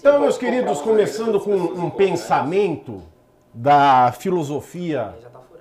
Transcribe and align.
Então, 0.00 0.18
meus 0.18 0.38
queridos, 0.38 0.80
começando 0.80 1.38
com 1.38 1.54
um 1.54 1.90
pensamento 1.90 3.02
da 3.52 4.10
filosofia 4.12 5.14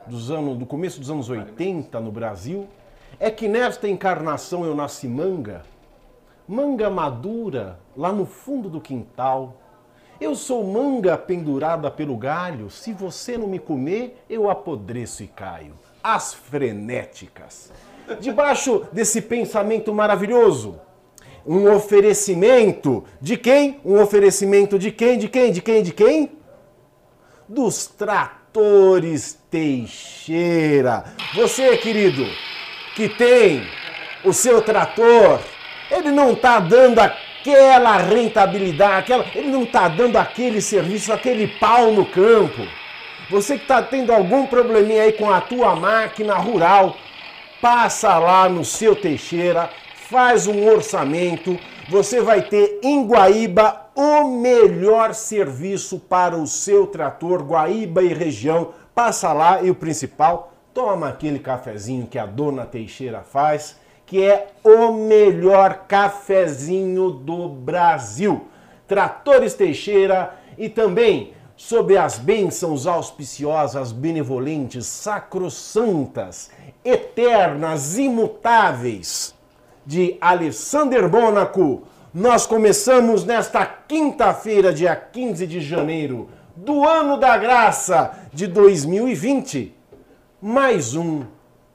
dos 0.08 0.32
anos, 0.32 0.58
do 0.58 0.66
começo 0.66 0.98
dos 0.98 1.12
anos 1.12 1.30
80 1.30 2.00
no 2.00 2.10
Brasil, 2.10 2.66
é 3.20 3.30
que 3.30 3.50
nesta 3.50 3.90
encarnação 3.90 4.64
eu 4.64 4.74
nasci 4.74 5.10
manga, 5.10 5.64
manga 6.48 6.90
madura 6.90 7.80
lá 7.98 8.14
no 8.14 8.26
fundo 8.26 8.70
do 8.70 8.80
quintal. 8.80 9.58
Eu 10.22 10.34
sou 10.36 10.64
manga 10.64 11.18
pendurada 11.18 11.92
pelo 11.92 12.16
galho, 12.16 12.70
se 12.70 12.94
você 12.94 13.38
não 13.38 13.46
me 13.46 13.60
comer, 13.60 14.24
eu 14.30 14.50
apodreço 14.50 15.22
e 15.22 15.28
caio. 15.28 15.74
As 16.02 16.34
frenéticas. 16.34 17.74
Debaixo 18.22 18.88
desse 18.94 19.22
pensamento 19.22 19.94
maravilhoso, 19.94 20.80
um 21.50 21.68
oferecimento 21.74 23.04
de 23.20 23.36
quem? 23.36 23.80
Um 23.84 24.00
oferecimento 24.00 24.78
de 24.78 24.92
quem? 24.92 25.18
De 25.18 25.28
quem? 25.28 25.52
De 25.52 25.62
quem? 25.64 25.82
De 25.82 25.92
quem? 25.92 26.32
Dos 27.48 27.88
tratores 27.88 29.40
Teixeira. 29.50 31.06
Você, 31.34 31.76
querido, 31.78 32.24
que 32.96 33.10
tem 33.10 33.64
o 34.24 34.32
seu 34.32 34.62
trator, 34.62 35.40
ele 35.90 36.12
não 36.12 36.34
está 36.34 36.60
dando 36.60 37.00
aquela 37.00 37.98
rentabilidade, 37.98 39.00
aquela, 39.00 39.26
ele 39.34 39.48
não 39.48 39.64
está 39.64 39.88
dando 39.88 40.18
aquele 40.18 40.62
serviço, 40.62 41.12
aquele 41.12 41.48
pau 41.48 41.92
no 41.92 42.06
campo. 42.06 42.62
Você 43.32 43.56
que 43.58 43.64
está 43.64 43.82
tendo 43.82 44.14
algum 44.14 44.46
probleminha 44.46 45.02
aí 45.02 45.14
com 45.14 45.32
a 45.32 45.42
tua 45.42 45.76
máquina 45.76 46.36
rural, 46.36 46.96
passa 47.60 48.20
lá 48.20 48.48
no 48.48 48.64
seu 48.64 48.96
Teixeira, 48.96 49.68
faz 50.10 50.48
um 50.48 50.68
orçamento, 50.68 51.58
você 51.88 52.20
vai 52.20 52.42
ter 52.42 52.80
em 52.82 53.06
Guaíba 53.06 53.90
o 53.96 54.24
melhor 54.24 55.14
serviço 55.14 56.00
para 56.00 56.36
o 56.36 56.48
seu 56.48 56.88
trator, 56.88 57.44
Guaíba 57.44 58.02
e 58.02 58.12
região. 58.12 58.70
Passa 58.96 59.32
lá 59.32 59.62
e 59.62 59.70
o 59.70 59.76
principal, 59.76 60.52
toma 60.74 61.10
aquele 61.10 61.38
cafezinho 61.38 62.08
que 62.08 62.18
a 62.18 62.26
dona 62.26 62.66
Teixeira 62.66 63.22
faz, 63.22 63.78
que 64.04 64.24
é 64.24 64.48
o 64.64 64.92
melhor 64.94 65.86
cafezinho 65.88 67.12
do 67.12 67.48
Brasil. 67.48 68.48
Tratores 68.88 69.54
Teixeira 69.54 70.34
e 70.58 70.68
também 70.70 71.34
sob 71.56 71.96
as 71.96 72.18
bênçãos 72.18 72.88
auspiciosas, 72.88 73.92
benevolentes, 73.92 74.88
sacrossantas, 74.88 76.50
eternas, 76.84 77.98
imutáveis 78.00 79.38
de 79.90 80.18
Alessander 80.22 81.10
Mônaco. 81.10 81.82
Nós 82.14 82.46
começamos 82.46 83.26
nesta 83.26 83.66
quinta-feira, 83.66 84.72
dia 84.72 84.96
15 84.96 85.48
de 85.48 85.60
janeiro 85.60 86.30
do 86.56 86.88
ano 86.88 87.18
da 87.18 87.36
graça 87.36 88.12
de 88.32 88.46
2020, 88.46 89.76
mais 90.40 90.94
um 90.94 91.24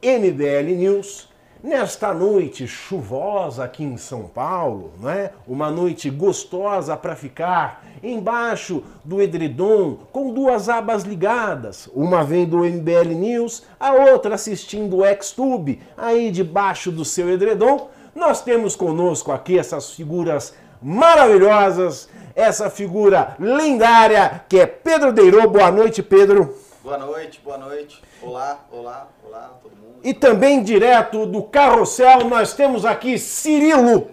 MBL 0.01 0.77
News 0.77 1.29
nesta 1.65 2.12
noite 2.12 2.69
chuvosa 2.69 3.65
aqui 3.65 3.83
em 3.83 3.97
São 3.97 4.25
Paulo, 4.25 4.93
não 5.01 5.09
é? 5.09 5.31
Uma 5.49 5.71
noite 5.71 6.11
gostosa 6.11 6.95
para 6.95 7.17
ficar 7.17 7.83
embaixo 8.03 8.84
do 9.03 9.23
edredom 9.23 9.97
com 10.12 10.31
duas 10.31 10.69
abas 10.69 11.05
ligadas, 11.05 11.89
uma 11.95 12.23
vendo 12.23 12.59
o 12.59 12.67
MBL 12.67 13.15
News, 13.15 13.62
a 13.81 13.95
outra 13.95 14.34
assistindo 14.34 14.99
o 14.99 15.23
Xtube, 15.23 15.81
aí 15.97 16.31
debaixo 16.31 16.93
do 16.93 17.03
seu 17.03 17.31
edredom. 17.31 17.89
Nós 18.15 18.41
temos 18.41 18.77
conosco 18.77 19.33
aqui 19.33 19.59
essas 19.59 19.91
figuras 19.91 20.55
maravilhosas, 20.81 22.09
essa 22.34 22.71
figura 22.71 23.34
lendária 23.41 24.45
que 24.48 24.61
é 24.61 24.67
Pedro 24.67 25.12
Deirô. 25.12 25.48
Boa 25.48 25.71
noite, 25.73 26.01
Pedro. 26.01 26.56
Boa 26.83 26.97
noite, 26.97 27.41
boa 27.43 27.59
noite. 27.59 28.01
Olá, 28.23 28.61
olá, 28.71 29.09
olá, 29.27 29.51
todo 29.61 29.73
mundo. 29.73 29.98
E 30.05 30.15
também 30.15 30.62
direto 30.62 31.27
do 31.27 31.43
Carrossel, 31.43 32.28
nós 32.28 32.55
temos 32.55 32.84
aqui 32.84 33.19
Cirilo. 33.19 34.09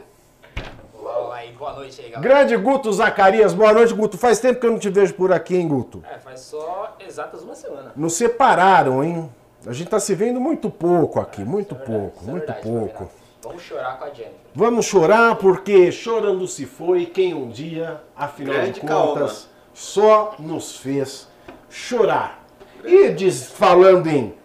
Olá 0.99 1.35
aí, 1.35 1.51
boa 1.51 1.73
noite 1.73 2.01
aí, 2.01 2.09
galera. 2.09 2.27
Grande 2.27 2.57
Guto 2.57 2.91
Zacarias. 2.91 3.53
Boa 3.53 3.71
noite, 3.71 3.93
Guto. 3.93 4.17
Faz 4.17 4.39
tempo 4.39 4.59
que 4.59 4.65
eu 4.65 4.71
não 4.71 4.79
te 4.79 4.89
vejo 4.89 5.13
por 5.13 5.31
aqui, 5.31 5.55
hein, 5.57 5.67
Guto? 5.67 6.03
É, 6.11 6.17
faz 6.17 6.39
só 6.39 6.95
exatas 7.05 7.43
uma 7.43 7.53
semana. 7.53 7.91
Nos 7.95 8.13
separaram, 8.13 9.03
hein? 9.03 9.29
A 9.67 9.73
gente 9.73 9.91
tá 9.91 9.99
se 9.99 10.15
vendo 10.15 10.39
muito 10.39 10.71
pouco 10.71 11.19
aqui, 11.19 11.43
muito 11.43 11.75
é 11.75 11.77
verdade, 11.77 11.99
pouco, 11.99 12.19
é 12.25 12.31
muito 12.31 12.45
verdade, 12.47 12.67
pouco. 12.67 13.20
Vamos 13.43 13.63
chorar 13.63 13.97
com 13.97 14.05
a 14.05 14.09
Jennifer. 14.09 14.35
Vamos 14.53 14.85
chorar 14.85 15.35
porque 15.35 15.91
chorando 15.91 16.47
se 16.47 16.65
foi 16.65 17.07
quem 17.07 17.33
um 17.33 17.49
dia, 17.49 18.01
afinal 18.15 18.53
Grande 18.53 18.79
de 18.79 18.81
contas, 18.81 19.49
só 19.73 20.35
nos 20.37 20.77
fez 20.77 21.27
chorar. 21.69 22.45
E 22.83 23.09
diz, 23.09 23.47
falando 23.51 24.07
em 24.07 24.35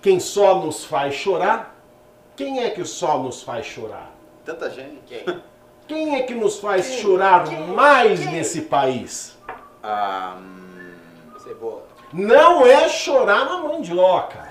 quem 0.00 0.20
só 0.20 0.60
nos 0.60 0.84
faz 0.84 1.14
chorar, 1.14 1.76
quem 2.36 2.62
é 2.62 2.70
que 2.70 2.84
só 2.84 3.18
nos 3.18 3.42
faz 3.42 3.66
chorar? 3.66 4.12
Tanta 4.44 4.70
gente. 4.70 5.00
Quem? 5.06 5.42
Quem 5.88 6.16
é 6.16 6.22
que 6.22 6.34
nos 6.34 6.58
faz 6.58 6.94
chorar 6.94 7.48
mais 7.68 8.24
nesse 8.26 8.62
país? 8.62 9.36
Ah, 9.82 10.36
hum, 10.36 10.94
Cebola. 11.38 11.84
Não 12.12 12.66
é 12.66 12.88
chorar 12.88 13.44
na 13.44 13.58
mandioca. 13.58 14.45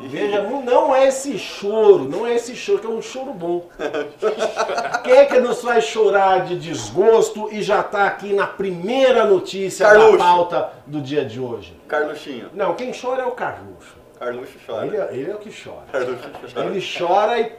Veja, 0.00 0.42
não 0.42 0.94
é 0.94 1.08
esse 1.08 1.38
choro, 1.38 2.04
não 2.04 2.26
é 2.26 2.34
esse 2.34 2.54
choro, 2.54 2.78
que 2.78 2.86
é 2.86 2.90
um 2.90 3.02
choro 3.02 3.32
bom. 3.32 3.66
Quem 5.02 5.12
é 5.14 5.24
que 5.24 5.40
nos 5.40 5.60
faz 5.62 5.84
chorar 5.84 6.44
de 6.44 6.58
desgosto 6.58 7.48
e 7.52 7.62
já 7.62 7.80
está 7.80 8.06
aqui 8.06 8.32
na 8.32 8.46
primeira 8.46 9.24
notícia 9.24 9.86
Carluxo. 9.86 10.18
da 10.18 10.24
pauta 10.24 10.70
do 10.86 11.00
dia 11.00 11.24
de 11.24 11.40
hoje? 11.40 11.76
Carluxinho. 11.88 12.50
Não, 12.54 12.74
quem 12.74 12.92
chora 12.92 13.22
é 13.22 13.26
o 13.26 13.32
Carluxo. 13.32 13.96
Carluxo 14.18 14.58
chora. 14.66 14.86
Ele, 14.86 14.96
é- 14.96 15.08
ele 15.12 15.30
é 15.30 15.34
o 15.34 15.38
que 15.38 15.50
chora. 15.50 15.84
Carluxo 15.92 16.28
chora. 16.54 16.66
Ele 16.66 16.86
chora 16.98 17.40
e, 17.40 17.52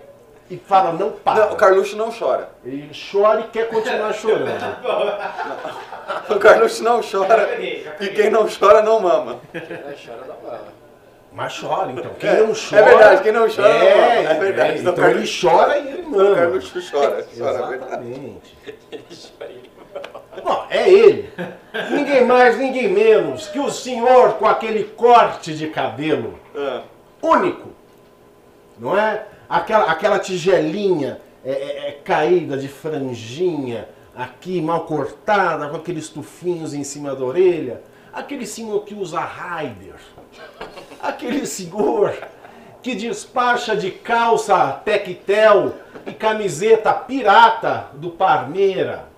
e 0.51 0.57
fala, 0.57 0.91
não 0.93 1.11
para. 1.11 1.45
Não, 1.47 1.53
o 1.53 1.55
Carluxo 1.55 1.95
não 1.97 2.11
chora. 2.11 2.49
Ele 2.65 2.89
chora 3.11 3.41
e 3.41 3.43
quer 3.49 3.69
continuar 3.69 4.11
chorando. 4.15 4.49
O 6.29 6.35
Carluxo 6.39 6.83
não 6.83 7.01
chora. 7.01 7.59
E 7.61 8.07
quem 8.15 8.29
não 8.29 8.47
chora 8.47 8.81
não 8.81 8.99
mama. 8.99 9.39
Quem 9.51 9.61
não 9.61 9.93
chora 10.05 10.21
da 10.27 10.33
bala. 10.35 10.78
Mas 11.31 11.59
chora, 11.59 11.91
então. 11.91 12.11
Quem 12.19 12.29
É, 12.29 12.37
não 12.41 12.51
é 12.51 12.53
chora. 12.53 12.83
verdade, 12.83 13.23
quem 13.23 13.31
não 13.31 13.47
chora 13.47 13.69
é, 13.69 14.23
é 14.25 14.33
verdade. 14.33 14.79
Então, 14.79 14.93
Então, 14.93 15.09
ele 15.09 15.29
chora 15.41 15.77
e 15.77 15.87
ele 15.87 16.01
O 16.01 16.09
mama. 16.09 16.35
Carluxo 16.35 16.91
chora. 16.91 17.25
Chora, 17.37 17.71
é. 17.71 17.75
Exatamente. 17.75 18.57
Ele 18.91 19.05
chora 19.09 19.51
ele 19.51 19.69
Bom, 20.43 20.65
é 20.69 20.89
ele. 20.89 21.29
Ninguém 21.91 22.25
mais, 22.25 22.57
ninguém 22.57 22.87
menos 22.87 23.47
que 23.47 23.59
o 23.59 23.69
senhor 23.69 24.33
com 24.33 24.45
aquele 24.47 24.83
corte 24.85 25.53
de 25.53 25.67
cabelo 25.67 26.39
Ah, 26.55 26.81
único. 27.21 27.69
Não 28.79 28.97
é? 28.97 29.25
Aquela, 29.49 29.85
aquela 29.91 30.19
tigelinha 30.19 31.19
é, 31.43 31.51
é, 31.51 31.87
é, 31.89 31.91
caída 32.03 32.57
de 32.57 32.67
franjinha, 32.67 33.89
aqui 34.15 34.61
mal 34.61 34.85
cortada, 34.85 35.67
com 35.67 35.75
aqueles 35.77 36.07
tufinhos 36.09 36.73
em 36.73 36.83
cima 36.83 37.13
da 37.15 37.23
orelha. 37.25 37.81
Aquele 38.13 38.45
senhor 38.45 38.83
que 38.85 38.93
usa 38.95 39.19
Raider. 39.19 39.95
Aquele 41.01 41.45
senhor 41.45 42.17
que 42.81 42.95
despacha 42.95 43.75
de 43.75 43.91
calça 43.91 44.81
tectel 44.85 45.73
e 46.05 46.13
camiseta 46.13 46.93
pirata 46.93 47.87
do 47.93 48.11
Parmeira. 48.11 49.09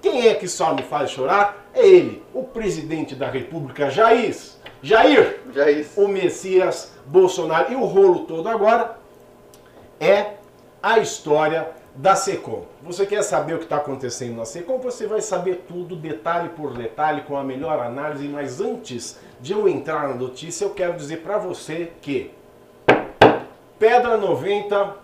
Quem 0.00 0.28
é 0.28 0.34
que 0.34 0.48
só 0.48 0.74
me 0.74 0.82
faz 0.82 1.10
chorar? 1.10 1.68
É 1.72 1.86
ele, 1.86 2.22
o 2.34 2.42
presidente 2.42 3.14
da 3.14 3.28
República, 3.28 3.90
Jair. 3.90 4.36
Jair, 4.82 5.40
isso. 5.78 6.00
o 6.00 6.08
Messias 6.08 6.92
Bolsonaro. 7.06 7.72
E 7.72 7.76
o 7.76 7.84
rolo 7.84 8.20
todo 8.20 8.48
agora 8.48 8.96
é 10.00 10.32
a 10.82 10.98
história 10.98 11.68
da 11.94 12.16
SECOM. 12.16 12.64
Você 12.82 13.06
quer 13.06 13.22
saber 13.22 13.54
o 13.54 13.58
que 13.58 13.64
está 13.64 13.76
acontecendo 13.76 14.36
na 14.36 14.44
SECOM? 14.44 14.78
Você 14.78 15.06
vai 15.06 15.20
saber 15.20 15.64
tudo, 15.68 15.94
detalhe 15.94 16.48
por 16.48 16.72
detalhe, 16.72 17.22
com 17.22 17.36
a 17.36 17.44
melhor 17.44 17.78
análise. 17.78 18.26
Mas 18.26 18.60
antes 18.60 19.20
de 19.42 19.52
eu 19.52 19.68
entrar 19.68 20.08
na 20.08 20.14
notícia, 20.14 20.64
eu 20.64 20.70
quero 20.70 20.96
dizer 20.96 21.18
para 21.18 21.36
você 21.36 21.90
que 22.00 22.30
Pedra 23.76 24.16
90 24.16 24.96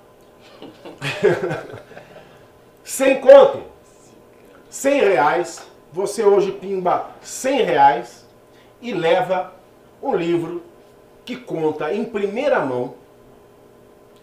sem 2.84 3.20
conto, 3.20 3.62
100 4.70 5.00
reais. 5.00 5.68
Você 5.92 6.22
hoje 6.22 6.52
pimba 6.52 7.10
100 7.20 7.62
reais 7.62 8.26
e 8.80 8.92
leva 8.92 9.52
um 10.00 10.14
livro 10.14 10.62
que 11.24 11.34
conta 11.34 11.92
em 11.92 12.04
primeira 12.04 12.60
mão 12.60 12.94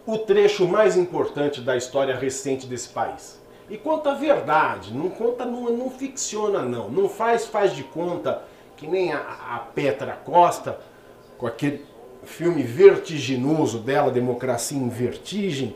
o 0.06 0.18
trecho 0.18 0.66
mais 0.66 0.96
importante 0.96 1.60
da 1.60 1.76
história 1.76 2.16
recente 2.16 2.66
desse 2.68 2.88
país. 2.88 3.42
E 3.70 3.78
conta 3.78 4.12
a 4.12 4.16
verdade, 4.16 4.94
não 4.94 5.10
conta, 5.10 5.44
não, 5.44 5.64
não 5.72 5.90
ficciona 5.90 6.62
não, 6.62 6.88
não 6.90 7.10
faz 7.10 7.46
faz 7.46 7.76
de 7.76 7.84
conta 7.84 8.44
que 8.76 8.88
nem 8.88 9.12
a, 9.12 9.20
a 9.20 9.60
Petra 9.74 10.14
Costa 10.14 10.80
com 11.38 11.48
aquele 11.48 11.86
filme 12.24 12.64
vertiginoso 12.64 13.80
dela, 13.80 14.12
Democracia 14.12 14.78
em 14.78 14.90
Vertigem, 14.90 15.76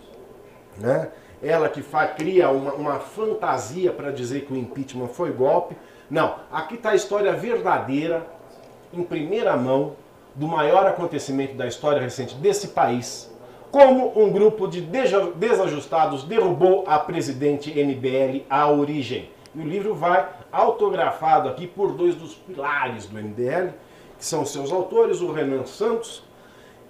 né? 0.78 1.10
ela 1.42 1.70
que 1.70 1.82
fa, 1.82 2.08
cria 2.08 2.50
uma, 2.50 2.74
uma 2.74 3.00
fantasia 3.00 3.92
para 3.92 4.12
dizer 4.12 4.46
que 4.46 4.54
o 4.54 4.58
impeachment 4.58 5.08
foi 5.08 5.32
golpe. 5.32 5.76
Não, 6.10 6.36
aqui 6.52 6.76
está 6.76 6.92
a 6.92 6.96
história 6.96 7.32
verdadeira, 7.34 8.26
em 8.94 9.04
primeira 9.04 9.56
mão, 9.56 9.96
do 10.36 10.48
maior 10.48 10.86
acontecimento 10.86 11.56
da 11.56 11.68
história 11.68 12.02
recente 12.02 12.36
desse 12.36 12.70
país, 12.70 13.30
como 13.72 14.20
um 14.20 14.32
grupo 14.32 14.68
de 14.68 14.82
desajustados 14.82 16.24
derrubou 16.24 16.84
a 16.88 16.98
presidente 16.98 17.72
MBL 17.72 18.46
à 18.50 18.70
origem. 18.70 19.30
E 19.54 19.60
o 19.60 19.68
livro 19.68 19.94
vai 19.94 20.28
autografado 20.52 21.50
aqui 21.50 21.68
por 21.68 21.94
dois 21.94 22.16
dos 22.16 22.34
pilares 22.34 23.06
do 23.06 23.18
MBL, 23.18 23.74
que 24.18 24.26
são 24.26 24.46
seus 24.46 24.72
autores, 24.72 25.22
o 25.22 25.32
Renan 25.32 25.66
Santos 25.66 26.24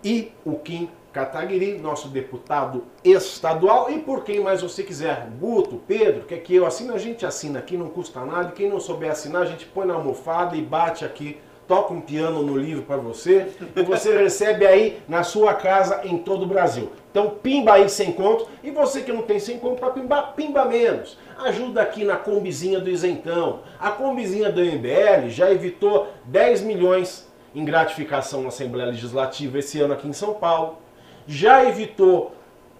e 0.03 0.31
o 0.45 0.57
Kim 0.57 0.89
Kataguiri, 1.11 1.77
nosso 1.79 2.07
deputado 2.07 2.83
estadual, 3.03 3.89
e 3.89 3.99
por 3.99 4.23
quem 4.23 4.39
mais 4.39 4.61
você 4.61 4.83
quiser, 4.83 5.27
Guto, 5.39 5.81
Pedro, 5.87 6.23
quer 6.23 6.37
que 6.37 6.55
eu 6.55 6.65
assine, 6.65 6.91
a 6.91 6.97
gente 6.97 7.25
assina 7.25 7.59
aqui, 7.59 7.75
não 7.75 7.89
custa 7.89 8.23
nada, 8.23 8.51
quem 8.51 8.69
não 8.69 8.79
souber 8.79 9.11
assinar, 9.11 9.41
a 9.41 9.45
gente 9.45 9.65
põe 9.65 9.87
na 9.87 9.95
almofada 9.95 10.55
e 10.55 10.61
bate 10.61 11.03
aqui 11.03 11.39
toca 11.69 11.93
um 11.93 12.01
piano 12.01 12.41
no 12.41 12.57
livro 12.57 12.81
para 12.81 12.97
você. 12.97 13.47
E 13.75 13.83
você 13.83 14.17
recebe 14.17 14.65
aí 14.65 14.99
na 15.07 15.23
sua 15.23 15.53
casa 15.53 16.01
em 16.03 16.17
todo 16.17 16.43
o 16.43 16.47
Brasil. 16.47 16.91
Então 17.11 17.29
pimba 17.29 17.73
aí 17.73 17.87
sem 17.87 18.11
conto. 18.11 18.47
E 18.63 18.71
você 18.71 19.01
que 19.01 19.13
não 19.13 19.21
tem 19.21 19.39
sem 19.39 19.59
conto 19.59 19.79
para 19.79 19.91
pimba, 19.91 20.23
pimba 20.35 20.65
menos. 20.65 21.15
Ajuda 21.39 21.81
aqui 21.81 22.03
na 22.03 22.17
combizinha 22.17 22.81
do 22.81 22.89
isentão. 22.89 23.61
A 23.79 23.91
combizinha 23.91 24.51
do 24.51 24.59
MBL 24.61 25.29
já 25.29 25.49
evitou 25.49 26.11
10 26.25 26.61
milhões 26.61 27.27
em 27.55 27.63
gratificação 27.63 28.41
na 28.41 28.49
Assembleia 28.49 28.89
Legislativa 28.89 29.57
esse 29.57 29.79
ano 29.79 29.93
aqui 29.93 30.07
em 30.07 30.13
São 30.13 30.33
Paulo. 30.33 30.79
Já 31.25 31.63
evitou 31.65 32.35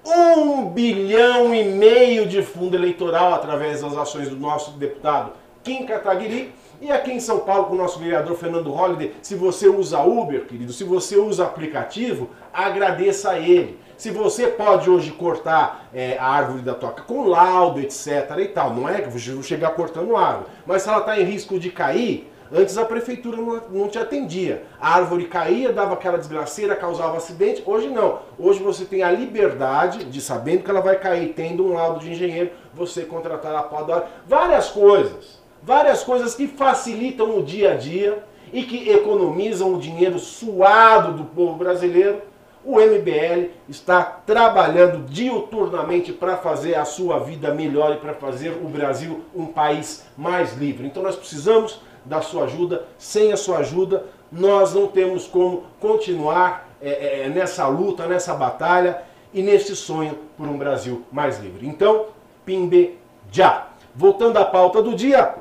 um 0.06 0.66
bilhão 0.70 1.56
e 1.56 1.64
meio 1.64 2.28
de 2.28 2.42
fundo 2.42 2.76
eleitoral 2.76 3.34
através 3.34 3.82
das 3.82 3.98
ações 3.98 4.28
do 4.28 4.36
nosso 4.36 4.72
deputado 4.72 5.32
Kim 5.64 5.86
Kataguiri 5.86 6.54
e 6.82 6.92
aqui 6.92 7.12
em 7.12 7.20
São 7.20 7.40
Paulo, 7.40 7.66
com 7.66 7.74
o 7.74 7.78
nosso 7.78 8.00
vereador 8.00 8.38
Fernando 8.38 8.72
Holliday, 8.72 9.14
se 9.22 9.36
você 9.36 9.68
usa 9.68 10.00
Uber, 10.00 10.46
querido, 10.46 10.72
se 10.72 10.86
você 10.86 11.18
usa 11.18 11.44
aplicativo, 11.44 12.30
agradeça 12.54 13.32
a 13.32 13.40
ele. 13.40 13.78
Se 14.00 14.12
você 14.12 14.48
pode 14.48 14.90
hoje 14.90 15.12
cortar 15.12 15.90
é, 15.94 16.18
a 16.18 16.26
árvore 16.26 16.62
da 16.62 16.74
toca 16.74 17.04
com 17.04 17.28
laudo, 17.28 17.82
etc. 17.82 18.34
e 18.40 18.46
tal, 18.46 18.74
não 18.74 18.88
é 18.88 19.02
que 19.02 19.10
vou 19.10 19.44
chegar 19.44 19.72
cortando 19.72 20.16
árvore, 20.16 20.46
mas 20.66 20.84
se 20.84 20.88
ela 20.88 21.00
está 21.00 21.20
em 21.20 21.26
risco 21.26 21.60
de 21.60 21.70
cair, 21.70 22.32
antes 22.50 22.78
a 22.78 22.86
prefeitura 22.86 23.36
não, 23.36 23.62
não, 23.70 23.90
te 23.90 24.00
atendia. 24.00 24.64
A 24.80 24.96
árvore 24.96 25.26
caía, 25.26 25.74
dava 25.74 25.96
aquela 25.96 26.18
desgraceira, 26.18 26.78
causava 26.78 27.18
acidente. 27.18 27.62
Hoje 27.66 27.90
não. 27.90 28.20
Hoje 28.40 28.64
você 28.64 28.86
tem 28.86 29.04
a 29.04 29.12
liberdade 29.12 30.06
de, 30.06 30.22
sabendo 30.22 30.64
que 30.64 30.72
ela 30.72 30.80
vai 30.80 30.98
cair, 30.98 31.34
tendo 31.36 31.66
um 31.66 31.74
laudo 31.74 32.00
de 32.00 32.10
engenheiro, 32.10 32.52
você 32.74 33.02
contratar 33.02 33.54
a 33.54 33.64
poda. 33.64 34.06
Várias 34.26 34.70
coisas 34.70 35.40
várias 35.62 36.04
coisas 36.06 36.36
que 36.36 36.48
facilitam 36.48 37.38
o 37.38 37.44
dia 37.44 37.74
a 37.74 37.76
dia 37.76 38.24
e 38.54 38.64
que 38.64 38.90
economizam 38.90 39.74
o 39.74 39.78
dinheiro 39.78 40.18
suado 40.18 41.18
do 41.18 41.26
povo 41.26 41.58
brasileiro. 41.58 42.22
O 42.64 42.80
MBL 42.80 43.52
está 43.70 44.04
trabalhando 44.04 45.06
diuturnamente 45.08 46.12
para 46.12 46.38
fazer 46.38 46.76
a 46.76 46.84
sua 46.84 47.20
vida 47.20 47.54
melhor 47.54 47.94
e 47.94 47.98
para 47.98 48.14
fazer 48.14 48.50
o 48.52 48.68
Brasil 48.68 49.24
um 49.34 49.46
país 49.46 50.06
mais 50.18 50.58
livre. 50.58 50.86
Então 50.86 51.02
nós 51.02 51.16
precisamos 51.16 51.80
da 52.04 52.22
sua 52.22 52.46
ajuda. 52.46 52.86
Sem 52.98 53.32
a 53.32 53.38
sua 53.38 53.60
ajuda, 53.60 54.06
nós 54.32 54.74
não 54.74 54.88
temos 54.88 55.26
como 55.26 55.64
continuar 55.80 56.70
é, 56.82 57.24
é, 57.24 57.30
nessa 57.30 57.68
luta, 57.68 58.08
nessa 58.08 58.34
batalha 58.34 59.04
e 59.34 59.42
nesse 59.42 59.76
sonho 59.76 60.18
por 60.38 60.48
um 60.48 60.58
Brasil 60.58 61.04
mais 61.12 61.40
livre. 61.40 61.68
Então, 61.68 62.08
Pimbe 62.46 62.98
já. 63.32 63.68
Voltando 63.96 64.38
à 64.38 64.46
pauta 64.46 64.82
do 64.82 64.96
dia, 64.96 65.36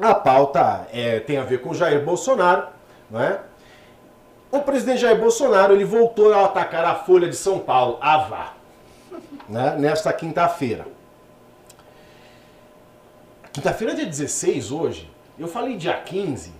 a 0.00 0.14
pauta 0.14 0.86
é, 0.92 1.20
tem 1.20 1.36
a 1.36 1.44
ver 1.44 1.60
com 1.60 1.74
Jair 1.74 2.04
Bolsonaro, 2.04 2.68
não 3.10 3.20
é? 3.20 3.40
O 4.52 4.60
presidente 4.60 5.00
Jair 5.00 5.18
Bolsonaro 5.18 5.72
ele 5.72 5.84
voltou 5.86 6.30
a 6.34 6.44
atacar 6.44 6.84
a 6.84 6.94
Folha 6.94 7.26
de 7.26 7.34
São 7.34 7.58
Paulo, 7.58 7.96
a 8.02 8.18
VAR, 8.18 8.54
né? 9.48 9.76
nesta 9.78 10.12
quinta-feira. 10.12 10.86
Quinta-feira 13.50 13.94
é 13.94 13.96
dia 13.96 14.06
16 14.06 14.70
hoje. 14.70 15.10
Eu 15.38 15.48
falei 15.48 15.78
dia 15.78 15.94
15. 15.94 16.52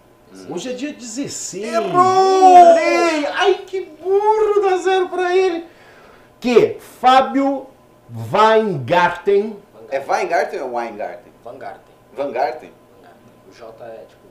Hoje 0.49 0.71
é 0.71 0.73
dia 0.73 0.95
16. 0.95 1.65
Errou! 1.65 2.67
Ai, 3.35 3.63
que 3.67 3.83
burro, 3.83 4.63
dá 4.63 4.79
zero 4.79 5.11
pra 5.11 5.37
ele. 5.37 5.67
Que 6.41 6.79
Fábio 6.81 7.67
Weingarten. 8.33 9.59
É 9.91 9.99
Weingarten 9.99 10.61
ou 10.61 10.81
é 10.81 10.85
Weingarten? 10.85 11.33
Vanguarden. 11.45 11.81
Weingarten? 12.17 12.73
O 13.51 13.55
J 13.55 13.85
é 13.85 14.07
tipo. 14.09 14.23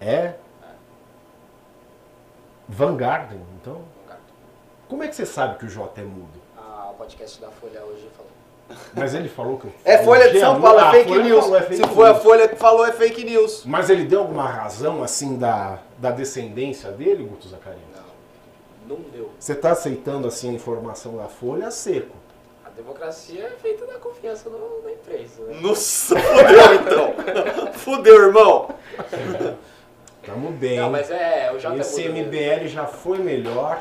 É? 0.00 0.34
É. 2.68 2.72
Vanguarden, 2.72 3.40
então? 3.60 3.80
Como 4.88 5.02
é 5.02 5.08
que 5.08 5.16
você 5.16 5.26
sabe 5.26 5.58
que 5.58 5.64
o 5.64 5.68
J 5.68 6.00
é 6.00 6.04
mudo? 6.04 6.38
Ah, 6.56 6.90
o 6.92 6.94
podcast 6.94 7.40
da 7.40 7.48
Folha 7.48 7.82
hoje 7.84 8.08
falou. 8.16 8.30
Mas 8.94 9.14
ele 9.14 9.28
falou 9.28 9.58
que 9.58 9.68
É 9.84 9.98
Folha 9.98 10.30
de 10.30 10.40
São 10.40 10.60
Paulo, 10.60 10.78
Ah, 10.80 10.88
é 10.88 10.90
fake 10.92 11.08
Folha 11.08 11.22
news. 11.24 11.40
falou, 11.44 11.56
é 11.58 11.62
fake 11.62 11.76
Se 11.76 11.88
for 11.94 12.06
a. 12.06 12.14
Folha 12.14 12.48
que 12.48 12.56
falou, 12.56 12.86
é 12.86 12.92
fake 12.92 13.24
news. 13.24 13.62
Mas 13.64 13.90
ele 13.90 14.04
deu 14.04 14.20
alguma 14.20 14.46
razão, 14.48 15.02
assim, 15.02 15.36
da, 15.36 15.78
da 15.98 16.10
descendência 16.10 16.90
dele, 16.92 17.24
Guto 17.24 17.48
Zacarias? 17.48 17.82
Não, 18.88 18.96
não 18.96 19.04
deu. 19.10 19.30
Você 19.38 19.52
está 19.52 19.70
aceitando, 19.72 20.26
assim, 20.28 20.50
a 20.50 20.52
informação 20.52 21.16
da 21.16 21.24
Folha 21.26 21.70
seco? 21.70 22.14
A 22.64 22.70
democracia 22.70 23.44
é 23.44 23.50
feita 23.60 23.86
da 23.86 23.98
confiança 23.98 24.48
no, 24.50 24.82
na 24.82 24.92
imprensa, 24.92 25.42
né? 25.42 25.58
Nossa, 25.60 26.16
fudeu 26.16 26.74
então. 26.74 27.72
fudeu, 27.74 28.22
irmão. 28.26 28.68
Tamo 30.26 30.50
bem. 30.50 30.76
Não, 30.78 30.90
mas 30.90 31.10
é, 31.10 31.50
o 31.54 31.58
J 31.58 31.76
Esse 31.78 32.04
é 32.04 32.08
mesmo. 32.08 32.28
MBL 32.30 32.66
já 32.68 32.84
foi 32.86 33.18
melhor. 33.18 33.80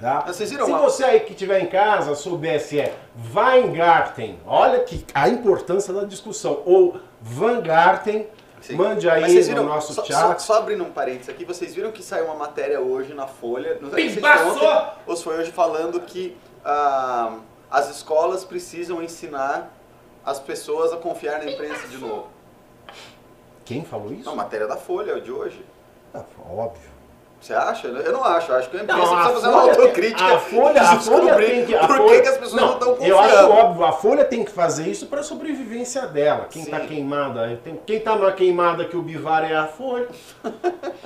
Tá? 0.00 0.24
Mas 0.26 0.34
vocês 0.36 0.50
viram 0.50 0.64
Se 0.64 0.70
uma- 0.72 0.80
você 0.80 1.04
aí 1.04 1.20
que 1.20 1.32
estiver 1.32 1.60
em 1.60 1.66
casa 1.66 2.14
soubesse 2.16 2.80
é 2.80 2.92
Weingarten, 3.32 4.36
olha 4.44 4.80
que 4.80 5.04
a 5.14 5.28
importância 5.28 5.92
da 5.94 6.02
discussão, 6.04 6.60
ou 6.66 6.96
Vangarten, 7.20 8.26
Sim. 8.60 8.74
mande 8.74 9.06
Mas 9.06 9.22
aí 9.22 9.30
vocês 9.30 9.48
no 9.48 9.54
viram, 9.54 9.66
nosso 9.68 9.92
só, 9.94 10.04
chat. 10.04 10.42
Só, 10.42 10.54
só 10.54 10.58
abrindo 10.58 10.82
um 10.82 10.90
parênteses 10.90 11.28
aqui, 11.28 11.44
vocês 11.44 11.72
viram 11.72 11.92
que 11.92 12.02
saiu 12.02 12.24
uma 12.24 12.34
matéria 12.34 12.80
hoje 12.80 13.14
na 13.14 13.28
Folha, 13.28 13.78
não 13.80 13.90
sei 13.92 14.08
se 14.10 14.20
foi 14.20 14.22
Pimbaçou! 14.28 14.52
ontem, 14.68 14.90
ou 15.06 15.16
se 15.16 15.22
foi 15.22 15.38
hoje, 15.38 15.52
falando 15.52 16.00
que 16.00 16.36
ah, 16.64 17.36
as 17.70 17.88
escolas 17.88 18.44
precisam 18.44 19.00
ensinar 19.00 19.72
as 20.26 20.40
pessoas 20.40 20.92
a 20.92 20.96
confiar 20.96 21.38
na 21.38 21.48
imprensa 21.50 21.86
de 21.86 21.98
novo. 21.98 22.26
Quem 23.64 23.84
falou 23.84 24.12
isso? 24.12 24.24
Não, 24.24 24.36
matéria 24.36 24.66
da 24.66 24.76
Folha 24.76 25.20
de 25.20 25.30
hoje. 25.30 25.64
Ah, 26.14 26.22
óbvio. 26.50 26.90
Você 27.40 27.54
acha? 27.54 27.88
Eu 27.88 28.12
não 28.12 28.22
acho. 28.22 28.52
Eu 28.52 28.56
acho 28.58 28.70
que 28.70 28.76
a 28.76 28.82
imprensa 28.82 29.00
Não, 29.02 29.12
a 29.14 29.16
precisa 29.16 29.34
fazer 29.34 29.48
uma 29.48 29.60
Folha, 29.62 29.72
autocrítica. 29.82 30.24
a 30.24 30.38
Folha, 30.38 30.82
a 30.82 30.98
Folha 31.00 31.34
tem 31.36 31.66
que. 31.66 31.74
A 31.74 31.86
por 31.86 31.96
Folha, 31.96 32.22
que, 32.22 32.28
as 32.28 32.38
pessoas 32.38 32.60
não, 32.62 32.72
estão 32.74 32.88
confiando. 32.94 33.10
Eu 33.10 33.18
acho 33.20 33.50
óbvio, 33.50 33.84
a 33.84 33.92
Folha 33.92 34.24
tem 34.24 34.44
que 34.44 34.50
fazer 34.52 34.86
isso 34.88 35.06
para 35.06 35.20
a 35.20 35.24
sobrevivência 35.24 36.06
dela. 36.06 36.46
Quem 36.48 36.62
está 36.62 36.80
queimada, 36.80 37.60
tem- 37.64 37.80
quem 37.84 37.96
está 37.96 38.14
numa 38.14 38.30
queimada 38.32 38.84
que 38.84 38.96
o 38.96 39.02
Bivar 39.02 39.42
é 39.50 39.56
a 39.56 39.66
Folha. 39.66 40.08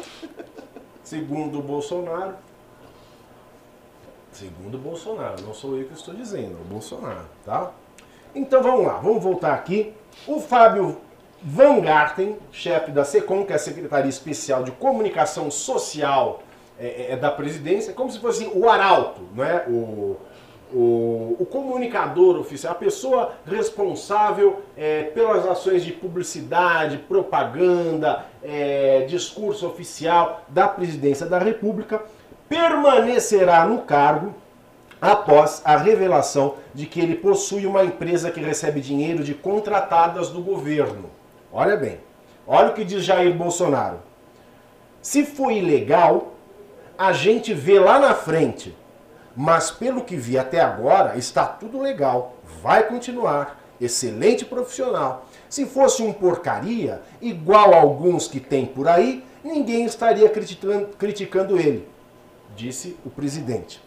Segundo 1.02 1.58
o 1.58 1.62
Bolsonaro. 1.62 2.34
Segundo 4.32 4.74
o 4.74 4.78
Bolsonaro, 4.78 5.40
não 5.42 5.54
sou 5.54 5.76
eu 5.78 5.86
que 5.86 5.94
estou 5.94 6.12
dizendo, 6.12 6.58
é 6.58 6.60
o 6.60 6.64
Bolsonaro, 6.64 7.24
tá? 7.44 7.70
Então 8.34 8.62
vamos 8.62 8.84
lá, 8.86 8.94
vamos 8.98 9.22
voltar 9.22 9.54
aqui. 9.54 9.94
O 10.26 10.38
Fábio 10.40 11.00
Van 11.48 11.80
Garten, 11.80 12.34
chefe 12.50 12.90
da 12.90 13.04
SECOM, 13.04 13.44
que 13.44 13.52
é 13.52 13.54
a 13.54 13.58
Secretaria 13.60 14.08
Especial 14.08 14.64
de 14.64 14.72
Comunicação 14.72 15.48
Social 15.48 16.42
é, 16.76 17.12
é, 17.12 17.16
da 17.16 17.30
presidência, 17.30 17.92
como 17.92 18.10
se 18.10 18.18
fosse 18.18 18.50
o 18.52 18.68
arauto, 18.68 19.20
não 19.32 19.44
é? 19.44 19.64
O, 19.68 20.16
o, 20.74 21.36
o 21.38 21.46
comunicador 21.48 22.36
oficial, 22.36 22.72
a 22.72 22.74
pessoa 22.74 23.34
responsável 23.46 24.60
é, 24.76 25.04
pelas 25.04 25.46
ações 25.46 25.84
de 25.84 25.92
publicidade, 25.92 26.98
propaganda, 26.98 28.24
é, 28.42 29.06
discurso 29.08 29.68
oficial 29.68 30.42
da 30.48 30.66
presidência 30.66 31.26
da 31.26 31.38
República, 31.38 32.02
permanecerá 32.48 33.64
no 33.64 33.82
cargo 33.82 34.34
após 35.00 35.62
a 35.64 35.76
revelação 35.76 36.56
de 36.74 36.86
que 36.86 36.98
ele 36.98 37.14
possui 37.14 37.66
uma 37.66 37.84
empresa 37.84 38.32
que 38.32 38.40
recebe 38.40 38.80
dinheiro 38.80 39.22
de 39.22 39.32
contratadas 39.32 40.28
do 40.28 40.40
governo. 40.42 41.14
Olha 41.52 41.76
bem, 41.76 42.00
olha 42.46 42.70
o 42.70 42.74
que 42.74 42.84
diz 42.84 43.04
Jair 43.04 43.34
Bolsonaro. 43.34 43.98
Se 45.00 45.24
foi 45.24 45.58
ilegal, 45.58 46.34
a 46.98 47.12
gente 47.12 47.54
vê 47.54 47.78
lá 47.78 47.98
na 47.98 48.14
frente. 48.14 48.76
Mas 49.36 49.70
pelo 49.70 50.02
que 50.02 50.16
vi 50.16 50.38
até 50.38 50.60
agora, 50.60 51.16
está 51.16 51.44
tudo 51.44 51.80
legal. 51.80 52.36
Vai 52.62 52.84
continuar. 52.84 53.60
Excelente 53.80 54.44
profissional. 54.44 55.26
Se 55.48 55.66
fosse 55.66 56.02
um 56.02 56.12
porcaria, 56.12 57.02
igual 57.20 57.74
a 57.74 57.76
alguns 57.76 58.26
que 58.26 58.40
tem 58.40 58.64
por 58.64 58.88
aí, 58.88 59.22
ninguém 59.44 59.84
estaria 59.84 60.28
criticando, 60.28 60.88
criticando 60.98 61.58
ele, 61.58 61.86
disse 62.56 62.96
o 63.04 63.10
presidente. 63.10 63.82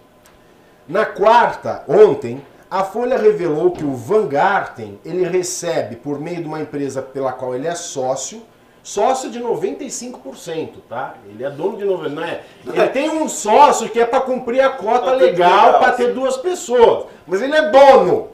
Na 0.87 1.05
quarta, 1.05 1.83
ontem, 1.87 2.41
A 2.69 2.83
Folha 2.83 3.17
revelou 3.17 3.71
que 3.71 3.83
o 3.83 3.95
Van 3.95 4.27
Garten, 4.27 4.99
ele 5.03 5.27
recebe 5.27 5.95
por 5.95 6.19
meio 6.19 6.41
de 6.41 6.47
uma 6.47 6.61
empresa 6.61 7.01
pela 7.01 7.31
qual 7.31 7.55
ele 7.55 7.67
é 7.67 7.73
sócio, 7.73 8.43
sócio 8.83 9.31
de 9.31 9.39
95%, 9.39 10.73
tá? 10.87 11.15
Ele 11.27 11.43
é 11.43 11.49
dono 11.49 11.77
de 11.77 11.83
90%, 11.83 12.09
não 12.09 12.23
é? 12.23 12.41
Ele 12.67 12.87
tem 12.89 13.09
um 13.09 13.27
sócio 13.27 13.89
que 13.89 13.99
é 13.99 14.05
para 14.05 14.21
cumprir 14.21 14.61
a 14.61 14.69
cota 14.69 15.11
legal 15.13 15.79
para 15.79 15.93
ter 15.93 16.13
duas 16.13 16.37
pessoas, 16.37 17.07
mas 17.25 17.41
ele 17.41 17.55
é 17.55 17.71
dono. 17.71 18.27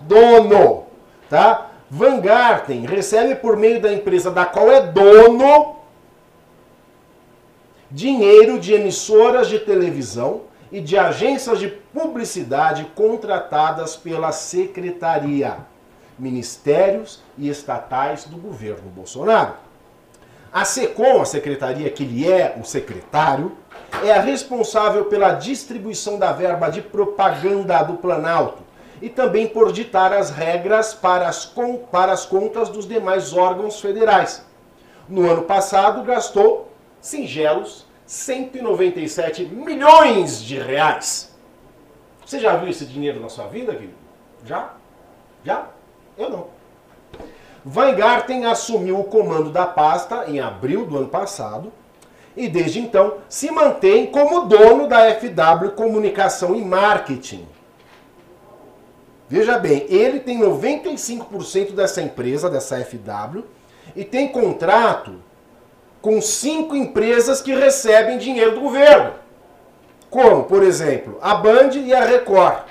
Dono, 0.00 0.86
tá? 1.30 1.70
Van 1.88 2.18
Garten 2.20 2.86
recebe 2.86 3.36
por 3.36 3.56
meio 3.56 3.80
da 3.80 3.92
empresa 3.92 4.32
da 4.32 4.44
qual 4.44 4.70
é 4.70 4.80
dono 4.80 5.76
dinheiro 7.88 8.58
de 8.58 8.74
emissoras 8.74 9.48
de 9.48 9.60
televisão 9.60 10.42
e 10.70 10.80
de 10.80 10.98
agências 10.98 11.58
de 11.58 11.68
publicidade 11.68 12.84
contratadas 12.94 13.96
pela 13.96 14.32
secretaria, 14.32 15.58
ministérios 16.18 17.22
e 17.38 17.48
estatais 17.48 18.24
do 18.24 18.36
governo 18.36 18.90
Bolsonaro. 18.90 19.54
A 20.52 20.64
SECOM, 20.64 21.20
a 21.20 21.24
secretaria 21.24 21.90
que 21.90 22.04
lhe 22.04 22.30
é 22.30 22.56
o 22.58 22.64
secretário, 22.64 23.56
é 24.02 24.12
a 24.12 24.20
responsável 24.20 25.04
pela 25.04 25.32
distribuição 25.32 26.18
da 26.18 26.32
verba 26.32 26.70
de 26.70 26.80
propaganda 26.80 27.82
do 27.82 27.94
Planalto 27.94 28.62
e 29.00 29.08
também 29.08 29.46
por 29.46 29.72
ditar 29.72 30.12
as 30.12 30.30
regras 30.30 30.94
para 30.94 31.28
as, 31.28 31.44
com, 31.44 31.76
para 31.76 32.12
as 32.12 32.24
contas 32.24 32.68
dos 32.68 32.88
demais 32.88 33.32
órgãos 33.32 33.80
federais. 33.80 34.44
No 35.08 35.30
ano 35.30 35.42
passado, 35.42 36.02
gastou 36.02 36.72
singelos 37.00 37.85
197 38.06 39.44
milhões 39.46 40.42
de 40.42 40.58
reais. 40.58 41.34
Você 42.24 42.38
já 42.38 42.56
viu 42.56 42.68
esse 42.68 42.84
dinheiro 42.84 43.20
na 43.20 43.28
sua 43.28 43.46
vida, 43.46 43.72
querido? 43.72 43.94
Já? 44.44 44.74
Já? 45.44 45.66
Eu 46.16 46.30
não. 46.30 46.46
Weingarten 47.66 48.46
assumiu 48.46 49.00
o 49.00 49.04
comando 49.04 49.50
da 49.50 49.66
pasta 49.66 50.24
em 50.28 50.38
abril 50.38 50.86
do 50.86 50.98
ano 50.98 51.08
passado 51.08 51.72
e 52.36 52.48
desde 52.48 52.78
então 52.78 53.18
se 53.28 53.50
mantém 53.50 54.06
como 54.06 54.46
dono 54.46 54.86
da 54.86 55.12
FW 55.14 55.70
Comunicação 55.74 56.54
e 56.54 56.64
Marketing. 56.64 57.46
Veja 59.28 59.58
bem, 59.58 59.86
ele 59.88 60.20
tem 60.20 60.38
95% 60.38 61.72
dessa 61.72 62.00
empresa, 62.00 62.48
dessa 62.48 62.78
FW, 62.84 63.42
e 63.96 64.04
tem 64.04 64.28
contrato 64.28 65.16
com 66.06 66.22
cinco 66.22 66.76
empresas 66.76 67.42
que 67.42 67.52
recebem 67.52 68.16
dinheiro 68.16 68.54
do 68.54 68.60
governo. 68.60 69.14
Como, 70.08 70.44
por 70.44 70.62
exemplo, 70.62 71.18
a 71.20 71.34
Band 71.34 71.70
e 71.70 71.92
a 71.92 72.04
Record. 72.04 72.62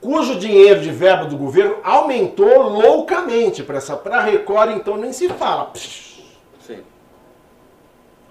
Cujo 0.00 0.38
dinheiro 0.38 0.80
de 0.80 0.92
verba 0.92 1.24
do 1.24 1.36
governo 1.36 1.78
aumentou 1.82 2.62
loucamente 2.62 3.64
para 3.64 3.78
essa 3.78 3.96
para 3.96 4.18
a 4.18 4.20
Record, 4.20 4.76
então 4.76 4.96
nem 4.96 5.12
se 5.12 5.28
fala. 5.28 5.72
Sim. 5.74 6.84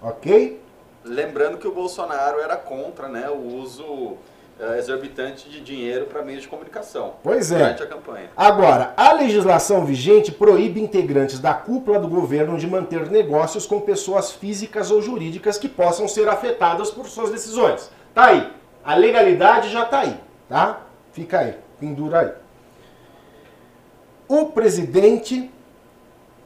Ok? 0.02 0.62
Lembrando 1.04 1.58
que 1.58 1.68
o 1.68 1.74
Bolsonaro 1.74 2.40
era 2.40 2.56
contra 2.56 3.10
né, 3.10 3.30
o 3.30 3.58
uso 3.58 4.16
uh, 4.60 4.76
exorbitante 4.76 5.50
de 5.50 5.62
dinheiro 5.62 6.06
para 6.06 6.22
meios 6.24 6.44
de 6.44 6.48
comunicação. 6.48 7.16
Pois 7.24 7.52
é. 7.52 7.58
Durante 7.58 7.84
a 7.84 7.88
campanha. 7.88 8.30
Agora, 8.36 8.94
a 8.96 9.14
legislação 9.14 9.86
vigente 9.86 10.32
proíbe 10.32 10.82
integrantes 10.82 11.40
da 11.40 11.54
cúpula 11.54 12.00
do 12.00 12.08
governo 12.08 12.58
de 12.58 12.68
manter 12.68 13.10
negócios 13.10 13.66
com 13.66 13.80
pessoas 13.82 14.32
físicas 14.32 14.92
ou 14.92 15.02
jurídicas 15.02 15.58
que 15.58 15.70
possam 15.70 16.08
ser 16.08 16.28
afetadas 16.28 16.92
por 16.92 17.08
suas 17.08 17.32
decisões. 17.32 17.90
Tá 18.14 18.26
aí. 18.26 18.52
A 18.84 18.96
legalidade 18.96 19.70
já 19.70 19.86
tá 19.86 20.02
aí, 20.02 20.20
tá? 20.50 20.82
Fica 21.14 21.40
aí, 21.40 21.56
pendura 21.80 22.20
aí. 22.20 22.32
O 24.28 24.48
presidente, 24.48 25.50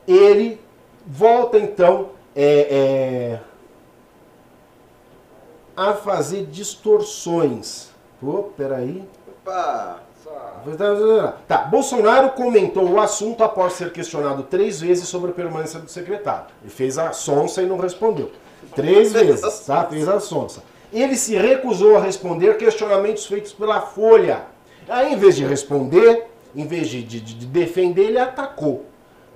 ele 0.08 0.62
volta 1.06 1.58
então 1.58 2.10
é, 2.36 3.40
é, 3.40 3.40
a 5.76 5.94
fazer 5.94 6.46
distorções 6.46 7.87
Pô, 8.20 8.44
peraí. 8.56 9.04
Opa! 9.28 10.08
Tá, 11.48 11.60
Bolsonaro 11.60 12.32
comentou 12.32 12.90
o 12.90 13.00
assunto 13.00 13.44
após 13.44 13.74
ser 13.74 13.94
questionado 13.94 14.44
três 14.44 14.82
vezes 14.82 15.08
sobre 15.08 15.32
a 15.32 15.34
permanência 15.34 15.80
do 15.80 15.90
secretário. 15.90 16.48
Ele 16.62 16.70
fez 16.70 16.98
a 16.98 17.14
sonsa 17.14 17.62
e 17.62 17.66
não 17.66 17.78
respondeu. 17.78 18.32
Três 18.76 19.14
vezes, 19.14 19.60
tá? 19.66 19.86
Fez 19.86 20.08
a 20.08 20.20
sonsa. 20.20 20.64
Ele 20.92 21.16
se 21.16 21.36
recusou 21.36 21.96
a 21.96 22.02
responder 22.02 22.58
questionamentos 22.58 23.26
feitos 23.26 23.54
pela 23.54 23.82
Folha. 23.82 24.44
Aí, 24.90 25.14
em 25.14 25.18
vez 25.18 25.36
de 25.36 25.46
responder, 25.46 26.28
em 26.56 26.66
vez 26.66 26.90
de, 26.90 27.04
de, 27.04 27.20
de 27.20 27.46
defender, 27.46 28.06
ele 28.06 28.20
atacou. 28.20 28.86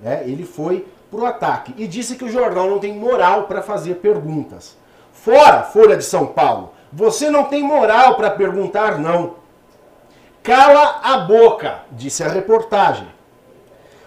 Né? 0.00 0.24
Ele 0.26 0.44
foi 0.44 0.86
pro 1.10 1.26
ataque 1.26 1.74
e 1.76 1.86
disse 1.86 2.16
que 2.16 2.24
o 2.24 2.30
jornal 2.30 2.68
não 2.68 2.78
tem 2.78 2.94
moral 2.94 3.44
para 3.44 3.62
fazer 3.62 3.96
perguntas. 3.96 4.76
Fora 5.12 5.62
Folha 5.62 5.96
de 5.96 6.04
São 6.04 6.26
Paulo, 6.26 6.72
você 6.92 7.30
não 7.30 7.44
tem 7.44 7.62
moral 7.62 8.16
para 8.16 8.30
perguntar 8.30 8.98
não. 8.98 9.34
Cala 10.42 11.00
a 11.02 11.18
boca, 11.18 11.82
disse 11.92 12.22
a 12.22 12.28
reportagem. 12.28 13.06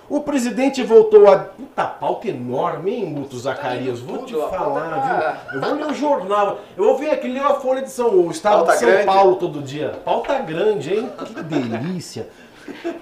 O 0.08 0.22
presidente 0.22 0.84
voltou 0.84 1.32
a. 1.32 1.40
Puta 1.40 1.84
pauta 1.84 2.28
enorme, 2.28 2.94
hein, 2.94 3.14
Guto 3.14 3.40
Zacarias? 3.40 4.00
Vou 4.00 4.24
te 4.24 4.34
falar, 4.34 5.42
viu? 5.52 5.56
Eu 5.56 5.62
vou 5.62 5.76
ler 5.76 5.86
o 5.88 5.94
jornal. 5.94 6.60
Eu 6.78 6.84
vou 6.84 6.98
ver 6.98 7.10
aqui, 7.10 7.28
ler 7.28 7.42
a 7.42 7.56
Folha 7.56 7.82
de 7.82 7.90
São 7.90 8.10
o 8.10 8.30
Estado 8.30 8.58
pauta 8.58 8.74
de 8.74 8.80
São 8.80 8.90
grande. 8.90 9.06
Paulo 9.06 9.36
todo 9.38 9.62
dia. 9.64 10.00
Pauta 10.06 10.38
grande, 10.40 10.94
hein? 10.94 11.12
Que 11.26 11.34
delícia. 11.42 12.30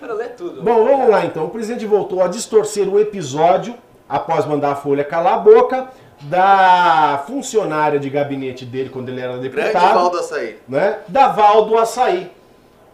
ler 0.01 0.29
tudo. 0.37 0.63
Bom, 0.63 0.85
vamos 0.85 1.09
lá 1.09 1.25
então. 1.25 1.43
O 1.45 1.49
presidente 1.49 1.85
voltou 1.85 2.23
a 2.23 2.27
distorcer 2.29 2.87
o 2.87 2.97
episódio 2.97 3.75
após 4.07 4.45
mandar 4.45 4.71
a 4.71 4.75
Folha 4.75 5.03
calar 5.03 5.33
a 5.33 5.39
boca 5.39 5.89
da 6.23 7.23
funcionária 7.27 7.99
de 7.99 8.09
gabinete 8.09 8.65
dele 8.65 8.89
quando 8.89 9.09
ele 9.09 9.21
era 9.21 9.37
deputado. 9.37 9.71
Grande 9.71 9.93
Valdo 9.93 10.17
Açaí. 10.17 10.57
Né, 10.67 10.99
da 11.07 11.27
Valdo 11.29 11.77
Açaí. 11.77 12.31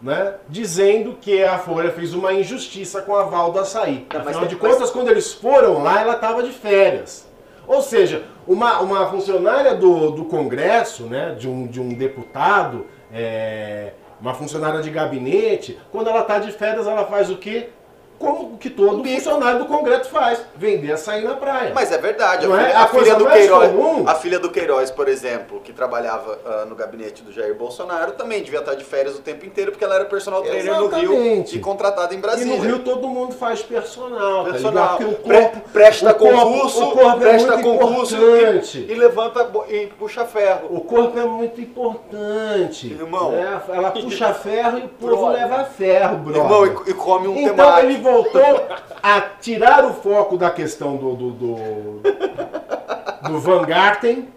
Né, 0.01 0.35
dizendo 0.47 1.17
que 1.19 1.43
a 1.43 1.57
Folha 1.57 1.91
fez 1.91 2.13
uma 2.13 2.31
injustiça 2.31 3.01
com 3.01 3.13
a 3.15 3.23
Valdo 3.23 3.59
Açaí. 3.59 4.07
Não, 4.13 4.21
Afinal 4.21 4.45
de 4.45 4.55
contas, 4.55 4.89
quando 4.91 5.09
eles 5.09 5.33
foram 5.33 5.83
lá, 5.83 5.99
ela 5.99 6.13
estava 6.13 6.41
de 6.41 6.51
férias. 6.53 7.27
Ou 7.67 7.81
seja, 7.81 8.23
uma, 8.47 8.79
uma 8.79 9.07
funcionária 9.09 9.75
do, 9.75 10.11
do 10.11 10.25
Congresso, 10.25 11.03
né, 11.03 11.35
de, 11.37 11.47
um, 11.47 11.67
de 11.67 11.79
um 11.81 11.89
deputado, 11.89 12.87
é, 13.13 13.91
uma 14.19 14.33
funcionária 14.33 14.81
de 14.81 14.89
gabinete, 14.89 15.77
quando 15.91 16.09
ela 16.09 16.21
está 16.21 16.39
de 16.39 16.51
férias, 16.51 16.87
ela 16.87 17.05
faz 17.05 17.29
o 17.29 17.37
quê? 17.37 17.69
Como 18.19 18.57
que 18.57 18.69
todo 18.69 19.01
funcionário 19.01 19.59
do 19.59 19.65
Congresso 19.65 20.09
faz, 20.09 20.41
vender 20.55 20.91
açaí 20.91 21.23
na 21.23 21.35
praia. 21.35 21.71
Mas 21.73 21.89
é 21.91 21.97
verdade. 21.97 22.45
Não 22.45 22.53
a, 22.53 22.59
filha, 22.59 22.69
é? 22.69 22.75
a, 22.75 22.83
a 22.83 22.87
filha 22.87 23.15
do 23.15 23.25
Queiroz, 23.25 23.71
comum. 23.71 24.03
a 24.07 24.15
filha 24.15 24.39
do 24.39 24.51
Queiroz, 24.51 24.91
por 24.91 25.07
exemplo, 25.07 25.61
que 25.61 25.71
trabalhava 25.71 26.33
uh, 26.33 26.69
no 26.69 26.75
gabinete 26.75 27.23
do 27.23 27.31
Jair 27.31 27.55
Bolsonaro, 27.55 28.11
também 28.11 28.43
devia 28.43 28.59
estar 28.59 28.75
de 28.75 28.83
férias 28.83 29.15
o 29.15 29.21
tempo 29.21 29.45
inteiro, 29.45 29.71
porque 29.71 29.85
ela 29.85 29.95
era 29.95 30.05
personal 30.05 30.41
trainer 30.41 30.65
Exatamente. 30.65 31.05
no 31.05 31.21
Rio 31.21 31.45
e 31.53 31.59
contratada 31.59 32.13
em 32.13 32.19
Brasília. 32.19 32.53
E 32.53 32.57
no 32.57 32.63
Rio 32.63 32.79
todo 32.79 33.07
mundo 33.07 33.33
faz 33.33 33.61
personal, 33.61 34.43
tá 34.43 34.51
personal. 34.51 34.97
Tá 34.97 35.05
o 35.05 35.15
corpo, 35.15 35.61
presta 35.71 36.11
o 36.11 36.15
concurso, 36.15 36.83
o 36.83 36.91
corpo 36.91 37.09
é 37.09 37.29
presta 37.29 37.61
concurso 37.61 38.17
e, 38.17 38.91
e, 38.91 38.95
levanta 38.95 39.47
e 39.69 39.87
puxa 39.87 40.25
ferro. 40.25 40.67
O 40.71 40.81
corpo 40.81 41.17
é 41.17 41.23
muito 41.23 41.61
importante. 41.61 42.87
Irmão. 42.87 43.33
É, 43.33 43.61
ela 43.75 43.91
puxa 43.95 44.33
ferro 44.33 44.79
e 44.79 44.81
o 44.83 44.89
povo 44.89 45.29
leva 45.29 45.63
ferro, 45.63 46.17
brother. 46.17 46.43
Irmão, 46.43 46.83
e, 46.85 46.89
e 46.89 46.93
come 46.93 47.27
um 47.27 47.37
então, 47.37 47.55
temaki. 47.55 48.08
Voltou 48.09 48.67
a 49.03 49.21
tirar 49.21 49.85
o 49.85 49.93
foco 49.93 50.35
da 50.35 50.49
questão 50.49 50.97
do, 50.97 51.15
do, 51.15 51.31
do, 51.31 51.55
do 53.29 53.39
Van 53.39 53.63
Garten. 53.65 54.27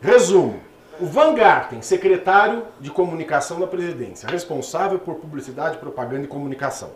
Resumo. 0.00 0.60
O 0.98 1.04
Van 1.04 1.34
Garten, 1.34 1.82
secretário 1.82 2.64
de 2.80 2.90
comunicação 2.90 3.60
da 3.60 3.66
presidência, 3.66 4.26
responsável 4.26 4.98
por 4.98 5.16
publicidade, 5.16 5.76
propaganda 5.76 6.24
e 6.24 6.26
comunicação. 6.26 6.88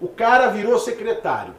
O 0.00 0.08
cara 0.08 0.48
virou 0.48 0.78
secretário. 0.78 1.52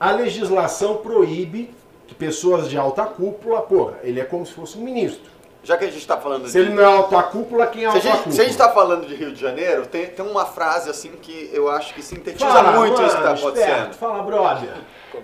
A 0.00 0.10
legislação 0.10 0.96
proíbe 0.96 1.72
que 2.08 2.14
pessoas 2.14 2.68
de 2.68 2.76
alta 2.76 3.06
cúpula, 3.06 3.62
porra, 3.62 3.98
ele 4.02 4.18
é 4.18 4.24
como 4.24 4.44
se 4.44 4.52
fosse 4.52 4.76
um 4.76 4.82
ministro. 4.82 5.30
Já 5.64 5.78
que 5.78 5.84
a 5.84 5.88
gente 5.88 5.96
está 5.98 6.18
falando 6.18 6.46
se 6.46 6.52
de... 6.52 6.58
ele 6.58 6.74
não 6.74 6.82
é 6.82 6.86
alta 6.86 7.22
cúpula, 7.22 7.66
quem 7.66 7.84
é 7.84 7.86
alta 7.86 7.98
cúpula? 7.98 8.32
Se 8.32 8.40
a 8.40 8.44
gente 8.44 8.52
está 8.52 8.68
falando 8.68 9.06
de 9.06 9.14
Rio 9.14 9.32
de 9.32 9.40
Janeiro, 9.40 9.86
tem, 9.86 10.06
tem 10.06 10.24
uma 10.24 10.44
frase 10.44 10.90
assim 10.90 11.12
que 11.22 11.50
eu 11.54 11.70
acho 11.70 11.94
que 11.94 12.02
sintetiza 12.02 12.46
fala, 12.46 12.72
muito 12.72 12.92
mano, 12.92 13.06
isso 13.06 13.16
que 13.16 13.22
está 13.22 13.32
acontecendo. 13.32 13.94
Fala, 13.94 14.22
brother. 14.22 14.74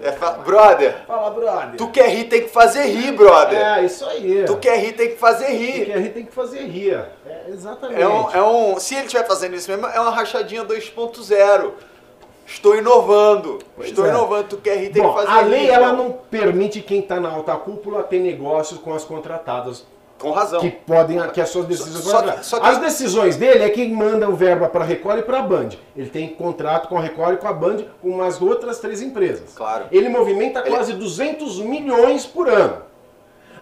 É, 0.02 0.12
fa... 0.12 0.30
brother. 0.30 0.96
Fala, 1.06 1.30
brother. 1.30 1.76
Tu 1.76 1.88
quer 1.88 2.08
rir, 2.08 2.24
tem 2.24 2.42
que 2.42 2.48
fazer 2.48 2.84
rir, 2.84 3.12
brother. 3.12 3.58
É, 3.58 3.84
isso 3.84 4.04
aí. 4.06 4.44
Tu 4.46 4.56
quer 4.56 4.78
rir, 4.78 4.92
tem 4.92 5.10
que 5.10 5.16
fazer 5.16 5.48
rir. 5.48 5.84
Tu 5.84 5.86
quer 5.92 5.98
rir, 5.98 6.08
tem 6.08 6.24
que 6.24 6.32
fazer 6.32 6.62
rir. 6.62 6.94
É, 7.26 7.44
exatamente. 7.48 8.00
É 8.00 8.08
um, 8.08 8.30
é 8.30 8.42
um, 8.42 8.80
se 8.80 8.94
ele 8.94 9.04
estiver 9.04 9.26
fazendo 9.26 9.54
isso 9.54 9.70
mesmo, 9.70 9.86
é 9.88 10.00
uma 10.00 10.10
rachadinha 10.10 10.64
2.0. 10.64 11.72
Estou 12.46 12.76
inovando. 12.76 13.58
Pois 13.76 13.90
Estou 13.90 14.06
é. 14.06 14.08
inovando. 14.08 14.44
Tu 14.44 14.56
quer 14.56 14.78
rir, 14.78 14.88
tem 14.88 15.02
Bom, 15.02 15.10
que 15.10 15.22
fazer 15.22 15.38
A 15.38 15.42
lei 15.42 15.66
rir, 15.66 15.70
ela 15.70 15.92
não 15.92 16.12
permite 16.12 16.80
quem 16.80 17.00
está 17.00 17.20
na 17.20 17.28
alta 17.28 17.54
cúpula 17.56 18.02
ter 18.02 18.20
negócios 18.20 18.80
com 18.80 18.94
as 18.94 19.04
contratadas 19.04 19.84
Com 20.20 20.30
razão. 20.32 20.60
Que 20.60 20.70
podem, 20.70 21.18
que 21.30 21.40
as 21.40 21.48
suas 21.48 21.64
decisões 21.64 22.04
só, 22.04 22.22
só, 22.22 22.42
só 22.42 22.60
que... 22.60 22.68
As 22.68 22.78
decisões 22.78 23.36
dele 23.36 23.64
é 23.64 23.70
quem 23.70 23.90
manda 23.90 24.28
o 24.28 24.36
verba 24.36 24.68
para 24.68 24.84
a 24.84 24.86
Record 24.86 25.20
e 25.20 25.22
para 25.22 25.38
a 25.38 25.42
Band. 25.42 25.70
Ele 25.96 26.10
tem 26.10 26.28
contrato 26.28 26.88
com 26.88 26.98
a 26.98 27.00
Record 27.00 27.34
e 27.34 27.38
com 27.38 27.48
a 27.48 27.52
Band, 27.52 27.84
com 28.02 28.10
umas 28.10 28.40
outras 28.40 28.78
três 28.78 29.00
empresas. 29.00 29.54
Claro. 29.54 29.86
Ele 29.90 30.10
movimenta 30.10 30.60
Ele... 30.60 30.70
quase 30.70 30.92
200 30.92 31.60
milhões 31.60 32.26
por 32.26 32.48
ano. 32.48 32.82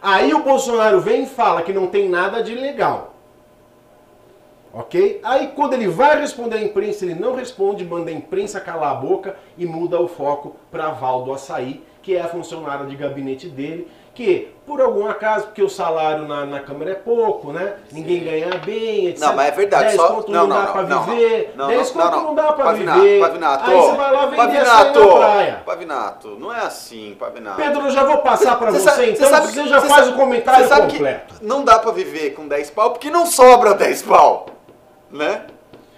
Aí 0.03 0.35
o 0.35 0.43
Bolsonaro 0.43 1.01
vem 1.01 1.23
e 1.23 1.27
fala 1.27 1.63
que 1.63 1.73
não 1.73 1.87
tem 1.87 2.09
nada 2.09 2.43
de 2.43 2.55
legal. 2.55 3.15
Ok? 4.73 5.21
Aí 5.23 5.53
quando 5.55 5.75
ele 5.75 5.89
vai 5.89 6.21
responder 6.21 6.57
à 6.57 6.63
imprensa, 6.63 7.05
ele 7.05 7.15
não 7.15 7.35
responde, 7.35 7.85
manda 7.85 8.11
a 8.11 8.15
imprensa 8.15 8.61
calar 8.61 8.93
a 8.93 8.95
boca 8.95 9.37
e 9.57 9.65
muda 9.65 10.01
o 10.01 10.09
foco 10.09 10.57
para 10.71 10.91
Val 10.91 11.23
do 11.23 11.33
Açaí, 11.33 11.83
que 12.03 12.17
é 12.17 12.21
a 12.21 12.29
funcionária 12.29 12.87
de 12.87 12.97
gabinete 12.97 13.49
dele, 13.49 13.89
que, 14.19 14.53
por 14.67 14.81
algum 14.81 15.09
acaso, 15.09 15.47
porque 15.47 15.63
o 15.63 15.69
salário 15.69 16.27
na, 16.27 16.45
na 16.45 16.59
Câmara 16.59 16.91
é 16.91 16.95
pouco, 16.95 17.53
né? 17.53 17.77
Ninguém 17.93 18.25
ganha 18.25 18.59
bem, 18.59 19.07
etc. 19.07 19.21
Não, 19.21 19.37
mas 19.37 19.47
é 19.47 19.51
verdade. 19.53 19.85
10 19.85 19.97
só... 19.97 20.09
conto 20.09 20.33
não, 20.33 20.41
não, 20.41 20.57
dá 20.57 20.63
não, 20.65 20.73
pra 20.73 20.83
não, 20.83 21.03
viver. 21.05 21.55
Não, 21.55 21.69
10 21.69 21.91
conto 21.93 22.11
não, 22.11 22.35
dá 22.35 22.53
pra 22.53 22.65
Pavinato, 22.65 23.01
viver. 23.01 23.21
Pavinato, 23.21 23.71
Aí 23.71 23.77
você 23.77 23.97
vai 23.97 24.13
lá 24.13 24.27
vender 24.27 24.37
Pavinato, 24.37 24.99
na 24.99 25.15
praia. 25.15 25.63
Pavinato, 25.65 26.29
não 26.41 26.53
é 26.53 26.59
assim, 26.59 27.17
Pavinato. 27.17 27.63
Pedro, 27.63 27.83
eu 27.83 27.91
já 27.93 28.03
vou 28.03 28.19
passar 28.19 28.59
pra 28.59 28.73
você, 28.73 28.91
você 28.91 29.11
então 29.11 29.31
sabe, 29.31 29.47
você 29.47 29.69
já 29.69 29.81
você 29.81 29.87
faz 29.87 30.05
sabe, 30.07 30.17
o 30.17 30.21
comentário 30.21 30.69
completo. 30.69 31.35
não 31.41 31.63
dá 31.63 31.79
pra 31.79 31.93
viver 31.93 32.31
com 32.31 32.49
10 32.49 32.71
pau, 32.71 32.91
porque 32.91 33.11
não 33.13 33.25
sobra 33.25 33.73
10 33.73 34.03
pau, 34.03 34.47
né? 35.13 35.45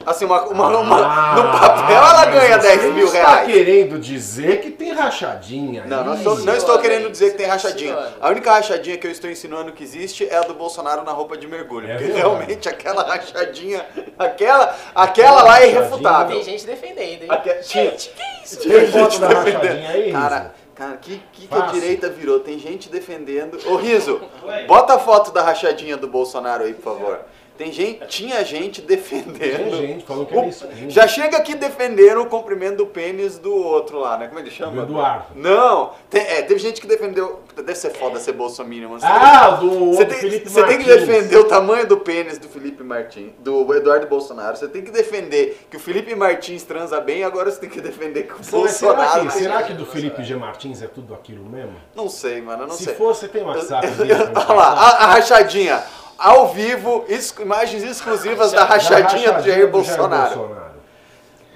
Assim, 0.07 0.25
uma, 0.25 0.45
uma, 0.45 0.79
uma 0.79 0.97
ah, 0.97 1.35
no 1.37 1.43
papel 1.59 1.97
ela 1.97 2.25
ganha 2.25 2.57
10 2.57 2.83
mil 2.95 3.11
reais. 3.11 3.11
Você 3.11 3.19
está 3.19 3.45
querendo 3.45 3.99
dizer 3.99 4.61
que 4.63 4.71
tem 4.71 4.93
rachadinha? 4.93 5.85
Não, 5.85 6.05
não 6.05 6.15
estou, 6.15 6.39
não 6.39 6.57
estou 6.57 6.79
querendo 6.79 7.11
dizer 7.11 7.33
que 7.33 7.37
tem 7.37 7.47
rachadinha. 7.47 8.15
A 8.19 8.31
única 8.31 8.51
rachadinha 8.51 8.97
que 8.97 9.07
eu 9.07 9.11
estou 9.11 9.31
insinuando 9.31 9.73
que 9.73 9.85
existe 9.85 10.27
é 10.27 10.37
a 10.37 10.41
do 10.41 10.55
Bolsonaro 10.55 11.03
na 11.05 11.13
roupa 11.13 11.37
de 11.37 11.47
mergulho. 11.47 11.87
É 11.87 11.93
porque 11.93 12.05
verdade. 12.05 12.23
realmente 12.23 12.67
aquela 12.67 13.03
rachadinha, 13.03 13.85
aquela, 14.19 14.75
aquela 14.95 15.43
lá 15.43 15.61
é 15.61 15.69
irrefutável. 15.69 16.35
Tem 16.35 16.45
gente 16.45 16.65
defendendo, 16.65 17.23
hein? 17.23 17.29
Aque... 17.29 17.63
Gente, 17.63 18.09
que 18.09 18.45
isso? 18.45 18.69
Tem 18.69 18.87
foto 18.87 19.19
da 19.19 19.29
rachadinha 19.29 19.91
aí, 19.91 20.13
Cara, 20.13 20.55
Cara, 20.75 20.97
que, 20.97 21.23
que, 21.31 21.47
que 21.47 21.55
a 21.55 21.67
direita 21.67 22.09
virou? 22.09 22.41
Tem 22.41 22.59
gente 22.59 22.89
defendendo. 22.89 23.59
Ô 23.67 23.77
Riso, 23.77 24.19
bota 24.67 24.95
a 24.95 24.99
foto 24.99 25.31
da 25.31 25.43
rachadinha 25.43 25.95
do 25.95 26.09
Bolsonaro 26.09 26.65
aí, 26.65 26.73
por 26.73 26.85
favor. 26.85 27.21
Tem 27.61 27.71
gente, 27.71 28.07
tinha 28.07 28.43
gente 28.43 28.81
defendendo. 28.81 29.69
Tinha 29.69 29.77
gente, 29.77 30.07
falou 30.07 30.25
que 30.25 30.35
era 30.35 30.47
isso. 30.47 30.67
Já 30.89 31.07
chega 31.07 31.37
aqui 31.37 31.55
defendendo 31.55 32.23
o 32.23 32.27
comprimento 32.27 32.79
do 32.79 32.87
pênis 32.87 33.37
do 33.37 33.55
outro 33.55 33.99
lá, 33.99 34.17
né? 34.17 34.29
Como 34.29 34.41
ele 34.41 34.51
chama? 34.51 34.73
Do 34.73 34.83
Eduardo. 34.85 35.27
Não, 35.35 35.91
tem, 36.09 36.23
é, 36.23 36.41
teve 36.41 36.59
gente 36.59 36.81
que 36.81 36.87
defendeu. 36.87 37.41
Deve 37.55 37.75
ser 37.75 37.91
foda 37.91 38.19
ser 38.19 38.33
bolsominion. 38.33 38.89
Você 38.89 39.05
ah, 39.05 39.59
tem, 39.61 39.69
do 39.69 39.93
você 39.93 40.07
tem, 40.07 40.19
Felipe 40.19 40.49
Você 40.49 40.65
tem 40.65 40.79
que 40.79 40.85
defender 40.85 41.37
o 41.37 41.45
tamanho 41.45 41.87
do 41.87 41.99
pênis 41.99 42.39
do 42.39 42.49
Felipe 42.49 42.83
Martins, 42.83 43.33
do 43.41 43.75
Eduardo 43.75 44.07
Bolsonaro. 44.07 44.57
Você 44.57 44.67
tem 44.67 44.81
que 44.81 44.91
defender 44.91 45.61
que 45.71 45.77
o 45.77 45.81
Felipe 45.81 46.15
Martins 46.15 46.63
transa 46.63 46.99
bem, 46.99 47.25
agora 47.25 47.51
você 47.51 47.61
tem 47.61 47.69
que 47.69 47.83
defender 47.83 48.23
que 48.23 48.33
o 48.33 48.37
você 48.39 48.53
Bolsonaro. 48.53 49.11
Será 49.11 49.27
que, 49.27 49.39
será 49.39 49.63
que 49.65 49.75
do 49.75 49.85
Felipe 49.85 50.25
G. 50.25 50.35
Martins 50.35 50.81
é 50.81 50.87
tudo 50.87 51.13
aquilo 51.13 51.45
mesmo? 51.45 51.75
Não 51.95 52.09
sei, 52.09 52.41
mano, 52.41 52.67
não 52.67 52.75
Se 52.75 52.85
sei. 52.85 52.95
Se 52.95 52.99
for, 52.99 53.15
você 53.15 53.29
tem 53.29 53.43
WhatsApp. 53.43 53.87
Olha 54.01 54.55
lá, 54.55 54.73
a, 54.73 55.05
a 55.05 55.07
rachadinha 55.09 55.83
ao 56.21 56.49
vivo, 56.49 57.07
imagens 57.41 57.83
exclusivas 57.83 58.53
da 58.53 58.65
rachadinha, 58.65 59.33
do 59.33 59.43
Jair 59.43 59.71
Bolsonaro. 59.71 60.37
Bolsonaro. 60.37 60.81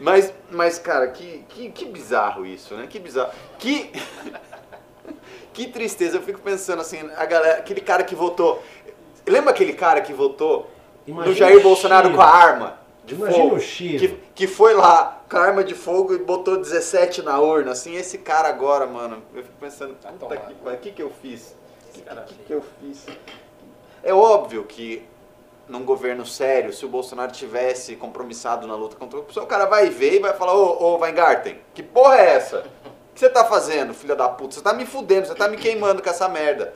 Mas, 0.01 0.33
mas 0.51 0.79
cara, 0.79 1.09
que, 1.09 1.45
que, 1.51 1.71
que 1.71 1.85
bizarro 1.85 2.47
isso, 2.47 2.75
né? 2.75 2.87
Que 2.89 2.99
bizarro. 2.99 3.31
Que, 3.59 3.93
que 5.53 5.69
tristeza. 5.69 6.17
Eu 6.17 6.23
fico 6.23 6.41
pensando 6.41 6.81
assim, 6.81 6.99
a 7.15 7.27
galera, 7.27 7.59
aquele 7.59 7.83
cara 7.83 8.03
que 8.03 8.15
votou. 8.15 8.63
Lembra 9.27 9.51
aquele 9.51 9.75
cara 9.75 10.01
que 10.01 10.13
votou 10.15 10.71
Imagina 11.07 11.27
no 11.27 11.39
Jair 11.39 11.63
Bolsonaro 11.63 12.13
com 12.13 12.21
a 12.21 12.27
arma 12.27 12.79
de 13.05 13.15
Imagina 13.15 13.45
fogo? 13.45 13.59
Que, 13.59 14.19
que 14.35 14.47
foi 14.47 14.73
lá 14.73 15.23
com 15.29 15.37
a 15.37 15.41
arma 15.41 15.63
de 15.63 15.75
fogo 15.75 16.15
e 16.15 16.19
botou 16.19 16.57
17 16.57 17.21
na 17.21 17.39
urna. 17.39 17.73
Assim, 17.73 17.95
esse 17.97 18.17
cara 18.17 18.49
agora, 18.49 18.87
mano, 18.87 19.23
eu 19.35 19.43
fico 19.43 19.57
pensando, 19.61 19.95
puta 20.19 20.37
que, 20.39 20.55
o 20.55 20.77
que, 20.79 20.91
que 20.91 21.03
eu 21.03 21.13
fiz? 21.21 21.55
O 21.91 21.93
que, 21.93 22.03
que, 22.03 22.35
que 22.47 22.53
eu 22.53 22.65
fiz? 22.81 23.07
É 24.05 24.13
óbvio 24.13 24.65
que 24.65 25.03
num 25.67 25.83
governo 25.83 26.27
sério, 26.27 26.75
se 26.75 26.85
o 26.85 26.89
Bolsonaro 26.89 27.33
tivesse 27.33 27.97
compromissado 27.97 28.67
na 28.67 28.77
luta 28.77 28.97
contra 28.97 29.19
a 29.19 29.23
corrupção, 29.23 29.45
o 29.45 29.47
cara 29.47 29.65
vai 29.65 29.89
ver 29.89 30.17
e 30.17 30.19
vai 30.19 30.35
falar, 30.35 30.53
ô, 30.55 30.83
ô 30.83 30.99
Weingarten, 30.99 31.59
que 31.73 31.83
porra 31.83 32.19
é 32.19 32.35
essa? 32.35 32.59
O 32.85 33.15
que 33.15 33.21
você 33.21 33.31
tá 33.31 33.45
fazendo, 33.45 33.95
filha 33.95 34.15
da 34.15 34.29
puta? 34.29 34.55
Você 34.55 34.61
tá 34.61 34.75
me 34.75 34.85
fudendo, 34.85 35.27
você 35.27 35.35
tá 35.35 35.49
me 35.49 35.57
queimando 35.57 36.03
com 36.03 36.11
essa 36.11 36.29
merda. 36.29 36.75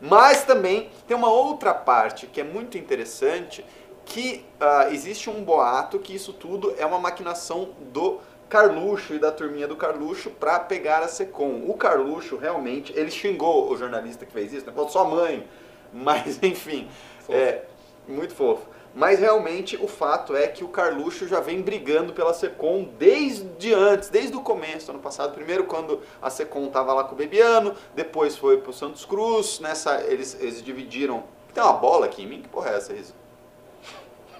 Mas 0.00 0.44
também 0.44 0.88
tem 1.06 1.16
uma 1.16 1.30
outra 1.30 1.74
parte 1.74 2.28
que 2.28 2.40
é 2.40 2.44
muito 2.44 2.78
interessante, 2.78 3.64
que 4.04 4.46
uh, 4.60 4.92
existe 4.92 5.28
um 5.28 5.42
boato 5.42 5.98
que 5.98 6.14
isso 6.14 6.32
tudo 6.32 6.74
é 6.78 6.86
uma 6.86 7.00
maquinação 7.00 7.70
do 7.92 8.20
Carluxo 8.48 9.14
e 9.14 9.18
da 9.18 9.32
turminha 9.32 9.66
do 9.66 9.76
Carluxo 9.76 10.30
para 10.30 10.60
pegar 10.60 11.00
a 11.00 11.08
Secom. 11.08 11.64
O 11.66 11.74
Carluxo 11.74 12.36
realmente, 12.36 12.92
ele 12.96 13.10
xingou 13.10 13.68
o 13.68 13.76
jornalista 13.76 14.24
que 14.24 14.32
fez 14.32 14.52
isso, 14.52 14.64
né? 14.64 14.72
falou 14.72 14.88
sua 14.88 15.04
mãe, 15.04 15.44
mas, 15.92 16.42
enfim, 16.42 16.88
fofo. 17.20 17.32
é 17.32 17.62
muito 18.06 18.34
fofo. 18.34 18.66
Mas 18.94 19.20
realmente 19.20 19.76
o 19.76 19.86
fato 19.86 20.34
é 20.34 20.48
que 20.48 20.64
o 20.64 20.68
Carluxo 20.68 21.28
já 21.28 21.40
vem 21.40 21.62
brigando 21.62 22.12
pela 22.12 22.34
Secom 22.34 22.88
desde 22.98 23.72
antes, 23.72 24.08
desde 24.08 24.36
o 24.36 24.40
começo, 24.40 24.90
ano 24.90 24.98
passado. 24.98 25.34
Primeiro 25.34 25.64
quando 25.64 26.02
a 26.20 26.30
Secom 26.30 26.66
estava 26.66 26.92
lá 26.92 27.04
com 27.04 27.14
o 27.14 27.18
Bebiano, 27.18 27.74
depois 27.94 28.36
foi 28.36 28.56
pro 28.58 28.72
Santos 28.72 29.04
Cruz, 29.04 29.60
nessa 29.60 30.00
eles, 30.02 30.36
eles 30.40 30.62
dividiram. 30.62 31.22
Tem 31.54 31.62
uma 31.62 31.74
bola 31.74 32.06
aqui 32.06 32.22
em 32.22 32.26
mim? 32.26 32.42
Que 32.42 32.48
porra 32.48 32.70
é 32.70 32.76
essa, 32.76 32.92
Riso? 32.92 33.14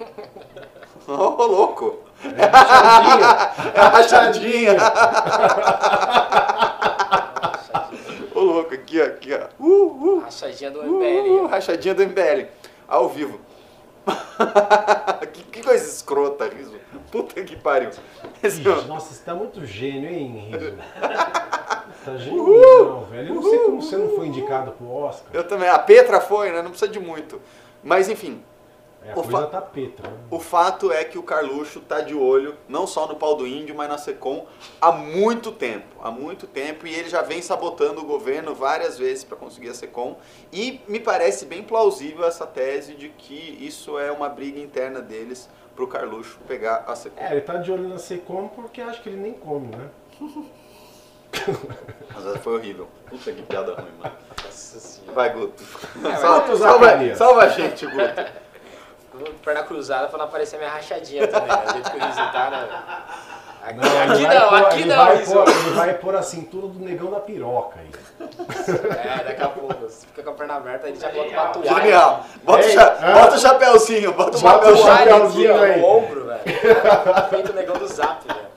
Ô, 1.06 1.12
oh, 1.12 1.46
louco! 1.46 2.00
É 2.36 2.46
rachadinha! 2.46 3.48
É 3.74 3.80
rachadinha! 3.80 4.76
Aqui, 8.88 9.00
ó, 9.02 9.04
aqui, 9.04 9.34
ó. 9.34 9.62
Uh, 9.62 10.16
uh. 10.16 10.18
Rachadinha 10.20 10.70
do 10.70 10.82
MBL. 10.82 11.28
Uh, 11.28 11.46
rachadinha 11.46 11.94
do 11.94 12.02
MBL. 12.06 12.46
Ao 12.88 13.06
vivo. 13.06 13.38
que, 15.34 15.42
que, 15.42 15.62
coisa 15.62 15.86
escrota, 15.86 16.48
Riso. 16.48 16.74
Puta 17.12 17.42
que 17.42 17.54
pariu. 17.54 17.90
Esse 18.42 18.62
Ixi, 18.62 18.88
nossa, 18.88 19.12
você 19.12 19.22
tá 19.22 19.34
muito 19.34 19.66
gênio, 19.66 20.08
hein, 20.08 20.48
Riso? 20.50 20.72
tá 22.02 22.16
genial, 22.16 23.04
velho. 23.10 23.28
Eu 23.28 23.34
não 23.34 23.42
sei 23.42 23.58
como 23.58 23.82
você 23.82 23.96
não 23.98 24.08
foi 24.08 24.26
indicado 24.28 24.72
pro 24.72 24.90
Oscar. 24.90 25.28
Eu 25.34 25.46
também. 25.46 25.68
A 25.68 25.78
Petra 25.78 26.18
foi, 26.18 26.50
né? 26.50 26.62
Não 26.62 26.70
precisa 26.70 26.90
de 26.90 26.98
muito. 26.98 27.42
Mas, 27.84 28.08
enfim, 28.08 28.42
é, 29.08 29.12
o 29.12 29.22
coisa 29.22 29.46
tá 29.46 29.62
petra. 29.62 30.10
Né? 30.10 30.16
O 30.30 30.38
fato 30.38 30.92
é 30.92 31.02
que 31.02 31.18
o 31.18 31.22
Carluxo 31.22 31.80
tá 31.80 32.02
de 32.02 32.14
olho, 32.14 32.56
não 32.68 32.86
só 32.86 33.06
no 33.06 33.16
pau 33.16 33.34
do 33.34 33.46
índio, 33.46 33.74
mas 33.74 33.88
na 33.88 33.96
Secom 33.96 34.46
há 34.80 34.92
muito 34.92 35.50
tempo. 35.50 35.96
Há 36.02 36.10
muito 36.10 36.46
tempo. 36.46 36.86
E 36.86 36.94
ele 36.94 37.08
já 37.08 37.22
vem 37.22 37.40
sabotando 37.40 38.02
o 38.02 38.04
governo 38.04 38.54
várias 38.54 38.98
vezes 38.98 39.24
para 39.24 39.36
conseguir 39.36 39.70
a 39.70 39.74
Secom. 39.74 40.18
E 40.52 40.82
me 40.86 41.00
parece 41.00 41.46
bem 41.46 41.62
plausível 41.62 42.24
essa 42.26 42.46
tese 42.46 42.94
de 42.94 43.08
que 43.08 43.56
isso 43.60 43.98
é 43.98 44.12
uma 44.12 44.28
briga 44.28 44.60
interna 44.60 45.00
deles 45.00 45.48
pro 45.74 45.86
Carluxo 45.86 46.38
pegar 46.46 46.84
a 46.86 46.94
Secom. 46.94 47.22
É, 47.22 47.32
ele 47.32 47.40
tá 47.40 47.56
de 47.56 47.72
olho 47.72 47.88
na 47.88 47.98
Secom 47.98 48.48
porque 48.48 48.82
acha 48.82 49.00
que 49.00 49.08
ele 49.08 49.18
nem 49.18 49.32
come, 49.32 49.68
né? 49.68 49.88
Mas 52.14 52.42
foi 52.42 52.56
horrível. 52.56 52.88
Puta 53.08 53.32
que 53.32 53.42
piada 53.42 53.74
ruim, 53.74 53.92
mano. 53.98 54.14
Vai, 55.14 55.32
Guto. 55.32 55.62
É, 56.04 56.16
salva, 56.16 56.56
salva, 56.56 57.14
salva 57.14 57.42
a 57.42 57.48
gente, 57.48 57.86
Guto 57.86 58.47
perna 59.44 59.62
cruzada 59.62 60.08
pra 60.08 60.18
não 60.18 60.24
aparecer 60.26 60.58
minha 60.58 60.70
rachadinha 60.70 61.26
também, 61.28 61.48
né? 61.48 61.64
O 61.66 61.72
jeito 61.72 61.90
que 61.90 61.96
o 61.96 62.00
Riso 62.00 62.32
tá, 62.32 62.50
né? 62.50 62.68
Aqui 63.62 63.76
não, 63.76 64.14
aqui 64.14 64.22
não, 64.22 64.48
pôr, 64.48 64.58
aqui 64.58 64.80
ele 64.80 64.88
não, 64.88 64.96
vai 64.96 65.18
pôr, 65.24 65.48
Ele 65.48 65.70
vai 65.70 65.94
pôr 65.94 66.16
a 66.16 66.22
cintura 66.22 66.68
do 66.68 66.78
negão 66.78 67.10
da 67.10 67.20
piroca 67.20 67.78
aí. 67.78 67.90
É, 68.20 69.24
daqui 69.24 69.42
a 69.42 69.48
pouco, 69.48 69.74
você 69.74 70.06
fica 70.06 70.22
com 70.22 70.30
a 70.30 70.32
perna 70.32 70.54
aberta, 70.54 70.88
ele 70.88 70.98
já 70.98 71.10
bota 71.10 71.28
uma 71.28 71.46
toalha. 71.48 71.74
Genial. 71.74 72.24
Bota, 72.44 72.64
Ei, 72.64 72.72
cha 72.72 72.90
bota 73.12 73.34
o 73.34 73.38
chapéuzinho, 73.38 74.12
bota 74.12 74.36
o 74.36 74.40
chapéuzinho 74.40 75.60
aí. 75.60 75.80
no 75.80 75.86
ombro, 75.86 76.24
velho. 76.26 76.42
Feito 77.28 77.52
o 77.52 77.54
negão 77.54 77.76
do 77.76 77.86
zap, 77.88 78.26
velho. 78.26 78.47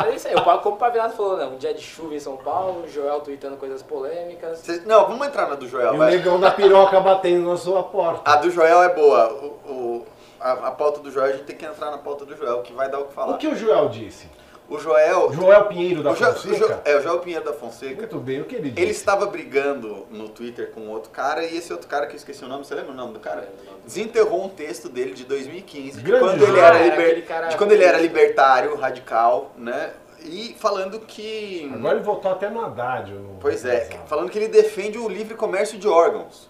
Mas 0.00 0.12
é 0.12 0.16
isso 0.16 0.28
aí, 0.28 0.34
como 0.62 0.76
o 0.76 0.78
Pavinato 0.78 1.14
falou, 1.14 1.36
né? 1.36 1.44
Um 1.44 1.58
dia 1.58 1.74
de 1.74 1.82
chuva 1.82 2.14
em 2.14 2.20
São 2.20 2.36
Paulo, 2.38 2.84
o 2.84 2.88
Joel 2.88 3.20
tweetando 3.20 3.58
coisas 3.58 3.82
polêmicas. 3.82 4.58
Cês, 4.60 4.86
não, 4.86 5.06
vamos 5.06 5.26
entrar 5.26 5.46
na 5.46 5.54
do 5.56 5.68
Joel. 5.68 5.94
E 5.94 5.98
vai. 5.98 6.14
o 6.14 6.16
negão 6.16 6.40
da 6.40 6.50
piroca 6.50 6.98
batendo 7.00 7.46
na 7.46 7.56
sua 7.56 7.82
porta. 7.82 8.30
A 8.30 8.36
do 8.36 8.50
Joel 8.50 8.82
é 8.82 8.94
boa. 8.94 9.30
O, 9.32 9.46
o 9.70 10.06
a, 10.40 10.52
a, 10.52 10.70
pauta 10.70 11.00
do 11.00 11.10
Joel, 11.10 11.26
a 11.26 11.32
gente 11.32 11.44
tem 11.44 11.56
que 11.56 11.66
entrar 11.66 11.90
na 11.90 11.98
pauta 11.98 12.24
do 12.24 12.34
Joel, 12.34 12.62
que 12.62 12.72
vai 12.72 12.90
dar 12.90 13.00
o 13.00 13.04
que 13.04 13.12
falar. 13.12 13.34
O 13.34 13.38
que 13.38 13.46
o 13.46 13.54
Joel 13.54 13.90
disse? 13.90 14.26
O 14.70 14.78
Joel. 14.78 15.32
Joel 15.32 15.64
Pinheiro 15.64 16.00
da 16.00 16.12
o 16.12 16.14
Fonseca? 16.14 16.56
Jo, 16.56 16.74
é, 16.84 16.96
o 16.96 17.02
Joel 17.02 17.18
Pinheiro 17.18 17.44
da 17.44 17.52
Fonseca. 17.52 17.96
Muito 17.96 18.18
bem, 18.20 18.40
o 18.40 18.44
que 18.44 18.54
ele 18.54 18.70
disse? 18.70 18.80
Ele 18.80 18.92
estava 18.92 19.26
brigando 19.26 20.06
no 20.08 20.28
Twitter 20.28 20.70
com 20.70 20.86
outro 20.86 21.10
cara 21.10 21.44
e 21.44 21.56
esse 21.56 21.72
outro 21.72 21.88
cara 21.88 22.06
que 22.06 22.12
eu 22.12 22.16
esqueci 22.16 22.44
o 22.44 22.48
nome, 22.48 22.64
você 22.64 22.76
lembra 22.76 22.92
o 22.92 22.94
nome 22.94 23.14
do 23.14 23.18
cara? 23.18 23.52
Desenterrou 23.84 24.44
um 24.44 24.48
texto 24.48 24.88
dele 24.88 25.12
de 25.12 25.24
2015, 25.24 26.00
de 26.00 26.12
quando, 26.12 26.44
ele 26.44 26.60
era, 26.60 26.78
liber, 26.78 27.24
era 27.28 27.48
de 27.48 27.56
quando 27.56 27.72
ele 27.72 27.82
era 27.82 27.98
libertário, 27.98 28.76
radical, 28.76 29.50
né? 29.58 29.90
E 30.20 30.54
falando 30.60 31.00
que. 31.00 31.68
Agora 31.74 31.96
ele 31.96 32.04
voltou 32.04 32.30
até 32.30 32.48
no 32.48 32.64
Haddad. 32.64 33.12
No 33.12 33.38
pois 33.40 33.64
é, 33.64 33.88
falando 34.06 34.30
que 34.30 34.38
ele 34.38 34.48
defende 34.48 34.98
o 34.98 35.08
livre 35.08 35.34
comércio 35.34 35.78
de 35.78 35.88
órgãos. 35.88 36.48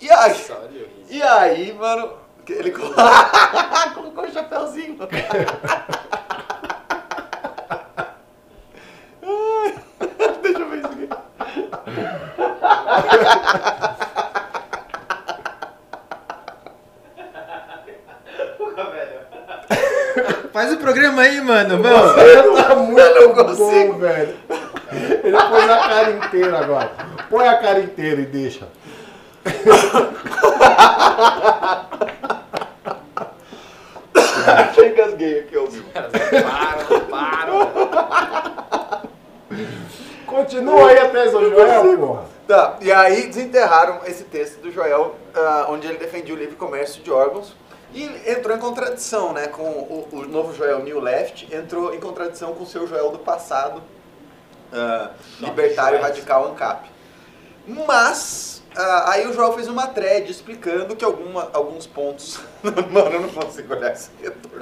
E 0.00 0.10
aí, 0.10 0.34
e 1.08 1.22
aí, 1.22 1.72
mano, 1.74 2.14
ele 2.48 2.72
colocou 3.94 4.24
o 4.24 4.32
chapéuzinho. 4.32 4.98
Deixa 10.42 10.58
eu 10.58 10.68
ver 10.68 10.78
isso 10.78 10.86
aqui. 10.88 11.08
Faz 20.52 20.72
o 20.72 20.76
programa 20.76 21.22
aí, 21.22 21.40
mano. 21.40 21.82
Vamos. 21.82 22.12
Você 22.12 22.62
tá 22.62 22.76
muito 22.76 23.56
bom, 23.56 23.98
velho. 23.98 24.36
Ele 25.24 25.36
pôs 25.36 25.70
a 25.70 25.78
cara 25.78 26.10
inteira 26.10 26.58
agora. 26.58 26.90
Põe 27.30 27.48
a 27.48 27.56
cara 27.58 27.80
inteira 27.80 28.20
e 28.20 28.26
deixa. 28.26 28.68
Engasguei 34.84 35.40
aqui, 35.40 35.56
ó. 35.56 35.66
Para, 35.92 36.10
para. 37.08 37.52
Continua 40.26 40.90
aí 40.90 40.98
até 40.98 41.28
o 41.28 41.30
Joel, 41.30 41.98
porra. 41.98 42.24
Tá, 42.46 42.76
e 42.80 42.90
aí 42.90 43.28
desenterraram 43.28 44.00
esse 44.04 44.24
texto 44.24 44.60
do 44.60 44.70
Joel, 44.70 45.14
uh, 45.34 45.72
onde 45.72 45.86
ele 45.86 45.98
defendia 45.98 46.34
o 46.34 46.38
livre 46.38 46.56
comércio 46.56 47.02
de 47.02 47.10
órgãos. 47.10 47.54
E 47.94 48.04
entrou 48.30 48.56
em 48.56 48.60
contradição, 48.60 49.32
né, 49.32 49.48
com 49.48 49.62
o, 49.62 50.08
o 50.12 50.26
novo 50.26 50.54
Joel 50.54 50.82
New 50.82 50.98
Left, 50.98 51.54
entrou 51.54 51.94
em 51.94 52.00
contradição 52.00 52.54
com 52.54 52.64
o 52.64 52.66
seu 52.66 52.86
Joel 52.86 53.10
do 53.10 53.18
passado, 53.18 53.82
uh, 54.72 55.10
libertário 55.40 56.00
radical 56.00 56.50
ANCAP. 56.50 56.90
Mas, 57.66 58.62
uh, 58.74 59.08
aí 59.08 59.26
o 59.26 59.32
Joel 59.32 59.52
fez 59.52 59.68
uma 59.68 59.86
thread 59.86 60.30
explicando 60.30 60.96
que 60.96 61.04
alguma, 61.04 61.50
alguns 61.52 61.86
pontos... 61.86 62.40
Mano, 62.90 63.10
eu 63.12 63.20
não 63.20 63.28
consigo 63.28 63.74
olhar 63.74 63.92
esse 63.92 64.10
retorno. 64.20 64.58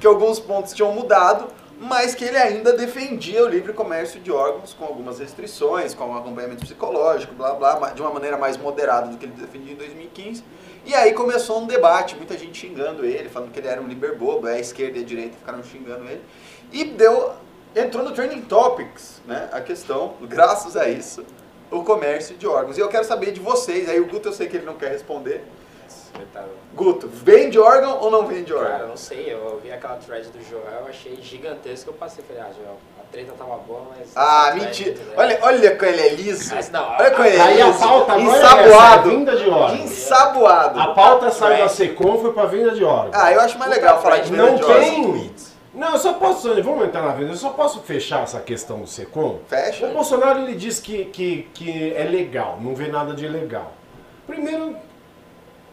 Que 0.00 0.06
alguns 0.06 0.40
pontos 0.40 0.74
tinham 0.74 0.92
mudado, 0.92 1.48
mas 1.80 2.14
que 2.14 2.22
ele 2.26 2.36
ainda 2.36 2.74
defendia 2.74 3.42
o 3.42 3.48
livre 3.48 3.72
comércio 3.72 4.20
de 4.20 4.30
órgãos 4.30 4.74
com 4.74 4.84
algumas 4.84 5.18
restrições, 5.18 5.94
com 5.94 6.04
um 6.04 6.16
acompanhamento 6.16 6.60
psicológico, 6.60 7.34
blá 7.34 7.54
blá, 7.54 7.90
de 7.92 8.02
uma 8.02 8.10
maneira 8.10 8.36
mais 8.36 8.58
moderada 8.58 9.08
do 9.08 9.16
que 9.16 9.24
ele 9.24 9.32
defendia 9.32 9.72
em 9.72 9.76
2015. 9.76 10.44
E 10.84 10.94
aí 10.94 11.14
começou 11.14 11.58
um 11.58 11.66
debate, 11.66 12.14
muita 12.16 12.36
gente 12.36 12.58
xingando 12.58 13.02
ele, 13.02 13.30
falando 13.30 13.50
que 13.50 13.58
ele 13.58 13.68
era 13.68 13.80
um 13.80 13.86
liberbobo, 13.86 14.46
a 14.46 14.58
esquerda 14.58 14.98
e 14.98 15.02
a 15.02 15.04
direita 15.04 15.38
ficaram 15.38 15.64
xingando 15.64 16.04
ele. 16.04 16.20
E 16.70 16.84
deu, 16.84 17.32
entrou 17.74 18.04
no 18.04 18.12
Trending 18.12 18.42
Topics, 18.42 19.22
né, 19.26 19.48
a 19.50 19.62
questão, 19.62 20.16
graças 20.20 20.76
a 20.76 20.86
isso, 20.86 21.24
o 21.70 21.82
comércio 21.82 22.36
de 22.36 22.46
órgãos. 22.46 22.76
E 22.76 22.80
eu 22.82 22.88
quero 22.88 23.04
saber 23.04 23.32
de 23.32 23.40
vocês, 23.40 23.88
aí 23.88 23.98
o 24.00 24.06
Guto 24.06 24.28
eu 24.28 24.32
sei 24.34 24.48
que 24.48 24.56
ele 24.58 24.66
não 24.66 24.74
quer 24.74 24.90
responder, 24.90 25.44
Guto, 26.74 27.08
vende 27.08 27.58
órgão 27.58 27.98
ou 28.00 28.10
não 28.10 28.26
vende 28.26 28.52
órgão? 28.52 28.70
Cara, 28.70 28.86
não 28.86 28.96
sei, 28.96 29.32
eu 29.32 29.60
vi 29.62 29.72
aquela 29.72 29.96
thread 29.96 30.28
do 30.28 30.42
Joel, 30.48 30.86
achei 30.88 31.16
gigantesco, 31.20 31.90
eu 31.90 31.94
passei, 31.94 32.24
falei, 32.24 32.42
ah, 32.42 32.50
Joel, 32.56 32.76
a 32.98 33.12
treta 33.12 33.32
tava 33.36 33.56
boa, 33.56 33.82
mas... 33.90 34.10
Ah, 34.14 34.52
mentira, 34.54 34.96
olha, 35.16 35.38
olha 35.42 35.76
como 35.76 35.90
ele 35.90 36.00
é 36.00 36.08
liso, 36.10 36.54
mas, 36.54 36.70
não, 36.70 36.88
olha 36.88 37.10
como 37.10 37.24
ele 37.24 37.36
é 37.36 37.40
aí 37.40 37.62
liso, 37.62 37.68
a 37.68 37.88
pauta 37.88 38.12
agora 38.12 38.38
ensaboado, 38.38 38.70
é 38.70 39.12
essa, 39.12 39.18
vinda 39.18 39.36
de 39.36 39.48
órgão. 39.50 39.76
ensaboado. 39.76 40.80
A 40.80 40.94
pauta 40.94 41.30
saiu 41.30 41.58
da 41.58 41.68
Secom, 41.68 42.18
foi 42.18 42.32
pra 42.32 42.46
venda 42.46 42.70
de 42.70 42.84
órgão. 42.84 43.10
Ah, 43.12 43.32
eu 43.32 43.40
acho 43.40 43.58
mais 43.58 43.70
legal 43.70 44.00
falar 44.00 44.18
de 44.18 44.30
venda 44.30 44.46
Não 44.46 44.54
de 44.54 44.64
órgão. 44.64 44.80
tem... 44.80 45.34
Não, 45.72 45.92
eu 45.92 45.98
só 45.98 46.14
posso, 46.14 46.62
vamos 46.62 46.84
entrar 46.84 47.02
na 47.02 47.12
venda, 47.12 47.30
eu 47.32 47.36
só 47.36 47.50
posso 47.50 47.80
fechar 47.82 48.24
essa 48.24 48.40
questão 48.40 48.80
do 48.80 48.86
Secom. 48.86 49.38
Fecha. 49.46 49.86
O 49.86 49.92
Bolsonaro 49.92 50.40
ele 50.40 50.54
diz 50.54 50.80
que, 50.80 51.04
que, 51.06 51.48
que 51.54 51.94
é 51.94 52.04
legal, 52.04 52.58
não 52.60 52.74
vê 52.74 52.88
nada 52.88 53.14
de 53.14 53.24
ilegal. 53.24 53.72
Primeiro, 54.26 54.76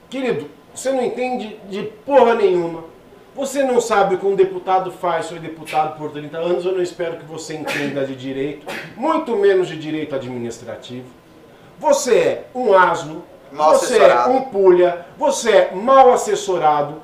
querido, 0.09 0.49
você 0.73 0.91
não 0.91 1.03
entende 1.03 1.59
de 1.69 1.83
porra 2.05 2.35
nenhuma. 2.35 2.83
Você 3.35 3.63
não 3.63 3.79
sabe 3.79 4.15
o 4.15 4.17
que 4.17 4.25
um 4.25 4.35
deputado 4.35 4.91
faz, 4.91 5.29
foi 5.29 5.37
deputado 5.37 5.95
por 5.97 6.11
30 6.11 6.37
anos, 6.37 6.65
eu 6.65 6.71
não 6.71 6.81
espero 6.81 7.17
que 7.17 7.25
você 7.25 7.53
entenda 7.53 8.03
de 8.03 8.15
direito, 8.15 8.65
muito 8.95 9.35
menos 9.35 9.67
de 9.67 9.77
direito 9.77 10.15
administrativo. 10.15 11.05
Você 11.77 12.17
é 12.17 12.45
um 12.55 12.73
asno, 12.73 13.23
Mal 13.51 13.71
você 13.71 13.95
assessorado. 13.95 14.31
é 14.31 14.33
um 14.33 14.41
pulha, 14.41 15.05
você 15.17 15.51
é 15.51 15.71
mal 15.71 16.11
assessorado. 16.11 16.95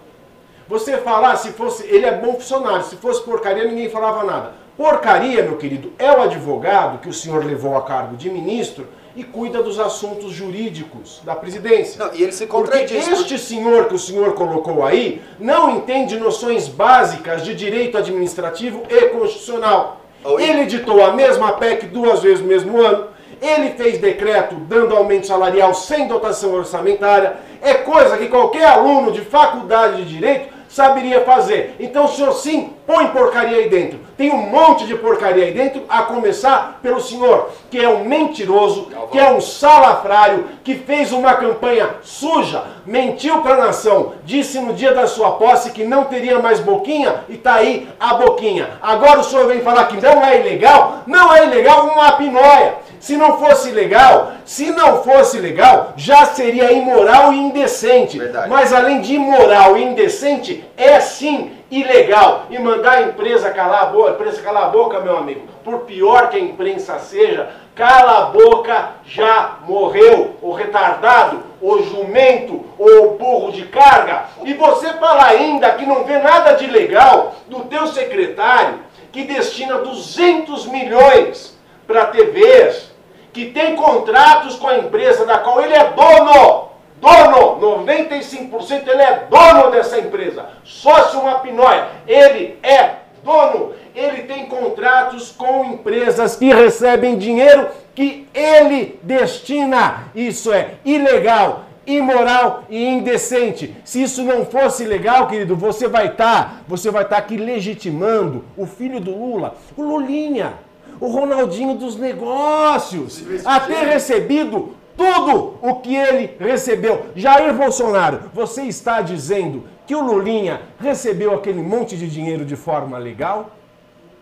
Você 0.68 0.98
falar, 0.98 1.36
se 1.36 1.52
fosse, 1.52 1.86
ele 1.86 2.06
é 2.06 2.18
bom 2.18 2.34
funcionário, 2.34 2.84
se 2.84 2.96
fosse 2.96 3.22
porcaria 3.22 3.66
ninguém 3.66 3.90
falava 3.90 4.24
nada. 4.24 4.54
Porcaria, 4.76 5.44
meu 5.44 5.58
querido, 5.58 5.94
é 6.00 6.12
o 6.12 6.22
advogado 6.22 6.98
que 6.98 7.10
o 7.10 7.14
senhor 7.14 7.46
levou 7.46 7.78
a 7.78 7.84
cargo 7.84 8.16
de 8.16 8.30
ministro 8.30 8.88
e 9.16 9.24
cuida 9.24 9.62
dos 9.62 9.80
assuntos 9.80 10.32
jurídicos 10.32 11.22
da 11.24 11.36
presidência. 11.36 12.04
Não, 12.04 12.14
e 12.14 12.24
ele 12.24 12.32
se 12.32 12.48
Porque 12.48 12.72
contradiz. 12.72 13.08
este 13.08 13.38
senhor 13.38 13.86
que 13.86 13.96
o 13.96 14.00
senhor 14.00 14.34
colocou 14.34 14.84
aí 14.86 15.22
não 15.40 15.78
entende 15.78 16.18
noções 16.18 16.68
básicas 16.68 17.44
de 17.44 17.54
direito 17.54 17.98
administrativo 17.98 18.84
e 18.90 19.02
constitucional. 19.10 20.02
Oi? 20.24 20.42
Ele 20.44 20.62
editou 20.62 21.04
a 21.04 21.12
mesma 21.12 21.54
PEC 21.54 21.88
duas 21.88 22.22
vezes 22.22 22.42
no 22.42 22.48
mesmo 22.48 22.82
ano. 22.82 23.08
Ele 23.42 23.72
fez 23.72 23.98
decreto 23.98 24.56
dando 24.56 24.96
aumento 24.96 25.28
salarial 25.28 25.74
sem 25.74 26.08
dotação 26.08 26.54
orçamentária. 26.54 27.36
É 27.62 27.74
coisa 27.74 28.18
que 28.18 28.28
qualquer 28.28 28.66
aluno 28.66 29.12
de 29.12 29.22
faculdade 29.22 30.04
de 30.04 30.10
direito 30.10 30.54
saberia 30.70 31.22
fazer. 31.22 31.76
Então 31.80 32.06
o 32.06 32.08
senhor 32.08 32.34
sim 32.34 32.74
põe 32.86 33.08
porcaria 33.08 33.58
aí 33.58 33.70
dentro. 33.70 34.00
Tem 34.18 34.32
um 34.32 34.38
monte 34.38 34.86
de 34.86 34.96
porcaria 34.96 35.46
aí 35.46 35.52
dentro, 35.52 35.84
a 35.90 36.04
começar 36.04 36.80
pelo 36.82 37.02
senhor, 37.02 37.50
que 37.72 37.80
é 37.80 37.90
um 37.90 38.06
mentiroso, 38.06 38.90
que 39.12 39.18
é 39.18 39.32
um 39.32 39.42
salafrário, 39.42 40.46
que 40.64 40.76
fez 40.76 41.12
uma 41.12 41.34
campanha 41.34 41.90
suja, 42.04 42.64
mentiu 42.86 43.42
para 43.42 43.56
a 43.56 43.66
nação, 43.68 44.14
disse 44.24 44.60
no 44.60 44.74
dia 44.74 44.94
da 44.94 45.08
sua 45.08 45.32
posse 45.32 45.72
que 45.72 45.84
não 45.84 46.06
teria 46.06 46.40
mais 46.40 46.60
boquinha 46.60 47.24
e 47.28 47.38
tá 47.38 47.56
aí 47.56 47.88
a 48.00 48.14
boquinha. 48.14 48.70
Agora 48.82 49.20
o 49.20 49.24
senhor 49.24 49.48
vem 49.48 49.62
falar 49.62 49.86
que 49.86 50.02
não 50.02 50.24
é 50.24 50.40
ilegal? 50.40 51.04
Não 51.08 51.34
é 51.34 51.46
ilegal 51.46 51.88
uma 51.88 52.12
pinóia. 52.14 52.76
Se 53.00 53.18
não 53.18 53.38
fosse 53.38 53.70
legal, 53.70 54.32
se 54.46 54.72
não 54.72 55.04
fosse 55.04 55.38
legal, 55.38 55.92
já 55.98 56.26
seria 56.26 56.72
imoral 56.72 57.34
e 57.34 57.38
indecente. 57.38 58.18
Verdade. 58.18 58.50
Mas 58.50 58.72
além 58.72 59.02
de 59.02 59.16
imoral 59.16 59.76
e 59.76 59.84
indecente, 59.84 60.64
é 60.78 61.02
sim 61.02 61.52
ilegal. 61.80 62.46
E 62.50 62.60
mandar 62.60 62.94
a 62.94 63.02
empresa 63.04 63.52
calar 63.52 63.84
a 63.84 63.86
boca, 63.88 64.12
empresa 64.12 64.42
calar 64.42 64.64
a 64.64 64.70
boca, 64.70 65.00
meu 65.00 65.18
amigo, 65.18 65.48
por 65.64 65.80
pior 65.80 66.30
que 66.30 66.38
a 66.38 66.40
imprensa 66.40 67.00
seja, 67.00 67.50
cala 67.76 68.20
a 68.20 68.26
boca, 68.26 68.90
já 69.06 69.58
morreu. 69.68 70.36
O 70.42 70.52
retardado, 70.52 71.42
o 71.62 71.82
jumento, 71.84 72.64
o 72.78 73.18
burro 73.18 73.52
de 73.52 73.64
carga. 73.64 74.26
E 74.44 74.54
você 74.54 74.94
fala 74.94 75.26
ainda 75.26 75.72
que 75.72 75.86
não 75.86 76.04
vê 76.04 76.20
nada 76.20 76.54
de 76.54 76.68
legal 76.68 77.36
do 77.48 77.62
teu 77.62 77.88
secretário 77.88 78.80
que 79.12 79.24
destina 79.26 79.78
200 79.78 80.66
milhões 80.66 81.56
para 81.86 82.08
TVs, 82.08 82.92
que 83.32 83.52
tem 83.52 83.76
contratos 83.76 84.56
com 84.56 84.68
a 84.68 84.78
empresa 84.80 85.24
da 85.26 85.38
qual 85.38 85.62
ele 85.62 85.74
é 85.74 85.92
dono. 85.92 86.73
Dono, 87.04 87.60
95% 87.86 88.88
ele 88.88 89.02
é 89.02 89.28
dono 89.30 89.70
dessa 89.72 90.00
empresa. 90.00 90.46
Sócio 90.64 91.20
uma 91.20 91.40
pinóia, 91.40 91.90
ele 92.08 92.58
é 92.64 92.92
dono. 93.22 93.74
Ele 93.94 94.24
tem 94.24 94.46
contratos 94.46 95.30
com 95.30 95.66
empresas 95.66 96.38
que 96.38 96.54
recebem 96.54 97.18
dinheiro 97.18 97.68
que 97.94 98.26
ele 98.34 98.98
destina. 99.04 100.06
Isso 100.16 100.54
é 100.54 100.76
ilegal, 100.86 101.66
imoral 101.86 102.64
e 102.70 102.88
indecente. 102.88 103.76
Se 103.84 104.02
isso 104.02 104.24
não 104.24 104.46
fosse 104.46 104.86
legal, 104.86 105.28
querido, 105.28 105.58
você 105.58 105.90
vai 105.90 106.08
estar, 106.08 106.64
você 106.70 106.90
vai 106.90 107.04
estar 107.04 107.18
aqui 107.18 107.36
legitimando 107.36 108.46
o 108.56 108.66
filho 108.66 109.02
do 109.02 109.12
Lula, 109.12 109.56
o 109.76 109.82
Lulinha, 109.84 110.54
o 111.02 111.08
Ronaldinho 111.08 111.76
dos 111.76 111.98
negócios, 111.98 113.22
a 113.44 113.60
ter 113.60 113.88
recebido 113.88 114.74
tudo 114.96 115.58
o 115.62 115.76
que 115.76 115.96
ele 115.96 116.36
recebeu. 116.40 117.08
Jair 117.16 117.54
Bolsonaro, 117.54 118.30
você 118.34 118.64
está 118.64 119.02
dizendo 119.02 119.64
que 119.86 119.96
o 119.96 120.02
Lulinha 120.02 120.62
recebeu 120.80 121.34
aquele 121.34 121.62
monte 121.62 121.98
de 121.98 122.10
dinheiro 122.10 122.46
de 122.46 122.56
forma 122.56 122.98
legal? 122.98 123.52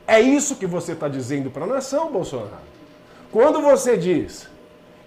É 0.08 0.20
isso 0.20 0.56
que 0.56 0.66
você 0.66 0.94
está 0.94 1.08
dizendo 1.08 1.50
para 1.50 1.64
a 1.64 1.68
nação, 1.68 2.12
Bolsonaro. 2.12 2.72
Quando 3.32 3.62
você 3.62 3.96
diz 3.96 4.50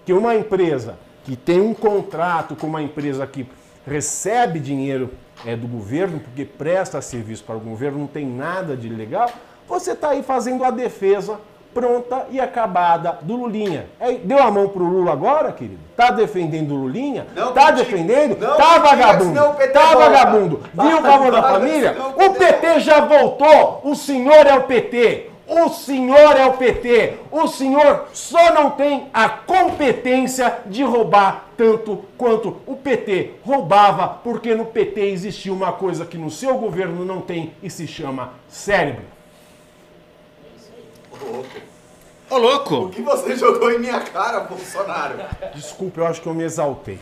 que 0.05 0.13
uma 0.13 0.35
empresa 0.35 0.97
que 1.23 1.35
tem 1.35 1.59
um 1.59 1.73
contrato 1.73 2.55
com 2.55 2.67
uma 2.67 2.81
empresa 2.81 3.25
que 3.27 3.47
recebe 3.85 4.59
dinheiro 4.59 5.11
é, 5.45 5.55
do 5.55 5.67
governo, 5.67 6.19
porque 6.19 6.45
presta 6.45 7.01
serviço 7.01 7.43
para 7.43 7.55
o 7.55 7.59
governo, 7.59 7.99
não 7.99 8.07
tem 8.07 8.25
nada 8.25 8.75
de 8.75 8.89
legal, 8.89 9.29
você 9.67 9.91
está 9.91 10.09
aí 10.09 10.23
fazendo 10.23 10.63
a 10.63 10.71
defesa 10.71 11.39
pronta 11.75 12.25
e 12.31 12.39
acabada 12.39 13.19
do 13.21 13.35
Lulinha. 13.35 13.87
É, 13.99 14.13
deu 14.13 14.41
a 14.41 14.49
mão 14.49 14.69
pro 14.69 14.85
Lula 14.85 15.11
agora, 15.11 15.51
querido? 15.51 15.77
Tá 15.95 16.09
defendendo 16.09 16.71
o 16.71 16.75
Lulinha? 16.77 17.27
Não 17.35 17.51
tá 17.51 17.73
critico. 17.73 17.91
defendendo? 17.91 18.39
Não 18.39 18.55
tá 18.55 18.77
vagabundo? 18.79 19.25
senão 19.25 19.51
o 19.51 19.55
PT 19.55 19.73
Tá 19.73 19.93
vagabundo? 19.93 20.61
Viu 20.73 20.97
o 20.97 21.01
favor 21.01 21.31
da 21.31 21.43
família? 21.43 21.95
o 22.15 22.33
PT 22.33 22.79
já 22.79 23.01
voltou. 23.01 23.81
O 23.83 23.93
senhor 23.93 24.47
é 24.47 24.55
o 24.55 24.63
PT. 24.63 25.29
O 25.47 25.69
senhor 25.69 26.37
é 26.37 26.45
o 26.45 26.53
PT. 26.53 27.13
O 27.29 27.45
senhor 27.45 28.05
só 28.13 28.53
não 28.53 28.71
tem 28.71 29.09
a 29.13 29.27
competência 29.27 30.59
de 30.65 30.81
roubar 30.81 31.45
tanto 31.57 32.05
quanto 32.17 32.57
o 32.65 32.75
PT 32.75 33.33
roubava, 33.45 34.07
porque 34.07 34.55
no 34.55 34.65
PT 34.65 35.01
existia 35.01 35.53
uma 35.53 35.73
coisa 35.73 36.05
que 36.05 36.17
no 36.17 36.31
seu 36.31 36.57
governo 36.57 37.03
não 37.05 37.21
tem 37.21 37.53
e 37.61 37.69
se 37.69 37.85
chama 37.85 38.31
cérebro. 38.47 39.03
Ô, 42.29 42.37
louco! 42.37 42.75
O 42.75 42.89
que 42.89 43.01
você 43.01 43.35
jogou 43.35 43.71
em 43.71 43.79
minha 43.79 43.99
cara, 43.99 44.41
Bolsonaro? 44.41 45.15
Desculpa, 45.53 46.01
eu 46.01 46.07
acho 46.07 46.21
que 46.21 46.27
eu 46.27 46.33
me 46.33 46.43
exaltei. 46.43 46.99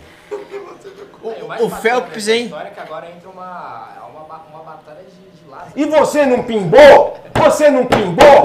O, 1.22 1.66
o 1.66 1.70
Phelps, 1.70 2.28
hein? 2.28 2.46
história 2.46 2.72
que 2.72 2.80
agora 2.80 3.10
entra 3.10 3.30
uma, 3.30 3.88
uma, 4.10 4.38
uma 4.52 4.64
batalha 4.64 5.00
de, 5.04 5.72
de. 5.76 5.82
E 5.82 5.86
você 5.86 6.26
não 6.26 6.44
pimbou? 6.44 7.18
Você 7.36 7.70
não 7.70 7.86
pimbou? 7.86 8.42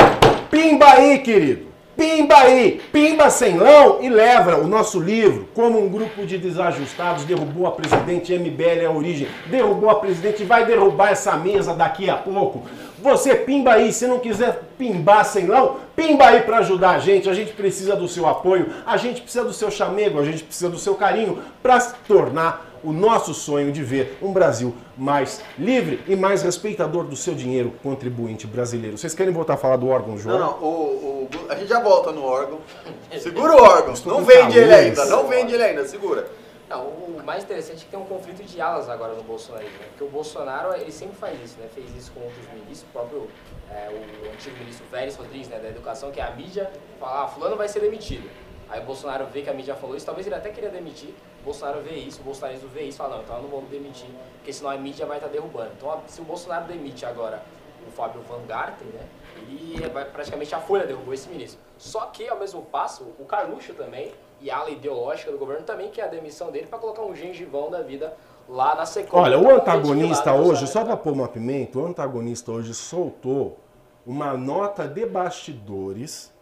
Pimba 0.51 0.87
aí, 0.93 1.19
querido. 1.19 1.68
Pimba 1.99 2.37
aí, 2.37 2.81
pimba 2.93 3.29
sem 3.29 3.57
lão 3.57 4.01
e 4.01 4.09
leva 4.09 4.57
o 4.57 4.69
nosso 4.69 5.01
livro, 5.01 5.49
como 5.53 5.85
um 5.85 5.89
grupo 5.89 6.25
de 6.25 6.39
desajustados 6.39 7.25
derrubou 7.25 7.67
a 7.67 7.73
presidente 7.73 8.33
MBL 8.33 8.87
a 8.87 8.91
origem, 8.93 9.27
derrubou 9.47 9.91
a 9.91 9.97
presidente 9.97 10.45
e 10.45 10.47
vai 10.47 10.65
derrubar 10.65 11.11
essa 11.11 11.37
mesa 11.37 11.75
daqui 11.75 12.09
a 12.09 12.15
pouco. 12.15 12.63
Você 13.03 13.35
pimba 13.35 13.73
aí, 13.73 13.93
se 13.93 14.07
não 14.07 14.21
quiser 14.21 14.63
pimbar 14.79 15.25
sem 15.25 15.49
lão, 15.49 15.81
pimba 15.97 16.27
aí 16.27 16.43
para 16.43 16.59
ajudar 16.59 16.91
a 16.91 16.99
gente. 17.01 17.29
A 17.29 17.35
gente 17.35 17.53
precisa 17.53 17.97
do 17.97 18.07
seu 18.07 18.29
apoio, 18.29 18.69
a 18.87 18.97
gente 18.97 19.21
precisa 19.21 19.45
do 19.45 19.53
seu 19.53 19.69
chamego, 19.69 20.21
a 20.21 20.25
gente 20.25 20.45
precisa 20.45 20.71
do 20.71 20.79
seu 20.79 20.95
carinho 20.95 21.43
para 21.61 21.81
se 21.81 21.95
tornar 22.07 22.68
o 22.83 22.93
nosso 22.93 23.35
sonho 23.35 23.73
de 23.73 23.83
ver 23.83 24.19
um 24.23 24.33
Brasil 24.33 24.75
mais 24.97 25.43
livre 25.59 26.03
e 26.07 26.17
mais 26.17 26.43
respeitador 26.43 27.05
do 27.05 27.17
seu 27.17 27.35
dinheiro 27.35 27.73
contribuinte 27.83 28.47
brasileiro. 28.47 28.99
Vocês 28.99 29.15
querem 29.15 29.33
voltar 29.33 29.55
a 29.55 29.57
falar 29.57 29.77
do 29.77 29.89
órgão, 29.89 30.19
João? 30.19 30.39
Não, 30.39 30.47
não, 30.47 30.59
o, 30.63 30.67
o, 30.67 31.29
a 31.49 31.55
gente 31.55 31.69
já 31.69 31.81
volta 31.81 32.13
no 32.13 32.25
órgão. 32.25 32.59
Segura 33.19 33.55
o 33.55 33.63
órgão, 33.63 33.95
não 34.07 34.25
vende 34.25 34.59
ele 34.59 34.73
ainda, 34.73 35.05
não 35.07 35.29
vende 35.29 35.55
ele 35.55 35.63
ainda, 35.63 35.87
segura. 35.87 36.29
Não, 36.69 36.85
o 36.85 37.23
mais 37.25 37.45
interessante 37.45 37.79
é 37.79 37.85
que 37.85 37.91
tem 37.91 37.99
um 37.99 38.05
conflito 38.05 38.43
de 38.43 38.61
alas 38.61 38.91
agora 38.91 39.15
no 39.15 39.23
Bolsonaro, 39.23 39.65
né? 39.65 39.87
Porque 39.89 40.05
o 40.05 40.09
Bolsonaro, 40.09 40.75
ele 40.79 40.93
sempre 40.93 41.17
faz 41.17 41.43
isso, 41.43 41.57
né? 41.59 41.67
Fez 41.75 41.87
isso 41.97 42.13
com 42.13 42.21
outros 42.21 42.45
ministros, 42.53 42.83
o 42.83 42.93
próprio 42.93 43.29
é, 43.71 43.89
o 43.91 44.33
antigo 44.33 44.57
ministro 44.59 44.85
Vélez 44.91 45.17
Rodrigues, 45.17 45.49
né, 45.49 45.59
da 45.59 45.69
Educação, 45.69 46.11
que 46.11 46.21
é 46.21 46.25
a 46.25 46.31
mídia 46.31 46.71
fala, 46.99 47.25
ah, 47.25 47.29
fulano 47.29 47.57
vai 47.57 47.69
ser 47.69 47.81
demitido. 47.81 48.29
Aí 48.69 48.81
o 48.81 48.85
Bolsonaro 48.85 49.27
vê 49.27 49.43
que 49.43 49.49
a 49.49 49.55
mídia 49.55 49.75
falou 49.75 49.97
isso, 49.97 50.05
talvez 50.05 50.27
ele 50.27 50.37
até 50.37 50.51
queria 50.51 50.69
demitir, 50.69 51.15
Bolsonaro 51.49 51.81
vê 51.81 51.95
isso, 51.95 52.21
o 52.21 52.25
Bolsonaro 52.25 52.59
vê 52.69 52.83
isso 52.83 52.99
fala, 52.99 53.17
não, 53.17 53.23
então 53.23 53.37
eu 53.37 53.43
não 53.43 53.49
vou 53.49 53.63
demitir, 53.63 54.09
porque 54.37 54.53
senão 54.53 54.71
a 54.71 54.77
mídia 54.77 55.07
vai 55.07 55.17
estar 55.17 55.29
tá 55.29 55.33
derrubando. 55.33 55.71
Então 55.77 56.03
se 56.07 56.21
o 56.21 56.25
Bolsonaro 56.25 56.67
demite 56.67 57.07
agora 57.07 57.43
o 57.87 57.91
Fábio 57.91 58.21
Van 58.23 58.45
Garten, 58.47 58.87
né, 58.89 59.07
ele 59.37 59.89
vai 59.89 60.05
praticamente 60.05 60.55
a 60.55 60.61
Folha 60.61 60.87
derrubou 60.87 61.15
esse 61.15 61.29
ministro. 61.29 61.59
Só 61.79 62.07
que, 62.07 62.29
ao 62.29 62.39
mesmo 62.39 62.63
passo, 62.63 63.05
o 63.19 63.25
Carluxo 63.25 63.73
também, 63.73 64.13
e 64.41 64.51
a 64.51 64.59
ala 64.59 64.71
ideológica 64.71 65.33
do 65.33 65.39
governo 65.39 65.65
também 65.65 65.91
quer 65.91 66.03
a 66.03 66.09
demissão 66.09 66.51
dele 66.51 66.67
para 66.67 66.79
colocar 66.79 67.03
um 67.03 67.15
gengivão 67.15 67.71
da 67.71 67.81
vida 67.81 68.15
lá 68.49 68.75
na 68.75 68.85
sequência. 68.85 69.19
Olha, 69.19 69.39
o 69.39 69.51
antagonista 69.51 70.35
hoje, 70.35 70.67
só 70.67 70.85
para 70.85 70.97
pôr 70.97 71.13
uma 71.13 71.29
pimenta, 71.29 71.79
o 71.79 71.87
antagonista 71.87 72.53
hoje 72.53 72.75
soltou 72.75 73.59
uma 74.07 74.37
nota 74.37 74.87
de 74.87 75.07
bastidores 75.07 76.33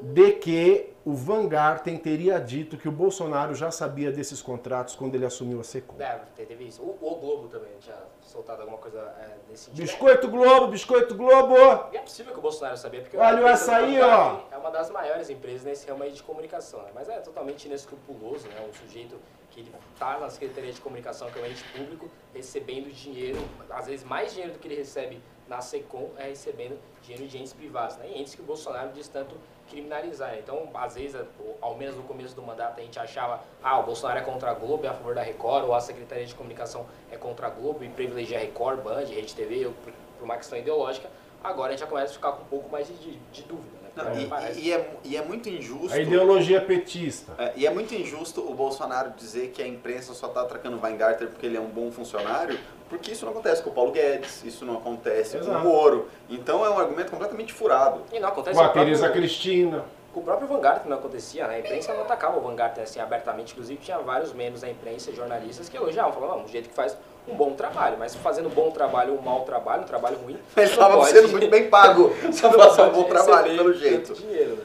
de 0.00 0.32
que 0.32 0.89
o 1.04 1.14
Van 1.14 1.48
Garten 1.48 1.96
teria 1.96 2.38
dito 2.38 2.76
que 2.76 2.88
o 2.88 2.92
Bolsonaro 2.92 3.54
já 3.54 3.70
sabia 3.70 4.12
desses 4.12 4.42
contratos 4.42 4.94
quando 4.94 5.14
ele 5.14 5.24
assumiu 5.24 5.60
a 5.60 5.64
Secom. 5.64 5.96
É, 5.98 6.20
teve 6.36 6.64
isso. 6.64 6.82
O, 6.82 6.90
o 7.00 7.14
Globo 7.16 7.48
também 7.48 7.72
tinha 7.80 7.96
soltado 8.20 8.60
alguma 8.60 8.78
coisa 8.78 8.98
é, 9.18 9.36
nesse 9.48 9.64
sentido. 9.64 9.82
Biscoito 9.82 10.28
Globo, 10.28 10.68
Biscoito 10.68 11.14
Globo! 11.14 11.56
E 11.92 11.96
é 11.96 12.00
possível 12.00 12.32
que 12.32 12.38
o 12.38 12.42
Bolsonaro 12.42 12.76
sabia, 12.76 13.00
porque 13.00 13.16
Olha 13.16 13.42
o 13.42 13.46
açaí, 13.46 14.00
ó! 14.00 14.40
É 14.50 14.58
uma 14.58 14.70
das 14.70 14.90
maiores 14.90 15.30
empresas 15.30 15.64
nesse 15.64 15.88
ramo 15.88 16.02
aí 16.02 16.12
de 16.12 16.22
comunicação, 16.22 16.82
né? 16.82 16.90
Mas 16.94 17.08
é 17.08 17.18
totalmente 17.20 17.64
inescrupuloso, 17.64 18.46
né? 18.48 18.56
Um 18.68 18.72
sujeito 18.72 19.16
que 19.50 19.60
ele 19.60 19.72
está 19.94 20.18
na 20.18 20.28
Secretaria 20.28 20.72
de 20.72 20.80
Comunicação, 20.80 21.30
que 21.30 21.38
é 21.38 21.42
um 21.42 21.46
ente 21.46 21.64
público, 21.76 22.08
recebendo 22.34 22.92
dinheiro, 22.92 23.38
às 23.70 23.86
vezes 23.86 24.04
mais 24.04 24.32
dinheiro 24.32 24.52
do 24.52 24.58
que 24.58 24.68
ele 24.68 24.76
recebe 24.76 25.20
na 25.48 25.60
SECOM, 25.60 26.10
é 26.16 26.28
recebendo 26.28 26.78
dinheiro 27.02 27.26
de 27.26 27.38
entes 27.38 27.52
privados, 27.52 27.96
né? 27.96 28.06
E 28.08 28.20
entes 28.20 28.34
que 28.34 28.42
o 28.42 28.44
Bolsonaro 28.44 28.92
diz 28.92 29.08
tanto 29.08 29.34
criminalizar. 29.70 30.36
Então, 30.38 30.68
às 30.74 30.94
vezes, 30.94 31.20
ao 31.60 31.76
menos 31.76 31.96
no 31.96 32.02
começo 32.02 32.34
do 32.34 32.42
mandato, 32.42 32.80
a 32.80 32.82
gente 32.82 32.98
achava, 32.98 33.42
ah, 33.62 33.78
o 33.78 33.84
Bolsonaro 33.84 34.18
é 34.18 34.22
contra 34.22 34.50
a 34.50 34.54
Globo, 34.54 34.84
é 34.84 34.88
a 34.88 34.94
favor 34.94 35.14
da 35.14 35.22
Record, 35.22 35.64
ou 35.64 35.74
a 35.74 35.80
Secretaria 35.80 36.26
de 36.26 36.34
Comunicação 36.34 36.86
é 37.10 37.16
contra 37.16 37.46
a 37.46 37.50
Globo 37.50 37.84
e 37.84 37.88
privilegia 37.88 38.36
a 38.36 38.40
Record, 38.40 38.80
Band, 38.80 39.04
Rede 39.04 39.34
TV, 39.34 39.70
por 40.18 40.24
uma 40.24 40.36
questão 40.36 40.58
ideológica. 40.58 41.08
Agora 41.42 41.68
a 41.68 41.70
gente 41.70 41.80
já 41.80 41.86
começa 41.86 42.12
a 42.12 42.14
ficar 42.14 42.32
com 42.32 42.42
um 42.42 42.48
pouco 42.48 42.70
mais 42.70 42.86
de, 42.86 43.16
de 43.32 43.42
dúvida. 43.42 43.78
Né? 43.82 43.90
Não, 43.96 44.58
e, 44.58 44.60
e, 44.60 44.72
é, 44.72 44.90
e 45.04 45.16
é 45.16 45.22
muito 45.22 45.48
injusto. 45.48 45.92
A 45.92 45.98
ideologia 45.98 46.60
petista. 46.60 47.32
É, 47.38 47.52
e 47.56 47.66
é 47.66 47.70
muito 47.70 47.94
injusto 47.94 48.40
o 48.42 48.54
Bolsonaro 48.54 49.10
dizer 49.16 49.50
que 49.50 49.62
a 49.62 49.66
imprensa 49.66 50.12
só 50.12 50.26
está 50.26 50.42
atracando 50.42 50.78
Weingarten 50.82 51.28
porque 51.28 51.46
ele 51.46 51.56
é 51.56 51.60
um 51.60 51.70
bom 51.70 51.90
funcionário, 51.90 52.58
porque 52.90 53.12
isso 53.12 53.24
não 53.24 53.30
acontece 53.30 53.62
com 53.62 53.70
o 53.70 53.72
Paulo 53.72 53.92
Guedes, 53.92 54.44
isso 54.44 54.64
não 54.64 54.76
acontece 54.76 55.36
Exato. 55.36 55.62
com 55.62 55.68
o 55.68 55.72
Moro. 55.72 56.08
Então 56.28 56.66
é 56.66 56.68
um 56.68 56.76
argumento 56.76 57.12
completamente 57.12 57.52
furado. 57.52 58.02
E 58.12 58.18
não 58.18 58.28
acontece 58.28 58.58
com 58.58 58.64
a 58.64 58.68
Teresa 58.68 59.08
Cristina. 59.08 59.84
Com 60.12 60.18
o 60.18 60.22
próprio 60.24 60.48
Vanguard 60.48 60.86
não 60.86 60.96
acontecia, 60.96 61.46
né? 61.46 61.54
A 61.54 61.58
imprensa 61.60 61.94
não 61.94 62.02
atacava 62.02 62.36
o 62.36 62.40
Vanguard 62.40 62.76
assim 62.80 62.98
abertamente, 62.98 63.52
inclusive 63.52 63.80
tinha 63.80 63.96
vários 63.98 64.32
membros 64.32 64.62
da 64.62 64.68
imprensa, 64.68 65.12
jornalistas 65.12 65.68
que 65.68 65.76
elogiavam, 65.76 66.12
falavam, 66.12 66.38
não, 66.38 66.44
um 66.44 66.48
jeito 66.48 66.68
que 66.68 66.74
faz 66.74 66.96
um 67.28 67.36
bom 67.36 67.52
trabalho, 67.52 67.96
mas 67.96 68.16
fazendo 68.16 68.48
um 68.48 68.52
bom 68.52 68.72
trabalho, 68.72 69.16
um 69.16 69.22
mau 69.22 69.42
trabalho, 69.42 69.82
um 69.82 69.86
trabalho 69.86 70.18
ruim. 70.18 70.36
Ele 70.56 70.66
estava 70.66 71.04
sendo 71.04 71.28
muito 71.28 71.48
bem 71.48 71.70
pago 71.70 72.12
se 72.32 72.40
fazer 72.40 72.82
um 72.82 72.90
bom 72.90 73.04
trabalho, 73.04 73.56
pelo 73.56 73.72
jeito. 73.72 74.14
Dinheiro, 74.14 74.56
né? 74.56 74.64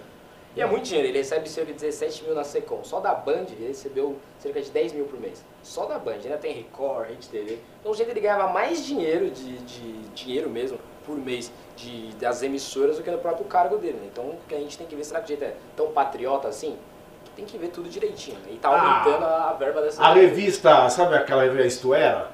E 0.56 0.62
é 0.62 0.66
muito 0.66 0.86
dinheiro, 0.86 1.10
ele 1.10 1.18
recebe 1.18 1.50
cerca 1.50 1.74
de 1.74 1.80
17 1.80 2.24
mil 2.24 2.34
na 2.34 2.46
Secom. 2.46 2.82
Só 2.82 3.02
da 3.02 3.14
Band 3.14 3.48
ele 3.52 3.68
recebeu 3.68 4.16
cerca 4.40 4.62
de 4.62 4.72
10 4.72 4.94
mil 4.94 5.06
por 5.06 5.20
mês. 5.20 5.44
Só 5.62 5.86
da 5.86 6.00
Band, 6.00 6.20
ainda 6.24 6.38
tem 6.38 6.54
Record, 6.54 7.10
Rede 7.10 7.28
TV. 7.28 7.60
Então, 7.82 7.92
o 7.92 7.96
jeito 7.96 8.10
ele 8.12 8.22
ganhava 8.22 8.48
mais 8.54 8.86
dinheiro, 8.86 9.30
de, 9.30 9.58
de 9.58 9.94
dinheiro 10.16 10.50
mesmo, 10.50 10.80
por 11.06 11.18
mês, 11.18 11.52
de, 11.76 12.14
das 12.16 12.42
emissoras 12.42 12.96
do 12.96 13.04
que 13.04 13.12
no 13.12 13.18
próprio 13.18 13.46
cargo 13.46 13.78
dele. 13.78 13.98
Né? 14.02 14.08
Então, 14.10 14.24
o 14.24 14.38
que 14.48 14.56
a 14.56 14.60
gente 14.60 14.78
tem 14.78 14.88
que 14.88 14.96
ver, 14.96 15.04
será 15.04 15.20
que 15.20 15.26
o 15.26 15.28
jeito 15.28 15.44
é 15.44 15.56
tão 15.76 15.92
patriota 15.92 16.48
assim? 16.48 16.78
Tem 17.36 17.44
que 17.44 17.58
ver 17.58 17.68
tudo 17.68 17.90
direitinho. 17.90 18.38
Né? 18.40 18.52
E 18.54 18.56
tá 18.56 18.70
ah, 18.70 19.02
aumentando 19.02 19.26
ah, 19.26 19.50
a, 19.50 19.54
verba 19.54 19.82
dessa. 19.82 20.02
A 20.02 20.14
revista, 20.14 20.90
sabe 20.90 21.16
aquela 21.16 21.44
revista 21.44 21.68
Isto 21.68 21.94
Era? 21.94 22.32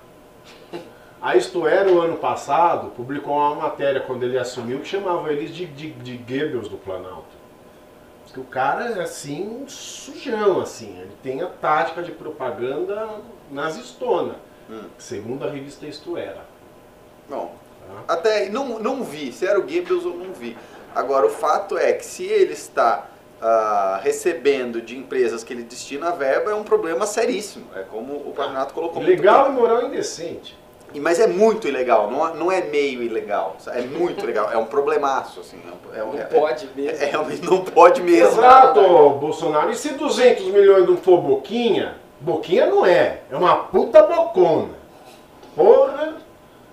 A 1.19 1.35
Isto 1.35 1.65
Era, 1.65 1.89
o 1.91 1.99
ano 1.99 2.17
passado, 2.17 2.91
publicou 2.91 3.35
uma 3.35 3.55
matéria 3.55 3.99
quando 4.01 4.21
ele 4.21 4.37
assumiu 4.37 4.79
que 4.79 4.87
chamava 4.87 5.33
eles 5.33 5.55
de, 5.55 5.65
de, 5.65 5.89
de 5.89 6.17
Goebbels 6.17 6.69
do 6.69 6.77
Planalto. 6.77 7.40
Que 8.33 8.39
o 8.39 8.45
cara 8.45 8.91
é 8.91 9.01
assim, 9.01 9.65
sujão, 9.67 10.61
assim. 10.61 10.97
Ele 10.99 11.11
tem 11.21 11.41
a 11.41 11.47
tática 11.47 12.01
de 12.01 12.11
propaganda 12.11 13.19
nazistona. 13.49 14.35
Hum. 14.69 14.85
Segundo 14.97 15.45
a 15.45 15.49
revista 15.49 15.85
Isto 15.85 16.15
Era. 16.17 16.45
Bom, 17.29 17.53
tá? 17.87 18.13
até 18.13 18.49
não, 18.49 18.79
não 18.79 19.03
vi. 19.03 19.31
Se 19.33 19.45
era 19.45 19.59
o 19.59 19.63
Goebbels, 19.63 20.05
eu 20.05 20.13
não 20.13 20.33
vi. 20.33 20.57
Agora, 20.95 21.25
o 21.25 21.29
fato 21.29 21.77
é 21.77 21.93
que 21.93 22.05
se 22.05 22.23
ele 22.23 22.53
está 22.53 23.07
uh, 23.41 24.01
recebendo 24.01 24.81
de 24.81 24.97
empresas 24.97 25.43
que 25.43 25.53
ele 25.53 25.63
destina 25.63 26.09
a 26.09 26.11
verba, 26.11 26.51
é 26.51 26.55
um 26.55 26.63
problema 26.63 27.05
seríssimo. 27.05 27.65
É 27.75 27.83
como 27.83 28.13
o 28.13 28.33
Pavinato 28.33 28.73
colocou. 28.73 29.01
Legal 29.01 29.49
e 29.49 29.53
moral 29.53 29.87
indecente. 29.87 30.57
Mas 30.99 31.19
é 31.19 31.27
muito 31.27 31.67
ilegal, 31.67 32.11
não, 32.11 32.35
não 32.35 32.51
é 32.51 32.61
meio 32.61 33.01
ilegal, 33.01 33.55
é 33.67 33.81
muito 33.81 34.25
legal, 34.25 34.51
é 34.51 34.57
um 34.57 34.65
problemaço, 34.65 35.39
assim. 35.39 35.57
É, 35.93 35.99
é, 35.99 36.03
não 36.03 36.19
é, 36.19 36.23
pode 36.23 36.69
mesmo. 36.75 37.03
É, 37.03 37.11
não 37.41 37.61
pode 37.63 38.01
mesmo. 38.01 38.39
Exato, 38.39 38.81
Bolsonaro. 39.11 39.71
E 39.71 39.75
se 39.75 39.89
200 39.89 40.45
milhões 40.47 40.87
não 40.87 40.97
for 40.97 41.21
boquinha, 41.21 41.95
boquinha 42.19 42.65
não 42.65 42.85
é, 42.85 43.21
é 43.29 43.35
uma 43.35 43.55
puta 43.55 44.03
bocona. 44.03 44.81
Porra, 45.55 46.15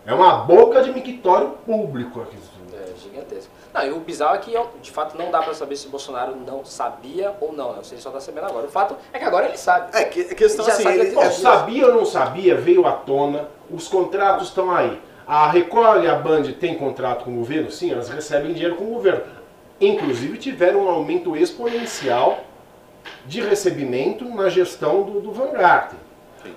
é 0.06 0.14
uma 0.14 0.38
boca 0.38 0.82
de 0.82 0.92
mictório 0.92 1.50
público 1.66 2.22
aqui. 2.22 2.36
É 2.72 2.94
gigantesco. 2.96 3.57
Não, 3.72 3.86
e 3.86 3.90
o 3.92 4.00
bizarro 4.00 4.36
é 4.36 4.38
que, 4.38 4.52
de 4.80 4.90
fato, 4.90 5.16
não 5.16 5.30
dá 5.30 5.42
para 5.42 5.54
saber 5.54 5.76
se 5.76 5.86
o 5.86 5.90
Bolsonaro 5.90 6.34
não 6.34 6.64
sabia 6.64 7.34
ou 7.40 7.52
não, 7.52 7.72
né? 7.72 7.80
Se 7.82 7.94
ele 7.94 8.00
só 8.00 8.10
tá 8.10 8.20
sabendo 8.20 8.46
agora. 8.46 8.66
O 8.66 8.70
fato 8.70 8.96
é 9.12 9.18
que 9.18 9.24
agora 9.24 9.46
ele 9.46 9.58
sabe. 9.58 9.96
É, 9.96 10.04
que, 10.04 10.20
a 10.20 10.34
questão 10.34 10.64
ele 10.64 10.72
assim, 10.72 10.88
ele, 10.88 11.00
ele, 11.16 11.30
sabia 11.30 11.86
ou 11.86 11.94
não 11.94 12.04
sabia, 12.06 12.54
veio 12.54 12.86
à 12.86 12.92
tona, 12.92 13.48
os 13.70 13.86
contratos 13.88 14.48
estão 14.48 14.74
aí. 14.74 15.00
A 15.26 15.50
Record 15.50 16.04
e 16.04 16.08
a 16.08 16.14
Band 16.14 16.44
têm 16.58 16.74
contrato 16.76 17.24
com 17.24 17.32
o 17.32 17.36
governo? 17.36 17.70
Sim, 17.70 17.92
elas 17.92 18.08
recebem 18.08 18.52
dinheiro 18.52 18.76
com 18.76 18.84
o 18.84 18.94
governo. 18.94 19.22
Inclusive 19.80 20.38
tiveram 20.38 20.86
um 20.86 20.88
aumento 20.88 21.36
exponencial 21.36 22.40
de 23.26 23.40
recebimento 23.40 24.24
na 24.24 24.48
gestão 24.48 25.02
do, 25.02 25.20
do 25.20 25.30
Vanguard. 25.30 25.92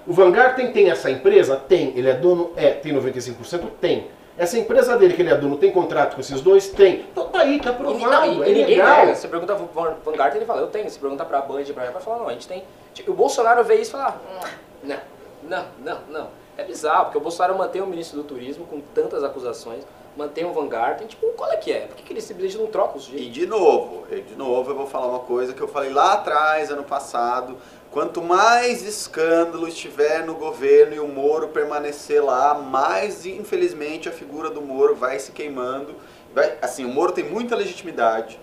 O 0.07 0.13
Vanguard 0.13 0.55
tem 0.71 0.89
essa 0.89 1.11
empresa? 1.11 1.55
Tem. 1.55 1.93
Ele 1.97 2.09
é 2.09 2.13
dono? 2.13 2.51
É. 2.55 2.71
Tem 2.71 2.93
95%? 2.93 3.63
Tem. 3.79 4.07
Essa 4.37 4.57
empresa 4.57 4.97
dele 4.97 5.13
que 5.13 5.21
ele 5.21 5.29
é 5.29 5.35
dono 5.35 5.57
tem 5.57 5.71
contrato 5.71 6.15
com 6.15 6.21
esses 6.21 6.41
dois? 6.41 6.69
Tem. 6.69 7.01
Então 7.11 7.27
tá 7.27 7.41
aí, 7.41 7.59
tá 7.59 7.73
provado. 7.73 8.25
E, 8.25 8.35
não, 8.37 8.43
e, 8.43 8.49
é 8.49 8.53
ninguém 8.53 8.77
legal. 8.77 8.99
Nega. 9.05 9.15
Você 9.15 9.27
pergunta 9.27 9.55
pro 9.55 9.93
Vanguard, 10.03 10.35
ele 10.35 10.45
fala, 10.45 10.61
eu 10.61 10.67
tenho. 10.67 10.89
Você 10.89 10.99
pergunta 10.99 11.25
pra 11.25 11.41
Band, 11.41 11.63
pra 11.73 11.83
ele, 11.83 11.91
vai 11.93 12.01
falar, 12.01 12.17
não, 12.19 12.27
a 12.27 12.33
gente 12.33 12.47
tem. 12.47 12.63
Tipo, 12.93 13.11
o 13.11 13.13
Bolsonaro 13.13 13.63
vê 13.63 13.75
isso 13.75 13.91
e 13.91 13.93
fala, 13.93 14.21
hum, 14.25 14.47
não, 14.83 14.97
não, 15.43 15.65
não, 15.83 15.99
não. 16.09 16.27
É 16.57 16.63
bizarro, 16.63 17.05
porque 17.05 17.17
o 17.17 17.21
Bolsonaro 17.21 17.57
mantém 17.57 17.81
o 17.81 17.87
ministro 17.87 18.17
do 18.17 18.23
turismo 18.23 18.65
com 18.65 18.79
tantas 18.93 19.23
acusações. 19.23 19.83
mantém 20.17 20.45
o 20.45 20.53
Vanguard. 20.53 20.97
Tem, 20.97 21.07
tipo, 21.07 21.27
qual 21.33 21.51
é 21.51 21.57
que 21.57 21.71
é? 21.71 21.81
Por 21.81 21.95
que, 21.95 22.03
que 22.03 22.13
eles 22.13 22.23
simplesmente 22.23 22.57
não 22.57 22.67
trocam 22.67 22.97
os 22.97 23.09
E 23.09 23.29
de 23.29 23.45
novo, 23.45 24.05
de 24.09 24.35
novo 24.35 24.71
eu 24.71 24.75
vou 24.75 24.87
falar 24.87 25.07
uma 25.07 25.19
coisa 25.19 25.53
que 25.53 25.61
eu 25.61 25.67
falei 25.67 25.91
lá 25.91 26.13
atrás, 26.13 26.69
ano 26.69 26.83
passado. 26.83 27.57
Quanto 27.91 28.21
mais 28.21 28.83
escândalo 28.83 29.67
estiver 29.67 30.25
no 30.25 30.35
governo 30.35 30.95
e 30.95 30.99
o 31.01 31.09
Moro 31.09 31.49
permanecer 31.49 32.23
lá, 32.23 32.53
mais 32.53 33.25
infelizmente 33.25 34.07
a 34.07 34.13
figura 34.13 34.49
do 34.49 34.61
Moro 34.61 34.95
vai 34.95 35.19
se 35.19 35.33
queimando. 35.33 35.95
Vai, 36.33 36.57
assim, 36.61 36.85
o 36.85 36.87
Moro 36.87 37.11
tem 37.11 37.25
muita 37.25 37.53
legitimidade, 37.53 38.39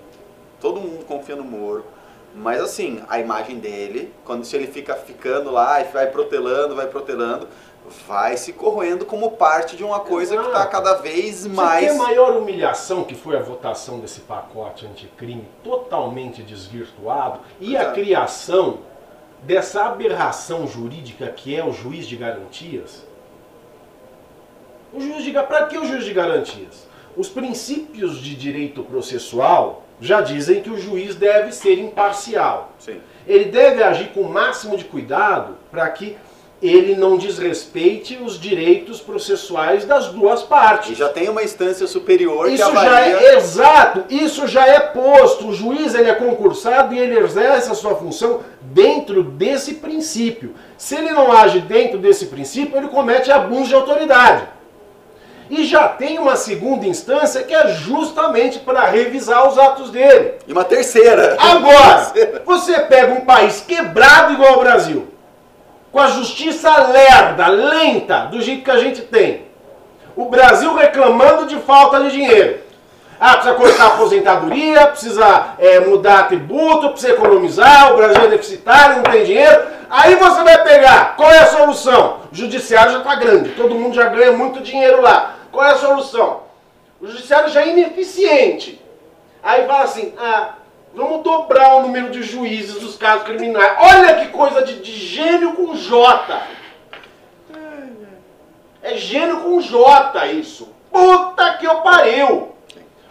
todo 0.61 0.79
mundo 0.79 1.03
confia 1.07 1.35
no 1.35 1.45
Moro. 1.45 1.87
Mas 2.35 2.61
assim, 2.61 3.03
a 3.09 3.19
imagem 3.19 3.59
dele, 3.59 4.13
quando 4.23 4.45
se 4.45 4.55
ele 4.55 4.67
fica 4.67 4.95
ficando 4.95 5.51
lá 5.51 5.81
e 5.81 5.85
vai 5.85 6.09
protelando, 6.09 6.77
vai 6.77 6.87
protelando, 6.87 7.49
vai 8.07 8.37
se 8.37 8.53
corroendo 8.53 9.07
como 9.07 9.31
parte 9.31 9.79
de 9.79 9.83
uma 9.83 10.01
coisa 10.01 10.35
tá 10.35 10.43
Exato. 10.43 10.51
que 10.51 10.59
está 10.59 10.71
cada 10.71 10.95
vez 11.01 11.47
mais. 11.47 11.87
Você 11.87 11.91
a 11.93 12.03
maior 12.03 12.37
humilhação 12.37 13.03
que 13.03 13.15
foi 13.15 13.35
a 13.35 13.41
votação 13.41 13.99
desse 13.99 14.21
pacote 14.21 14.85
anticrime 14.85 15.49
totalmente 15.65 16.43
desvirtuado 16.43 17.41
e 17.59 17.75
Exato. 17.75 17.89
a 17.89 17.93
criação 17.95 18.81
dessa 19.49 19.87
aberração 19.87 20.67
jurídica 20.67 21.27
que 21.29 21.57
é 21.57 21.65
o 21.65 21.73
juiz 21.73 22.07
de 22.07 22.17
garantias? 22.17 23.03
O 24.93 25.01
juiz 25.01 25.25
de 25.25 25.33
para 25.33 25.65
que 25.65 25.79
o 25.79 25.87
juiz 25.87 26.05
de 26.05 26.13
garantias? 26.13 26.87
Os 27.17 27.31
princípios 27.31 28.21
de 28.21 28.35
direito 28.37 28.83
processual 28.83 29.87
já 30.03 30.21
dizem 30.21 30.61
que 30.61 30.69
o 30.69 30.79
juiz 30.79 31.15
deve 31.15 31.53
ser 31.53 31.79
imparcial. 31.79 32.73
Sim. 32.79 33.01
Ele 33.27 33.47
deve 33.47 33.83
agir 33.83 34.11
com 34.11 34.21
o 34.21 34.31
máximo 34.31 34.77
de 34.77 34.85
cuidado 34.85 35.57
para 35.71 35.89
que 35.89 36.19
ele 36.61 36.97
não 36.97 37.17
desrespeite 37.17 38.19
os 38.21 38.39
direitos 38.39 39.01
processuais 39.01 39.85
das 39.85 40.09
duas 40.09 40.43
partes. 40.43 40.91
E 40.91 40.95
já 40.95 41.09
tem 41.09 41.29
uma 41.29 41.43
instância 41.43 41.87
superior 41.87 42.51
isso 42.51 42.57
que 42.57 42.77
avalia... 42.77 42.91
já 42.91 43.01
é 43.01 43.37
exato, 43.37 44.05
isso 44.11 44.47
já 44.47 44.67
é 44.67 44.81
posto. 44.81 45.49
O 45.49 45.55
juiz 45.55 45.95
ele 45.95 46.11
é 46.11 46.15
concursado 46.15 46.95
e 46.95 46.99
ele 46.99 47.19
exerce 47.19 47.71
a 47.71 47.75
sua 47.75 47.95
função 47.95 48.41
dentro 48.61 49.23
desse 49.23 49.75
princípio. 49.75 50.55
Se 50.77 50.97
ele 50.97 51.11
não 51.11 51.31
age 51.33 51.61
dentro 51.61 51.99
desse 51.99 52.27
princípio, 52.27 52.77
ele 52.77 52.89
comete 52.89 53.31
abuso 53.31 53.69
de 53.69 53.75
autoridade. 53.75 54.49
E 55.49 55.65
já 55.65 55.89
tem 55.89 56.19
uma 56.19 56.37
segunda 56.37 56.87
instância 56.87 57.43
que 57.43 57.55
é 57.55 57.69
justamente 57.69 58.59
para 58.59 58.85
revisar 58.85 59.49
os 59.49 59.57
atos 59.57 59.91
dele. 59.91 60.35
E 60.47 60.53
uma 60.53 60.65
terceira. 60.65 61.37
Agora, 61.39 62.13
você 62.45 62.81
pega 62.81 63.15
um 63.15 63.25
país 63.25 63.63
quebrado 63.67 64.35
igual 64.35 64.57
o 64.57 64.61
Brasil 64.61 65.18
com 65.93 66.01
a 66.01 66.09
justiça 66.09 66.77
lerda, 66.89 67.49
lenta, 67.49 68.27
do 68.27 68.41
jeito 68.41 68.65
que 68.65 68.71
a 68.71 68.79
gente 68.79 69.03
tem. 69.03 69.47
O 70.15 70.27
Brasil 70.27 70.75
reclamando 70.75 71.47
de 71.47 71.57
falta 71.57 72.01
de 72.01 72.11
dinheiro. 72.11 72.61
Ah, 73.21 73.35
precisa 73.35 73.55
cortar 73.55 73.85
a 73.85 73.87
aposentadoria, 73.89 74.87
precisa 74.87 75.55
é, 75.59 75.81
mudar 75.81 76.29
tributo, 76.29 76.91
precisa 76.91 77.15
economizar, 77.15 77.93
o 77.93 77.97
Brasil 77.97 78.25
é 78.25 78.29
deficitário, 78.29 78.97
não 78.97 79.03
tem 79.03 79.25
dinheiro. 79.25 79.61
Aí 79.91 80.15
você 80.15 80.45
vai 80.45 80.63
pegar, 80.63 81.17
qual 81.17 81.31
é 81.31 81.39
a 81.39 81.47
solução? 81.47 82.21
O 82.31 82.35
judiciário 82.35 82.93
já 82.93 82.99
está 82.99 83.17
grande, 83.17 83.51
todo 83.51 83.75
mundo 83.75 83.95
já 83.95 84.07
ganha 84.07 84.33
muito 84.33 84.61
dinheiro 84.61 85.01
lá. 85.01 85.35
Qual 85.51 85.65
é 85.65 85.73
a 85.73 85.77
solução? 85.77 86.43
O 87.01 87.07
judiciário 87.09 87.49
já 87.49 87.63
é 87.63 87.69
ineficiente. 87.71 88.81
Aí 89.43 89.67
fala 89.67 89.85
assim, 89.85 90.13
ah, 90.19 90.51
Vamos 90.95 91.23
dobrar 91.23 91.77
o 91.77 91.83
número 91.83 92.11
de 92.11 92.23
juízes 92.23 92.81
dos 92.81 92.97
casos 92.97 93.25
criminais. 93.25 93.77
Olha 93.79 94.17
que 94.17 94.33
coisa 94.33 94.63
de, 94.63 94.81
de 94.81 94.93
gênio 94.93 95.53
com 95.53 95.75
J. 95.75 96.43
É 98.83 98.97
gênio 98.97 99.41
com 99.43 99.61
J 99.61 100.27
isso. 100.33 100.69
Puta 100.91 101.55
que 101.55 101.67
eu 101.67 101.83
pariu. 101.83 102.53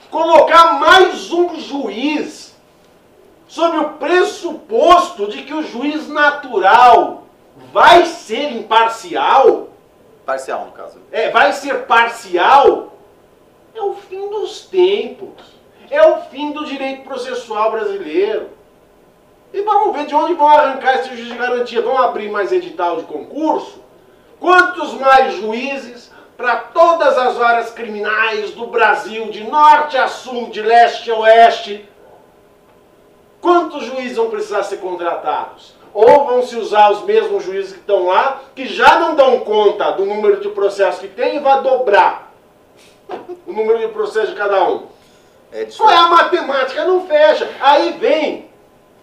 Colocar 0.10 0.80
mais 0.80 1.32
um 1.32 1.60
juiz 1.60 2.56
sob 3.48 3.78
o 3.78 3.90
pressuposto 3.94 5.28
de 5.28 5.44
que 5.44 5.54
o 5.54 5.64
juiz 5.64 6.08
natural 6.08 7.24
vai 7.72 8.06
ser 8.06 8.52
imparcial. 8.52 9.70
Parcial, 10.26 10.66
no 10.66 10.72
caso. 10.72 11.00
É, 11.12 11.30
vai 11.30 11.54
ser 11.54 11.86
parcial. 11.86 12.94
É 13.74 13.82
o 13.82 13.94
fim 13.94 14.30
dos 14.30 14.62
tempos. 14.62 15.57
É 15.90 16.02
o 16.06 16.22
fim 16.24 16.52
do 16.52 16.66
direito 16.66 17.04
processual 17.04 17.72
brasileiro. 17.72 18.50
E 19.54 19.62
vamos 19.62 19.96
ver 19.96 20.06
de 20.06 20.14
onde 20.14 20.34
vão 20.34 20.48
arrancar 20.48 21.00
esse 21.00 21.16
juiz 21.16 21.30
de 21.30 21.38
garantia. 21.38 21.82
Vão 21.82 21.98
abrir 21.98 22.30
mais 22.30 22.52
edital 22.52 22.98
de 22.98 23.04
concurso? 23.04 23.82
Quantos 24.40 24.94
mais 24.94 25.36
juízes 25.36 26.12
para 26.36 26.58
todas 26.58 27.18
as 27.18 27.42
áreas 27.42 27.72
criminais 27.72 28.52
do 28.52 28.68
Brasil, 28.68 29.30
de 29.30 29.44
norte 29.46 29.98
a 29.98 30.08
sul, 30.08 30.50
de 30.50 30.62
leste 30.62 31.10
a 31.10 31.18
oeste? 31.18 31.90
Quantos 33.42 33.86
juízes 33.86 34.18
vão 34.18 34.30
precisar 34.30 34.64
ser 34.64 34.78
contratados? 34.78 35.76
Ou 35.94 36.26
vão 36.26 36.44
se 36.44 36.56
usar 36.56 36.92
os 36.92 37.04
mesmos 37.04 37.44
juízes 37.44 37.74
que 37.74 37.80
estão 37.80 38.08
lá, 38.08 38.42
que 38.54 38.68
já 38.68 39.00
não 39.00 39.16
dão 39.16 39.40
conta 39.40 39.92
do 39.92 40.06
número 40.06 40.40
de 40.42 40.50
processos 40.50 41.02
que 41.02 41.08
tem 41.08 41.38
e 41.38 41.40
vai 41.40 41.62
dobrar 41.62 42.32
o 43.48 43.54
número 43.54 43.80
de 43.80 43.88
processos 43.88 44.30
de 44.30 44.36
cada 44.36 44.64
um? 44.70 44.97
É 45.52 45.66
Qual 45.66 45.90
é 45.90 45.96
a 45.96 46.08
matemática? 46.08 46.86
Não 46.86 47.08
fecha. 47.08 47.50
Aí 47.60 47.98
vem 47.98 48.50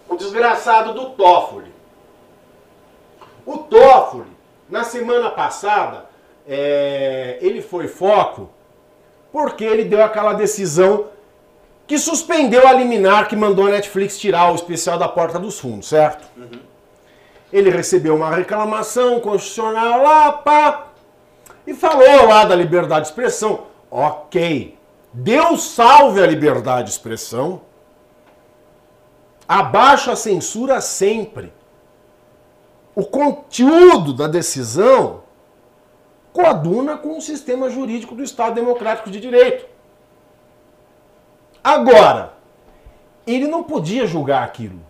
o 0.09 0.17
desgraçado 0.17 0.93
do 0.93 1.11
Toffoli. 1.11 1.73
O 3.47 3.59
Toffoli, 3.59 4.31
na 4.69 4.85
semana 4.85 5.31
passada, 5.31 6.07
é, 6.47 7.39
ele 7.41 7.63
foi 7.63 7.89
foco 7.89 8.51
porque 9.33 9.65
ele 9.65 9.85
deu 9.85 10.03
aquela 10.03 10.33
decisão 10.33 11.09
que 11.87 11.99
suspendeu 11.99 12.67
a 12.67 12.73
liminar 12.73 13.29
que 13.29 13.37
mandou 13.37 13.67
a 13.67 13.71
Netflix 13.71 14.19
tirar 14.19 14.53
o 14.53 14.55
especial 14.55 14.99
da 14.99 15.09
Porta 15.09 15.39
dos 15.39 15.59
Fundos, 15.59 15.89
certo? 15.89 16.27
Uhum. 16.37 16.61
Ele 17.53 17.71
recebeu 17.71 18.17
uma 18.17 18.31
reclamação 18.31 19.21
constitucional 19.21 20.03
lá, 20.03 20.33
pá, 20.33 20.87
e 21.67 21.75
falou 21.75 22.27
lá 22.27 22.45
da 22.45 22.55
liberdade 22.55 23.03
de 23.03 23.09
expressão. 23.09 23.67
Ok, 23.91 24.77
Deus 25.15 25.63
salve 25.63 26.21
a 26.21 26.27
liberdade 26.27 26.89
de 26.89 26.91
expressão. 26.91 27.63
Abaixo 29.47 30.11
a 30.11 30.17
censura 30.17 30.81
sempre. 30.81 31.53
O 32.97 33.05
conteúdo 33.05 34.13
da 34.13 34.27
decisão 34.27 35.23
coaduna 36.33 36.97
com 36.97 37.17
o 37.17 37.23
sistema 37.23 37.71
jurídico 37.71 38.17
do 38.17 38.25
Estado 38.25 38.57
Democrático 38.57 39.09
de 39.09 39.21
Direito. 39.21 39.67
Agora, 41.63 42.33
ele 43.25 43.47
não 43.47 43.63
podia 43.63 44.09
julgar 44.09 44.43
aquilo. 44.43 44.81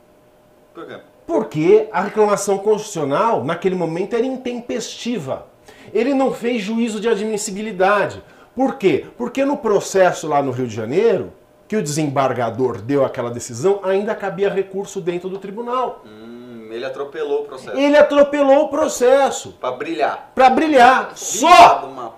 Por 0.73 0.87
quê? 0.87 1.01
Porque 1.27 1.89
a 1.93 2.01
reclamação 2.01 2.59
constitucional, 2.59 3.45
naquele 3.45 3.75
momento, 3.75 4.15
era 4.15 4.25
intempestiva. 4.25 5.47
Ele 5.93 6.15
não 6.15 6.33
fez 6.33 6.63
juízo 6.63 6.99
de 6.99 7.09
admissibilidade. 7.09 8.23
Por 8.55 8.77
quê? 8.77 9.07
Porque 9.17 9.45
no 9.45 9.57
processo 9.57 10.29
lá 10.29 10.43
no 10.43 10.53
Rio 10.53 10.67
de 10.67 10.75
Janeiro, 10.75 11.33
que 11.67 11.77
o 11.77 11.83
desembargador 11.83 12.81
deu 12.81 13.05
aquela 13.05 13.31
decisão, 13.31 13.81
ainda 13.83 14.15
cabia 14.15 14.49
recurso 14.49 15.01
dentro 15.01 15.29
do 15.29 15.39
tribunal. 15.39 16.03
Hum, 16.05 16.69
ele 16.71 16.85
atropelou 16.85 17.43
o 17.43 17.45
processo. 17.45 17.77
Ele 17.77 17.97
atropelou 17.97 18.65
o 18.65 18.69
processo. 18.69 19.53
Para 19.61 19.73
brilhar. 19.73 20.31
Para 20.35 20.51
brilhar. 20.51 21.13
Só. 21.17 22.13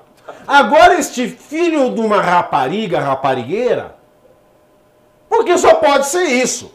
Agora 0.46 0.98
este 0.98 1.28
filho 1.28 1.94
de 1.94 2.00
uma 2.00 2.20
rapariga, 2.20 2.98
raparigueira, 3.00 3.96
porque 5.28 5.56
só 5.56 5.74
pode 5.74 6.06
ser 6.06 6.24
isso. 6.24 6.74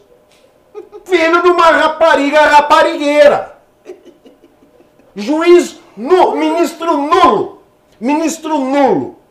Filho 1.04 1.42
de 1.42 1.48
uma 1.48 1.66
rapariga, 1.66 2.40
raparigueira. 2.40 3.58
Juiz 5.14 5.78
nulo, 5.96 6.36
ministro 6.36 6.96
nulo. 6.96 7.62
Ministro 8.00 8.58
nulo. 8.58 9.21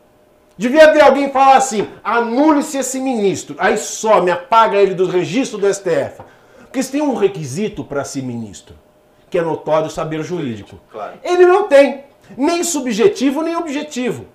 Devia 0.56 0.88
haver 0.88 1.02
alguém 1.02 1.30
falar 1.30 1.56
assim: 1.56 1.88
anule-se 2.02 2.78
esse 2.78 3.00
ministro. 3.00 3.56
Aí 3.58 3.76
some, 3.76 4.30
apaga 4.30 4.76
ele 4.76 4.94
do 4.94 5.06
registro 5.06 5.58
do 5.58 5.72
STF. 5.72 6.22
Porque 6.60 6.82
se 6.82 6.92
tem 6.92 7.02
um 7.02 7.14
requisito 7.14 7.84
para 7.84 8.04
ser 8.04 8.22
ministro, 8.22 8.74
que 9.28 9.38
é 9.38 9.42
notório 9.42 9.90
saber 9.90 10.22
jurídico. 10.22 10.78
Claro. 10.90 11.18
Ele 11.22 11.44
não 11.46 11.68
tem. 11.68 12.04
Nem 12.36 12.64
subjetivo, 12.64 13.42
nem 13.42 13.56
objetivo. 13.56 14.26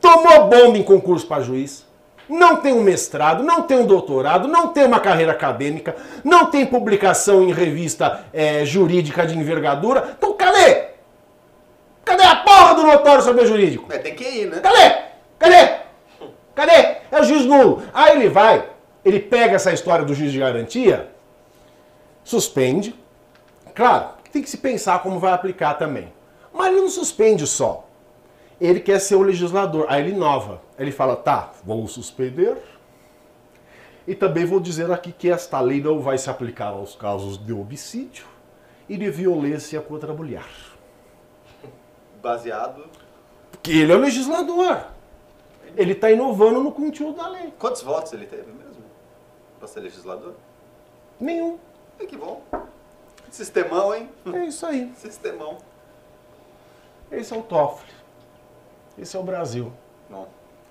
Tomou 0.00 0.48
bomba 0.48 0.78
em 0.78 0.82
concurso 0.82 1.26
para 1.26 1.42
juiz. 1.42 1.86
Não 2.26 2.56
tem 2.56 2.72
um 2.72 2.82
mestrado, 2.82 3.42
não 3.42 3.62
tem 3.62 3.78
um 3.78 3.86
doutorado, 3.86 4.48
não 4.48 4.68
tem 4.68 4.86
uma 4.86 4.98
carreira 4.98 5.32
acadêmica, 5.32 5.94
não 6.22 6.46
tem 6.46 6.64
publicação 6.64 7.42
em 7.42 7.52
revista 7.52 8.24
é, 8.32 8.64
jurídica 8.64 9.26
de 9.26 9.36
envergadura. 9.36 10.14
Então 10.16 10.32
cadê? 10.32 10.88
Cadê 12.04 12.22
a 12.22 12.36
porra 12.36 12.74
do 12.74 12.82
notório 12.84 13.22
saber 13.22 13.46
jurídico? 13.46 13.92
É, 13.92 13.98
tem 13.98 14.14
que 14.14 14.24
ir, 14.24 14.46
né? 14.46 14.60
Cadê? 14.60 15.13
Cadê? 15.38 15.80
Cadê? 16.54 16.98
É 17.10 17.20
o 17.20 17.24
juiz 17.24 17.44
nulo. 17.44 17.82
Aí 17.92 18.16
ele 18.16 18.28
vai, 18.28 18.68
ele 19.04 19.20
pega 19.20 19.56
essa 19.56 19.72
história 19.72 20.04
do 20.04 20.14
juiz 20.14 20.32
de 20.32 20.38
garantia, 20.38 21.10
suspende. 22.22 22.94
Claro, 23.74 24.10
tem 24.34 24.42
que 24.42 24.50
se 24.50 24.58
pensar 24.58 25.00
como 25.00 25.20
vai 25.20 25.32
aplicar 25.32 25.74
também. 25.74 26.12
Mas 26.52 26.66
ele 26.66 26.80
não 26.80 26.90
suspende 26.90 27.46
só. 27.46 27.88
Ele 28.60 28.80
quer 28.80 28.98
ser 28.98 29.14
o 29.14 29.22
legislador. 29.22 29.86
Aí 29.88 30.02
ele 30.02 30.10
inova. 30.10 30.60
Ele 30.76 30.90
fala: 30.90 31.14
tá, 31.14 31.52
vou 31.62 31.86
suspender. 31.86 32.56
E 34.08 34.14
também 34.14 34.44
vou 34.44 34.58
dizer 34.58 34.90
aqui 34.90 35.12
que 35.12 35.30
esta 35.30 35.60
lei 35.60 35.80
não 35.80 36.00
vai 36.00 36.18
se 36.18 36.28
aplicar 36.28 36.70
aos 36.70 36.96
casos 36.96 37.38
de 37.38 37.52
homicídio 37.52 38.26
e 38.88 38.96
de 38.96 39.08
violência 39.08 39.80
contra 39.80 40.12
a 40.12 40.14
mulher. 40.14 40.44
Baseado. 42.20 42.86
Porque 43.52 43.70
ele 43.70 43.92
é 43.92 43.96
o 43.96 44.00
legislador. 44.00 44.93
Ele 45.76 45.92
está 45.92 46.10
inovando 46.10 46.62
no 46.62 46.72
conteúdo 46.72 47.16
da 47.16 47.28
lei. 47.28 47.52
Quantos 47.58 47.82
votos 47.82 48.12
ele 48.12 48.26
teve 48.26 48.52
mesmo? 48.52 48.84
Para 49.58 49.68
ser 49.68 49.80
legislador? 49.80 50.34
Nenhum. 51.18 51.58
É 51.98 52.06
que 52.06 52.16
bom. 52.16 52.42
Sistemão, 53.30 53.94
hein? 53.94 54.10
É 54.32 54.44
isso 54.46 54.64
aí. 54.66 54.92
Sistemão. 54.96 55.58
Esse 57.10 57.34
é 57.34 57.36
o 57.36 57.42
Toffoli. 57.42 57.92
Esse 58.96 59.16
é 59.16 59.20
o 59.20 59.22
Brasil. 59.22 59.72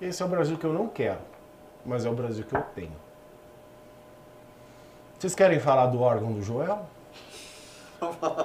Esse 0.00 0.22
é 0.22 0.26
o 0.26 0.28
Brasil 0.28 0.58
que 0.58 0.66
eu 0.66 0.72
não 0.72 0.88
quero, 0.88 1.20
mas 1.84 2.04
é 2.04 2.10
o 2.10 2.14
Brasil 2.14 2.44
que 2.44 2.54
eu 2.54 2.62
tenho. 2.74 2.96
Vocês 5.18 5.34
querem 5.34 5.60
falar 5.60 5.86
do 5.86 6.00
órgão 6.00 6.32
do 6.32 6.42
Joel? 6.42 6.84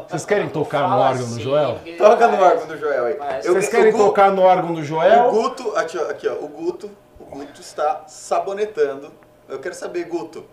Vocês 0.07 0.25
querem 0.25 0.49
tocar 0.49 0.87
no 0.89 0.97
órgão 0.97 1.29
do 1.29 1.39
Joel? 1.39 1.79
Toca 1.97 2.27
no 2.27 2.43
órgão 2.43 2.67
do 2.67 2.77
Joel 2.77 3.05
aí. 3.05 3.41
Vocês 3.41 3.69
querem 3.69 3.91
tocar 3.91 4.31
no 4.31 4.41
órgão 4.41 4.73
do 4.73 4.83
Joel? 4.83 5.29
O 5.29 5.31
Guto, 5.31 5.75
aqui 5.75 5.97
ó, 5.97 6.09
aqui 6.09 6.27
ó, 6.27 6.33
o 6.33 6.47
Guto, 6.47 6.89
o 7.19 7.25
Guto 7.25 7.61
está 7.61 8.03
sabonetando 8.07 9.11
eu 9.49 9.57
quero 9.57 9.73
saber, 9.73 10.05
Guto. 10.05 10.45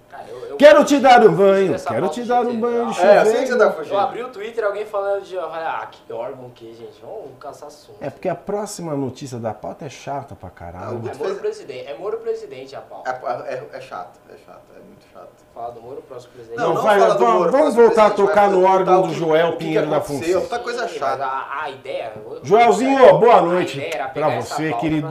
Quero 0.58 0.84
te 0.84 0.98
dar 0.98 1.22
um 1.26 1.34
banho, 1.34 1.78
quero 1.78 2.08
te 2.08 2.22
dar 2.22 2.40
um 2.40 2.58
banho 2.58 2.86
de 2.86 2.94
chuveiro. 2.94 3.18
É, 3.18 3.20
eu 3.20 3.26
sei 3.26 3.42
que 3.42 3.48
você 3.48 3.58
tá 3.58 3.70
fugindo. 3.72 3.92
Eu 3.92 4.00
abri 4.00 4.22
o 4.22 4.28
Twitter 4.28 4.64
alguém 4.64 4.86
falando 4.86 5.22
de, 5.22 5.38
ah, 5.38 5.88
que 5.90 6.12
órgão 6.12 6.50
que, 6.50 6.72
gente, 6.74 6.98
vamos 7.02 7.30
caçar 7.38 7.68
assunto. 7.68 7.98
É 8.00 8.08
porque 8.08 8.28
a 8.28 8.34
próxima 8.34 8.94
notícia 8.94 9.38
da 9.38 9.52
pauta 9.52 9.84
é 9.84 9.88
chata 9.90 10.34
pra 10.34 10.48
caralho. 10.48 11.02
Ah, 11.04 11.10
é 11.10 11.14
Moro 11.14 11.34
presidente, 11.36 11.88
é 11.88 11.94
Moro 11.94 12.18
presidente 12.18 12.74
a 12.74 12.80
pauta. 12.80 13.10
É, 13.10 13.54
é, 13.54 13.68
é 13.72 13.80
chato, 13.80 14.18
é 14.30 14.36
chato, 14.44 14.62
é 14.74 14.78
muito 14.78 15.04
chato. 15.12 15.28
Fala 15.54 15.72
do 15.72 15.80
Moro, 15.80 16.02
próximo 16.02 16.32
presidente. 16.32 16.58
Não, 16.58 16.74
não, 16.74 16.82
vai, 16.82 16.98
fala 16.98 17.14
do 17.14 17.26
Moro, 17.26 17.52
vamos 17.52 17.74
voltar 17.74 18.06
a 18.06 18.10
tocar 18.10 18.50
no 18.50 18.64
órgão 18.64 19.02
do 19.02 19.12
Joel 19.12 19.56
Pinheiro 19.56 19.90
da 19.90 20.00
Função. 20.00 20.40
Outra 20.40 20.58
coisa 20.58 20.88
chata. 20.88 21.24
A, 21.24 21.64
a 21.64 21.70
ideia... 21.70 22.12
Joelzinho, 22.42 23.18
boa 23.18 23.42
noite 23.42 23.80
pra 24.14 24.40
você, 24.40 24.72
querido. 24.74 25.08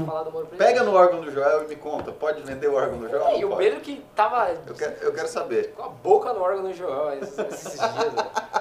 Pega 0.58 0.84
no 0.84 0.94
órgão 0.96 1.22
do 1.22 1.32
Joel 1.32 1.64
e 1.64 1.68
me 1.68 1.76
conta, 1.76 2.12
pode 2.12 2.42
vender 2.42 2.68
o 2.68 2.76
órgão 2.76 2.98
do 2.98 3.10
Joel? 3.10 3.38
E 3.38 3.46
o 3.46 3.56
Pedro 3.56 3.80
que 3.80 4.04
tava 4.16 4.56
eu 4.66 4.74
quero, 4.74 4.95
eu 5.02 5.14
quero 5.14 5.28
saber. 5.28 5.72
Com 5.76 5.84
a 5.84 5.90
boca 5.90 6.34
no 6.34 6.42
órgão 6.42 6.64
do 6.64 6.74
Joel 6.74 7.20
esses, 7.22 7.36
dias. 7.36 8.14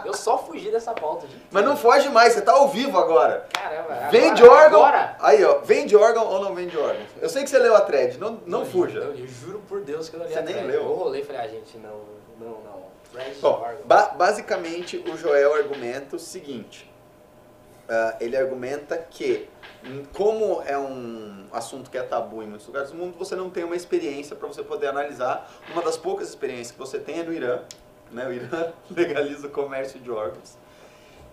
Eu 0.04 0.14
só 0.14 0.38
fugi 0.38 0.70
dessa 0.70 0.92
pauta. 0.92 1.26
Gente. 1.26 1.42
Mas 1.50 1.64
não 1.64 1.76
foge 1.76 2.08
mais, 2.08 2.32
você 2.32 2.42
tá 2.42 2.52
ao 2.52 2.68
vivo 2.68 2.98
agora. 2.98 3.46
Caramba, 3.52 4.08
Vende 4.10 4.42
agora, 4.42 4.64
órgão. 4.64 4.84
Agora. 4.84 5.16
Aí, 5.20 5.44
ó, 5.44 5.58
vende 5.58 5.96
órgão 5.96 6.26
ou 6.26 6.42
não 6.42 6.54
vende 6.54 6.76
órgão? 6.76 7.02
Eu 7.20 7.28
sei 7.28 7.42
que 7.42 7.50
você 7.50 7.58
leu 7.58 7.74
a 7.74 7.80
thread, 7.80 8.18
não, 8.18 8.32
não, 8.46 8.60
não 8.60 8.66
fuja. 8.66 8.98
Eu, 8.98 9.14
eu, 9.14 9.26
juro 9.26 9.62
por 9.68 9.80
Deus 9.80 10.08
que 10.08 10.16
eu 10.16 10.20
não 10.20 10.26
li 10.26 10.32
você 10.32 10.38
a 10.38 10.42
thread. 10.42 10.62
nem 10.62 10.70
leu. 10.70 10.82
Eu 10.82 10.94
rolei 10.94 11.22
e 11.22 11.24
falei, 11.24 11.42
ah, 11.42 11.48
gente, 11.48 11.78
não, 11.78 12.00
não, 12.38 12.58
não. 12.62 12.84
Bom, 13.40 13.64
ba 13.84 14.06
basicamente 14.08 14.96
o 14.96 15.16
Joel 15.16 15.54
argumenta 15.54 16.16
o 16.16 16.18
seguinte. 16.18 16.92
Uh, 17.84 18.16
ele 18.18 18.36
argumenta 18.36 18.96
que 18.96 19.48
como 20.12 20.62
é 20.62 20.78
um 20.78 21.44
assunto 21.52 21.90
que 21.90 21.98
é 21.98 22.02
tabu 22.02 22.42
em 22.42 22.46
muitos 22.46 22.66
lugares 22.66 22.90
do 22.90 22.96
mundo, 22.96 23.14
você 23.18 23.36
não 23.36 23.50
tem 23.50 23.64
uma 23.64 23.76
experiência 23.76 24.34
para 24.34 24.48
você 24.48 24.62
poder 24.62 24.86
analisar. 24.86 25.50
Uma 25.70 25.82
das 25.82 25.96
poucas 25.96 26.28
experiências 26.28 26.72
que 26.72 26.78
você 26.78 26.98
tem 26.98 27.20
é 27.20 27.22
no 27.22 27.32
Irã. 27.32 27.60
Né? 28.10 28.26
O 28.26 28.32
Irã 28.32 28.72
legaliza 28.90 29.46
o 29.46 29.50
comércio 29.50 30.00
de 30.00 30.10
órgãos. 30.10 30.56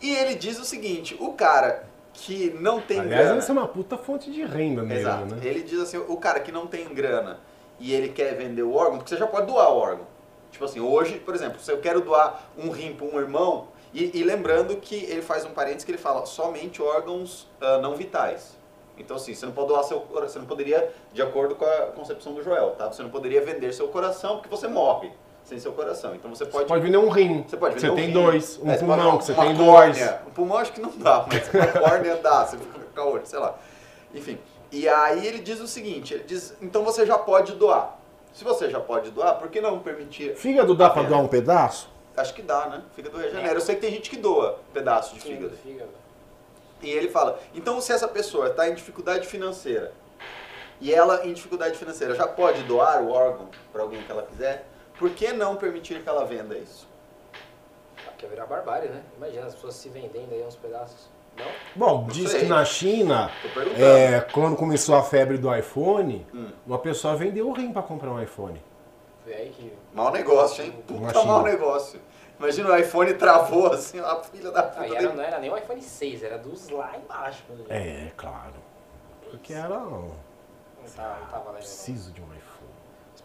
E 0.02 0.14
ele 0.16 0.36
diz 0.36 0.60
o 0.60 0.66
seguinte, 0.66 1.16
o 1.20 1.34
cara 1.34 1.86
que 2.14 2.50
não 2.60 2.82
tem 2.82 3.00
Aliás, 3.00 3.26
grana... 3.26 3.38
essa 3.38 3.52
é 3.52 3.54
uma 3.54 3.68
puta 3.68 3.98
fonte 3.98 4.32
de 4.32 4.44
renda 4.44 4.84
no 4.84 4.94
Exato. 4.94 5.36
Né? 5.36 5.42
Ele 5.44 5.64
diz 5.64 5.80
assim, 5.80 5.98
o 5.98 6.18
cara 6.18 6.40
que 6.40 6.52
não 6.52 6.68
tem 6.68 6.88
grana 6.94 7.40
e 7.80 7.94
ele 7.94 8.10
quer 8.10 8.36
vender 8.36 8.64
o 8.64 8.74
órgão, 8.74 8.98
porque 8.98 9.10
você 9.10 9.18
já 9.18 9.28
pode 9.28 9.48
doar 9.48 9.72
o 9.72 9.78
órgão. 9.78 10.08
Tipo 10.52 10.66
assim, 10.66 10.80
hoje, 10.82 11.20
por 11.20 11.34
exemplo, 11.34 11.60
se 11.62 11.72
eu 11.72 11.80
quero 11.80 12.02
doar 12.02 12.52
um 12.58 12.70
rim 12.70 12.94
para 12.94 13.06
um 13.06 13.18
irmão, 13.18 13.70
e, 13.94 14.20
e, 14.20 14.24
lembrando 14.24 14.78
que 14.78 14.96
ele 14.96 15.22
faz 15.22 15.46
um 15.46 15.52
parênteses 15.52 15.84
que 15.84 15.92
ele 15.92 15.98
fala 15.98 16.26
somente 16.26 16.82
órgãos 16.82 17.48
uh, 17.62 17.82
não 17.82 17.96
vitais. 17.96 18.58
Então, 18.98 19.18
assim, 19.18 19.34
você 19.34 19.46
não 19.46 19.54
pode 19.54 19.68
doar 19.68 19.84
seu 19.84 20.00
você 20.00 20.40
não 20.40 20.46
poderia, 20.46 20.94
de 21.12 21.22
acordo 21.22 21.56
com 21.56 21.66
a 21.66 21.88
concepção 21.88 22.34
do 22.34 22.44
Joel, 22.44 22.72
tá? 22.72 22.92
Você 22.92 23.02
não 23.04 23.10
poderia 23.10 23.44
vender 23.44 23.74
seu 23.74 23.88
coração 23.88 24.38
porque 24.38 24.50
você 24.50 24.68
morre 24.68 25.12
sem 25.44 25.60
seu 25.60 25.74
coração. 25.74 26.16
Então 26.16 26.34
você 26.34 26.46
pode. 26.46 26.64
Você 26.64 26.70
pode 26.70 26.84
vender 26.84 26.98
um 26.98 27.10
rim. 27.10 27.44
Você 27.48 27.58
pode 27.58 27.76
vender 27.76 27.88
você 27.88 27.92
um 27.92 27.96
tem 27.96 28.06
rim. 28.08 28.14
dois. 28.14 28.60
Um 28.62 28.72
é, 28.72 28.78
pulmão 28.78 29.18
que 29.18 29.26
você 29.26 29.34
tem 29.34 29.56
córnea. 29.56 30.08
dois. 30.08 30.28
Um 30.28 30.32
pulmão 30.32 30.58
acho 30.58 30.72
que 30.72 30.82
não 30.82 30.92
dá, 30.98 31.26
mas 31.28 31.54
uma 31.54 31.68
córnea 31.90 32.16
dá. 32.18 32.46
Você 32.46 32.58
fica 32.58 32.80
com 32.80 33.02
a 33.02 33.04
outra, 33.06 33.26
sei 33.26 33.40
lá. 33.40 33.58
Enfim. 34.14 34.38
E 34.72 34.88
aí 34.88 35.28
ele 35.28 35.40
diz 35.40 35.60
o 35.60 35.68
seguinte: 35.68 36.14
ele 36.14 36.24
diz, 36.24 36.56
então 36.62 36.84
você 36.84 37.06
já 37.06 37.18
pode 37.18 37.54
doar. 37.54 38.00
Se 38.34 38.46
você 38.46 38.70
já 38.70 38.80
pode 38.80 39.12
doar, 39.12 39.36
por 39.36 39.50
que 39.50 39.60
não 39.60 39.80
permitir. 39.80 40.36
Fígado 40.36 40.74
dá 40.74 40.90
para 40.90 41.04
doar 41.04 41.20
um 41.20 41.28
pedaço? 41.28 41.91
Acho 42.16 42.34
que 42.34 42.42
dá, 42.42 42.68
né? 42.68 42.84
Fígado 42.96 43.18
regenera. 43.18 43.54
Eu 43.54 43.62
sei 43.62 43.76
que 43.76 43.82
tem 43.82 43.92
gente 43.92 44.10
que 44.10 44.18
doa 44.18 44.60
pedaço 44.74 45.16
de 45.16 45.22
fígado. 45.22 45.56
fígado. 45.58 45.92
E 46.82 46.90
ele 46.90 47.10
fala, 47.10 47.40
então 47.54 47.80
se 47.80 47.94
essa 47.94 48.08
pessoa 48.08 48.48
está 48.48 48.68
em 48.68 48.74
dificuldade 48.74 49.28
financeira, 49.28 49.94
e 50.80 50.92
ela 50.92 51.26
em 51.26 51.34
dificuldade 51.34 51.78
financeira 51.78 52.16
já 52.16 52.28
pode 52.28 52.64
doar 52.64 53.04
o 53.04 53.12
órgão 53.12 53.50
para 53.72 53.84
alguém 53.84 54.02
que 54.02 54.12
ela 54.12 54.24
quiser, 54.24 54.66
por 54.98 55.12
que 55.12 55.32
não 55.32 55.56
permitir 55.56 56.02
que 56.02 56.10
ela 56.10 56.26
venda 56.26 56.58
isso? 56.58 56.90
Quer 58.18 58.28
virar 58.28 58.46
barbárie, 58.46 58.88
né? 58.88 59.02
Imagina 59.18 59.48
as 59.48 59.56
pessoas 59.56 59.74
se 59.74 59.90
vendendo 59.90 60.32
aí 60.32 60.44
uns 60.44 60.56
pedaços. 60.56 61.10
Não? 61.36 61.46
Bom, 61.76 62.08
diz 62.08 62.32
que 62.32 62.46
na 62.46 62.64
China, 62.64 63.32
é, 63.76 64.20
quando 64.32 64.56
começou 64.56 64.94
a 64.94 65.02
febre 65.02 65.40
do 65.40 65.54
iPhone, 65.56 66.28
hum. 66.32 66.52
uma 66.68 66.78
pessoa 66.78 67.16
vendeu 67.16 67.50
o 67.50 67.54
rim 67.54 67.74
para 67.74 67.82
comprar 67.82 68.12
um 68.12 68.22
iPhone. 68.22 68.62
Que... 69.26 69.74
Mau 69.94 70.12
negócio, 70.12 70.64
hein? 70.64 70.72
Puta 70.88 71.24
mau 71.24 71.44
negócio. 71.44 72.02
Imagina 72.40 72.70
o 72.72 72.78
iPhone 72.78 73.14
travou 73.14 73.72
assim, 73.72 74.00
a 74.00 74.16
filha 74.24 74.50
da 74.50 74.64
puta. 74.64 74.82
Ah, 74.82 74.96
era, 74.96 75.14
não 75.14 75.22
era 75.22 75.40
nem 75.40 75.52
o 75.52 75.58
iPhone 75.58 75.82
6, 75.82 76.24
era 76.24 76.40
dos 76.40 76.70
lá 76.70 76.98
embaixo. 76.98 77.44
É, 77.70 78.12
claro. 78.18 78.56
Porque 79.30 79.54
era. 79.54 79.70
Não, 79.70 79.92
não, 79.92 80.08
não 80.80 81.28
tava 81.30 81.54
Preciso 81.54 82.12
de 82.12 82.20
um 82.20 82.26
iPhone. 82.26 82.52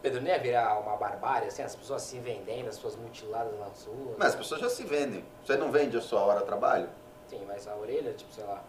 Pedro, 0.03 0.21
não 0.21 0.29
ia 0.29 0.39
virar 0.39 0.79
uma 0.79 0.97
barbárie, 0.97 1.49
assim, 1.49 1.63
as 1.63 1.75
pessoas 1.75 2.03
se 2.03 2.19
vendendo, 2.19 2.69
as 2.69 2.77
pessoas 2.77 2.97
mutiladas 2.97 3.59
nas 3.59 3.87
ruas? 3.87 4.17
Mas 4.19 4.29
as 4.29 4.35
pessoas 4.37 4.61
já 4.61 4.69
se 4.69 4.85
vendem. 4.85 5.25
Você 5.45 5.57
não 5.57 5.73
vende 5.73 5.97
a 5.97 6.01
sua 6.01 6.21
hora 6.21 6.41
de 6.41 6.47
trabalho? 6.47 6.89
Sim, 7.27 7.43
mas 7.49 7.67
a 7.67 7.75
orelha, 7.75 8.13
tipo, 8.13 8.33
sei 8.33 8.45
lá, 8.45 8.63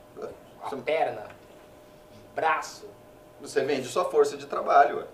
a 0.64 0.70
você... 0.70 0.78
perna, 0.78 1.28
braço. 2.34 2.90
Você 3.40 3.64
vende 3.64 3.88
sua 3.88 4.06
força 4.06 4.36
de 4.36 4.48
trabalho, 4.48 4.98
ué. 4.98 5.08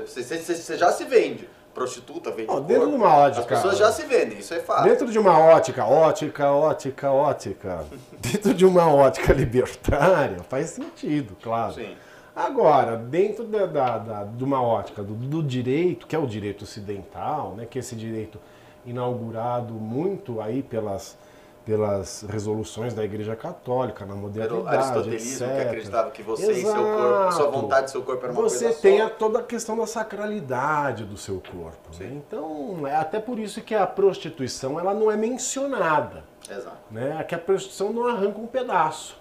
Você, 0.00 0.76
já 0.76 0.92
se 0.92 1.04
vende. 1.04 1.48
Prostituta 1.74 2.30
vende 2.30 2.48
Dentro 2.62 2.90
de 2.90 2.94
uma 2.94 3.16
ótica. 3.16 3.54
As 3.54 3.62
pessoas 3.62 3.78
já 3.78 3.90
se 3.90 4.04
vendem, 4.04 4.38
isso 4.38 4.52
é 4.52 4.60
fato. 4.60 4.84
Dentro 4.84 5.10
de 5.10 5.18
uma 5.18 5.38
ótica, 5.38 5.86
ótica, 5.86 6.50
ótica, 6.52 7.10
ótica. 7.10 7.86
dentro 8.20 8.52
de 8.52 8.66
uma 8.66 8.92
ótica 8.92 9.32
libertária, 9.32 10.42
faz 10.48 10.70
sentido, 10.70 11.34
claro. 11.42 11.72
Sim. 11.72 11.96
Agora, 12.34 12.96
dentro 12.96 13.44
da, 13.44 13.66
da, 13.66 13.98
da, 13.98 14.24
de 14.24 14.42
uma 14.42 14.62
ótica 14.62 15.02
do, 15.02 15.14
do, 15.14 15.42
direito, 15.42 16.06
que 16.06 16.16
é 16.16 16.18
o 16.18 16.26
direito 16.26 16.62
ocidental, 16.64 17.54
né, 17.54 17.66
que 17.68 17.78
é 17.78 17.80
esse 17.80 17.94
direito 17.94 18.38
inaugurado 18.86 19.74
muito 19.74 20.40
aí 20.40 20.62
pelas 20.62 21.16
pelas 21.64 22.22
resoluções 22.28 22.92
da 22.92 23.04
Igreja 23.04 23.36
Católica 23.36 24.04
na 24.04 24.14
modernidade, 24.14 24.76
aristotelismo 24.76 25.46
etc. 25.46 25.56
que 25.56 25.62
acreditava 25.62 26.10
que 26.10 26.22
você 26.22 26.50
Exato. 26.50 26.58
e 26.58 26.72
seu 26.72 26.82
corpo, 26.82 27.32
sua 27.32 27.50
vontade 27.50 27.88
e 27.88 27.90
seu 27.92 28.02
corpo 28.02 28.24
era 28.24 28.32
uma 28.32 28.42
você 28.42 28.64
coisa 28.64 28.74
só. 28.74 28.80
Você 28.80 28.88
tem 28.88 29.00
a, 29.00 29.08
toda 29.08 29.38
a 29.38 29.42
questão 29.42 29.76
da 29.76 29.86
sacralidade 29.86 31.04
do 31.04 31.16
seu 31.16 31.40
corpo. 31.40 31.90
Né? 31.98 32.12
Então, 32.14 32.86
é 32.86 32.96
até 32.96 33.20
por 33.20 33.38
isso 33.38 33.60
que 33.60 33.74
a 33.74 33.86
prostituição 33.86 34.78
ela 34.78 34.92
não 34.92 35.10
é 35.10 35.16
mencionada. 35.16 36.24
Exato. 36.50 36.78
Né? 36.90 37.16
É 37.20 37.22
que 37.22 37.34
a 37.34 37.38
prostituição 37.38 37.92
não 37.92 38.08
arranca 38.08 38.40
um 38.40 38.46
pedaço, 38.46 39.16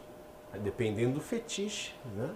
dependendo 0.56 1.14
do 1.14 1.22
fetiche. 1.22 1.94
Né? 2.16 2.30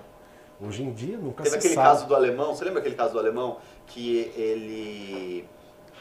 Hoje 0.62 0.84
em 0.84 0.93
dia 0.93 1.18
nunca 1.18 1.43
Teve 1.43 1.49
se 1.49 1.58
aquele 1.58 1.74
sabe. 1.74 1.88
caso 1.88 2.08
do 2.08 2.16
alemão, 2.16 2.56
você 2.56 2.64
lembra 2.64 2.80
aquele 2.80 2.95
caso 2.95 3.14
do 3.14 3.20
alemão 3.20 3.58
que 3.88 4.32
ele 4.36 5.47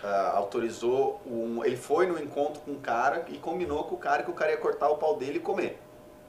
uh, 0.04 0.36
autorizou 0.36 1.20
um. 1.26 1.64
Ele 1.64 1.76
foi 1.76 2.06
no 2.06 2.22
encontro 2.22 2.60
com 2.60 2.72
um 2.72 2.78
cara 2.78 3.24
e 3.28 3.38
combinou 3.38 3.84
com 3.84 3.94
o 3.94 3.98
cara 3.98 4.22
que 4.22 4.30
o 4.30 4.34
cara 4.34 4.52
ia 4.52 4.58
cortar 4.58 4.88
o 4.90 4.96
pau 4.96 5.16
dele 5.16 5.38
e 5.38 5.40
comer. 5.40 5.80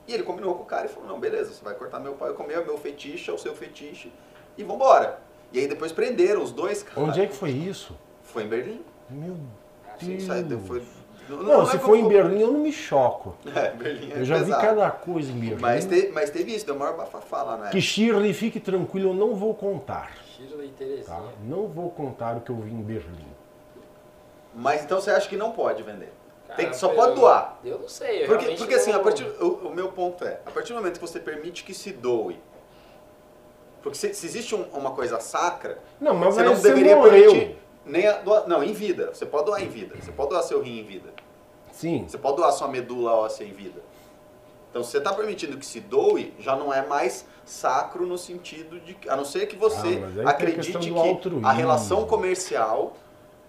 E 0.08 0.14
ele 0.14 0.24
combinou 0.24 0.56
com 0.56 0.64
o 0.64 0.66
cara 0.66 0.86
e 0.86 0.90
falou: 0.90 1.10
Não, 1.10 1.20
beleza, 1.20 1.54
você 1.54 1.64
vai 1.64 1.76
cortar 1.76 2.00
meu 2.00 2.14
pau 2.14 2.32
e 2.32 2.34
comer, 2.34 2.56
é 2.56 2.60
o 2.60 2.66
meu 2.66 2.78
fetiche, 2.78 3.30
é 3.30 3.34
o 3.34 3.38
seu 3.38 3.54
fetiche, 3.56 4.12
e 4.58 4.64
vambora. 4.64 5.20
E 5.52 5.60
aí 5.60 5.68
depois 5.68 5.92
prenderam 5.92 6.42
os 6.42 6.52
dois 6.52 6.82
caras. 6.82 7.10
Onde 7.10 7.22
é 7.22 7.28
que 7.28 7.36
foi 7.36 7.52
isso? 7.52 7.96
Foi 8.24 8.44
em 8.44 8.48
Berlim. 8.48 8.82
Meu 9.10 9.38
Deus. 10.02 10.24
Saiu, 10.24 10.60
foi, 10.60 10.84
não, 11.30 11.38
não, 11.38 11.44
não 11.60 11.66
se 11.66 11.80
for 11.80 11.96
em 11.96 12.08
Berlim 12.08 12.42
eu 12.42 12.52
não 12.52 12.60
me 12.60 12.72
choco. 12.72 13.36
É, 13.56 13.72
Berlim 13.72 14.12
é 14.12 14.20
Eu 14.20 14.26
já 14.26 14.40
pesado. 14.40 14.62
vi 14.62 14.68
cada 14.68 14.92
coisa 14.92 15.32
em 15.32 15.40
Berlim. 15.40 15.62
Mas, 15.62 15.86
te, 15.86 16.12
mas 16.14 16.30
teve 16.30 16.54
isso, 16.54 16.66
deu 16.66 16.76
maior 16.76 16.96
bafafá 16.98 17.44
lá 17.44 17.58
na 17.58 17.70
Que 17.70 17.82
Shirley, 17.82 18.34
fique 18.34 18.60
tranquilo, 18.60 19.10
eu 19.10 19.14
não 19.14 19.36
vou 19.36 19.54
contar. 19.54 20.12
Shirley 20.36 20.70
Terezinha. 20.70 21.06
Tá? 21.06 21.24
Não 21.44 21.68
vou 21.68 21.90
contar 21.90 22.38
o 22.38 22.42
que 22.42 22.50
eu 22.50 22.58
vi 22.58 22.72
em 22.72 22.82
Berlim. 22.82 23.35
Mas 24.56 24.84
então 24.84 25.00
você 25.00 25.12
acha 25.12 25.28
que 25.28 25.36
não 25.36 25.52
pode 25.52 25.84
vender? 25.84 26.12
Tem 26.56 26.70
que, 26.70 26.78
só 26.78 26.90
pode 26.90 27.16
doar. 27.16 27.60
Eu 27.64 27.80
não 27.80 27.88
sei. 27.88 28.24
Eu 28.24 28.28
porque, 28.28 28.56
porque 28.56 28.76
assim, 28.76 28.92
não... 28.92 29.00
a 29.00 29.04
partir, 29.04 29.26
o, 29.42 29.68
o, 29.68 29.76
meu 29.76 29.90
ponto 29.90 30.24
é, 30.24 30.40
a 30.46 30.52
partir 30.52 30.72
do 30.72 30.78
momento 30.78 31.00
que 31.00 31.06
você 31.06 31.20
permite 31.20 31.64
que 31.64 31.74
se 31.74 31.92
doe, 31.92 32.40
porque 33.82 33.98
se, 33.98 34.14
se 34.14 34.26
existe 34.26 34.56
um, 34.56 34.64
uma 34.74 34.92
coisa 34.92 35.20
sacra, 35.20 35.80
não, 36.00 36.14
mas 36.14 36.36
você 36.36 36.44
não 36.44 36.56
deveria 36.56 36.96
morreu. 36.96 37.32
permitir 37.32 37.58
nem 37.86 38.08
a, 38.08 38.18
doar, 38.20 38.48
não, 38.48 38.64
em 38.64 38.74
vida. 38.74 39.14
Você 39.14 39.26
pode 39.26 39.46
doar 39.46 39.62
em 39.62 39.68
vida. 39.68 39.96
Você 40.00 40.12
pode 40.12 40.30
doar 40.30 40.44
seu 40.44 40.62
rim 40.62 40.80
em 40.80 40.84
vida. 40.84 41.14
Sim. 41.72 42.06
Você 42.08 42.18
pode 42.18 42.38
doar 42.38 42.52
sua 42.52 42.68
medula 42.68 43.14
óssea 43.14 43.44
em 43.44 43.52
vida. 43.52 43.82
Então, 44.70 44.84
se 44.84 44.92
você 44.92 44.98
está 44.98 45.14
permitindo 45.14 45.58
que 45.58 45.66
se 45.66 45.80
doe, 45.80 46.34
já 46.40 46.56
não 46.56 46.74
é 46.74 46.86
mais 46.86 47.26
sacro 47.46 48.06
no 48.06 48.18
sentido 48.18 48.80
de. 48.80 48.98
A 49.08 49.16
não 49.16 49.24
ser 49.24 49.46
que 49.46 49.56
você 49.56 50.02
ah, 50.26 50.30
acredite 50.30 50.78
que 50.78 50.94
a 51.44 51.52
relação 51.52 52.06
comercial. 52.06 52.98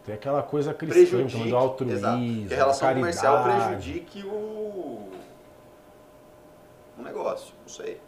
Tem 0.07 0.15
aquela 0.15 0.41
coisa 0.41 0.73
cristã 0.73 1.27
do 1.27 1.57
altruísmo. 1.57 1.99
Exato. 1.99 2.19
Que 2.49 2.55
a 2.55 2.57
relação 2.57 2.95
comercial 2.95 3.43
prejudique 3.43 4.23
o. 4.25 5.11
o 6.97 7.03
negócio. 7.03 7.53
Não 7.63 7.69
sei. 7.69 8.01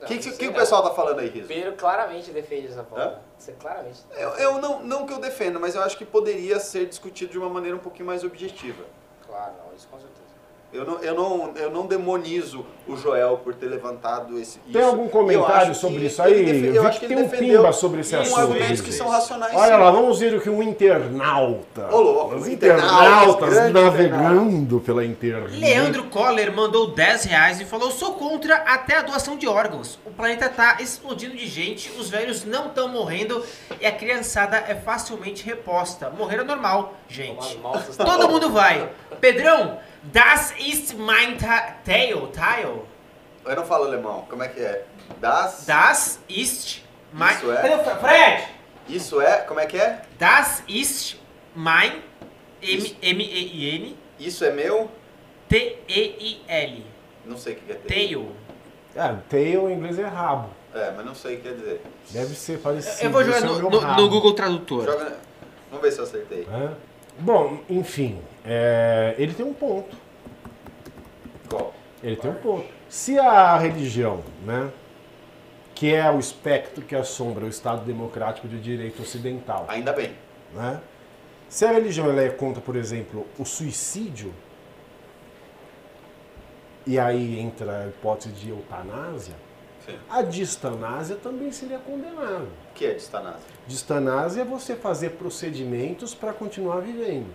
O 0.00 0.06
que, 0.06 0.18
que, 0.18 0.32
que 0.32 0.48
o 0.48 0.54
pessoal 0.54 0.82
está 0.82 0.94
falando 0.94 1.20
aí, 1.20 1.28
Riso? 1.28 1.46
Pedro 1.46 1.74
claramente 1.74 2.32
defende 2.32 2.68
essa 2.68 2.82
forma. 2.82 3.20
Você 3.38 3.52
claramente. 3.52 4.00
Eu, 4.16 4.30
eu, 4.30 4.60
não, 4.60 4.82
não 4.82 5.06
que 5.06 5.12
eu 5.12 5.20
defenda, 5.20 5.60
mas 5.60 5.74
eu 5.74 5.82
acho 5.82 5.96
que 5.96 6.04
poderia 6.04 6.58
ser 6.58 6.86
discutido 6.86 7.30
de 7.30 7.38
uma 7.38 7.48
maneira 7.48 7.76
um 7.76 7.80
pouquinho 7.80 8.06
mais 8.06 8.24
objetiva. 8.24 8.82
Claro, 9.24 9.52
não, 9.64 9.76
isso 9.76 9.86
com 9.88 9.98
certeza. 9.98 10.21
Eu 10.72 10.86
não, 10.86 10.98
eu, 11.00 11.14
não, 11.14 11.52
eu 11.54 11.70
não 11.70 11.86
demonizo 11.86 12.64
o 12.88 12.96
Joel 12.96 13.36
por 13.44 13.54
ter 13.54 13.66
levantado 13.66 14.38
esse. 14.38 14.58
Tem 14.60 14.80
isso. 14.80 14.90
algum 14.90 15.06
comentário 15.06 15.74
sobre 15.74 16.06
isso 16.06 16.22
aí? 16.22 16.74
Eu, 16.74 16.86
acho 16.86 16.98
que, 16.98 17.06
que 17.06 17.14
tem 17.14 17.22
um 17.22 17.28
pimba 17.28 17.70
sobre 17.72 18.00
esse 18.00 18.16
assunto. 18.16 18.40
argumentos 18.40 18.80
que 18.80 18.90
são 18.90 19.06
racionais. 19.06 19.54
Olha 19.54 19.76
lá, 19.76 19.90
vamos 19.90 20.18
ver 20.18 20.34
o 20.34 20.40
que 20.40 20.48
um 20.48 20.62
internauta. 20.62 21.94
Ô, 21.94 22.00
louco, 22.00 22.36
os 22.36 22.48
internautas 22.48 23.70
navegando 23.70 24.80
pela 24.80 25.04
internet. 25.04 25.60
Leandro 25.60 26.04
Coller 26.04 26.50
mandou 26.56 26.92
10 26.92 27.24
reais 27.24 27.60
e 27.60 27.66
falou: 27.66 27.90
sou 27.90 28.14
contra 28.14 28.56
até 28.56 28.96
a 28.96 29.02
doação 29.02 29.36
de 29.36 29.46
órgãos. 29.46 29.98
O 30.06 30.10
planeta 30.10 30.48
tá 30.48 30.78
explodindo 30.80 31.36
de 31.36 31.46
gente, 31.46 31.92
os 31.98 32.08
velhos 32.08 32.46
não 32.46 32.68
estão 32.68 32.88
morrendo 32.88 33.44
e 33.78 33.84
a 33.84 33.92
criançada 33.92 34.56
é 34.56 34.74
facilmente 34.74 35.44
reposta. 35.44 36.08
Morrer 36.08 36.40
é 36.40 36.44
normal, 36.44 36.94
gente. 37.06 37.58
Todo 37.98 38.26
mundo 38.30 38.48
vai. 38.48 38.88
Pedrão, 39.20 39.78
Das 40.10 40.52
ist 40.58 40.94
mein 40.94 41.38
Tail. 41.38 42.26
Tail. 42.28 42.86
Eu 43.44 43.56
não 43.56 43.64
falo 43.64 43.84
alemão. 43.84 44.26
Como 44.28 44.42
é 44.42 44.48
que 44.48 44.60
é? 44.60 44.84
Das. 45.20 45.64
Das 45.66 46.20
ist 46.28 46.82
mein. 47.12 47.36
Isso 47.36 47.52
é. 47.52 47.96
Fred! 48.00 48.48
Isso 48.88 49.20
é. 49.20 49.38
Como 49.42 49.60
é 49.60 49.66
que 49.66 49.76
é? 49.76 50.02
Das 50.18 50.62
ist 50.68 51.20
mein. 51.54 52.02
M-E-I-N. 52.62 53.96
Isso 54.18 54.44
é 54.44 54.52
meu? 54.52 54.90
T-E-I-L. 55.48 56.86
Não 57.26 57.36
sei 57.36 57.54
o 57.54 57.56
que 57.56 57.72
é 57.72 57.74
tail. 57.74 58.30
Ah, 58.96 59.16
tail 59.28 59.68
em 59.68 59.74
inglês 59.74 59.98
é 59.98 60.06
rabo. 60.06 60.50
É, 60.74 60.90
mas 60.96 61.04
não 61.04 61.14
sei 61.14 61.34
o 61.34 61.36
que 61.38 61.48
quer 61.48 61.54
dizer. 61.54 61.82
Deve 62.10 62.34
ser 62.34 62.58
parecido. 62.58 63.04
Eu 63.04 63.10
vou 63.10 63.24
jogar 63.24 63.40
no, 63.42 63.58
no, 63.58 63.96
no, 63.96 64.08
Google 64.08 64.32
Tradutor. 64.32 64.84
Joga... 64.84 65.16
Vamos 65.70 65.84
ver 65.84 65.92
se 65.92 65.98
eu 65.98 66.04
acertei. 66.04 66.48
É? 66.50 66.70
Bom, 67.18 67.60
enfim, 67.68 68.22
é, 68.44 69.14
ele 69.18 69.34
tem 69.34 69.46
um 69.46 69.54
ponto. 69.54 69.96
Qual? 71.48 71.74
Ele 72.02 72.16
tem 72.16 72.30
um 72.30 72.34
ponto. 72.34 72.66
Se 72.88 73.18
a 73.18 73.56
religião, 73.56 74.22
né, 74.44 74.70
que 75.74 75.94
é 75.94 76.10
o 76.10 76.18
espectro 76.18 76.84
que 76.84 76.94
assombra 76.94 77.44
o 77.44 77.48
Estado 77.48 77.84
Democrático 77.84 78.48
de 78.48 78.60
Direito 78.60 79.02
Ocidental. 79.02 79.66
Ainda 79.68 79.92
bem. 79.92 80.12
Né, 80.52 80.80
se 81.48 81.64
a 81.64 81.72
religião 81.72 82.08
ela 82.08 82.22
é 82.22 82.30
contra, 82.30 82.62
por 82.62 82.76
exemplo, 82.76 83.26
o 83.38 83.44
suicídio, 83.44 84.32
e 86.86 86.98
aí 86.98 87.38
entra 87.38 87.84
a 87.84 87.88
hipótese 87.88 88.34
de 88.34 88.48
eutanásia, 88.48 89.34
Sim. 89.84 89.96
a 90.08 90.22
distanásia 90.22 91.16
também 91.16 91.52
seria 91.52 91.78
condenada. 91.78 92.44
O 92.44 92.74
que 92.74 92.86
é 92.86 92.94
distanásia? 92.94 93.40
Distanásia 93.66 94.42
é 94.42 94.44
você 94.44 94.74
fazer 94.74 95.10
procedimentos 95.10 96.14
para 96.14 96.32
continuar 96.32 96.80
vivendo. 96.80 97.28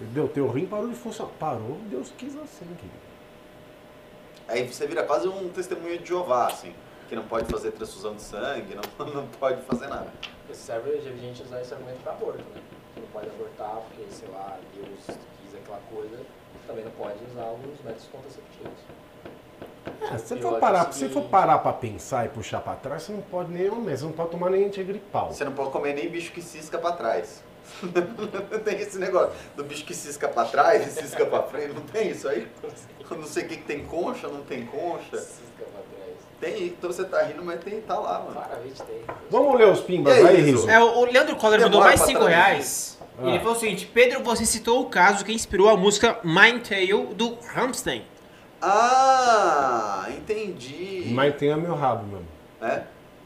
Entendeu? 0.00 0.28
Teu 0.28 0.48
rim 0.48 0.66
parou 0.66 0.88
de 0.88 0.94
funcionar. 0.94 1.30
Parou, 1.38 1.76
Deus 1.90 2.10
quis 2.16 2.34
assim, 2.36 2.64
querido. 2.64 3.10
Aí 4.48 4.66
você 4.66 4.86
vira 4.86 5.02
quase 5.04 5.28
um 5.28 5.48
testemunho 5.50 5.98
de 5.98 6.08
Jeová, 6.08 6.46
assim, 6.46 6.74
que 7.08 7.14
não 7.14 7.24
pode 7.24 7.46
fazer 7.50 7.70
transfusão 7.72 8.14
de 8.14 8.22
sangue, 8.22 8.74
não, 8.74 9.06
não 9.12 9.26
pode 9.26 9.62
fazer 9.62 9.86
nada. 9.88 10.08
Esse 10.50 10.62
serve, 10.62 10.90
a 10.90 11.00
gente 11.00 11.42
usar 11.42 11.60
esse 11.60 11.72
argumento 11.72 12.02
para 12.02 12.12
aborto, 12.12 12.38
né? 12.38 12.62
Você 12.94 13.00
não 13.00 13.08
pode 13.08 13.28
abortar 13.28 13.76
porque, 13.76 14.10
sei 14.10 14.28
lá, 14.30 14.58
Deus 14.74 15.18
quis 15.42 15.54
aquela 15.54 15.80
coisa, 15.92 16.18
também 16.66 16.84
não 16.84 16.90
pode 16.92 17.18
usar 17.30 17.52
os 17.52 17.84
métodos 17.84 18.08
contraceptivos. 18.10 18.80
É, 20.12 20.18
se, 20.18 20.36
for 20.36 20.58
parar, 20.58 20.92
se 20.92 21.08
for 21.08 21.24
parar 21.24 21.58
pra 21.58 21.72
pensar 21.72 22.26
e 22.26 22.28
puxar 22.30 22.60
pra 22.60 22.74
trás, 22.74 23.02
você 23.02 23.12
não 23.12 23.20
pode 23.20 23.52
nem 23.52 23.68
você 23.68 24.04
não 24.04 24.12
pode 24.12 24.30
tomar 24.30 24.50
nem 24.50 24.64
antigripal. 24.64 25.32
Você 25.32 25.44
não 25.44 25.52
pode 25.52 25.70
comer 25.70 25.94
nem 25.94 26.08
bicho 26.08 26.32
que 26.32 26.42
cisca 26.42 26.78
pra 26.78 26.92
trás. 26.92 27.44
tem 28.64 28.80
esse 28.80 28.98
negócio 28.98 29.32
do 29.56 29.64
bicho 29.64 29.84
que 29.84 29.94
cisca 29.94 30.28
pra 30.28 30.44
trás 30.44 30.86
e 30.86 30.90
cisca 30.90 31.24
pra 31.26 31.42
frente, 31.42 31.74
não 31.74 31.82
tem 31.82 32.10
isso 32.10 32.28
aí? 32.28 32.46
Não 33.10 33.26
sei 33.26 33.44
o 33.44 33.48
que, 33.48 33.56
que 33.56 33.64
tem 33.64 33.84
concha, 33.84 34.28
não 34.28 34.42
tem 34.42 34.66
concha. 34.66 35.16
Cisca 35.16 35.64
pra 35.64 35.82
trás. 35.82 36.16
Tem, 36.40 36.66
então 36.66 36.92
você 36.92 37.04
tá 37.04 37.22
rindo, 37.22 37.44
mas 37.44 37.60
tem, 37.60 37.80
tá 37.80 37.98
lá, 37.98 38.20
mano. 38.20 38.32
Claramente 38.32 38.82
tem. 38.82 39.02
Vamos 39.30 39.58
ler 39.58 39.68
os 39.68 39.80
pimbas 39.80 40.16
é 40.16 40.28
aí, 40.28 40.40
Riso. 40.42 40.70
É, 40.70 40.78
o 40.78 41.04
Leandro 41.04 41.36
Coller 41.36 41.60
mandou 41.60 41.80
mais 41.80 42.00
5 42.00 42.24
reais. 42.24 42.98
Ah. 43.18 43.28
Ele 43.28 43.38
falou 43.40 43.54
o 43.54 43.58
seguinte: 43.58 43.90
Pedro, 43.92 44.22
você 44.22 44.46
citou 44.46 44.80
o 44.80 44.86
caso 44.86 45.24
que 45.24 45.32
inspirou 45.32 45.68
a 45.68 45.76
música 45.76 46.18
Mind 46.22 46.66
Tale 46.66 47.14
do 47.14 47.36
Rammstein. 47.52 48.04
Ah, 48.62 50.06
entendi. 50.10 51.10
Mas 51.12 51.34
tem 51.36 51.50
a 51.50 51.56
meu 51.56 51.74
rabo 51.74 52.06
mesmo. 52.06 52.28
É? 52.60 52.82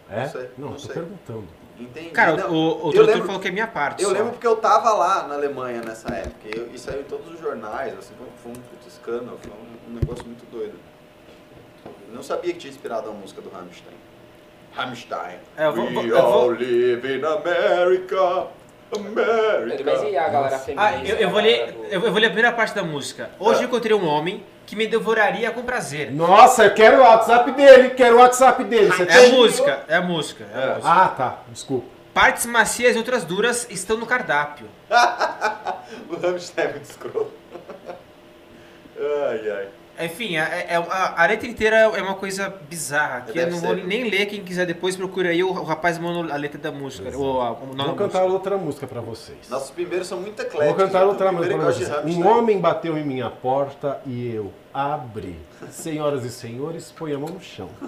É? 0.08 0.20
Não, 0.20 0.28
sei, 0.28 0.50
não, 0.56 0.68
não 0.68 0.74
tô 0.74 0.78
sei. 0.80 0.94
perguntando. 0.94 1.63
Entendi. 1.78 2.10
Cara, 2.10 2.36
não, 2.36 2.52
o, 2.52 2.88
o 2.88 2.92
doutor 2.92 3.26
falou 3.26 3.40
que 3.40 3.48
é 3.48 3.50
minha 3.50 3.66
parte. 3.66 4.02
Eu 4.02 4.10
só. 4.10 4.14
lembro 4.14 4.32
porque 4.32 4.46
eu 4.46 4.56
tava 4.56 4.92
lá 4.92 5.26
na 5.26 5.34
Alemanha 5.34 5.82
nessa 5.82 6.12
época. 6.14 6.46
E, 6.46 6.56
eu, 6.56 6.70
e 6.72 6.78
saiu 6.78 7.00
em 7.00 7.04
todos 7.04 7.32
os 7.32 7.40
jornais, 7.40 7.98
assim, 7.98 8.14
foi, 8.16 8.28
foi 8.42 8.52
um 8.52 8.54
puto 8.54 8.86
escândalo, 8.86 9.38
foi 9.42 9.52
um, 9.52 9.90
um, 9.90 9.94
negócio 9.98 10.24
muito 10.24 10.48
doido. 10.50 10.74
Eu 12.08 12.14
não 12.14 12.22
sabia 12.22 12.52
que 12.52 12.60
tinha 12.60 12.70
inspirado 12.70 13.10
a 13.10 13.12
música 13.12 13.40
do 13.40 13.50
Rammstein. 13.50 13.96
Rammstein. 14.72 15.38
É, 15.56 15.66
eu 15.66 15.72
vou, 15.72 15.86
We 15.86 16.06
eu 16.06 16.18
all 16.18 16.50
live 16.50 17.18
in 17.18 17.24
America. 17.24 18.48
America. 18.96 19.84
Mas 19.84 20.02
e 20.04 20.16
a 20.16 20.28
galera 20.28 20.58
feminina? 20.58 20.88
Ah, 20.88 21.04
eu, 21.04 21.16
eu, 21.16 21.30
vou 21.30 21.40
ler, 21.40 21.76
eu 21.90 22.00
vou 22.00 22.20
ler 22.20 22.26
a 22.26 22.30
primeira 22.30 22.52
parte 22.52 22.74
da 22.74 22.84
música. 22.84 23.30
Hoje 23.38 23.62
ah. 23.62 23.64
encontrei 23.64 23.96
um 23.96 24.06
homem 24.06 24.44
que 24.66 24.74
me 24.76 24.86
devoraria 24.86 25.50
com 25.50 25.62
prazer. 25.62 26.10
Nossa, 26.10 26.64
eu 26.64 26.74
quero 26.74 26.98
o 26.98 27.00
WhatsApp 27.00 27.52
dele, 27.52 27.90
quero 27.90 28.16
o 28.16 28.18
WhatsApp 28.20 28.64
dele. 28.64 28.86
Você 28.86 29.02
é 29.02 29.06
tem... 29.06 29.30
a 29.30 29.34
música, 29.34 29.84
é 29.88 29.96
a 29.96 30.02
música, 30.02 30.44
é 30.52 30.62
a 30.62 30.68
música. 30.68 30.88
Ah, 30.88 31.08
tá, 31.08 31.38
desculpa. 31.48 31.86
Partes 32.12 32.46
macias 32.46 32.94
e 32.94 32.98
outras 32.98 33.24
duras 33.24 33.66
estão 33.70 33.96
no 33.96 34.06
cardápio. 34.06 34.66
o 36.08 36.16
Rammstein 36.16 36.66
é 36.66 36.70
muito 36.70 36.84
escroto. 36.84 37.32
ai, 39.28 39.50
ai. 39.50 39.68
Enfim, 40.00 40.36
é, 40.36 40.66
é, 40.70 40.76
a, 40.76 41.22
a, 41.22 41.26
letra 41.26 41.46
inteira 41.46 41.76
é 41.76 42.02
uma 42.02 42.14
coisa 42.14 42.52
bizarra. 42.68 43.22
Que 43.22 43.38
eu 43.38 43.50
não 43.50 43.58
vou 43.58 43.76
nem 43.76 44.10
ler, 44.10 44.26
quem 44.26 44.42
quiser 44.42 44.66
depois 44.66 44.96
procura 44.96 45.28
aí, 45.28 45.42
o, 45.42 45.50
o 45.50 45.64
rapaz 45.64 45.98
manda 45.98 46.32
a 46.32 46.36
letra 46.36 46.58
da 46.58 46.72
música. 46.72 47.16
Ou, 47.16 47.40
a, 47.40 47.52
o 47.52 47.66
Vou 47.66 47.94
cantar 47.94 48.20
música. 48.20 48.24
outra 48.24 48.56
música 48.56 48.86
pra 48.86 49.00
vocês. 49.00 49.38
Nossos 49.48 49.70
primeiros 49.70 50.08
são 50.08 50.20
muito 50.20 50.40
ecléticos. 50.40 50.66
Vou 50.66 50.74
cantar 50.74 51.06
outra 51.06 51.30
música 51.30 51.56
pra 51.56 51.66
vocês. 51.66 51.88
Um 52.06 52.26
homem 52.26 52.60
bateu 52.60 52.98
em 52.98 53.04
minha 53.04 53.30
porta 53.30 54.00
e 54.04 54.34
eu 54.34 54.52
abri. 54.72 55.38
Senhoras 55.70 56.24
e 56.24 56.30
senhores, 56.30 56.90
põe 56.90 57.12
a 57.12 57.18
mão 57.18 57.28
no 57.28 57.40
chão. 57.40 57.68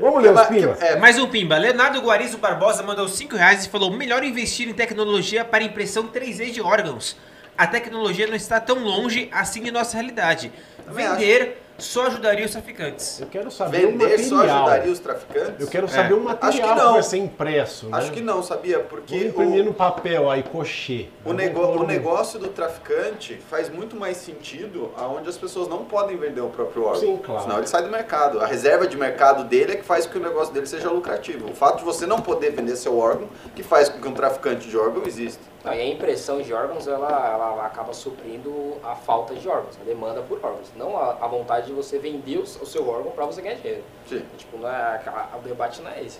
Vamos 0.00 0.22
ler 0.22 0.32
os 0.32 0.46
pimbas. 0.46 0.80
É, 0.82 0.96
mais 0.96 1.18
um 1.18 1.28
pimba. 1.28 1.56
Leonardo 1.56 2.00
Guarizo 2.00 2.38
Barbosa 2.38 2.82
mandou 2.82 3.06
5 3.08 3.36
reais 3.36 3.66
e 3.66 3.68
falou: 3.68 3.90
melhor 3.90 4.24
investir 4.24 4.68
em 4.68 4.72
tecnologia 4.72 5.44
para 5.44 5.62
impressão 5.62 6.08
3D 6.08 6.50
de 6.50 6.60
órgãos 6.60 7.16
a 7.62 7.66
tecnologia 7.68 8.26
não 8.26 8.34
está 8.34 8.58
tão 8.58 8.82
longe 8.82 9.28
assim 9.30 9.62
de 9.62 9.70
nossa 9.70 9.96
realidade. 9.96 10.52
Também 10.84 11.08
Vender 11.08 11.56
acho. 11.78 11.84
só 11.92 12.08
ajudaria 12.08 12.44
os 12.44 12.50
traficantes. 12.50 13.20
Eu 13.20 13.28
quero 13.28 13.52
saber 13.52 13.86
Vender 13.86 14.04
o 14.04 14.08
material. 14.08 14.28
só 14.28 14.42
ajudaria 14.42 14.92
os 14.92 14.98
traficantes? 14.98 15.60
Eu 15.60 15.66
quero 15.68 15.86
saber 15.88 16.12
é. 16.12 16.16
o 16.16 16.20
material 16.24 16.48
acho 16.48 16.60
que, 16.60 16.68
não. 16.68 16.86
que 16.88 16.92
vai 16.94 17.02
ser 17.04 17.16
impresso. 17.18 17.86
Né? 17.86 17.98
Acho 17.98 18.10
que 18.10 18.20
não, 18.20 18.42
sabia? 18.42 18.80
Porque 18.80 19.16
Vou 19.16 19.44
imprimir 19.44 19.62
o... 19.62 19.66
no 19.66 19.74
papel 19.74 20.28
aí, 20.28 20.42
cochê. 20.42 21.06
O, 21.24 21.32
nego... 21.32 21.60
o 21.60 21.86
negócio 21.86 22.36
do 22.40 22.48
traficante 22.48 23.40
faz 23.48 23.70
muito 23.70 23.94
mais 23.94 24.16
sentido 24.16 24.90
aonde 24.96 25.28
as 25.28 25.38
pessoas 25.38 25.68
não 25.68 25.84
podem 25.84 26.16
vender 26.16 26.40
o 26.40 26.48
próprio 26.48 26.82
órgão. 26.82 27.00
Sim, 27.00 27.16
claro. 27.18 27.42
Senão 27.42 27.58
ele 27.58 27.68
sai 27.68 27.84
do 27.84 27.90
mercado. 27.90 28.40
A 28.40 28.46
reserva 28.46 28.88
de 28.88 28.96
mercado 28.96 29.44
dele 29.44 29.74
é 29.74 29.76
que 29.76 29.84
faz 29.84 30.04
com 30.04 30.14
que 30.14 30.18
o 30.18 30.22
negócio 30.22 30.52
dele 30.52 30.66
seja 30.66 30.90
lucrativo. 30.90 31.48
O 31.48 31.54
fato 31.54 31.78
de 31.78 31.84
você 31.84 32.06
não 32.06 32.20
poder 32.20 32.50
vender 32.50 32.74
seu 32.74 32.98
órgão 32.98 33.28
que 33.54 33.62
faz 33.62 33.88
com 33.88 34.00
que 34.00 34.08
um 34.08 34.14
traficante 34.14 34.68
de 34.68 34.76
órgão 34.76 35.04
exista. 35.06 35.51
Aí 35.64 35.80
a 35.80 35.86
impressão 35.86 36.42
de 36.42 36.52
órgãos 36.52 36.88
ela, 36.88 37.08
ela 37.08 37.66
acaba 37.66 37.92
suprindo 37.92 38.78
a 38.82 38.96
falta 38.96 39.32
de 39.34 39.48
órgãos, 39.48 39.78
a 39.80 39.84
demanda 39.84 40.20
por 40.20 40.44
órgãos, 40.44 40.68
não 40.74 40.98
a, 40.98 41.12
a 41.20 41.28
vontade 41.28 41.66
de 41.66 41.72
você 41.72 41.98
vender 41.98 42.38
o, 42.38 42.42
o 42.42 42.66
seu 42.66 42.88
órgão 42.88 43.12
para 43.12 43.24
você 43.26 43.40
ganhar 43.40 43.54
dinheiro. 43.54 43.84
Sim. 44.08 44.24
Tipo, 44.36 44.58
não 44.58 44.68
é, 44.68 45.00
a, 45.06 45.36
o 45.38 45.40
debate 45.42 45.80
não 45.80 45.90
é 45.90 46.02
esse. 46.02 46.18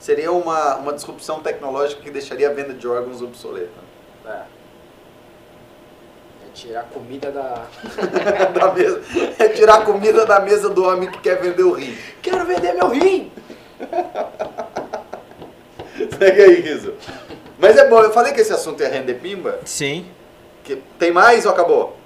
Seria 0.00 0.32
uma, 0.32 0.76
uma 0.76 0.92
disrupção 0.94 1.40
tecnológica 1.40 2.00
que 2.00 2.10
deixaria 2.10 2.48
a 2.48 2.52
venda 2.52 2.72
de 2.72 2.88
órgãos 2.88 3.20
obsoleta. 3.20 3.80
É. 4.24 4.30
É 6.46 6.50
tirar 6.54 6.84
comida 6.84 7.30
da... 7.30 7.66
da 8.58 8.72
mesa. 8.72 9.02
É 9.38 9.48
tirar 9.48 9.82
a 9.82 9.84
comida 9.84 10.24
da 10.24 10.40
mesa 10.40 10.70
do 10.70 10.84
homem 10.84 11.10
que 11.10 11.20
quer 11.20 11.38
vender 11.42 11.62
o 11.62 11.72
rim. 11.72 11.94
Quero 12.22 12.46
vender 12.46 12.72
meu 12.72 12.88
rim! 12.88 13.30
Segue 16.18 16.42
aí, 16.42 16.60
Riso. 16.60 16.94
Mas 17.58 17.76
é 17.76 17.88
bom, 17.88 18.00
eu 18.00 18.12
falei 18.12 18.32
que 18.32 18.40
esse 18.40 18.52
assunto 18.52 18.82
ia 18.82 18.88
render 18.88 19.14
pimba. 19.14 19.58
Sim. 19.64 20.06
Que 20.62 20.76
tem 20.98 21.10
mais 21.10 21.44
ou 21.44 21.52
acabou? 21.52 21.96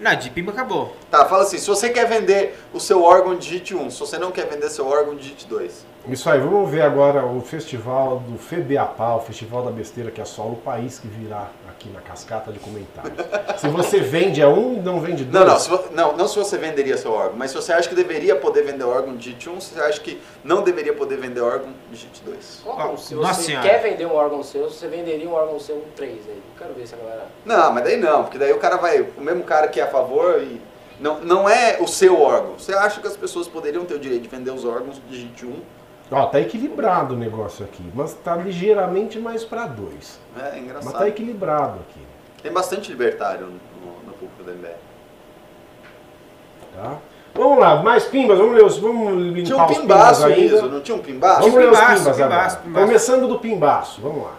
Não, 0.00 0.14
de 0.16 0.30
pimba 0.30 0.50
acabou. 0.50 0.96
Tá, 1.10 1.26
fala 1.26 1.42
assim, 1.42 1.58
se 1.58 1.66
você 1.66 1.90
quer 1.90 2.08
vender 2.08 2.58
o 2.72 2.80
seu 2.80 3.02
órgão, 3.02 3.36
digite 3.36 3.74
1. 3.74 3.90
Se 3.90 4.00
você 4.00 4.18
não 4.18 4.32
quer 4.32 4.46
vender 4.46 4.68
seu 4.70 4.86
órgão, 4.86 5.14
digite 5.14 5.46
2. 5.46 5.91
Isso 6.08 6.28
aí, 6.28 6.40
vamos 6.40 6.68
ver 6.68 6.82
agora 6.82 7.24
o 7.24 7.40
festival 7.40 8.18
do 8.18 8.36
FEBEAPA, 8.36 9.14
o 9.14 9.20
Festival 9.20 9.62
da 9.62 9.70
Besteira 9.70 10.10
que 10.10 10.20
assola 10.20 10.50
o 10.50 10.56
país 10.56 10.98
que 10.98 11.06
virá 11.06 11.48
aqui 11.68 11.88
na 11.90 12.00
cascata 12.00 12.50
de 12.50 12.58
comentários. 12.58 13.16
se 13.56 13.68
você 13.68 14.00
vende 14.00 14.42
a 14.42 14.48
um 14.48 14.74
e 14.74 14.80
não 14.80 15.00
vende 15.00 15.24
dois. 15.24 15.44
Não, 15.44 15.52
não, 15.52 15.58
se, 15.60 15.94
não, 15.94 16.16
não 16.16 16.28
se 16.28 16.36
você 16.36 16.58
venderia 16.58 16.96
seu 16.96 17.12
órgão, 17.12 17.34
mas 17.36 17.52
se 17.52 17.56
você 17.56 17.72
acha 17.72 17.88
que 17.88 17.94
deveria 17.94 18.34
poder 18.34 18.62
vender 18.62 18.82
órgão, 18.82 19.16
digite 19.16 19.48
1. 19.48 19.60
Se 19.60 19.74
você 19.74 19.80
acha 19.80 20.00
que 20.00 20.20
não 20.42 20.62
deveria 20.62 20.92
poder 20.92 21.18
vender 21.18 21.40
órgão, 21.40 21.68
digite 21.88 22.20
2. 22.24 22.62
Oh, 22.66 22.96
se 22.96 23.14
você 23.14 23.56
quer 23.58 23.80
vender 23.80 24.06
um 24.06 24.14
órgão 24.14 24.42
seu, 24.42 24.68
você 24.68 24.88
venderia 24.88 25.28
um 25.28 25.34
órgão 25.34 25.60
seu 25.60 25.84
3 25.94 26.12
aí. 26.28 26.42
Quero 26.58 26.74
ver 26.74 26.86
se 26.88 26.94
a 26.94 26.98
galera. 26.98 27.26
Não, 27.44 27.72
mas 27.72 27.84
daí 27.84 27.96
não, 27.96 28.24
porque 28.24 28.38
daí 28.38 28.52
o 28.52 28.58
cara 28.58 28.76
vai. 28.76 29.02
O 29.02 29.20
mesmo 29.20 29.44
cara 29.44 29.68
que 29.68 29.78
é 29.78 29.84
a 29.84 29.88
favor 29.88 30.42
e. 30.42 30.60
Não, 30.98 31.20
não 31.20 31.48
é 31.48 31.78
o 31.80 31.86
seu 31.86 32.20
órgão. 32.20 32.58
Você 32.58 32.72
acha 32.74 33.00
que 33.00 33.06
as 33.06 33.16
pessoas 33.16 33.48
poderiam 33.48 33.84
ter 33.84 33.94
o 33.94 33.98
direito 33.98 34.22
de 34.22 34.28
vender 34.28 34.50
os 34.50 34.64
órgãos, 34.64 35.00
digite 35.08 35.46
1 35.46 35.81
Ó, 36.12 36.26
tá 36.26 36.40
equilibrado 36.40 37.14
o 37.14 37.16
negócio 37.16 37.64
aqui, 37.64 37.82
mas 37.94 38.12
tá 38.14 38.36
ligeiramente 38.36 39.18
mais 39.18 39.44
para 39.44 39.66
dois. 39.66 40.20
É, 40.38 40.56
é, 40.56 40.58
engraçado. 40.58 40.92
Mas 40.92 41.00
tá 41.00 41.08
equilibrado 41.08 41.80
aqui. 41.88 42.00
Tem 42.42 42.52
bastante 42.52 42.90
libertário 42.90 43.46
no, 43.46 44.06
no 44.06 44.12
público 44.12 44.42
da 44.44 44.52
MBL. 44.52 44.76
Tá? 46.74 46.98
Vamos 47.34 47.58
lá, 47.58 47.82
mais 47.82 48.04
pimbas, 48.04 48.38
vamos 48.38 48.54
ler 48.54 48.64
os, 48.64 48.76
vamos 48.76 49.14
limpar 49.14 49.44
tinha 49.44 49.56
um 49.56 49.66
os 49.66 49.78
pimbaço 49.78 50.26
ainda. 50.26 50.56
Isso, 50.56 50.66
não 50.66 50.80
tinha 50.82 50.96
um 50.96 51.00
pimbaço? 51.00 51.40
Vamos 51.40 51.54
ler 51.56 51.70
os 51.70 51.78
pimbas 51.78 51.98
pimbaço, 51.98 52.22
agora. 52.22 52.56
Pimbaço. 52.56 52.86
Começando 52.86 53.28
do 53.28 53.38
pimbaço, 53.38 54.00
vamos 54.02 54.24
lá. 54.24 54.34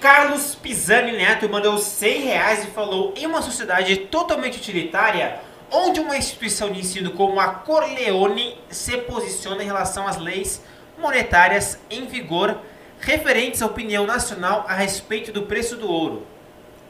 Carlos 0.00 0.56
Pisani 0.56 1.12
Neto 1.12 1.48
mandou 1.48 1.78
100 1.78 2.20
reais 2.22 2.64
e 2.64 2.66
falou: 2.68 3.14
em 3.16 3.26
uma 3.26 3.40
sociedade 3.40 3.96
totalmente 3.96 4.58
utilitária, 4.58 5.38
onde 5.70 6.00
uma 6.00 6.16
instituição 6.16 6.72
de 6.72 6.80
ensino 6.80 7.12
como 7.12 7.38
a 7.38 7.46
Corleone 7.46 8.58
se 8.68 8.96
posiciona 8.98 9.62
em 9.62 9.66
relação 9.66 10.08
às 10.08 10.16
leis 10.16 10.60
monetárias 11.02 11.78
em 11.90 12.06
vigor 12.06 12.56
referentes 13.00 13.60
à 13.60 13.66
opinião 13.66 14.06
nacional 14.06 14.64
a 14.68 14.74
respeito 14.74 15.32
do 15.32 15.42
preço 15.42 15.76
do 15.76 15.90
ouro. 15.90 16.22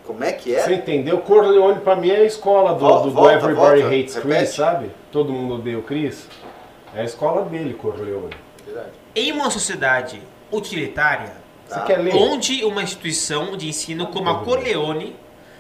Como 0.05 0.23
é 0.23 0.33
que 0.33 0.55
é? 0.55 0.61
Você 0.63 0.75
entendeu? 0.75 1.19
Corleone 1.19 1.81
pra 1.81 1.97
mim 1.97 2.11
é 2.11 2.17
a 2.17 2.25
escola 2.25 2.75
do, 2.75 2.81
Volta, 2.81 3.05
do, 3.05 3.09
do 3.09 3.15
volta, 3.15 3.33
Everybody 3.35 3.81
volta. 3.83 3.97
Hates 3.97 4.15
Chris, 4.17 4.25
Repete. 4.35 4.51
sabe? 4.53 4.91
Todo 5.11 5.33
mundo 5.33 5.55
odeia 5.55 5.79
o 5.79 5.83
Chris. 5.83 6.29
É 6.95 7.01
a 7.01 7.05
escola 7.05 7.45
dele, 7.47 7.73
Corleone. 7.75 8.35
Verdade. 8.67 8.91
Em 9.17 9.33
uma 9.33 9.51
sociedade 9.51 10.21
utilitária, 10.51 11.41
Tá. 11.69 11.87
onde 12.15 12.63
uma 12.67 12.83
instituição 12.83 13.57
de 13.57 13.67
ensino 13.67 14.09
como 14.09 14.29
a 14.29 14.41
Corleone 14.41 15.17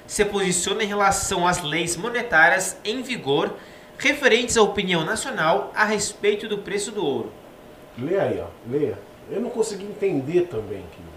se 0.06 0.22
posiciona 0.26 0.82
em 0.82 0.86
relação 0.86 1.46
às 1.46 1.62
leis 1.62 1.96
monetárias 1.96 2.76
em 2.84 3.00
vigor 3.00 3.54
referentes 3.96 4.58
à 4.58 4.62
opinião 4.62 5.04
nacional 5.06 5.72
a 5.74 5.86
respeito 5.86 6.46
do 6.46 6.58
preço 6.58 6.90
do 6.90 7.02
ouro. 7.02 7.32
Lê 7.98 8.18
aí, 8.18 8.40
ó. 8.40 8.46
Leia. 8.70 8.98
Eu 9.30 9.40
não 9.40 9.50
consegui 9.50 9.84
entender 9.84 10.42
também. 10.42 10.82
Que... 10.92 11.12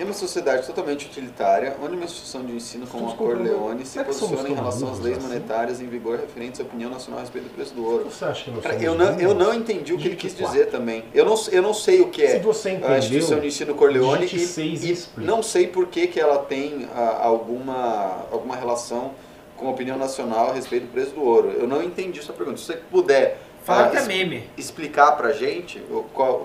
Em 0.00 0.04
uma 0.04 0.14
sociedade 0.14 0.66
totalmente 0.66 1.06
utilitária, 1.06 1.76
onde 1.82 1.94
uma 1.94 2.04
instituição 2.04 2.42
de 2.44 2.52
ensino 2.52 2.86
como 2.86 3.06
a 3.06 3.10
Estamos 3.10 3.32
comprando- 3.32 3.50
Corleone 3.50 3.84
se 3.84 3.98
somos 3.98 4.16
posiciona 4.18 4.48
em 4.48 4.54
relação 4.54 4.90
às 4.90 4.98
leis 5.00 5.18
assim? 5.18 5.26
monetárias 5.26 5.80
em 5.80 5.86
vigor 5.88 6.18
referentes 6.18 6.58
à 6.58 6.62
opinião 6.62 6.90
nacional 6.90 7.18
a 7.18 7.22
respeito 7.22 7.48
do 7.48 7.54
preço 7.54 7.74
do 7.74 7.84
ouro. 7.84 8.04
Você 8.04 8.24
acha 8.24 8.44
que 8.44 8.50
nós 8.50 8.62
Cara, 8.62 8.74
somos 8.74 8.86
eu 8.86 8.94
não, 8.94 9.20
eu 9.20 9.34
não 9.34 9.52
entendi 9.52 9.92
o 9.92 9.98
que 9.98 10.08
ele 10.08 10.16
quis 10.16 10.34
dizer 10.34 10.66
também. 10.70 11.04
Eu 11.12 11.26
não, 11.26 11.34
eu 11.52 11.60
não 11.60 11.74
sei 11.74 12.00
o 12.00 12.08
que 12.08 12.22
é 12.22 12.38
você 12.38 12.70
a 12.70 12.72
entendeu, 12.72 12.98
instituição 12.98 13.40
de 13.40 13.46
ensino 13.48 13.74
Corleone 13.74 14.26
e 14.26 14.90
e, 14.90 14.98
não 15.18 15.42
sei 15.42 15.66
por 15.66 15.86
que, 15.88 16.06
que 16.06 16.18
ela 16.18 16.38
tem 16.38 16.88
ah, 16.94 17.18
alguma, 17.22 18.26
alguma 18.30 18.56
relação 18.56 19.10
com 19.56 19.66
a 19.66 19.70
opinião 19.70 19.98
nacional 19.98 20.50
a 20.50 20.52
respeito 20.54 20.86
do 20.86 20.92
preço 20.92 21.10
do 21.10 21.22
ouro. 21.22 21.50
Eu 21.50 21.68
não 21.68 21.82
entendi 21.82 22.22
sua 22.22 22.34
pergunta. 22.34 22.56
Se 22.56 22.64
você 22.64 22.76
puder 22.76 23.38
Fala 23.62 23.86
ah, 23.86 23.90
que 23.90 23.96
é 23.98 24.02
meme. 24.02 24.48
explicar 24.56 25.12
pra 25.12 25.32
gente, 25.32 25.82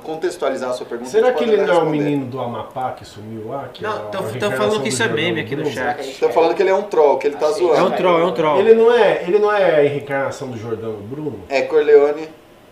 contextualizar 0.03 0.70
a 0.72 0.74
sua 0.74 0.86
pergunta. 0.86 1.09
Será 1.09 1.32
que 1.32 1.43
ele 1.43 1.57
não 1.57 1.74
é 1.74 1.78
o 1.78 1.86
menino 1.86 2.26
do 2.26 2.39
Amapá 2.39 2.91
que 2.91 3.05
sumiu 3.05 3.47
lá? 3.47 3.70
Que 3.74 3.82
Não, 3.82 3.89
é 3.89 3.93
a 3.93 3.99
tão- 3.99 4.11
tão 4.11 4.22
reencarnação 4.24 4.57
falando 4.57 4.84
que 4.84 4.89
isso 4.89 5.01
é 5.01 5.07
meme 5.07 5.41
aqui 5.41 5.55
no 5.55 5.66
gente 5.66 6.09
Estão 6.09 6.30
falando 6.30 6.53
que 6.55 6.61
ele 6.61 6.70
é 6.70 6.76
um 6.76 6.84
troll, 6.84 7.18
que 7.18 7.28
ele 7.28 7.38
tá 7.38 7.47
Achei. 7.47 7.59
zoando. 7.66 7.80
É 7.80 7.84
um 7.84 7.91
troll, 7.91 8.20
é 8.20 8.26
um 8.26 8.34
troll. 8.34 8.59
Ele 8.59 8.74
não 8.74 8.91
é, 8.93 9.24
ele 9.28 9.39
não 9.39 9.51
é 9.51 9.86
a 9.86 9.89
reencarnação 9.89 10.49
do 10.49 10.57
Jordão 10.57 10.93
Bruno? 10.93 11.39
É, 11.47 11.61
Corleone 11.61 12.28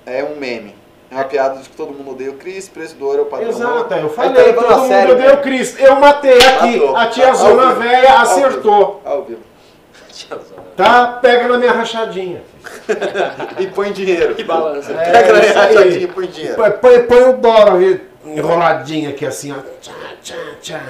é 0.05 0.23
um 0.23 0.35
meme. 0.35 0.75
É 1.09 1.15
uma 1.15 1.25
piada 1.25 1.59
de 1.61 1.69
que 1.69 1.75
todo 1.77 1.93
mundo 1.93 2.11
odeia 2.11 2.31
o 2.31 2.33
Chris, 2.33 2.67
preço 2.67 2.95
do 2.95 3.05
ouro 3.05 3.19
é 3.19 3.21
o 3.21 3.25
padrão. 3.25 3.49
Exato, 3.49 3.93
eu 3.93 4.09
falei, 4.09 4.51
tá 4.51 4.61
todo 4.61 4.77
mundo 4.77 4.87
sério, 4.87 5.13
odeia 5.13 5.33
o 5.35 5.41
Cristo. 5.41 5.79
Eu 5.79 5.95
matei 5.95 6.37
aqui, 6.37 6.77
Matou. 6.79 6.95
a 6.97 7.07
tia 7.07 7.33
Zona. 7.33 7.73
Velha 7.75 8.19
acertou. 8.19 9.01
Ao 9.05 9.23
vivo. 9.23 9.41
Tá? 10.75 11.19
Pega 11.21 11.47
na 11.47 11.57
minha 11.57 11.71
rachadinha. 11.71 12.41
E 13.59 13.67
põe 13.67 13.91
dinheiro. 13.91 14.33
Que 14.35 14.43
balança. 14.43 14.91
É, 14.93 15.11
Pega 15.11 15.33
na 15.33 15.39
aí. 15.39 15.47
rachadinha 15.51 15.97
e 16.03 16.07
põe 16.07 16.27
dinheiro. 16.27 16.55
Põe, 16.55 16.71
põe, 16.71 17.03
põe 17.03 17.23
o 17.29 17.37
dólar 17.37 17.75
aí, 17.75 18.01
enroladinho 18.25 19.09
aqui 19.09 19.25
assim, 19.25 19.51
ó. 19.51 19.57
Tchá, 19.79 19.93
tchá, 20.21 20.35
tchá. 20.61 20.83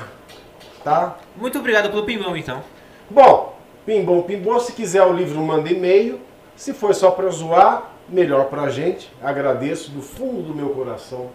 Tá? 0.83 1.17
Muito 1.35 1.59
obrigado 1.59 1.89
pelo 1.89 2.03
pimbão, 2.03 2.37
então. 2.37 2.63
Bom, 3.09 3.57
pimbom, 3.85 4.21
pimbom, 4.21 4.59
se 4.59 4.71
quiser 4.73 5.03
o 5.03 5.13
livro, 5.13 5.39
manda 5.41 5.69
e-mail. 5.69 6.19
Se 6.55 6.73
for 6.73 6.93
só 6.93 7.11
pra 7.11 7.27
zoar, 7.29 7.89
melhor 8.07 8.45
pra 8.45 8.69
gente. 8.69 9.11
Agradeço 9.21 9.91
do 9.91 10.01
fundo 10.01 10.41
do 10.43 10.53
meu 10.55 10.69
coração. 10.69 11.31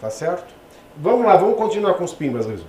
Tá 0.00 0.10
certo? 0.10 0.46
Vamos 0.96 1.26
lá, 1.26 1.36
vamos 1.36 1.56
continuar 1.56 1.94
com 1.94 2.04
os 2.04 2.14
pimbas, 2.14 2.46
Luiz. 2.46 2.60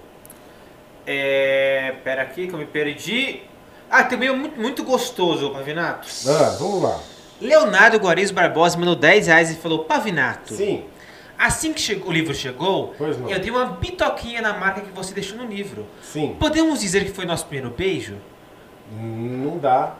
É. 1.05 1.95
Pera 2.03 2.21
aqui 2.21 2.47
que 2.47 2.53
eu 2.53 2.59
me 2.59 2.65
perdi. 2.65 3.41
Ah, 3.89 4.03
também 4.03 4.29
é 4.29 4.31
muito, 4.31 4.59
muito 4.59 4.83
gostoso, 4.83 5.49
Pavinato. 5.51 6.07
Ah, 6.27 6.55
vamos 6.59 6.81
lá. 6.83 6.99
Leonardo 7.41 7.97
Guariz 7.97 8.31
Barbosa 8.31 8.77
mandou 8.77 8.95
10 8.95 9.27
reais 9.27 9.49
e 9.51 9.55
falou: 9.55 9.85
Pavinato, 9.85 10.53
Sim, 10.53 10.83
assim 11.37 11.71
que 11.73 11.79
chegou- 11.81 12.09
o 12.09 12.11
livro 12.13 12.33
chegou, 12.35 12.93
Pois 12.97 13.17
não. 13.17 13.29
eu 13.29 13.39
dei 13.39 13.49
uma 13.49 13.65
bitoquinha 13.65 14.41
na 14.41 14.53
marca 14.53 14.81
que 14.81 14.91
você 14.91 15.13
deixou 15.13 15.37
no 15.37 15.45
livro. 15.45 15.85
sim. 16.03 16.35
Podemos 16.39 16.79
dizer 16.81 17.05
que 17.05 17.11
foi 17.11 17.25
nosso 17.25 17.45
primeiro 17.45 17.73
beijo? 17.75 18.15
Não 18.91 19.57
dá. 19.57 19.93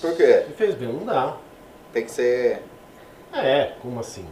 Por 0.00 0.16
quê? 0.16 0.44
Você 0.48 0.54
fez 0.56 0.74
bem, 0.74 0.88
não 0.92 1.04
dá. 1.04 1.34
Tem 1.92 2.04
que 2.04 2.10
ser. 2.10 2.62
É, 3.32 3.72
como 3.82 4.00
assim? 4.00 4.24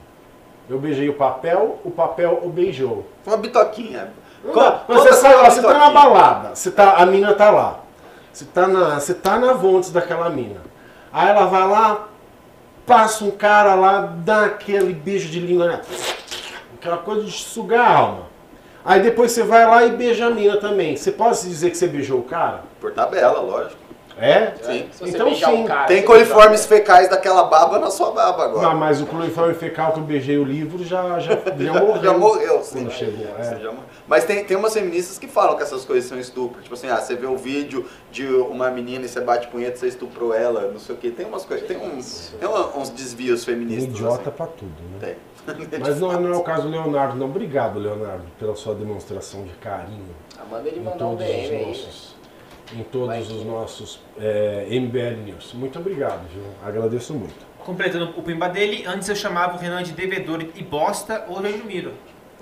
Eu 0.69 0.79
beijei 0.81 1.09
o 1.09 1.15
papel, 1.15 1.79
o 1.85 1.91
papel 1.91 2.41
o 2.43 2.49
beijou. 2.49 3.07
Uma 3.27 3.37
bitoquinha. 3.37 4.13
Não 4.45 4.53
Co- 4.53 4.61
dá. 4.61 4.85
Mas 4.89 4.99
conta 4.99 5.13
você 5.15 5.21
sai 5.21 5.35
uma 5.35 5.43
lá, 5.43 5.51
você 5.51 5.63
tá 5.63 5.79
na 5.79 5.91
balada, 5.91 6.55
você 6.55 6.71
tá, 6.71 6.93
a 6.97 7.07
mina 7.07 7.35
tá 7.35 7.51
lá. 7.51 7.81
Você 8.37 8.45
tá 8.45 8.69
na, 8.69 9.01
você 9.01 9.15
tá 9.15 9.39
na 9.39 9.55
vontes 9.55 9.91
daquela 9.91 10.29
mina. 10.29 10.61
Aí 11.11 11.31
ela 11.31 11.47
vai 11.47 11.67
lá, 11.67 12.07
passa 12.85 13.25
um 13.25 13.31
cara 13.31 13.75
lá, 13.75 14.13
dá 14.15 14.45
aquele 14.45 14.93
beijo 14.93 15.31
de 15.31 15.41
língua, 15.41 15.69
né? 15.69 15.81
aquela 16.75 16.99
coisa 16.99 17.23
de 17.23 17.33
sugar 17.33 17.81
a 17.81 17.97
alma. 17.97 18.27
Aí 18.85 19.01
depois 19.01 19.33
você 19.33 19.43
vai 19.43 19.65
lá 19.65 19.87
e 19.87 19.93
beija 19.93 20.27
a 20.27 20.31
mina 20.31 20.59
também. 20.59 20.99
Você 20.99 21.11
pode 21.11 21.41
dizer 21.49 21.71
que 21.71 21.79
você 21.79 21.87
beijou 21.87 22.21
o 22.21 22.25
cara? 22.25 22.65
Por 22.79 22.93
tabela, 22.93 23.41
lógico. 23.41 23.81
É? 24.19 24.55
Sim. 24.63 24.89
Se 24.93 25.01
você 25.01 25.11
Então 25.11 25.35
sim. 25.35 25.45
um 25.45 25.65
cara, 25.67 25.87
Tem 25.87 26.03
coliformes 26.03 26.65
fecais 26.65 27.09
daquela 27.09 27.45
baba 27.45 27.79
na 27.79 27.91
sua 27.91 28.13
baba 28.13 28.45
agora. 28.45 28.69
Não, 28.69 28.75
mas 28.75 29.01
o 29.01 29.07
cloriforme 29.07 29.53
fecal 29.55 29.93
que 29.93 30.01
eu 30.01 30.05
beijei 30.05 30.39
o 30.39 30.45
livro 30.45 30.83
já, 30.83 31.19
já, 31.19 31.39
já 31.59 31.73
morreu. 31.81 32.03
Já 32.03 32.17
morreu, 32.17 32.63
sim. 32.63 32.79
Quando 32.85 32.93
chegou, 32.93 33.27
é. 33.39 33.43
Você 33.43 33.59
já. 33.61 33.75
Mas 34.09 34.25
tem, 34.25 34.43
tem 34.45 34.57
umas 34.57 34.73
feministas 34.73 35.19
que 35.19 35.27
falam 35.27 35.57
que 35.57 35.63
essas 35.63 35.85
coisas 35.85 36.09
são 36.09 36.19
estupro. 36.19 36.63
Tipo 36.63 36.75
assim, 36.75 36.89
ah, 36.89 36.97
você 36.97 37.15
vê 37.15 37.27
o 37.27 37.37
vídeo 37.37 37.85
de 38.11 38.27
uma 38.27 38.71
menina 38.71 39.05
e 39.05 39.09
você 39.09 39.21
bate 39.21 39.49
punheta, 39.49 39.77
você 39.77 39.89
estuprou 39.89 40.33
ela, 40.33 40.71
não 40.73 40.81
sei 40.81 40.95
o 40.95 40.99
quê. 40.99 41.11
Tem 41.11 41.27
umas 41.27 41.45
coisas, 41.45 41.67
tem 41.67 41.77
uns, 41.77 42.33
tem 42.41 42.49
uns 42.49 42.89
desvios 42.89 43.45
feministas. 43.45 43.85
idiota 43.93 44.23
assim. 44.23 44.31
pra 44.31 44.47
tudo, 44.47 44.73
né? 44.93 44.99
Tem. 45.01 45.17
Mas 45.79 46.01
não, 46.01 46.21
não 46.21 46.33
é 46.33 46.37
o 46.37 46.43
caso 46.43 46.63
do 46.63 46.71
Leonardo, 46.71 47.17
não. 47.17 47.27
Obrigado, 47.27 47.79
Leonardo, 47.79 48.25
pela 48.39 48.57
sua 48.57 48.75
demonstração 48.75 49.45
de 49.45 49.53
carinho 49.55 50.07
Ah, 50.39 50.45
Manda 50.51 50.69
ele 50.69 50.81
mandar 50.81 51.07
um 51.07 51.17
DM 51.17 51.57
aí. 51.57 51.85
Em 52.75 52.83
todos 52.83 53.31
os 53.31 53.45
nossos 53.45 54.01
é, 54.19 54.67
MBL 54.71 55.25
News. 55.25 55.53
Muito 55.55 55.79
obrigado, 55.79 56.27
viu? 56.33 56.43
Agradeço 56.65 57.15
muito. 57.15 57.35
Completando 57.59 58.13
o 58.17 58.23
pimba 58.23 58.49
dele, 58.49 58.85
antes 58.87 59.09
eu 59.09 59.17
chamava 59.17 59.57
o 59.57 59.59
Renan 59.59 59.83
de 59.83 59.93
devedor 59.93 60.45
e 60.55 60.63
bosta, 60.63 61.25
hoje 61.29 61.49
eu 61.49 61.55
admiro. 61.55 61.93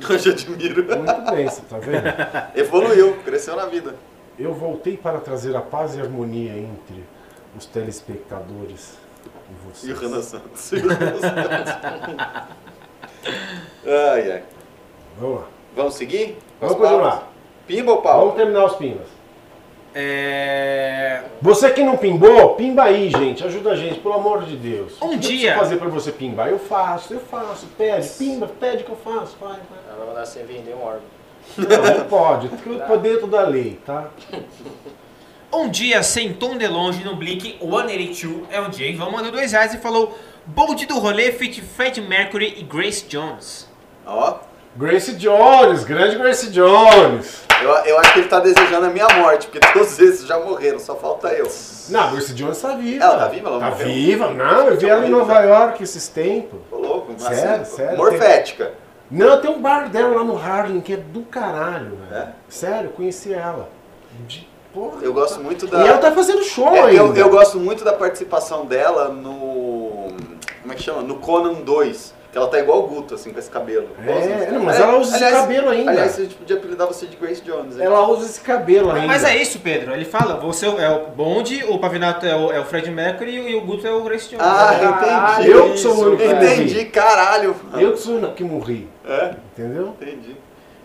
Hoje 0.08 0.28
eu 0.28 0.32
admiro. 0.32 0.84
Muito 0.84 1.30
bem, 1.30 1.48
você 1.48 1.62
tá 1.62 1.78
vendo? 1.78 2.04
Evoluiu, 2.54 3.16
cresceu 3.24 3.56
na 3.56 3.66
vida. 3.66 3.94
Eu 4.38 4.52
voltei 4.52 4.96
para 4.96 5.18
trazer 5.20 5.54
a 5.56 5.60
paz 5.60 5.94
e 5.94 6.00
a 6.00 6.04
harmonia 6.04 6.56
entre 6.56 7.04
os 7.56 7.66
telespectadores 7.66 8.98
e 9.24 9.68
vocês. 9.68 9.90
E 9.90 9.92
o 9.92 9.96
Renan 10.00 10.22
Santos. 10.22 10.72
E 10.72 10.76
o 10.76 10.88
Renan 10.88 11.20
Santos. 11.20 11.74
ai, 13.86 14.32
ai. 14.32 14.42
Vamos 15.18 15.40
lá. 15.40 15.46
Vamos 15.76 15.94
seguir? 15.94 16.38
Vamos 16.60 16.74
as 16.74 16.80
continuar. 16.80 17.32
Pimba 17.66 17.92
ou 17.92 18.02
pau? 18.02 18.20
Vamos 18.20 18.34
terminar 18.34 18.64
os 18.64 18.76
pinas. 18.76 19.13
É... 19.94 21.22
Você 21.40 21.70
que 21.70 21.82
não 21.82 21.96
pimbou, 21.96 22.54
pimba 22.56 22.84
aí, 22.84 23.10
gente. 23.10 23.44
Ajuda 23.44 23.70
a 23.72 23.76
gente, 23.76 24.00
pelo 24.00 24.14
amor 24.14 24.44
de 24.44 24.56
Deus. 24.56 25.00
Um 25.00 25.06
O 25.06 25.10
que 25.10 25.18
dia- 25.18 25.52
Eu 25.52 25.58
fazer 25.58 25.76
pra 25.76 25.88
você 25.88 26.10
pimbar. 26.10 26.48
Eu 26.48 26.58
faço, 26.58 27.14
eu 27.14 27.20
faço. 27.20 27.66
Pede, 27.78 28.08
pimba, 28.08 28.46
pede 28.58 28.82
que 28.84 28.90
eu 28.90 28.96
faço. 28.96 29.36
Vai, 29.40 29.52
vai. 29.52 29.78
Ela 29.88 29.98
vai 29.98 30.06
mandar 30.08 30.26
você 30.26 30.42
vender 30.42 30.74
um 30.74 30.82
órgão. 30.82 31.02
Não, 31.58 31.98
não 31.98 32.04
pode. 32.06 32.48
Tudo 32.48 32.80
por 32.86 32.98
dentro 32.98 33.26
da 33.26 33.42
lei, 33.42 33.78
tá? 33.86 34.08
Um 35.52 35.68
dia 35.68 36.02
sem 36.02 36.32
tom 36.32 36.58
de 36.58 36.66
longe 36.66 37.04
no 37.04 37.14
Blink 37.14 37.58
182 37.60 38.42
é 38.50 38.60
um 38.60 38.68
dia. 38.68 38.88
Ivan 38.90 39.10
mandou 39.10 39.30
dois 39.30 39.52
reais 39.52 39.72
e 39.72 39.78
falou: 39.78 40.18
Bonde 40.44 40.84
do 40.84 40.98
rolê 40.98 41.30
feat 41.30 41.60
Fred 41.62 42.00
Mercury 42.00 42.56
e 42.58 42.64
Grace 42.64 43.06
Jones. 43.08 43.70
Ó, 44.04 44.38
Grace 44.76 45.12
Jones, 45.14 45.84
grande 45.84 46.16
Grace 46.16 46.50
Jones. 46.50 47.42
eu, 47.62 47.70
eu 47.70 47.98
acho 48.00 48.12
que 48.12 48.18
ele 48.20 48.28
tá 48.28 48.40
desejando 48.40 48.86
a 48.86 48.90
minha 48.90 49.06
morte, 49.18 49.46
porque 49.46 49.60
todos 49.72 49.98
esses 50.00 50.26
já 50.26 50.38
morreram, 50.38 50.78
só 50.80 50.96
falta 50.96 51.28
eu. 51.28 51.48
Não, 51.90 52.10
Grace 52.12 52.32
Jones 52.34 52.60
tá 52.60 52.74
viva. 52.74 53.04
Ela 53.04 53.18
tá 53.18 53.28
viva? 53.28 53.48
Ela 53.48 53.60
Tá 53.60 53.70
morreu? 53.70 53.86
viva. 53.86 54.30
Não, 54.30 54.66
eu 54.68 54.76
vi 54.76 54.88
ela 54.88 55.06
em 55.06 55.10
Nova 55.10 55.40
York 55.40 55.82
esses 55.82 56.08
tempos. 56.08 56.58
Tô 56.70 56.76
louco, 56.78 57.12
mas 57.12 57.22
Sério, 57.38 57.62
assim, 57.62 57.76
sério, 57.76 57.96
Morfética. 57.96 58.72
Não, 59.10 59.40
tem 59.40 59.50
um 59.50 59.60
bar 59.60 59.88
dela 59.90 60.16
lá 60.16 60.24
no 60.24 60.36
Harlem 60.36 60.80
que 60.80 60.94
é 60.94 60.96
do 60.96 61.22
caralho, 61.22 61.96
velho. 62.10 62.22
É? 62.22 62.28
Sério, 62.48 62.90
conheci 62.90 63.32
ela. 63.32 63.68
De 64.26 64.48
porra. 64.72 64.96
Eu 65.02 65.12
gosto 65.12 65.40
muito 65.40 65.66
da. 65.68 65.84
E 65.84 65.88
ela 65.88 65.98
tá 65.98 66.10
fazendo 66.10 66.42
show 66.42 66.74
É, 66.74 66.80
ainda. 66.80 66.92
eu, 66.96 67.14
eu 67.14 67.28
gosto 67.30 67.60
muito 67.60 67.84
da 67.84 67.92
participação 67.92 68.64
dela 68.66 69.08
no. 69.10 70.08
Como 70.62 70.72
é 70.72 70.74
que 70.74 70.82
chama? 70.82 71.02
No 71.02 71.16
Conan 71.16 71.52
2. 71.60 72.14
Que 72.34 72.38
ela 72.38 72.48
tá 72.48 72.58
igual 72.58 72.80
o 72.80 72.88
Guto, 72.88 73.14
assim, 73.14 73.32
com 73.32 73.38
esse 73.38 73.48
cabelo. 73.48 73.86
É, 74.04 74.50
não, 74.50 74.64
mas 74.64 74.80
ela 74.80 74.96
usa 74.98 75.16
esse 75.16 75.30
cabelo 75.32 75.68
ainda. 75.70 75.92
Aliás, 75.92 76.18
a 76.18 76.22
gente 76.22 76.34
podia 76.34 76.56
apelidar 76.56 76.88
você 76.88 77.06
de 77.06 77.14
Grace 77.14 77.40
Jones, 77.40 77.76
hein? 77.78 77.84
Ela 77.86 78.08
usa 78.08 78.26
esse 78.26 78.40
cabelo 78.40 78.90
ainda. 78.90 79.06
Mas 79.06 79.22
é 79.22 79.36
isso, 79.36 79.60
Pedro. 79.60 79.92
Ele 79.94 80.04
fala: 80.04 80.34
você 80.40 80.66
é 80.66 80.90
o 80.90 81.06
Bonde, 81.14 81.64
o 81.68 81.78
Pavinato 81.78 82.26
é 82.26 82.34
o, 82.34 82.50
é 82.50 82.58
o 82.58 82.64
Fred 82.64 82.90
Mercury 82.90 83.36
e 83.50 83.54
o 83.54 83.60
Guto 83.60 83.86
é 83.86 83.92
o 83.92 84.02
Grace 84.02 84.28
Jones. 84.30 84.44
Ah, 84.44 84.70
Ah, 84.70 85.34
entendi. 85.42 85.50
eu 85.52 85.70
que 85.70 85.78
sou 85.78 85.94
o 85.94 86.00
único 86.08 86.16
que 86.24 86.28
Entendi, 86.28 86.84
caralho. 86.86 87.54
Eu 87.78 87.92
que 87.92 88.00
sou 88.00 88.16
o 88.16 88.32
que 88.32 88.42
morri. 88.42 88.88
É, 89.08 89.34
Entendeu? 89.56 89.94
entendi. 90.00 90.36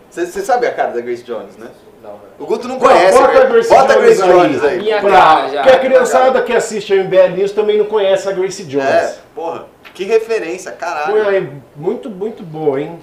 Você 0.08 0.26
sabe 0.42 0.68
a 0.68 0.72
cara 0.72 0.92
da 0.92 1.00
Grace 1.00 1.24
Jones, 1.24 1.56
né? 1.56 1.66
Não, 2.00 2.10
velho. 2.12 2.22
O 2.38 2.46
Guto 2.46 2.68
não 2.68 2.78
Bota 2.78 2.94
conhece. 2.94 3.18
a 3.18 3.26
velho. 3.26 3.48
Grace 3.50 3.68
Bota 3.68 3.92
a 3.92 3.96
Jones 3.96 4.04
Grace 4.18 4.22
aí. 4.22 4.28
Jones 4.30 4.64
aí. 4.64 4.78
Minha 4.78 5.00
Pra, 5.00 5.10
cara 5.10 5.48
já. 5.48 5.62
que 5.64 5.68
a 5.70 5.78
criançada 5.80 6.42
que 6.42 6.52
assiste 6.52 6.92
a 6.92 6.96
MBL 7.02 7.36
News 7.36 7.50
também 7.50 7.76
não 7.76 7.86
conhece 7.86 8.28
a 8.28 8.32
Grace 8.32 8.62
Jones. 8.64 8.86
É, 8.86 9.16
porra. 9.34 9.66
Que 9.94 10.04
referência, 10.04 10.72
caralho. 10.72 11.28
aí, 11.28 11.52
muito, 11.76 12.08
muito 12.10 12.42
boa, 12.42 12.80
hein? 12.80 12.98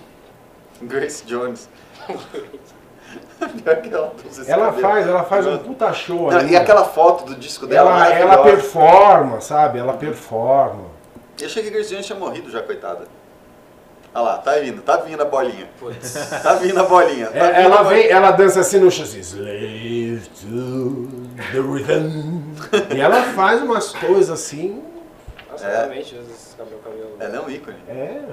Grace 0.82 1.24
Jones. 1.26 1.70
Pior 3.64 3.76
que 3.82 3.94
ela 3.94 4.14
usa 4.28 4.42
esse 4.42 4.52
Ela 4.52 4.66
cabelo. 4.68 4.82
faz, 4.88 5.08
ela 5.08 5.24
faz 5.24 5.46
um 5.48 5.58
puta 5.60 5.94
show 5.94 6.32
Não, 6.32 6.40
aí. 6.40 6.52
e 6.52 6.56
aquela 6.56 6.84
foto 6.86 7.26
do 7.26 7.36
disco 7.36 7.66
dela, 7.68 7.92
ela, 7.92 8.10
ela 8.16 8.28
maravilhosa. 8.30 8.62
performa, 8.62 9.42
sabe? 9.42 9.80
Ela 9.80 9.94
performa. 9.94 10.86
Eu 11.40 11.46
achei 11.46 11.62
que 11.64 11.70
a 11.70 11.72
Grace 11.72 11.90
Jones 11.90 12.06
tinha 12.06 12.18
morrido 12.18 12.50
já, 12.50 12.62
coitada. 12.64 13.06
Olha 14.14 14.24
lá, 14.24 14.38
tá 14.40 14.54
vindo, 14.56 14.82
tá 14.82 14.98
vindo 14.98 15.22
a 15.22 15.26
bolinha. 15.26 15.70
Putz. 15.80 16.14
Tá 16.42 16.54
vindo 16.56 16.80
a 16.80 16.84
bolinha. 16.84 17.28
Tá 17.28 17.38
É, 17.38 17.48
vindo 17.48 17.56
a 17.56 17.62
ela 17.62 17.84
bolinha. 17.84 18.04
vem, 18.04 18.12
ela 18.12 18.32
dança 18.32 18.62
assim 18.62 18.80
no 18.80 18.90
chão, 18.90 19.04
assim, 19.04 19.20
Slave 19.20 20.22
to 20.42 21.08
the 21.52 21.60
rhythm. 21.60 22.42
E 22.96 23.00
ela 23.00 23.22
faz 23.34 23.62
umas 23.62 23.94
coisas 23.94 24.30
assim. 24.32 24.82
Nossa, 25.52 25.68
É. 25.68 25.78
realmente. 25.78 26.16
Ela 27.20 27.38
é 27.38 27.42
um 27.42 27.50
ícone. 27.50 27.78
É. 27.88 28.24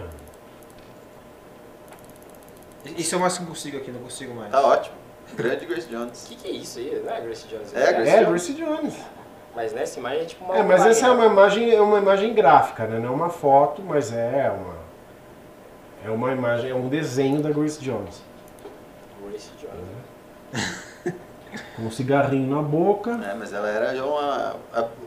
Isso 2.97 3.15
é 3.15 3.19
o 3.19 3.21
máximo 3.21 3.47
que 3.47 3.53
consigo 3.53 3.79
aqui, 3.79 3.91
não 3.91 4.01
consigo 4.01 4.35
mais. 4.35 4.51
Tá 4.51 4.61
ótimo. 4.61 4.97
Grande 5.35 5.65
Grace 5.65 5.89
Jones. 5.89 6.25
O 6.25 6.29
que, 6.29 6.37
que 6.37 6.49
é 6.49 6.51
isso 6.53 6.79
aí? 6.79 7.03
Não 7.05 7.13
é 7.15 7.21
Grace 7.21 7.47
Jones? 7.49 7.75
É, 7.75 7.93
Grace 7.93 8.11
É, 8.11 8.17
Jones. 8.25 8.29
Grace 8.29 8.53
Jones. 8.55 8.95
Mas 9.57 9.73
nessa 9.73 9.99
imagem 9.99 10.21
é 10.21 10.25
tipo 10.27 10.45
uma. 10.45 10.57
É, 10.57 10.63
mas 10.63 10.85
essa 10.85 11.07
é 11.07 11.09
varinha. 11.09 11.27
uma 11.27 11.33
imagem, 11.33 11.71
é 11.75 11.81
uma 11.81 11.99
imagem 11.99 12.35
gráfica, 12.35 12.87
né? 12.87 12.99
Não 12.99 13.09
é 13.09 13.11
uma 13.13 13.31
foto, 13.31 13.83
mas 13.83 14.13
é 14.13 14.51
uma. 14.51 14.75
É 16.05 16.11
uma 16.11 16.33
imagem, 16.33 16.71
é 16.71 16.75
um 16.75 16.89
desenho 16.89 17.41
da 17.41 17.51
Grace 17.51 17.81
Jones. 17.81 18.21
Grace 19.27 19.51
Jones. 19.59 20.85
Com 21.77 21.83
um 21.85 21.91
cigarrinho 21.91 22.55
na 22.55 22.61
boca. 22.61 23.13
É, 23.13 23.33
mas 23.35 23.53
ela 23.53 23.69
era 23.69 23.95
já 23.95 24.05
uma, 24.05 24.57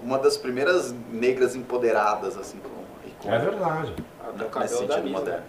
uma 0.01 0.17
das 0.17 0.37
primeiras 0.37 0.93
negras 1.11 1.55
empoderadas, 1.55 2.37
assim, 2.37 2.57
como 2.59 2.76
icônica. 3.19 3.35
É 3.35 3.49
verdade. 3.49 3.93
Ah, 4.21 4.31
tem 4.37 4.47
o 4.47 4.59
Nesse 4.59 4.87
cabelo 4.87 5.23
da 5.25 5.31
né? 5.31 5.39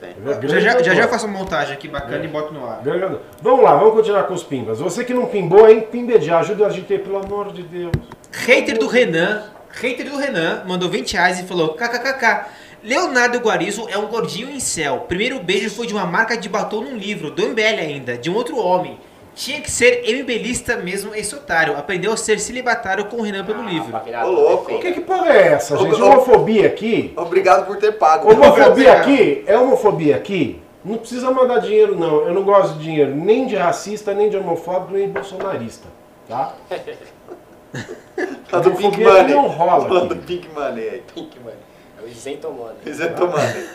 Tem. 0.00 0.10
É. 0.10 0.48
Já 0.48 0.60
já, 0.60 0.82
já, 0.82 0.94
já 0.94 1.08
faço 1.08 1.26
uma 1.26 1.38
montagem 1.38 1.74
aqui 1.74 1.86
bacana 1.86 2.16
É. 2.22 2.24
e 2.24 2.28
boto 2.28 2.52
no 2.52 2.68
ar. 2.68 2.82
Grande. 2.82 3.18
Vamos 3.40 3.64
lá, 3.64 3.76
vamos 3.76 3.94
continuar 3.94 4.24
com 4.24 4.34
os 4.34 4.42
pimbas. 4.42 4.80
Você 4.80 5.04
que 5.04 5.14
não 5.14 5.26
pimbou, 5.26 5.68
hein? 5.68 5.80
Pimbejar, 5.80 6.40
ajuda 6.40 6.66
a 6.66 6.70
gente 6.70 6.92
aí, 6.92 6.98
pelo 6.98 7.18
amor 7.18 7.52
de 7.52 7.62
Deus. 7.62 7.92
Hater 8.32 8.78
do 8.78 8.88
Renan, 8.88 9.44
hater 9.70 10.10
do 10.10 10.16
Renan, 10.16 10.64
mandou 10.66 10.88
20 10.88 11.12
reais 11.12 11.38
e 11.38 11.44
falou: 11.44 11.74
kkkk. 11.74 12.46
Leonardo 12.82 13.38
Guarizo 13.38 13.86
é 13.88 13.96
um 13.96 14.08
gordinho 14.08 14.50
em 14.50 14.58
céu. 14.58 15.04
Primeiro 15.06 15.38
beijo 15.38 15.70
foi 15.70 15.86
de 15.86 15.94
uma 15.94 16.04
marca 16.04 16.36
de 16.36 16.48
batom 16.48 16.80
num 16.80 16.96
livro, 16.96 17.30
do 17.30 17.48
MBL 17.48 17.78
ainda, 17.78 18.18
de 18.18 18.28
um 18.28 18.34
outro 18.34 18.56
homem. 18.58 18.98
Tinha 19.34 19.60
que 19.62 19.70
ser 19.70 20.02
MBLista 20.06 20.76
mesmo 20.76 21.14
esse 21.14 21.34
otário. 21.34 21.76
Aprendeu 21.76 22.12
a 22.12 22.16
ser 22.16 22.38
celibatário 22.38 23.06
com 23.06 23.16
o 23.16 23.22
Renan 23.22 23.44
pelo 23.44 23.62
livro. 23.62 23.90
Pavinado 23.90 24.28
Ô, 24.28 24.32
louco. 24.32 24.64
perfeito. 24.66 24.82
Que 24.94 25.00
que 25.00 25.06
porra 25.06 25.32
é 25.32 25.48
essa, 25.54 25.76
gente? 25.78 26.00
Ô, 26.00 26.04
ô, 26.04 26.10
Homofobia 26.10 26.66
aqui? 26.66 27.12
Obrigado 27.16 27.66
por 27.66 27.78
ter 27.78 27.92
pago. 27.92 28.30
Homofobia 28.30 28.92
aqui? 28.92 29.42
É 29.46 29.58
homofobia 29.58 30.16
aqui? 30.16 30.60
Não 30.84 30.98
precisa 30.98 31.30
mandar 31.30 31.60
dinheiro, 31.60 31.98
não. 31.98 32.26
Eu 32.26 32.34
não 32.34 32.42
gosto 32.42 32.74
de 32.76 32.84
dinheiro 32.84 33.14
nem 33.14 33.46
de 33.46 33.56
racista, 33.56 34.12
nem 34.12 34.28
de 34.28 34.36
homofóbico, 34.36 34.92
nem 34.92 35.06
de 35.06 35.12
bolsonarista. 35.12 35.88
Tá? 36.28 36.54
Manda 38.52 38.68
o 38.68 38.76
Pink 38.76 39.02
Money. 39.02 39.28
não 39.34 39.48
rola 39.48 39.88
Manda 39.88 40.14
o 40.14 40.18
aqui. 40.18 40.26
Pink 40.26 40.48
Money 40.54 40.88
aí. 40.88 41.02
Pink, 41.14 41.38
mano. 41.40 41.56
É 42.02 42.06
o 42.06 42.08
isento 42.08 42.50
money. 42.50 42.74
Isento 42.84 43.26
Money. 43.26 43.68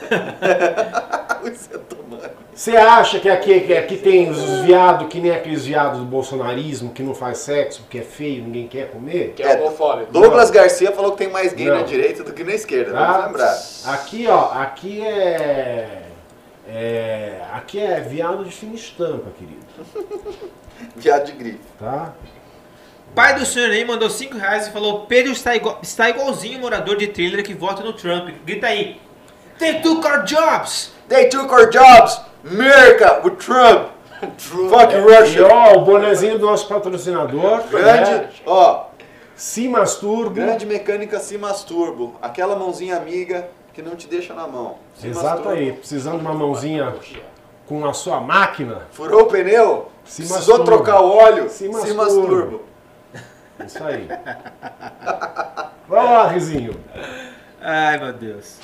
o 1.43 1.47
Isento 1.47 1.97
Money. 2.09 2.29
Você 2.53 2.75
acha 2.75 3.19
que 3.19 3.29
aqui, 3.29 3.61
que 3.61 3.73
aqui 3.77 3.97
tem 3.97 4.29
os 4.31 4.61
viados 4.61 5.07
que 5.09 5.19
nem 5.19 5.31
aqueles 5.31 5.65
viados 5.65 5.99
do 5.99 6.05
bolsonarismo 6.05 6.91
que 6.91 7.03
não 7.03 7.13
faz 7.13 7.37
sexo 7.39 7.81
porque 7.83 7.99
é 7.99 8.01
feio, 8.01 8.43
ninguém 8.43 8.67
quer 8.67 8.89
comer? 8.89 9.33
Que 9.35 9.43
é 9.43 9.55
homofóbico. 9.61 10.11
Douglas 10.11 10.49
Garcia 10.49 10.91
falou 10.91 11.11
que 11.11 11.19
tem 11.19 11.29
mais 11.29 11.53
gay 11.53 11.67
Não. 11.67 11.75
na 11.77 11.81
direita 11.83 12.23
do 12.23 12.33
que 12.33 12.43
na 12.43 12.53
esquerda, 12.53 12.93
Tá? 12.93 13.11
vamos 13.11 13.25
lembrar. 13.27 13.93
Aqui, 13.93 14.27
ó, 14.27 14.51
aqui 14.53 15.05
é, 15.05 16.01
é. 16.67 17.41
Aqui 17.53 17.79
é 17.79 17.99
viado 18.01 18.43
de 18.43 18.51
fina 18.51 18.73
estampa, 18.75 19.29
querido. 19.37 19.65
Viado 20.95 21.25
de 21.25 21.31
grife. 21.31 21.59
Tá? 21.79 22.13
Pai 23.17 23.33
do 23.33 23.43
senhor 23.47 23.71
aí 23.71 23.83
mandou 23.83 24.11
5 24.11 24.37
reais 24.37 24.67
e 24.67 24.71
falou: 24.71 25.07
Pedro 25.07 25.31
está, 25.31 25.55
igual, 25.55 25.79
está 25.81 26.07
igualzinho 26.07 26.59
o 26.59 26.61
morador 26.61 26.97
de 26.97 27.07
trailer 27.07 27.43
que 27.43 27.55
vota 27.55 27.81
no 27.83 27.91
Trump. 27.93 28.29
Grita 28.45 28.67
aí: 28.67 29.01
They 29.57 29.81
took 29.81 30.05
our 30.05 30.23
jobs! 30.23 30.91
They 31.09 31.27
took 31.27 31.51
our 31.51 31.67
jobs! 31.71 32.21
America 32.47 33.19
with 33.23 33.37
Trump! 33.37 33.87
Fuck 34.37 34.93
E 34.93 34.99
Russia! 34.99 35.47
ó, 35.47 35.77
o 35.77 35.81
bonezinho 35.81 36.37
do 36.37 36.45
nosso 36.45 36.67
patrocinador. 36.67 37.63
Grande, 37.71 38.11
né? 38.11 38.29
ó, 38.45 38.85
Se 39.35 39.67
masturbo. 39.67 40.29
grande 40.35 40.67
mecânica 40.67 41.19
se 41.19 41.39
masturbo. 41.39 42.15
Aquela 42.21 42.55
mãozinha 42.55 42.97
amiga 42.97 43.49
que 43.73 43.81
não 43.81 43.95
te 43.95 44.07
deixa 44.07 44.35
na 44.35 44.45
mão. 44.47 44.75
Se 44.93 45.07
Exato 45.07 45.25
masturbo. 45.27 45.49
aí, 45.49 45.71
precisando 45.73 46.19
de 46.19 46.21
uma 46.21 46.35
mãozinha 46.35 46.93
com 47.67 47.83
a 47.83 47.93
sua 47.93 48.21
máquina. 48.21 48.83
Furou 48.91 49.21
o 49.23 49.25
pneu? 49.25 49.89
Se 50.05 50.21
precisou 50.21 50.63
trocar 50.63 51.01
o 51.01 51.09
óleo? 51.17 51.49
Se 51.49 51.65
Se, 51.65 51.67
masturba. 51.69 52.03
masturbo. 52.03 52.61
Isso 53.65 53.83
aí. 53.83 54.07
Vai 55.87 56.03
lá, 56.03 56.27
Rizinho. 56.27 56.83
Ai 57.61 57.97
meu 57.97 58.13
Deus. 58.13 58.59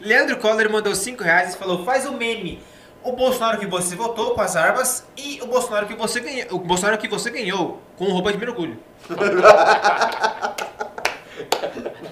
Leandro 0.00 0.36
Coller 0.38 0.70
mandou 0.70 0.94
5 0.94 1.22
reais 1.22 1.54
e 1.54 1.58
falou: 1.58 1.84
Faz 1.84 2.06
o 2.06 2.12
meme. 2.12 2.62
O 3.02 3.12
Bolsonaro 3.12 3.58
que 3.58 3.66
você 3.66 3.96
votou 3.96 4.34
com 4.34 4.40
as 4.40 4.54
armas 4.54 5.04
e 5.16 5.40
o 5.42 5.46
Bolsonaro 5.46 5.86
que 5.86 5.94
você 5.94 6.20
ganhou, 6.20 6.46
o 6.52 6.58
Bolsonaro 6.58 6.98
que 6.98 7.08
você 7.08 7.30
ganhou 7.30 7.82
com 7.96 8.04
roupa 8.04 8.32
de 8.32 8.38
mergulho. 8.38 8.78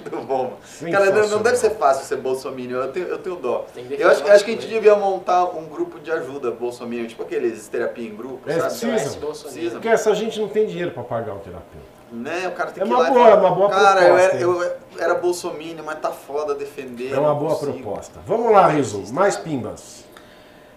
Muito 0.00 0.26
bom. 0.26 0.54
Cara, 0.90 1.10
não, 1.10 1.28
não 1.28 1.42
deve 1.42 1.56
ser 1.56 1.70
fácil 1.70 2.04
ser 2.04 2.16
bolsominion, 2.16 2.78
eu 2.80 2.92
tenho, 2.92 3.06
eu 3.06 3.18
tenho 3.18 3.36
dó. 3.36 3.66
Eu 3.98 4.08
acho, 4.10 4.30
acho 4.30 4.44
que 4.44 4.50
a 4.50 4.54
gente 4.54 4.66
devia 4.66 4.94
montar 4.96 5.44
um 5.44 5.64
grupo 5.66 5.98
de 5.98 6.10
ajuda 6.10 6.50
bolsominion, 6.50 7.06
tipo 7.06 7.22
aqueles 7.22 7.68
terapia 7.68 8.08
em 8.08 8.14
grupo, 8.14 8.48
É, 8.50 8.60
sabe? 8.68 8.92
precisa. 9.26 9.70
Porque 9.72 9.88
essa 9.88 10.14
gente 10.14 10.40
não 10.40 10.48
tem 10.48 10.66
dinheiro 10.66 10.90
pra 10.92 11.02
pagar 11.02 11.34
um 11.34 11.38
terapeuta. 11.38 12.00
Né? 12.12 12.48
O 12.48 12.52
cara 12.52 12.72
tem 12.72 12.82
É 12.82 12.86
que 12.86 12.92
uma 12.92 13.02
lá 13.02 13.10
boa, 13.10 13.28
é 13.28 13.34
uma 13.34 13.50
boa 13.52 13.70
Cara, 13.70 14.00
eu 14.02 14.14
proposta, 14.14 14.36
era, 14.36 14.42
eu 14.42 14.72
era 14.98 15.14
bolsominion, 15.14 15.84
mas 15.84 16.00
tá 16.00 16.10
foda 16.10 16.54
defender. 16.56 17.12
É 17.14 17.18
uma 17.18 17.34
boa 17.34 17.54
consigo. 17.54 17.72
proposta. 17.72 18.18
Vamos 18.26 18.50
lá, 18.50 18.66
Rizo. 18.66 19.04
Mais 19.14 19.36
pimbas. 19.36 20.04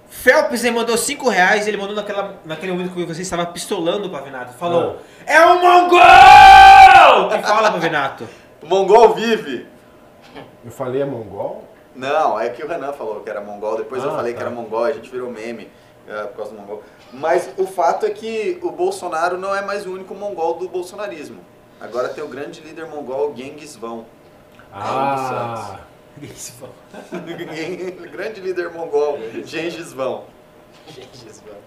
Phelps 0.08 0.64
ele 0.64 0.76
mandou 0.76 0.96
5 0.96 1.28
reais, 1.28 1.68
ele 1.68 1.76
mandou 1.76 1.96
naquela, 1.96 2.36
naquele 2.46 2.72
momento 2.72 2.94
que 2.94 3.04
você 3.04 3.24
estava 3.24 3.48
pistolando 3.48 4.08
o 4.08 4.12
Pavinato. 4.12 4.54
Falou: 4.54 4.98
Ah. 5.00 5.24
É 5.26 5.44
um 5.48 5.60
mongol! 5.60 7.30
Que 7.30 7.48
fala, 7.48 7.72
Pavinato. 7.72 8.28
O 8.64 8.68
Mongol 8.68 9.14
vive! 9.14 9.68
Eu 10.64 10.72
falei 10.72 11.02
é 11.02 11.06
mongol? 11.06 11.68
Não, 11.94 12.40
é 12.40 12.50
que 12.50 12.64
o 12.64 12.68
Renan 12.68 12.94
falou 12.94 13.20
que 13.22 13.30
era 13.30 13.42
mongol, 13.42 13.78
depois 13.78 14.02
eu 14.04 14.10
Ah, 14.12 14.16
falei 14.16 14.32
tá. 14.34 14.38
que 14.38 14.44
era 14.46 14.52
mongol, 14.56 14.86
a 14.86 14.92
gente 14.94 15.10
virou 15.12 15.30
meme. 15.30 15.70
é, 16.08 16.24
por 16.24 16.36
causa 16.38 16.52
do 16.52 16.58
mongol. 16.60 16.84
Mas 17.14 17.50
o 17.58 17.66
fato 17.66 18.06
é 18.06 18.10
que 18.10 18.60
o 18.62 18.72
Bolsonaro 18.72 19.38
não 19.38 19.56
é 19.56 19.62
mais 19.62 19.86
o 19.86 19.94
único 19.94 20.14
mongol 20.14 20.56
do 20.56 20.68
bolsonarismo. 20.68 21.40
Agora 21.80 22.10
tem 22.10 22.22
o 22.22 22.28
grande 22.28 22.60
líder 22.60 22.88
mongol 22.88 23.34
Genghis 23.36 23.76
Vão. 23.78 24.06
Ah, 24.74 25.80
Genghis 26.20 26.54
Vão. 26.60 26.70
grande 28.12 28.42
líder 28.42 28.70
mongol 28.72 29.18
Genghis 29.46 29.94
Vão. 29.94 30.26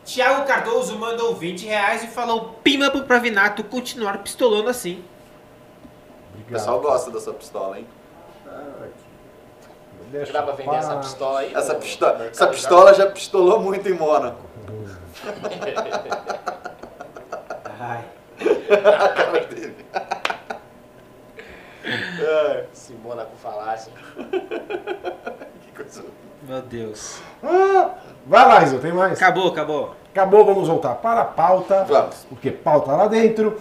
Tiago 0.04 0.44
Cardoso 0.46 0.98
mandou 0.98 1.34
20 1.34 1.64
reais 1.66 2.04
e 2.04 2.08
falou: 2.08 2.56
Pima 2.62 2.90
pro 2.90 3.04
Pravinato 3.04 3.64
continuar 3.64 4.18
pistolando 4.18 4.68
assim. 4.68 5.02
Obrigado. 6.46 6.46
O 6.46 6.52
pessoal 6.52 6.80
gosta 6.80 7.10
dessa 7.10 7.32
pistola, 7.32 7.78
hein? 7.78 7.86
Deixa 10.10 10.32
Dá 10.32 10.42
pra 10.42 10.54
vender 10.54 10.76
essa 10.76 10.96
pistola 10.96 11.40
aí? 11.40 11.52
Essa, 11.52 11.74
pistola, 11.74 12.24
essa 12.26 12.46
pistola 12.46 12.94
já 12.94 13.10
pistolou 13.10 13.60
muito 13.60 13.88
em 13.88 13.94
Mônaco. 13.94 14.40
Ai. 17.80 18.04
Se 22.72 22.92
Mônaco 22.94 23.36
falasse. 23.36 23.90
que 23.90 25.72
coisa. 25.74 26.04
Meu 26.42 26.62
Deus. 26.62 27.20
Ah, 27.42 27.96
vai 28.24 28.46
lá, 28.46 28.62
Iso, 28.62 28.78
tem 28.78 28.92
mais? 28.92 29.20
Acabou, 29.20 29.48
acabou. 29.48 29.96
Acabou, 30.12 30.44
vamos 30.44 30.68
voltar 30.68 30.94
para 30.96 31.22
a 31.22 31.24
pauta. 31.24 31.82
Vamos. 31.84 32.24
Porque 32.28 32.52
pauta 32.52 32.92
lá 32.92 33.08
dentro. 33.08 33.60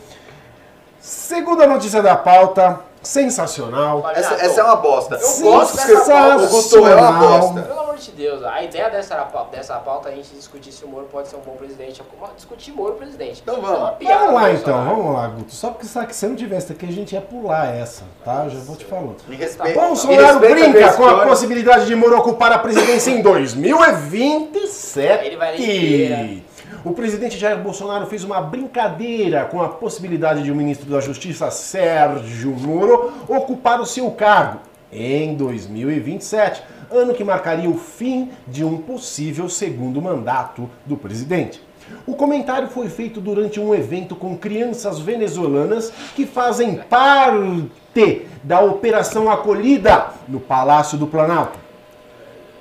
Segunda 1.06 1.68
notícia 1.68 2.02
da 2.02 2.16
pauta, 2.16 2.80
sensacional. 3.04 4.10
Essa, 4.16 4.34
essa 4.44 4.62
é 4.62 4.64
uma 4.64 4.78
bosta. 4.78 5.14
Eu 5.14 5.44
gosto 5.44 5.78
dessa 5.78 6.12
pauta. 6.12 6.48
Guto 6.48 6.78
é 6.78 6.96
uma 6.96 7.12
bosta. 7.12 7.62
Pelo 7.62 7.80
amor 7.80 7.96
de 7.96 8.10
Deus, 8.10 8.44
a 8.44 8.64
ideia 8.64 8.90
dessa, 8.90 9.24
dessa 9.52 9.76
pauta 9.76 10.10
é 10.10 10.14
a 10.14 10.16
gente 10.16 10.34
discutir 10.34 10.72
se 10.72 10.84
o 10.84 10.88
Moro 10.88 11.06
pode 11.12 11.28
ser 11.28 11.36
um 11.36 11.42
bom 11.42 11.56
presidente. 11.58 12.02
Discutir 12.36 12.72
Moro 12.72 12.94
presidente. 12.94 13.40
Então 13.40 13.62
vamos. 13.62 14.02
É 14.02 14.18
vamos 14.18 14.34
lá 14.34 14.52
então, 14.52 14.84
vamos 14.84 15.14
lá, 15.14 15.28
Guto. 15.28 15.54
Só 15.54 15.70
porque 15.70 15.86
sabe 15.86 16.08
que 16.08 16.16
se 16.16 16.26
não 16.26 16.36
tivesse 16.36 16.72
aqui, 16.72 16.88
a 16.88 16.92
gente 16.92 17.14
ia 17.14 17.22
pular 17.22 17.68
essa, 17.68 18.04
tá? 18.24 18.46
Eu 18.46 18.50
já 18.50 18.60
vou 18.62 18.76
te 18.76 18.86
falando. 18.86 19.18
Me 19.28 19.36
respeita. 19.36 19.80
Bolsonaro 19.80 20.40
me 20.40 20.48
respeita 20.48 20.72
brinca 20.72 20.94
com 20.94 21.06
a 21.06 21.28
possibilidade 21.28 21.86
de 21.86 21.96
Moro 21.96 22.18
ocupar 22.18 22.52
a 22.52 22.58
presidência 22.58 23.12
em 23.12 23.22
2027. 23.22 25.24
Ele 25.24 25.38
vai 25.38 25.56
ler 25.56 26.44
o 26.86 26.94
presidente 26.94 27.36
Jair 27.36 27.58
Bolsonaro 27.58 28.06
fez 28.06 28.24
uma 28.24 28.40
brincadeira 28.40 29.46
com 29.46 29.60
a 29.60 29.70
possibilidade 29.70 30.44
de 30.44 30.52
o 30.52 30.56
ministro 30.56 30.88
da 30.88 31.02
Justiça, 31.02 31.50
Sérgio 31.50 32.52
Moro, 32.52 33.12
ocupar 33.28 33.82
o 33.82 33.86
seu 33.88 34.12
cargo 34.12 34.60
em 34.92 35.34
2027, 35.34 36.62
ano 36.92 37.16
que 37.16 37.24
marcaria 37.24 37.68
o 37.68 37.76
fim 37.76 38.30
de 38.48 38.64
um 38.64 38.78
possível 38.78 39.50
segundo 39.50 40.00
mandato 40.00 40.70
do 40.86 40.96
presidente. 40.96 41.60
O 42.06 42.14
comentário 42.14 42.68
foi 42.68 42.88
feito 42.88 43.20
durante 43.20 43.60
um 43.60 43.74
evento 43.74 44.16
com 44.16 44.38
crianças 44.38 45.00
venezuelanas 45.00 45.92
que 46.16 46.26
fazem 46.28 46.76
parte 46.76 48.28
da 48.44 48.60
Operação 48.62 49.30
Acolhida 49.30 50.10
no 50.28 50.40
Palácio 50.40 51.00
do 51.00 51.08
Planalto. 51.08 51.58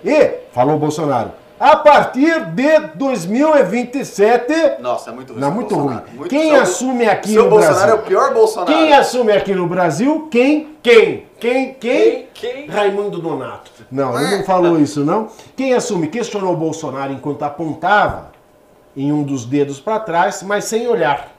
E, 0.03 0.31
falou 0.53 0.79
Bolsonaro, 0.79 1.33
a 1.59 1.77
partir 1.77 2.47
de 2.47 2.79
2027. 2.95 4.81
Nossa, 4.81 5.11
é 5.11 5.13
muito 5.13 5.33
ruim. 5.33 5.41
Não, 5.41 5.51
muito 5.51 5.75
ruim. 5.75 6.01
Muito 6.15 6.31
quem 6.31 6.51
seu, 6.51 6.61
assume 6.61 7.09
aqui 7.09 7.33
seu 7.33 7.45
no 7.45 7.51
Bolsonaro 7.51 7.79
Brasil? 7.79 7.97
é 7.97 7.99
o 7.99 8.03
pior 8.03 8.35
Bolsonaro. 8.35 8.73
Quem 8.73 8.93
assume 8.93 9.33
aqui 9.33 9.55
no 9.55 9.67
Brasil? 9.67 10.29
Quem? 10.31 10.77
Quem? 10.83 11.27
Quem? 11.39 11.75
Quem? 11.75 11.75
Quem? 11.75 12.29
Quem? 12.35 12.67
Raimundo 12.67 13.21
Donato. 13.21 13.71
Não, 13.91 14.19
ele 14.21 14.39
não 14.39 14.45
falou 14.45 14.79
isso, 14.81 15.05
não. 15.05 15.29
Quem 15.57 15.75
assume? 15.75 16.09
Questionou 16.09 16.53
o 16.53 16.57
Bolsonaro 16.57 17.13
enquanto 17.13 17.43
apontava 17.43 18.33
em 18.97 19.13
um 19.13 19.23
dos 19.23 19.45
dedos 19.45 19.81
para 19.81 20.01
trás, 20.01 20.43
mas 20.43 20.65
sem 20.65 20.87
olhar. 20.87 21.33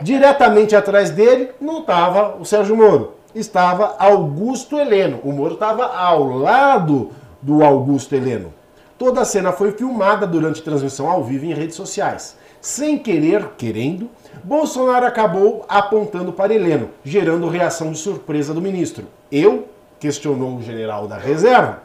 Diretamente 0.00 0.74
atrás 0.74 1.10
dele 1.10 1.50
não 1.60 1.80
estava 1.80 2.36
o 2.36 2.44
Sérgio 2.44 2.76
Moro, 2.76 3.14
estava 3.34 3.94
Augusto 3.98 4.76
Heleno. 4.78 5.20
O 5.22 5.32
Moro 5.32 5.54
estava 5.54 5.86
ao 5.86 6.24
lado 6.24 7.12
do 7.40 7.62
Augusto 7.64 8.14
Heleno. 8.14 8.52
Toda 8.98 9.22
a 9.22 9.24
cena 9.24 9.52
foi 9.52 9.72
filmada 9.72 10.26
durante 10.26 10.62
transmissão 10.62 11.08
ao 11.08 11.24
vivo 11.24 11.44
em 11.46 11.54
redes 11.54 11.76
sociais. 11.76 12.36
Sem 12.60 12.98
querer, 12.98 13.50
querendo, 13.58 14.08
Bolsonaro 14.42 15.04
acabou 15.04 15.64
apontando 15.68 16.32
para 16.32 16.54
Heleno, 16.54 16.90
gerando 17.04 17.48
reação 17.48 17.92
de 17.92 17.98
surpresa 17.98 18.54
do 18.54 18.62
ministro. 18.62 19.06
Eu? 19.30 19.68
questionou 20.04 20.56
o 20.56 20.62
general 20.62 21.06
da 21.06 21.16
reserva. 21.16 21.78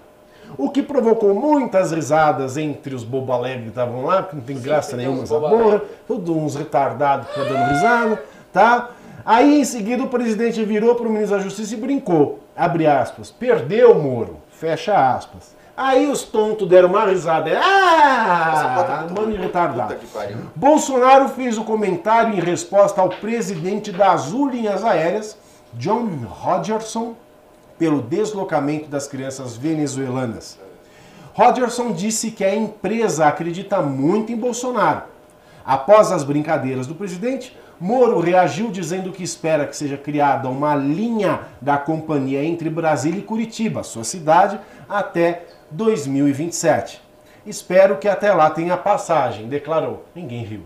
O 0.57 0.69
que 0.69 0.83
provocou 0.83 1.33
muitas 1.33 1.91
risadas 1.91 2.57
entre 2.57 2.93
os 2.93 3.03
bobo 3.03 3.31
alegre 3.31 3.63
que 3.63 3.69
estavam 3.69 4.03
lá, 4.03 4.23
porque 4.23 4.35
não 4.35 4.43
tem 4.43 4.59
graça 4.59 4.97
nenhuma 4.97 5.23
essa 5.23 5.39
porra, 5.39 5.81
todos 6.05 6.29
uns 6.29 6.55
retardados 6.55 7.27
que 7.27 7.39
estão 7.39 7.53
dando 7.53 7.69
risada, 7.69 8.23
tá? 8.51 8.89
Aí 9.23 9.61
em 9.61 9.63
seguida 9.63 10.03
o 10.03 10.07
presidente 10.07 10.63
virou 10.65 10.95
para 10.95 11.07
o 11.07 11.09
ministro 11.09 11.37
da 11.37 11.43
Justiça 11.43 11.75
e 11.75 11.77
brincou, 11.77 12.39
abre 12.57 12.87
aspas, 12.87 13.31
perdeu 13.31 13.95
Moro, 13.95 14.37
fecha 14.49 15.15
aspas. 15.15 15.55
Aí 15.81 16.11
os 16.11 16.23
tontos 16.23 16.67
deram 16.67 16.89
uma 16.89 17.05
risada. 17.05 17.57
Ah, 17.57 19.07
mano 19.15 19.33
retardado. 19.37 19.95
Bolsonaro 20.53 21.29
fez 21.29 21.57
o 21.57 21.63
comentário 21.63 22.33
em 22.33 22.41
resposta 22.41 22.99
ao 22.99 23.07
presidente 23.07 23.89
das 23.89 24.25
Azul 24.25 24.49
Linhas 24.49 24.83
Aéreas, 24.83 25.37
John 25.75 26.09
Rogerson, 26.27 27.15
pelo 27.77 28.01
deslocamento 28.01 28.89
das 28.89 29.07
crianças 29.07 29.55
venezuelanas. 29.55 30.59
Rogerson 31.33 31.93
disse 31.93 32.31
que 32.31 32.43
a 32.43 32.53
empresa 32.53 33.25
acredita 33.25 33.81
muito 33.81 34.33
em 34.33 34.35
Bolsonaro. 34.35 35.03
Após 35.65 36.11
as 36.11 36.25
brincadeiras 36.25 36.87
do 36.87 36.95
presidente, 36.95 37.55
Moro 37.79 38.19
reagiu 38.19 38.69
dizendo 38.69 39.09
que 39.09 39.23
espera 39.23 39.65
que 39.65 39.77
seja 39.77 39.95
criada 39.95 40.49
uma 40.49 40.75
linha 40.75 41.39
da 41.61 41.77
companhia 41.77 42.43
entre 42.43 42.69
Brasília 42.69 43.19
e 43.19 43.23
Curitiba, 43.23 43.83
sua 43.83 44.03
cidade, 44.03 44.59
até 44.89 45.45
2027. 45.71 47.01
Espero 47.45 47.97
que 47.97 48.07
até 48.07 48.33
lá 48.33 48.49
tenha 48.49 48.77
passagem, 48.77 49.47
declarou. 49.47 50.03
Ninguém 50.13 50.43
riu. 50.43 50.65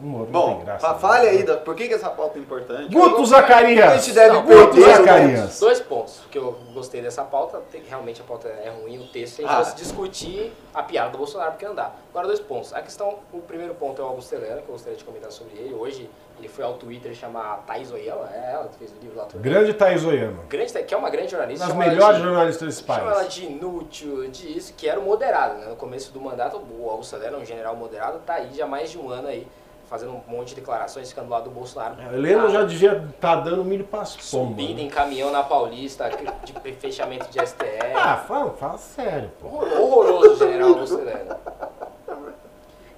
Moro, 0.00 0.26
Bom, 0.26 0.64
fale 0.98 1.28
aí, 1.28 1.42
da, 1.44 1.58
por 1.58 1.76
que, 1.76 1.86
que 1.86 1.94
essa 1.94 2.10
pauta 2.10 2.36
é 2.36 2.42
importante? 2.42 2.92
Guto 2.92 3.24
Zacarias! 3.24 3.92
A 3.92 3.96
gente 3.98 4.12
deve 4.12 4.40
Guto 4.40 4.80
Zacarias! 4.80 5.60
Dois 5.60 5.80
pontos 5.80 6.22
que 6.28 6.36
eu 6.38 6.58
gostei 6.74 7.00
dessa 7.00 7.22
pauta, 7.22 7.62
realmente 7.88 8.20
a 8.20 8.24
pauta 8.24 8.48
é 8.48 8.70
ruim, 8.70 8.98
o 8.98 9.06
texto, 9.06 9.38
a 9.38 9.42
gente 9.42 9.52
ah. 9.52 9.64
fosse 9.64 9.76
discutir 9.76 10.52
a 10.74 10.82
piada 10.82 11.10
do 11.10 11.18
Bolsonaro, 11.18 11.52
porque 11.52 11.66
não 11.66 11.74
dá. 11.74 11.92
Agora, 12.10 12.26
dois 12.26 12.40
pontos. 12.40 12.72
A 12.72 12.82
questão, 12.82 13.18
o 13.32 13.38
primeiro 13.40 13.74
ponto 13.74 14.02
é 14.02 14.04
o 14.04 14.08
Augusto 14.08 14.34
Helena, 14.34 14.56
que 14.56 14.68
eu 14.68 14.72
gostaria 14.72 14.98
de 14.98 15.04
comentar 15.04 15.30
sobre 15.30 15.56
ele. 15.56 15.72
Hoje, 15.72 16.10
ele 16.42 16.48
foi 16.48 16.64
ao 16.64 16.74
Twitter 16.74 17.14
chamar 17.14 17.62
Thais 17.64 17.92
Oyama, 17.92 18.28
é 18.34 18.52
ela 18.52 18.68
que 18.68 18.76
fez 18.76 18.90
o 18.90 19.00
livro 19.00 19.16
lá. 19.16 19.28
Grande 19.36 19.72
Thais 19.72 20.04
Oyama. 20.04 20.42
Grande, 20.48 20.82
que 20.82 20.92
é 20.92 20.96
uma 20.96 21.08
grande 21.08 21.30
jornalista. 21.30 21.66
Uma 21.66 21.84
das 21.84 21.86
melhores 21.88 22.18
de, 22.18 22.24
jornalistas 22.24 22.68
desse 22.68 22.82
país. 22.82 22.98
Chama 22.98 23.12
ela 23.12 23.24
de 23.24 23.44
inútil, 23.44 24.28
de 24.28 24.58
isso, 24.58 24.74
que 24.74 24.88
era 24.88 24.98
o 24.98 25.04
moderado. 25.04 25.58
Né? 25.58 25.66
No 25.68 25.76
começo 25.76 26.12
do 26.12 26.20
mandato, 26.20 26.56
o 26.56 26.90
Augusto 26.90 27.14
Helena, 27.14 27.38
um 27.38 27.44
general 27.44 27.76
moderado, 27.76 28.18
tá 28.26 28.34
aí 28.34 28.52
já 28.54 28.64
há 28.64 28.66
mais 28.66 28.90
de 28.90 28.98
um 28.98 29.08
ano 29.08 29.28
aí 29.28 29.46
fazendo 29.86 30.12
um 30.12 30.22
monte 30.26 30.48
de 30.48 30.54
declarações, 30.56 31.10
ficando 31.10 31.26
do 31.26 31.30
lado 31.30 31.44
do 31.44 31.50
Bolsonaro. 31.50 31.96
É, 32.00 32.14
Helena 32.14 32.48
já 32.48 32.64
devia 32.64 32.92
estar 32.92 33.36
tá 33.36 33.36
dando 33.36 33.64
milho 33.64 33.84
para 33.84 34.04
Subindo 34.04 34.80
em 34.80 34.88
caminhão 34.88 35.30
na 35.30 35.44
Paulista, 35.44 36.10
de 36.44 36.72
fechamento 36.72 37.30
de 37.30 37.38
STF. 37.46 37.92
Ah, 37.94 38.16
fala, 38.16 38.50
fala 38.54 38.78
sério. 38.78 39.30
Pô. 39.38 39.48
Horroroso, 39.48 40.38
general 40.38 40.70
Augusto 40.70 40.98
Helena. 40.98 41.38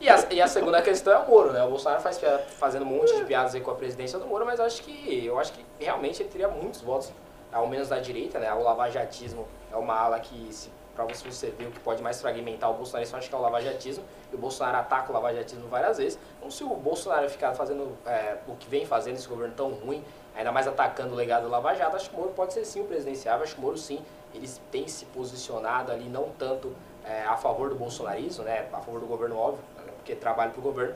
E 0.05 0.09
a, 0.11 0.27
e 0.33 0.43
a, 0.43 0.47
segunda 0.47 0.83
questão 0.83 1.15
é 1.15 1.19
o 1.19 1.27
Moro, 1.27 1.51
né? 1.51 1.65
O 1.65 1.71
Bolsonaro 1.71 2.03
faz 2.03 2.21
fazendo 2.59 2.83
um 2.83 2.89
monte 2.89 3.17
de 3.17 3.25
piadas 3.25 3.55
aí 3.55 3.63
com 3.63 3.71
a 3.71 3.75
presidência 3.75 4.19
do 4.19 4.27
Moro, 4.27 4.45
mas 4.45 4.61
acho 4.61 4.83
que 4.83 5.25
eu 5.25 5.39
acho 5.39 5.55
que 5.55 5.65
realmente 5.81 6.23
ele 6.23 6.29
teria 6.29 6.47
muitos 6.47 6.83
votos, 6.83 7.11
ao 7.51 7.67
menos 7.67 7.89
da 7.89 7.99
direita, 7.99 8.39
né? 8.39 8.53
O 8.53 8.63
lavajatismo 8.63 9.49
é 9.73 9.77
uma 9.77 9.99
ala 9.99 10.21
que 10.21 10.53
se 10.53 10.71
para 10.95 11.07
você 11.07 11.49
ver 11.49 11.69
o 11.69 11.71
que 11.71 11.81
pode 11.81 12.03
mais 12.03 12.21
fragmentar 12.21 12.71
o 12.71 12.75
Bolsonaro, 12.75 13.09
eu 13.11 13.17
acho 13.17 13.29
que 13.31 13.35
é 13.35 13.39
o 13.39 13.41
lavajatismo, 13.41 14.05
e 14.31 14.35
o 14.35 14.39
Bolsonaro 14.39 14.77
ataca 14.77 15.11
o 15.11 15.15
lavajatismo 15.15 15.69
várias 15.69 15.97
vezes. 15.97 16.19
Então, 16.37 16.51
se 16.51 16.63
o 16.63 16.69
Bolsonaro 16.69 17.29
ficar 17.31 17.55
fazendo 17.55 17.97
é, 18.05 18.37
o 18.47 18.55
que 18.57 18.69
vem 18.69 18.85
fazendo, 18.85 19.17
esse 19.17 19.27
governo 19.27 19.55
tão 19.55 19.71
ruim, 19.71 20.05
ainda 20.37 20.53
mais 20.53 20.69
atacando 20.69 21.15
o 21.15 21.17
legado 21.17 21.45
do 21.45 21.49
Lava 21.49 21.75
Jato, 21.75 21.97
acho 21.97 22.11
que 22.11 22.15
o 22.15 22.19
Moro 22.19 22.33
pode 22.33 22.53
ser 22.53 22.67
sim 22.67 22.83
o 22.83 22.85
presidenciável, 22.85 23.43
acho 23.43 23.55
que 23.55 23.61
o 23.61 23.65
Moro 23.65 23.79
sim, 23.79 24.05
ele 24.35 24.47
tem 24.71 24.87
se 24.87 25.07
posicionado 25.07 25.91
ali, 25.91 26.11
não 26.11 26.29
tanto 26.39 26.73
é, 27.05 27.23
a 27.23 27.37
favor 27.37 27.71
do 27.71 27.75
bolsonarismo, 27.75 28.45
né, 28.45 28.69
a 28.73 28.81
favor 28.81 29.01
do 29.01 29.07
governo, 29.07 29.37
óbvio, 29.37 29.65
porque 30.05 30.15
trabalha 30.15 30.51
para 30.51 30.61
o 30.61 30.63
governo, 30.63 30.95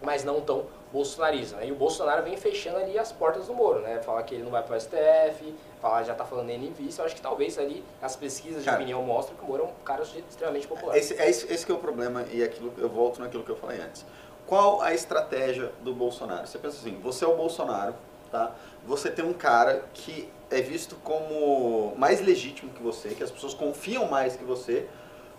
mas 0.00 0.22
não 0.22 0.40
tão 0.40 0.66
bolsonarista. 0.92 1.56
Né? 1.56 1.66
E 1.66 1.72
o 1.72 1.74
Bolsonaro 1.74 2.22
vem 2.22 2.36
fechando 2.36 2.78
ali 2.78 2.96
as 2.96 3.10
portas 3.10 3.48
do 3.48 3.52
Moro, 3.52 3.80
né? 3.80 4.00
Fala 4.00 4.22
que 4.22 4.36
ele 4.36 4.44
não 4.44 4.50
vai 4.52 4.62
para 4.62 4.76
o 4.76 4.80
STF, 4.80 5.54
fala, 5.82 6.04
já 6.04 6.12
está 6.12 6.24
falando 6.24 6.48
em 6.48 6.72
vice. 6.72 7.00
Eu 7.00 7.04
acho 7.04 7.16
que 7.16 7.20
talvez 7.20 7.58
ali 7.58 7.84
as 8.00 8.14
pesquisas 8.14 8.64
cara, 8.64 8.76
de 8.76 8.82
opinião 8.84 9.02
mostram 9.02 9.36
que 9.36 9.44
o 9.44 9.46
Moro 9.46 9.64
é 9.64 9.66
um 9.66 9.84
cara 9.84 10.02
extremamente 10.02 10.68
popular. 10.68 10.96
Esse, 10.96 11.14
é 11.14 11.28
esse, 11.28 11.52
esse 11.52 11.66
que 11.66 11.72
é 11.72 11.74
o 11.74 11.78
problema 11.78 12.24
e 12.30 12.42
aquilo 12.42 12.72
eu 12.78 12.88
volto 12.88 13.20
naquilo 13.20 13.42
que 13.42 13.50
eu 13.50 13.56
falei 13.56 13.80
antes. 13.80 14.06
Qual 14.46 14.80
a 14.80 14.94
estratégia 14.94 15.72
do 15.82 15.92
Bolsonaro? 15.92 16.46
Você 16.46 16.58
pensa 16.58 16.78
assim, 16.78 16.98
você 17.00 17.24
é 17.24 17.28
o 17.28 17.36
Bolsonaro, 17.36 17.94
tá? 18.30 18.54
Você 18.86 19.10
tem 19.10 19.24
um 19.24 19.34
cara 19.34 19.84
que 19.92 20.30
é 20.50 20.62
visto 20.62 20.96
como 21.02 21.92
mais 21.96 22.20
legítimo 22.20 22.72
que 22.72 22.82
você, 22.82 23.10
que 23.10 23.22
as 23.22 23.30
pessoas 23.30 23.52
confiam 23.52 24.06
mais 24.06 24.36
que 24.36 24.44
você, 24.44 24.88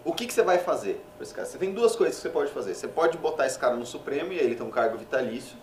O 0.04 0.14
que, 0.14 0.26
que 0.26 0.34
você 0.34 0.41
vai 0.41 0.58
fazer 0.58 1.04
para 1.18 1.24
esse 1.24 1.34
cara? 1.34 1.47
Você 1.47 1.58
tem 1.58 1.74
duas 1.74 1.95
coisas 1.95 2.16
que 2.16 2.22
você 2.22 2.30
pode 2.30 2.52
fazer. 2.52 2.74
Você 2.74 2.88
pode 2.88 3.18
botar 3.18 3.45
esse 3.45 3.60
cara 3.60 3.76
no 3.76 3.86
Supremo 3.86 4.32
e 4.32 4.38
ele 4.38 4.56
tem 4.56 4.66
um 4.66 4.72
cargo 4.72 4.97
vitalício. 4.97 5.58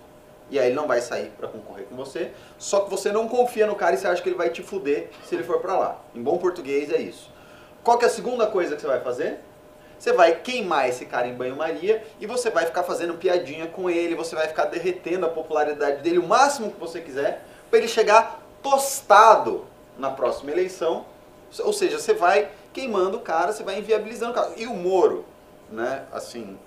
E 0.50 0.58
aí 0.58 0.66
ele 0.66 0.76
não 0.76 0.86
vai 0.86 1.00
sair 1.00 1.30
para 1.36 1.48
concorrer 1.48 1.86
com 1.86 1.96
você. 1.96 2.30
Só 2.58 2.80
que 2.80 2.90
você 2.90 3.10
não 3.10 3.26
confia 3.28 3.66
no 3.66 3.74
cara 3.74 3.94
e 3.94 3.98
você 3.98 4.06
acha 4.06 4.22
que 4.22 4.28
ele 4.28 4.36
vai 4.36 4.50
te 4.50 4.62
fuder 4.62 5.10
se 5.24 5.34
ele 5.34 5.42
for 5.42 5.58
para 5.60 5.76
lá. 5.76 6.00
Em 6.14 6.22
bom 6.22 6.38
português 6.38 6.92
é 6.92 6.98
isso. 7.00 7.30
Qual 7.82 7.98
que 7.98 8.04
é 8.04 8.08
a 8.08 8.10
segunda 8.10 8.46
coisa 8.46 8.76
que 8.76 8.80
você 8.80 8.86
vai 8.86 9.00
fazer? 9.00 9.40
Você 9.98 10.12
vai 10.12 10.36
queimar 10.40 10.88
esse 10.88 11.06
cara 11.06 11.26
em 11.26 11.34
banho-maria 11.34 12.04
e 12.20 12.26
você 12.26 12.50
vai 12.50 12.66
ficar 12.66 12.82
fazendo 12.82 13.14
piadinha 13.14 13.66
com 13.66 13.88
ele, 13.88 14.14
você 14.14 14.34
vai 14.34 14.46
ficar 14.46 14.66
derretendo 14.66 15.24
a 15.24 15.28
popularidade 15.28 16.02
dele 16.02 16.18
o 16.18 16.26
máximo 16.26 16.70
que 16.70 16.78
você 16.78 17.00
quiser, 17.00 17.42
para 17.70 17.78
ele 17.78 17.88
chegar 17.88 18.42
tostado 18.62 19.64
na 19.98 20.10
próxima 20.10 20.50
eleição. 20.50 21.06
Ou 21.60 21.72
seja, 21.72 21.98
você 21.98 22.12
vai 22.12 22.50
queimando 22.76 23.16
o 23.16 23.20
cara, 23.20 23.54
você 23.54 23.62
vai 23.62 23.78
inviabilizando 23.78 24.32
o 24.32 24.34
cara. 24.34 24.50
E 24.54 24.66
o 24.66 24.74
Moro, 24.74 25.24
né, 25.72 26.04
assim, 26.12 26.58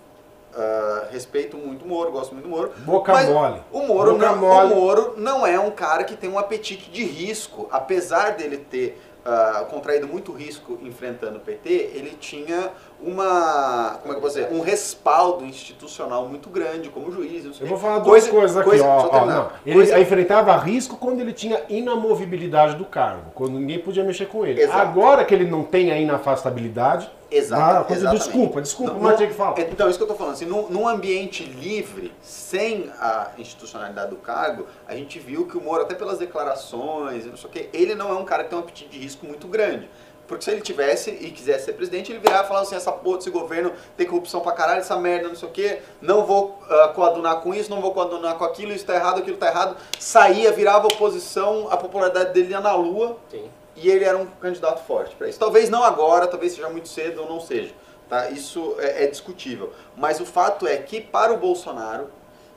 uh, 0.55 1.11
respeito 1.11 1.55
muito 1.55 1.85
o 1.85 1.87
Moro, 1.87 2.11
gosto 2.11 2.33
muito 2.33 2.45
do 2.45 2.49
Moro. 2.49 2.71
Boca 2.79 3.13
mole. 3.23 3.61
O 3.71 3.83
Moro, 3.83 4.13
Boca 4.13 4.25
não, 4.25 4.37
mole. 4.37 4.73
o 4.73 4.75
Moro 4.75 5.13
não 5.17 5.45
é 5.45 5.59
um 5.59 5.69
cara 5.69 6.03
que 6.03 6.17
tem 6.17 6.27
um 6.27 6.39
apetite 6.39 6.89
de 6.89 7.03
risco, 7.03 7.69
apesar 7.71 8.31
dele 8.35 8.57
ter 8.57 8.99
uh, 9.23 9.65
contraído 9.67 10.07
muito 10.07 10.31
risco 10.31 10.79
enfrentando 10.81 11.37
o 11.37 11.41
PT, 11.41 11.69
ele 11.69 12.17
tinha 12.19 12.71
uma, 13.01 13.97
como 14.01 14.13
é 14.13 14.15
que 14.15 14.17
eu 14.17 14.21
vou 14.21 14.29
dizer, 14.29 14.49
um 14.51 14.61
respaldo 14.61 15.45
institucional 15.45 16.27
muito 16.27 16.49
grande 16.49 16.89
como 16.89 17.11
juiz. 17.11 17.45
eu 17.59 17.67
vou 17.67 17.77
falar 17.77 17.99
duas 17.99 18.27
coisa, 18.27 18.31
coisas 18.31 18.57
aqui, 18.57 18.69
coisa, 18.69 18.85
ó, 18.85 19.09
ó 19.11 19.25
não. 19.25 19.49
Ele 19.65 19.75
coisa... 19.75 19.99
enfrentava 19.99 20.55
risco 20.57 20.97
quando 20.97 21.21
ele 21.21 21.33
tinha 21.33 21.61
inamovibilidade 21.69 22.75
do 22.75 22.85
cargo, 22.85 23.31
quando 23.33 23.57
ninguém 23.57 23.79
podia 23.79 24.03
mexer 24.03 24.27
com 24.27 24.45
ele. 24.45 24.61
Exato. 24.61 24.79
Agora 24.79 25.23
que 25.23 25.33
ele 25.33 25.49
não 25.49 25.63
tem 25.63 25.91
a 25.91 25.97
inafastabilidade, 25.97 27.09
Exato, 27.31 27.93
ah, 27.93 28.11
desculpa, 28.11 28.59
desculpa, 28.59 28.93
não, 28.93 29.01
mas 29.01 29.17
tinha 29.17 29.29
que 29.29 29.35
falar. 29.35 29.59
Então, 29.59 29.87
isso 29.87 29.99
que 29.99 30.03
eu 30.03 30.05
estou 30.05 30.17
falando, 30.17 30.33
assim, 30.33 30.45
num, 30.45 30.67
num, 30.67 30.87
ambiente 30.87 31.43
livre, 31.43 32.11
sem 32.23 32.89
a 32.99 33.33
institucionalidade 33.37 34.09
do 34.09 34.15
cargo, 34.15 34.65
a 34.87 34.95
gente 34.95 35.19
viu 35.19 35.45
que 35.45 35.55
o 35.55 35.61
Moro, 35.61 35.83
até 35.83 35.93
pelas 35.93 36.17
declarações, 36.17 37.27
não 37.27 37.37
sei 37.37 37.47
o 37.47 37.53
quê, 37.53 37.69
ele 37.71 37.93
não 37.93 38.09
é 38.09 38.13
um 38.15 38.25
cara 38.25 38.43
que 38.43 38.49
tem 38.49 38.57
um 38.57 38.61
apetite 38.61 38.89
de 38.89 38.97
risco 38.97 39.27
muito 39.27 39.47
grande. 39.47 39.87
Porque 40.29 40.45
se 40.45 40.51
ele 40.51 40.61
tivesse 40.61 41.09
e 41.09 41.31
quisesse 41.31 41.65
ser 41.65 41.73
presidente, 41.73 42.11
ele 42.11 42.19
virava 42.19 42.45
e 42.45 42.47
falava 42.47 42.65
assim, 42.65 42.75
essa 42.75 42.91
porra 42.91 43.17
desse 43.17 43.31
governo 43.31 43.73
tem 43.97 44.07
corrupção 44.07 44.39
pra 44.39 44.53
caralho, 44.53 44.79
essa 44.79 44.95
merda, 44.95 45.27
não 45.27 45.35
sei 45.35 45.49
o 45.49 45.51
quê, 45.51 45.81
não 46.01 46.25
vou 46.25 46.59
uh, 46.69 46.93
coadunar 46.93 47.41
com 47.41 47.53
isso, 47.53 47.69
não 47.69 47.81
vou 47.81 47.91
coadunar 47.91 48.35
com 48.35 48.45
aquilo, 48.45 48.71
isso 48.71 48.85
tá 48.85 48.95
errado, 48.95 49.19
aquilo 49.19 49.35
tá 49.35 49.47
errado. 49.47 49.75
Saía, 49.99 50.51
virava 50.53 50.87
oposição, 50.87 51.67
a 51.69 51.75
popularidade 51.75 52.31
dele 52.33 52.51
ia 52.51 52.61
na 52.61 52.73
lua. 52.73 53.17
Sim 53.29 53.49
e 53.81 53.89
ele 53.89 54.03
era 54.03 54.17
um 54.17 54.25
candidato 54.25 54.85
forte 54.85 55.15
para 55.15 55.29
isso. 55.29 55.39
Talvez 55.39 55.69
não 55.69 55.83
agora, 55.83 56.27
talvez 56.27 56.53
seja 56.53 56.69
muito 56.69 56.89
cedo 56.89 57.21
ou 57.21 57.29
não 57.29 57.39
seja. 57.39 57.73
Tá? 58.07 58.29
Isso 58.29 58.75
é, 58.79 59.05
é 59.05 59.07
discutível. 59.07 59.71
Mas 59.95 60.19
o 60.19 60.25
fato 60.25 60.67
é 60.67 60.77
que 60.77 60.99
para 60.99 61.33
o 61.33 61.37
Bolsonaro 61.37 62.09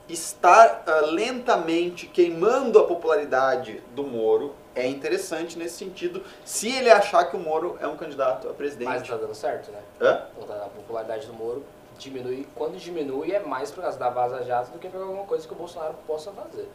estar 0.09 0.83
uh, 0.85 1.05
lentamente 1.11 2.07
queimando 2.07 2.77
a 2.77 2.83
popularidade 2.83 3.81
do 3.95 4.03
Moro 4.03 4.53
é 4.75 4.87
interessante 4.87 5.57
nesse 5.57 5.77
sentido, 5.77 6.23
se 6.43 6.69
ele 6.69 6.89
achar 6.89 7.25
que 7.25 7.35
o 7.35 7.39
Moro 7.39 7.77
é 7.79 7.87
um 7.87 7.95
candidato 7.95 8.49
a 8.49 8.53
presidente. 8.53 8.87
Mas 8.87 9.07
tá 9.07 9.17
dando 9.17 9.35
certo, 9.35 9.71
né? 9.71 9.79
Hã? 10.01 10.25
Então, 10.41 10.55
a 10.55 10.69
popularidade 10.69 11.27
do 11.27 11.33
Moro 11.33 11.63
diminui. 11.97 12.47
Quando 12.55 12.77
diminui 12.77 13.31
é 13.31 13.39
mais 13.39 13.71
por 13.71 13.81
causa 13.81 13.97
da 13.97 14.09
Vaza 14.09 14.43
Jato 14.43 14.71
do 14.71 14.79
que 14.79 14.89
por 14.89 15.01
alguma 15.01 15.25
coisa 15.25 15.47
que 15.47 15.53
o 15.53 15.57
Bolsonaro 15.57 15.95
possa 16.07 16.31
fazer. 16.31 16.67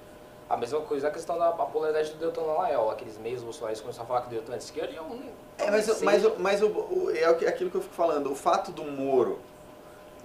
A 0.48 0.56
mesma 0.56 0.80
coisa 0.80 1.08
a 1.08 1.10
questão 1.10 1.38
da 1.38 1.52
popularidade 1.52 2.10
do 2.12 2.18
Deltan 2.18 2.42
Laiol. 2.42 2.90
Aqueles 2.90 3.18
meios 3.18 3.42
bolsonaristas 3.42 3.82
começaram 3.82 4.04
a 4.04 4.08
falar 4.08 4.20
que 4.22 4.28
o 4.28 4.30
Deltan 4.30 4.54
é 4.54 4.56
de 4.56 4.64
esquerda 4.64 4.92
e 4.92 4.96
eu 4.96 5.04
não. 5.04 5.20
É, 5.58 5.70
mas, 5.70 6.02
mas, 6.02 6.38
mas 6.38 6.62
o, 6.62 6.68
o, 6.68 7.10
é 7.14 7.24
aquilo 7.24 7.70
que 7.70 7.76
eu 7.76 7.82
fico 7.82 7.94
falando. 7.94 8.30
O 8.30 8.34
fato 8.34 8.70
do 8.70 8.84
Moro 8.84 9.38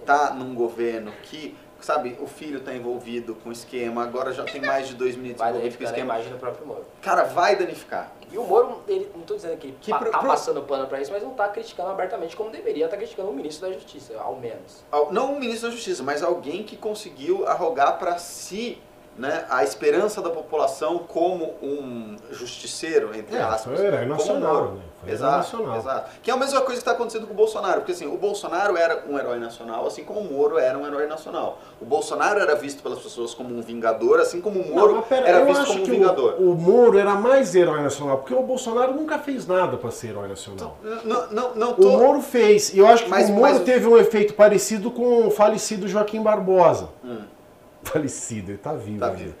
estar 0.00 0.28
tá 0.28 0.34
num 0.34 0.54
governo 0.54 1.12
que, 1.24 1.56
sabe, 1.80 2.16
o 2.20 2.26
filho 2.26 2.58
está 2.58 2.74
envolvido 2.74 3.34
com 3.36 3.48
o 3.48 3.52
esquema, 3.52 4.02
agora 4.02 4.32
já 4.32 4.44
tem 4.44 4.60
mais 4.60 4.88
de 4.88 4.94
dois 4.94 5.16
minutos 5.16 5.42
envolvidos 5.44 5.76
com 5.76 5.82
o 5.82 5.86
esquema. 5.86 6.14
imagem 6.14 6.32
do 6.32 6.38
próprio 6.38 6.66
Moro. 6.66 6.84
Cara, 7.02 7.24
vai 7.24 7.56
danificar. 7.56 8.12
E 8.30 8.38
o 8.38 8.44
Moro, 8.44 8.82
ele, 8.88 9.10
não 9.14 9.20
estou 9.20 9.36
dizendo 9.36 9.56
que 9.56 9.68
ele 9.68 9.76
que 9.80 9.90
tá, 9.90 9.98
pro, 9.98 10.10
tá 10.10 10.18
passando 10.18 10.62
pano 10.62 10.86
para 10.86 11.00
isso, 11.00 11.12
mas 11.12 11.22
não 11.22 11.32
está 11.32 11.48
criticando 11.48 11.90
abertamente 11.90 12.36
como 12.36 12.50
deveria 12.50 12.86
estar 12.86 12.96
tá 12.96 13.00
criticando 13.00 13.30
o 13.30 13.34
ministro 13.34 13.68
da 13.68 13.74
Justiça, 13.74 14.18
ao 14.18 14.36
menos. 14.36 14.84
Não 15.10 15.34
o 15.34 15.40
ministro 15.40 15.68
da 15.68 15.74
Justiça, 15.74 16.02
mas 16.02 16.22
alguém 16.22 16.62
que 16.62 16.76
conseguiu 16.76 17.46
arrogar 17.46 17.98
para 17.98 18.18
si 18.18 18.80
né, 19.16 19.44
a 19.48 19.62
esperança 19.62 20.20
da 20.20 20.30
população 20.30 20.98
como 20.98 21.54
um 21.62 22.16
justiceiro, 22.32 23.14
entre 23.14 23.36
é, 23.36 23.42
aspas. 23.42 23.78
Foi 23.78 23.86
herói 23.86 24.06
nacional, 24.06 24.72
né? 24.72 24.80
Foi 25.02 25.12
exato, 25.12 25.36
nacional. 25.36 25.78
exato. 25.78 26.10
Que 26.22 26.30
é 26.30 26.34
a 26.34 26.36
mesma 26.36 26.60
coisa 26.60 26.72
que 26.72 26.78
está 26.78 26.92
acontecendo 26.92 27.26
com 27.26 27.32
o 27.32 27.36
Bolsonaro, 27.36 27.80
porque 27.80 27.92
assim, 27.92 28.06
o 28.06 28.16
Bolsonaro 28.16 28.76
era 28.76 29.04
um 29.08 29.18
herói 29.18 29.38
nacional, 29.38 29.86
assim 29.86 30.02
como 30.02 30.20
o 30.20 30.32
Moro 30.32 30.58
era 30.58 30.76
um 30.76 30.86
herói 30.86 31.06
nacional. 31.06 31.58
O 31.80 31.84
Bolsonaro 31.84 32.40
era 32.40 32.54
visto 32.56 32.82
pelas 32.82 32.98
pessoas 32.98 33.34
como 33.34 33.56
um 33.56 33.60
vingador, 33.60 34.18
assim 34.18 34.40
como 34.40 34.60
o 34.60 34.74
Moro 34.74 34.94
Não, 34.94 35.02
pera, 35.02 35.28
era 35.28 35.44
visto 35.44 35.66
como 35.66 35.82
um 35.82 35.84
vingador. 35.84 36.34
O, 36.40 36.50
o, 36.50 36.54
Moro 36.54 36.98
era 36.98 37.14
mais 37.14 37.54
herói 37.54 37.82
nacional, 37.82 38.18
porque 38.18 38.34
o 38.34 38.42
Bolsonaro 38.42 38.94
nunca 38.94 39.18
fez 39.18 39.46
nada 39.46 39.76
para 39.76 39.90
ser 39.90 40.08
herói 40.08 40.28
nacional. 40.28 40.76
Não, 41.04 41.30
não, 41.30 41.54
não 41.54 41.72
tô... 41.74 41.88
O 41.88 41.98
Moro 41.98 42.20
fez, 42.20 42.74
e 42.74 42.78
eu 42.78 42.86
acho 42.86 43.04
que 43.04 43.10
mas, 43.10 43.28
o 43.28 43.32
Moro 43.32 43.52
mas... 43.54 43.62
teve 43.62 43.86
um 43.86 43.96
efeito 43.96 44.34
parecido 44.34 44.90
com 44.90 45.28
o 45.28 45.30
falecido 45.30 45.86
Joaquim 45.86 46.22
Barbosa. 46.22 46.88
Hum 47.04 47.33
falecido, 47.84 48.50
ele 48.50 48.58
está 48.58 48.72
vivo. 48.72 49.00
Tá 49.00 49.10
vivo. 49.10 49.34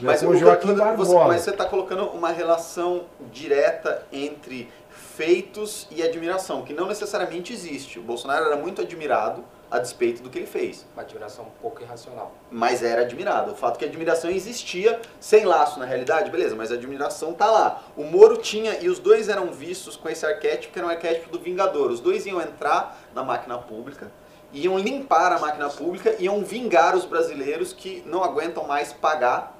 Mas, 0.00 0.22
o 0.22 0.34
Joaquim 0.34 0.74
você, 0.96 1.14
mas 1.14 1.42
você 1.42 1.50
está 1.50 1.66
colocando 1.66 2.04
uma 2.06 2.30
relação 2.30 3.04
direta 3.30 4.06
entre 4.10 4.70
feitos 4.88 5.86
e 5.90 6.02
admiração, 6.02 6.62
que 6.62 6.72
não 6.72 6.86
necessariamente 6.86 7.52
existe. 7.52 7.98
O 7.98 8.02
Bolsonaro 8.02 8.46
era 8.46 8.56
muito 8.56 8.80
admirado 8.80 9.44
a 9.70 9.78
despeito 9.78 10.22
do 10.22 10.30
que 10.30 10.38
ele 10.38 10.46
fez. 10.46 10.86
Uma 10.94 11.02
admiração 11.02 11.44
um 11.44 11.60
pouco 11.60 11.82
irracional. 11.82 12.32
Mas 12.50 12.82
era 12.82 13.02
admirado. 13.02 13.52
O 13.52 13.54
fato 13.54 13.78
que 13.78 13.84
a 13.84 13.88
admiração 13.88 14.30
existia 14.30 15.00
sem 15.20 15.44
laço 15.44 15.78
na 15.78 15.84
realidade, 15.84 16.30
beleza, 16.30 16.56
mas 16.56 16.72
a 16.72 16.74
admiração 16.74 17.32
tá 17.32 17.50
lá. 17.50 17.82
O 17.96 18.04
Moro 18.04 18.38
tinha, 18.38 18.78
e 18.80 18.88
os 18.88 18.98
dois 18.98 19.28
eram 19.28 19.52
vistos 19.52 19.96
com 19.96 20.08
esse 20.08 20.26
arquétipo, 20.26 20.72
que 20.72 20.78
era 20.78 20.88
um 20.88 20.90
arquétipo 20.90 21.30
do 21.30 21.38
Vingador. 21.38 21.90
Os 21.90 22.00
dois 22.00 22.26
iam 22.26 22.40
entrar 22.40 22.98
na 23.14 23.22
máquina 23.22 23.58
pública, 23.58 24.10
iam 24.52 24.78
limpar 24.78 25.32
a 25.32 25.38
máquina 25.38 25.68
pública, 25.68 26.16
iam 26.18 26.42
vingar 26.42 26.96
os 26.96 27.04
brasileiros 27.04 27.72
que 27.72 28.02
não 28.06 28.22
aguentam 28.22 28.66
mais 28.66 28.92
pagar 28.92 29.56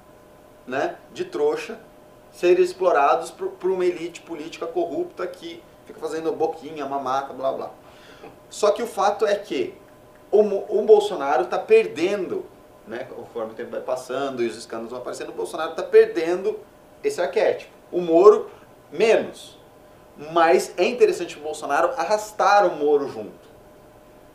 né, 0.67 0.97
de 1.13 1.25
trouxa, 1.25 1.79
serem 2.31 2.63
explorados 2.63 3.31
por, 3.31 3.49
por 3.51 3.71
uma 3.71 3.85
elite 3.85 4.21
política 4.21 4.67
corrupta 4.67 5.25
que 5.27 5.61
fica 5.85 5.99
fazendo 5.99 6.31
boquinha, 6.31 6.85
mamata, 6.85 7.33
blá 7.33 7.51
blá. 7.51 7.71
Só 8.49 8.71
que 8.71 8.83
o 8.83 8.87
fato 8.87 9.25
é 9.25 9.35
que 9.35 9.73
o, 10.29 10.39
o 10.39 10.85
Bolsonaro 10.85 11.43
está 11.43 11.57
perdendo, 11.57 12.45
né, 12.87 13.05
conforme 13.15 13.51
o 13.51 13.55
tempo 13.55 13.71
vai 13.71 13.81
passando 13.81 14.43
e 14.43 14.47
os 14.47 14.57
escândalos 14.57 14.91
vão 14.91 14.99
aparecendo, 14.99 15.29
o 15.29 15.33
Bolsonaro 15.33 15.71
está 15.71 15.83
perdendo 15.83 16.59
esse 17.03 17.21
arquétipo. 17.21 17.71
O 17.91 18.01
Moro, 18.01 18.49
menos. 18.91 19.57
Mas 20.31 20.73
é 20.77 20.85
interessante 20.85 21.37
o 21.37 21.41
Bolsonaro 21.41 21.91
arrastar 21.97 22.65
o 22.65 22.75
Moro 22.75 23.07
junto. 23.09 23.40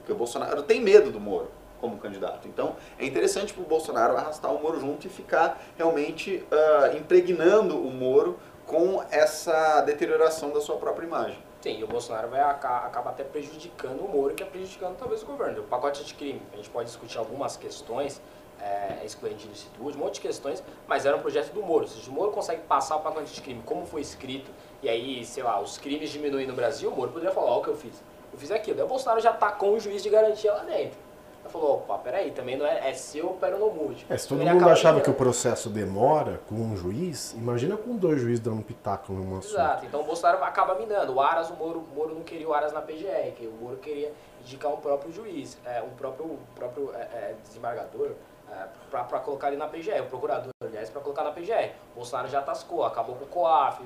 Porque 0.07 0.13
o 0.13 0.17
Bolsonaro 0.17 0.63
tem 0.63 0.81
medo 0.81 1.11
do 1.11 1.19
Moro 1.19 1.51
como 1.81 1.99
candidato. 1.99 2.47
Então 2.47 2.77
é 2.97 3.05
interessante 3.05 3.53
para 3.53 3.65
o 3.65 3.67
Bolsonaro 3.67 4.17
arrastar 4.17 4.55
o 4.55 4.63
Moro 4.63 4.79
junto 4.79 5.05
e 5.05 5.11
ficar 5.11 5.61
realmente 5.77 6.47
uh, 6.47 6.97
impregnando 6.97 7.77
o 7.77 7.91
Moro 7.91 8.39
com 8.65 9.05
essa 9.11 9.81
deterioração 9.81 10.51
da 10.51 10.61
sua 10.61 10.77
própria 10.77 11.05
imagem. 11.05 11.37
Sim, 11.61 11.81
e 11.81 11.83
o 11.83 11.89
Bolsonaro 11.89 12.29
vai 12.29 12.41
acaba 12.41 13.11
até 13.11 13.25
prejudicando 13.25 14.05
o 14.05 14.09
Moro, 14.09 14.33
que 14.33 14.45
é 14.45 14.47
prejudicando 14.47 14.97
talvez 14.97 15.25
o 15.25 15.27
governo. 15.27 15.63
O 15.63 15.65
pacote 15.65 16.05
de 16.05 16.15
crime, 16.15 16.41
a 16.53 16.57
gente 16.57 16.71
pode 16.71 16.87
discutir 16.87 17.19
algumas 17.19 17.57
questões, 17.57 18.21
é, 18.61 19.05
de 19.05 19.49
licitude, 19.49 19.97
um 19.97 20.01
monte 20.01 20.15
de 20.15 20.21
questões, 20.21 20.63
mas 20.87 21.05
era 21.05 21.17
um 21.17 21.21
projeto 21.21 21.53
do 21.53 21.63
Moro. 21.63 21.89
Se 21.89 22.09
o 22.09 22.13
Moro 22.13 22.31
consegue 22.31 22.63
passar 22.63 22.95
o 22.95 23.01
pacote 23.01 23.35
de 23.35 23.41
crime 23.41 23.61
como 23.67 23.85
foi 23.85 24.03
escrito, 24.03 24.53
e 24.83 24.89
aí, 24.89 25.25
sei 25.25 25.43
lá, 25.43 25.61
os 25.61 25.79
crimes 25.79 26.11
diminuem 26.11 26.47
no 26.47 26.55
Brasil, 26.55 26.91
o 26.91 26.97
Moro 26.97 27.11
poderia 27.11 27.35
falar, 27.35 27.51
ó, 27.51 27.59
o 27.59 27.63
que 27.63 27.69
eu 27.69 27.77
fiz 27.77 28.01
eu 28.33 28.39
fiz 28.39 28.51
aquilo. 28.51 28.77
Daí 28.77 28.87
o 28.87 28.89
Bolsonaro 28.89 29.21
já 29.21 29.33
tacou 29.33 29.75
um 29.75 29.81
juiz 29.81 30.03
de 30.03 30.11
garantia 30.11 30.53
lá 30.53 30.63
dentro. 30.65 31.07
Ele 31.47 31.53
falou, 31.53 31.77
opa, 31.77 31.97
peraí, 31.99 32.33
também 32.33 32.57
não 32.57 32.67
é, 32.67 32.91
é 32.91 32.95
seu, 32.95 33.37
pero 33.41 33.59
não 33.59 33.71
mude. 33.71 34.05
É, 34.11 34.19
se 34.19 34.27
todo 34.27 34.41
ele 34.41 34.53
mundo 34.53 34.69
achava 34.69 35.01
que 35.01 35.09
o 35.09 35.15
processo 35.15 35.71
demora 35.71 36.41
com 36.49 36.57
um 36.57 36.77
juiz, 36.77 37.33
imagina 37.35 37.77
com 37.77 37.97
dois 37.97 38.21
juízes 38.21 38.41
dando 38.41 38.57
um 38.57 38.63
pitaco 38.63 39.13
numa 39.13 39.39
assunto. 39.39 39.55
Exato, 39.55 39.87
então 39.87 40.01
o 40.01 40.05
Bolsonaro 40.05 40.43
acaba 40.43 40.75
minando. 40.75 41.15
O 41.15 41.21
Aras, 41.21 41.49
o 41.49 41.55
Moro, 41.55 41.79
o 41.79 41.95
Moro 41.95 42.15
não 42.15 42.23
queria 42.23 42.49
o 42.49 42.53
Aras 42.53 42.73
na 42.73 42.81
PGR, 42.81 43.33
que 43.37 43.47
o 43.47 43.53
Moro 43.53 43.77
queria 43.77 44.13
indicar 44.41 44.73
um 44.73 44.79
próprio 44.79 45.13
juiz, 45.13 45.57
é, 45.65 45.81
um 45.83 45.91
próprio, 45.91 46.39
próprio 46.55 46.93
é, 46.95 46.99
é, 46.99 47.35
desembargador, 47.45 48.11
é, 48.51 48.67
para 48.91 49.21
colocar 49.21 49.49
ele 49.49 49.57
na 49.57 49.69
PGR, 49.69 50.01
o 50.01 50.07
procurador, 50.07 50.51
aliás, 50.61 50.91
para 50.91 51.01
colocar 51.01 51.23
na 51.23 51.31
PGR. 51.31 51.71
O 51.93 51.97
Bolsonaro 51.97 52.29
já 52.29 52.43
tascou, 52.43 52.85
acabou 52.85 53.15
com 53.15 53.25
o 53.25 53.29
COAF, 53.29 53.83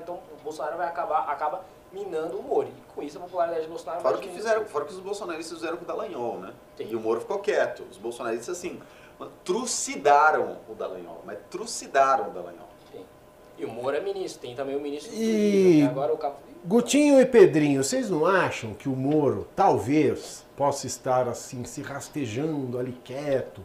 então 0.00 0.20
o 0.38 0.42
Bolsonaro 0.42 0.76
vai 0.76 0.86
acabar, 0.86 1.28
acaba 1.28 1.62
minando 1.92 2.38
o 2.38 2.42
Moro. 2.42 2.68
E 2.68 2.94
com 2.94 3.02
isso 3.02 3.18
a 3.18 3.20
popularidade 3.20 3.62
do 3.62 3.68
Bolsonaro 3.68 4.02
fora 4.02 4.18
que 4.18 4.28
fizeram 4.28 4.64
Fora 4.64 4.84
que 4.84 4.92
os 4.92 5.00
bolsonaristas 5.00 5.58
fizeram 5.58 5.76
com 5.76 5.84
o 5.84 5.86
Dallagnol, 5.86 6.38
né? 6.38 6.52
Sim. 6.76 6.88
E 6.90 6.96
o 6.96 7.00
Moro 7.00 7.20
ficou 7.20 7.38
quieto. 7.38 7.84
Os 7.90 7.96
bolsonaristas, 7.96 8.56
assim, 8.56 8.80
trucidaram 9.44 10.58
o 10.68 10.74
Dallagnol, 10.74 11.22
mas 11.24 11.38
trucidaram 11.50 12.28
o 12.28 12.30
Dallagnol. 12.30 12.68
Sim. 12.90 13.04
E 13.58 13.64
o 13.64 13.68
Moro 13.68 13.96
é 13.96 14.00
ministro, 14.00 14.40
tem 14.40 14.54
também 14.54 14.76
o 14.76 14.80
ministro 14.80 15.10
do 15.10 15.16
e... 15.16 15.18
Turismo, 15.18 15.90
agora 15.90 16.14
o 16.14 16.18
Gutinho 16.64 17.20
e 17.20 17.26
Pedrinho, 17.26 17.82
vocês 17.82 18.08
não 18.08 18.24
acham 18.24 18.72
que 18.72 18.88
o 18.88 18.94
Moro 18.94 19.48
talvez 19.56 20.46
possa 20.56 20.86
estar 20.86 21.28
assim, 21.28 21.64
se 21.64 21.82
rastejando 21.82 22.78
ali 22.78 22.92
quieto, 23.02 23.60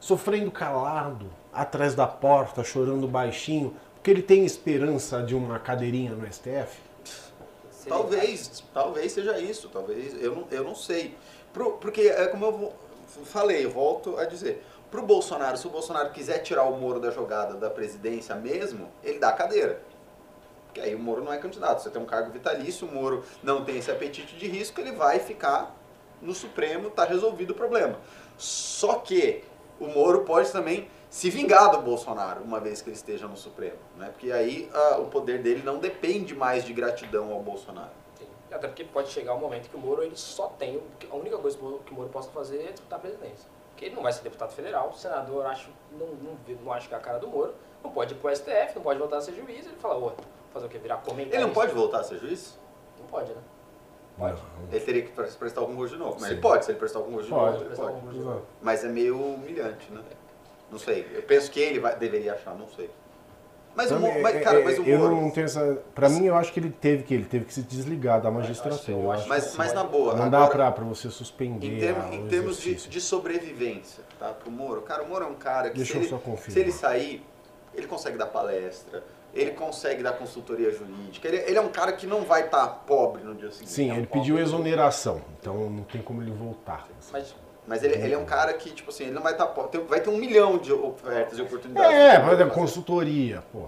sofrendo 0.00 0.50
calado, 0.50 1.26
atrás 1.52 1.94
da 1.94 2.08
porta, 2.08 2.64
chorando 2.64 3.06
baixinho, 3.06 3.74
porque 3.94 4.10
ele 4.10 4.22
tem 4.22 4.44
esperança 4.44 5.22
de 5.22 5.34
uma 5.34 5.60
cadeirinha 5.60 6.10
no 6.10 6.26
STF? 6.26 6.87
Talvez, 7.88 8.62
talvez 8.72 9.12
seja 9.12 9.38
isso, 9.38 9.68
talvez, 9.68 10.20
eu 10.22 10.34
não, 10.34 10.46
eu 10.50 10.64
não 10.64 10.74
sei. 10.74 11.16
Pro, 11.52 11.72
porque, 11.72 12.02
é 12.02 12.26
como 12.26 12.44
eu 12.44 12.72
falei, 13.24 13.64
eu 13.64 13.70
volto 13.70 14.18
a 14.18 14.24
dizer, 14.24 14.64
para 14.90 15.00
o 15.00 15.06
Bolsonaro, 15.06 15.56
se 15.56 15.66
o 15.66 15.70
Bolsonaro 15.70 16.10
quiser 16.10 16.38
tirar 16.38 16.64
o 16.64 16.78
Moro 16.78 16.98
da 17.00 17.10
jogada 17.10 17.54
da 17.54 17.68
presidência 17.68 18.34
mesmo, 18.34 18.88
ele 19.02 19.18
dá 19.18 19.28
a 19.28 19.32
cadeira. 19.32 19.80
Porque 20.66 20.80
aí 20.80 20.94
o 20.94 20.98
Moro 20.98 21.22
não 21.22 21.32
é 21.32 21.38
candidato. 21.38 21.82
Você 21.82 21.90
tem 21.90 22.00
um 22.00 22.06
cargo 22.06 22.30
vitalício, 22.30 22.86
o 22.86 22.92
Moro 22.92 23.24
não 23.42 23.64
tem 23.64 23.78
esse 23.78 23.90
apetite 23.90 24.36
de 24.36 24.46
risco, 24.46 24.80
ele 24.80 24.92
vai 24.92 25.18
ficar 25.18 25.74
no 26.22 26.34
Supremo, 26.34 26.88
está 26.88 27.04
resolvido 27.04 27.50
o 27.50 27.54
problema. 27.54 27.98
Só 28.36 28.94
que 28.94 29.44
o 29.78 29.86
Moro 29.86 30.24
pode 30.24 30.50
também 30.50 30.88
se 31.10 31.30
vingar 31.30 31.70
do 31.70 31.78
Bolsonaro, 31.78 32.42
uma 32.42 32.60
vez 32.60 32.82
que 32.82 32.90
ele 32.90 32.96
esteja 32.96 33.26
no 33.26 33.36
Supremo. 33.36 33.78
Né? 33.96 34.08
Porque 34.10 34.30
aí 34.30 34.70
uh, 34.74 35.02
o 35.02 35.06
poder 35.06 35.42
dele 35.42 35.62
não 35.64 35.78
depende 35.78 36.34
mais 36.34 36.64
de 36.64 36.72
gratidão 36.72 37.32
ao 37.32 37.42
Bolsonaro. 37.42 37.90
Sim. 38.18 38.26
Até 38.50 38.68
porque 38.68 38.84
pode 38.84 39.08
chegar 39.08 39.34
um 39.34 39.40
momento 39.40 39.70
que 39.70 39.76
o 39.76 39.78
Moro 39.78 40.02
ele 40.02 40.16
só 40.16 40.48
tem. 40.48 40.82
A 41.10 41.16
única 41.16 41.38
coisa 41.38 41.56
que 41.56 41.92
o 41.92 41.94
Moro 41.94 42.08
possa 42.10 42.30
fazer 42.30 42.62
é 42.62 42.72
disputar 42.72 42.98
a 42.98 43.02
presidência. 43.02 43.48
Porque 43.70 43.86
ele 43.86 43.94
não 43.94 44.02
vai 44.02 44.12
ser 44.12 44.22
deputado 44.22 44.52
federal, 44.52 44.90
o 44.90 44.92
senador 44.92 45.46
acho, 45.46 45.70
não, 45.92 46.08
não, 46.08 46.36
não 46.64 46.72
acho 46.72 46.88
que 46.88 46.94
é 46.94 46.98
a 46.98 47.00
cara 47.00 47.18
do 47.18 47.28
Moro, 47.28 47.54
não 47.82 47.92
pode 47.92 48.12
ir 48.12 48.16
pro 48.16 48.34
STF, 48.34 48.74
não 48.74 48.82
pode 48.82 48.98
voltar 48.98 49.18
a 49.18 49.20
ser 49.20 49.34
juiz, 49.34 49.66
ele 49.66 49.76
fala, 49.76 49.96
ô, 49.96 50.12
fazer 50.52 50.66
o 50.66 50.68
quê? 50.68 50.78
Virar 50.78 50.96
comentarista. 50.96 51.36
Ele 51.36 51.46
não 51.46 51.52
pode 51.52 51.72
voltar 51.72 52.00
a 52.00 52.02
ser 52.02 52.18
juiz? 52.18 52.58
Não 52.98 53.06
pode, 53.06 53.32
né? 53.32 53.40
Pode. 54.18 54.42
Ele 54.72 54.80
teria 54.80 55.02
que 55.02 55.12
prestar 55.12 55.60
algum 55.60 55.74
concurso 55.74 55.94
de 55.94 56.00
novo. 56.00 56.14
Mas 56.14 56.24
Sim. 56.24 56.32
ele 56.32 56.40
pode, 56.40 56.64
se 56.64 56.72
ele 56.72 56.78
prestar 56.78 56.98
algum 56.98 57.12
concurso 57.12 57.28
de 57.28 57.34
novo, 57.34 57.64
ele 57.64 57.76
pode. 57.76 58.42
Mas 58.60 58.84
é 58.84 58.88
meio 58.88 59.16
humilhante, 59.16 59.92
né? 59.92 60.02
Não 60.70 60.78
sei. 60.78 61.06
Eu 61.14 61.22
penso 61.22 61.50
que 61.50 61.60
ele 61.60 61.80
vai, 61.80 61.96
deveria 61.96 62.34
achar, 62.34 62.54
não 62.54 62.68
sei. 62.68 62.90
Mas, 63.74 63.92
o, 63.92 64.00
mas, 64.00 64.34
é, 64.34 64.40
cara, 64.40 64.64
mas 64.64 64.76
o 64.76 64.82
eu 64.82 64.98
não 64.98 65.30
tenho 65.30 65.44
essa. 65.44 65.78
Pra 65.94 66.08
mim, 66.08 66.26
eu 66.26 66.34
acho 66.34 66.52
que 66.52 66.58
ele 66.58 66.70
teve 66.70 67.04
que 67.04 67.14
ele 67.14 67.24
teve 67.24 67.44
que 67.44 67.54
se 67.54 67.62
desligar 67.62 68.20
da 68.20 68.28
magistratura. 68.28 68.98
Eu 68.98 69.12
acho, 69.12 69.28
mas, 69.28 69.54
mas 69.54 69.72
na 69.72 69.84
boa. 69.84 70.14
Não 70.14 70.24
agora, 70.24 70.30
dá 70.30 70.46
pra, 70.48 70.72
pra 70.72 70.84
você 70.84 71.08
suspender. 71.10 71.76
Em, 71.76 71.78
termo, 71.78 72.12
em 72.12 72.26
termos 72.26 72.60
de, 72.60 72.74
de, 72.74 73.00
sobrevivência, 73.00 74.02
tá? 74.18 74.30
Pro 74.30 74.50
Moro. 74.50 74.82
Cara, 74.82 75.04
o 75.04 75.08
Moro 75.08 75.24
é 75.24 75.28
um 75.28 75.36
cara 75.36 75.70
que 75.70 75.76
Deixa 75.76 75.92
se, 75.92 75.98
ele, 75.98 76.36
se 76.38 76.58
ele 76.58 76.72
sair, 76.72 77.24
ele 77.72 77.86
consegue 77.86 78.18
dar 78.18 78.26
palestra 78.26 79.04
ele 79.34 79.52
consegue 79.52 80.02
dar 80.02 80.12
consultoria 80.12 80.70
jurídica. 80.72 81.28
Ele, 81.28 81.38
ele 81.38 81.58
é 81.58 81.60
um 81.60 81.68
cara 81.68 81.92
que 81.92 82.06
não 82.06 82.22
vai 82.24 82.46
estar 82.46 82.66
tá 82.66 82.68
pobre 82.68 83.22
no 83.22 83.34
dia 83.34 83.50
seguinte. 83.50 83.70
Sim, 83.70 83.90
é 83.90 83.92
um 83.92 83.96
ele 83.98 84.06
pediu 84.06 84.38
exoneração, 84.38 85.22
então 85.38 85.70
não 85.70 85.84
tem 85.84 86.02
como 86.02 86.22
ele 86.22 86.30
voltar. 86.30 86.88
Mas, 87.12 87.34
mas 87.68 87.84
ele, 87.84 87.96
ele 87.96 88.14
é 88.14 88.18
um 88.18 88.24
cara 88.24 88.54
que, 88.54 88.70
tipo 88.70 88.88
assim, 88.88 89.04
ele 89.04 89.12
não 89.12 89.22
vai 89.22 89.32
estar 89.32 89.46
tá. 89.46 89.68
Vai 89.86 90.00
ter 90.00 90.08
um 90.08 90.16
milhão 90.16 90.56
de 90.56 90.72
ofertas 90.72 91.38
e 91.38 91.42
oportunidades. 91.42 91.92
É, 91.92 92.18
vai 92.18 92.34
ter 92.34 92.48
consultoria, 92.48 93.44
pô. 93.52 93.66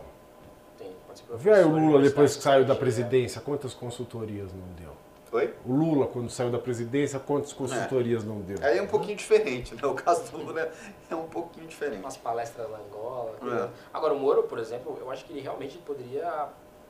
Tem, 0.78 0.90
pode 1.06 1.18
ser 1.18 1.26
Vê 1.36 1.52
aí 1.52 1.64
o 1.64 1.68
Lula 1.68 2.00
depois 2.00 2.34
que 2.34 2.42
saiu 2.42 2.64
da 2.64 2.74
presidência, 2.74 3.42
quantas 3.42 3.74
consultorias 3.74 4.50
não 4.54 4.66
deu? 4.74 4.96
Oi? 5.32 5.54
O 5.66 5.74
Lula, 5.74 6.06
quando 6.06 6.30
saiu 6.30 6.50
da 6.50 6.58
presidência, 6.58 7.20
quantas 7.20 7.52
consultorias 7.52 8.24
é. 8.24 8.26
não 8.26 8.40
deu? 8.40 8.56
Aí 8.62 8.78
é 8.78 8.82
um 8.82 8.86
pouquinho 8.86 9.16
diferente, 9.16 9.74
né? 9.74 9.86
O 9.86 9.94
caso 9.94 10.32
do 10.32 10.38
Lula 10.38 10.72
é 11.10 11.14
um 11.14 11.28
pouquinho 11.28 11.66
diferente. 11.66 12.00
Umas 12.00 12.16
palestras 12.16 12.70
na 12.70 12.78
Angola. 12.78 13.36
É. 13.42 13.68
Agora, 13.92 14.14
o 14.14 14.18
Moro, 14.18 14.44
por 14.44 14.58
exemplo, 14.58 14.96
eu 14.98 15.10
acho 15.10 15.26
que 15.26 15.32
ele 15.34 15.40
realmente 15.40 15.76
poderia 15.76 16.48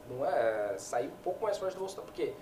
não 0.08 0.24
é, 0.24 0.74
sair 0.78 1.08
um 1.08 1.22
pouco 1.24 1.42
mais 1.42 1.58
forte 1.58 1.74
do 1.74 1.80
Bolsonaro, 1.80 2.06
porque 2.06 2.32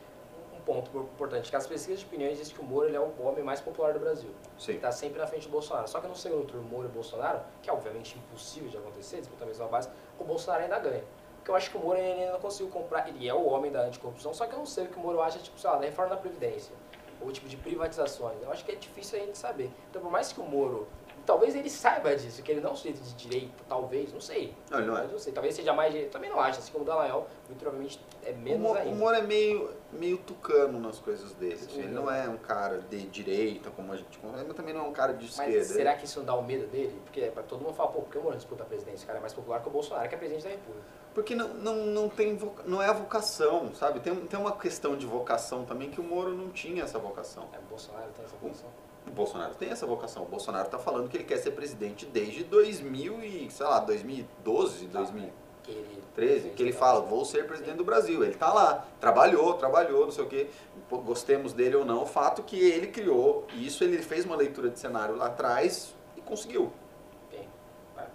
ponto 0.68 0.94
importante, 0.98 1.48
que 1.48 1.56
as 1.56 1.66
pesquisas 1.66 2.00
de 2.00 2.06
opinião 2.06 2.30
dizem 2.30 2.54
que 2.54 2.60
o 2.60 2.64
Moro 2.64 2.94
é 2.94 3.00
o 3.00 3.22
homem 3.22 3.42
mais 3.42 3.58
popular 3.58 3.94
do 3.94 3.98
Brasil. 3.98 4.30
Sim. 4.58 4.72
Ele 4.72 4.78
está 4.78 4.92
sempre 4.92 5.18
na 5.18 5.26
frente 5.26 5.48
do 5.48 5.50
Bolsonaro. 5.50 5.88
Só 5.88 5.98
que 5.98 6.06
no 6.06 6.14
segundo 6.14 6.46
turno, 6.46 6.68
Moro 6.68 6.86
e 6.86 6.90
Bolsonaro, 6.90 7.40
que 7.62 7.70
é 7.70 7.72
obviamente 7.72 8.18
impossível 8.18 8.68
de 8.68 8.76
acontecer, 8.76 9.16
disputar 9.20 9.44
a 9.44 9.48
mesma 9.48 9.66
base, 9.66 9.88
o 10.18 10.24
Bolsonaro 10.24 10.64
ainda 10.64 10.78
ganha. 10.78 11.02
Porque 11.36 11.50
eu 11.50 11.56
acho 11.56 11.70
que 11.70 11.78
o 11.78 11.80
Moro 11.80 11.98
ele 11.98 12.20
ainda 12.20 12.32
não 12.32 12.40
conseguiu 12.40 12.70
comprar. 12.70 13.08
Ele 13.08 13.26
é 13.26 13.32
o 13.32 13.46
homem 13.46 13.72
da 13.72 13.80
anticorrupção, 13.80 14.34
só 14.34 14.46
que 14.46 14.52
eu 14.52 14.58
não 14.58 14.66
sei 14.66 14.84
o 14.84 14.88
que 14.88 14.98
o 14.98 15.00
Moro 15.00 15.22
acha, 15.22 15.38
tipo, 15.38 15.58
sei 15.58 15.70
lá, 15.70 15.76
da 15.76 15.86
reforma 15.86 16.14
da 16.14 16.20
Previdência. 16.20 16.74
Ou 17.22 17.32
tipo 17.32 17.48
de 17.48 17.56
privatizações. 17.56 18.36
Eu 18.42 18.52
acho 18.52 18.62
que 18.64 18.72
é 18.72 18.74
difícil 18.74 19.18
a 19.18 19.22
gente 19.24 19.38
saber. 19.38 19.70
Então, 19.88 20.02
por 20.02 20.10
mais 20.10 20.32
que 20.32 20.40
o 20.40 20.44
Moro. 20.44 20.86
Talvez 21.28 21.54
ele 21.54 21.68
saiba 21.68 22.16
disso, 22.16 22.42
que 22.42 22.50
ele 22.50 22.62
não 22.62 22.74
sujeito 22.74 23.02
de 23.02 23.12
direito, 23.12 23.62
talvez, 23.68 24.10
não 24.14 24.20
sei. 24.20 24.54
Não, 24.70 24.80
não 24.80 24.96
é. 24.96 25.06
Não 25.08 25.18
sei. 25.18 25.30
Talvez 25.30 25.54
seja 25.54 25.74
mais 25.74 25.92
direito. 25.92 26.10
Também 26.10 26.30
não 26.30 26.40
acho, 26.40 26.58
assim 26.58 26.72
como 26.72 26.84
o 26.84 26.86
Dallagnol, 26.86 27.28
muito 27.46 27.60
provavelmente 27.60 28.00
é 28.24 28.32
menos 28.32 28.58
o 28.58 28.62
Moro, 28.62 28.78
ainda. 28.78 28.94
O 28.94 28.96
Moro 28.96 29.14
é 29.14 29.20
meio, 29.20 29.70
meio 29.92 30.16
tucano 30.16 30.80
nas 30.80 30.98
coisas 30.98 31.34
dele. 31.34 31.52
Assim. 31.52 31.80
Ele 31.80 31.88
não 31.88 32.10
é 32.10 32.26
um 32.30 32.38
cara 32.38 32.78
de 32.78 33.06
direita, 33.08 33.70
como 33.70 33.92
a 33.92 33.96
gente 33.98 34.18
mas 34.22 34.56
também 34.56 34.72
não 34.72 34.86
é 34.86 34.88
um 34.88 34.92
cara 34.94 35.12
de 35.12 35.26
esquerda. 35.26 35.54
Mas 35.54 35.66
será 35.66 35.96
que 35.96 36.06
isso 36.06 36.18
não 36.20 36.24
dá 36.24 36.34
o 36.34 36.42
medo 36.42 36.66
dele? 36.68 36.98
Porque 37.04 37.20
é, 37.20 37.30
todo 37.46 37.62
mundo 37.62 37.74
fala, 37.74 37.90
pô, 37.90 38.00
por 38.00 38.10
que 38.10 38.16
o 38.16 38.22
Moro 38.22 38.34
disputa 38.34 38.62
a 38.62 38.66
presidência? 38.66 39.04
O 39.04 39.06
cara 39.08 39.18
é 39.18 39.20
mais 39.20 39.34
popular 39.34 39.60
que 39.60 39.68
o 39.68 39.70
Bolsonaro, 39.70 40.08
que 40.08 40.14
é 40.14 40.18
presidente 40.18 40.44
da 40.44 40.50
República. 40.50 40.86
Porque 41.12 41.34
não, 41.34 41.48
não, 41.48 41.74
não, 41.74 42.08
tem, 42.08 42.38
não 42.64 42.80
é 42.80 42.86
a 42.86 42.92
vocação, 42.94 43.74
sabe? 43.74 44.00
Tem, 44.00 44.16
tem 44.16 44.40
uma 44.40 44.56
questão 44.56 44.96
de 44.96 45.04
vocação 45.04 45.66
também 45.66 45.90
que 45.90 46.00
o 46.00 46.04
Moro 46.04 46.34
não 46.34 46.48
tinha 46.48 46.84
essa 46.84 46.98
vocação. 46.98 47.50
É, 47.52 47.58
o 47.58 47.68
Bolsonaro 47.68 48.10
tem 48.16 48.24
essa 48.24 48.36
vocação. 48.36 48.70
O, 49.09 49.12
Bolsonaro 49.12 49.54
tem 49.54 49.70
essa 49.70 49.86
vocação. 49.86 50.22
O 50.22 50.26
Bolsonaro 50.26 50.66
está 50.66 50.78
falando 50.78 51.09
que 51.09 51.16
ele 51.16 51.24
quer 51.24 51.38
ser 51.38 51.52
presidente 51.52 52.06
desde 52.06 52.44
2000 52.44 53.22
e, 53.22 53.50
sei 53.50 53.66
lá, 53.66 53.80
2012, 53.80 54.86
tá, 54.86 55.00
2013, 55.00 56.50
que 56.50 56.62
ele 56.62 56.72
fala, 56.72 57.00
vou 57.00 57.24
ser 57.24 57.46
presidente 57.46 57.76
do 57.76 57.84
Brasil. 57.84 58.22
Ele 58.22 58.34
está 58.34 58.52
lá, 58.52 58.86
trabalhou, 59.00 59.54
trabalhou, 59.54 60.04
não 60.04 60.12
sei 60.12 60.24
o 60.24 60.28
quê. 60.28 60.48
Gostemos 60.90 61.52
dele 61.52 61.76
ou 61.76 61.84
não, 61.84 62.02
o 62.02 62.06
fato 62.06 62.42
que 62.42 62.59
ele 62.59 62.88
criou 62.88 63.46
isso, 63.54 63.84
ele 63.84 63.98
fez 63.98 64.24
uma 64.24 64.36
leitura 64.36 64.70
de 64.70 64.78
cenário 64.78 65.16
lá 65.16 65.26
atrás 65.26 65.94
e 66.16 66.20
conseguiu. 66.20 66.72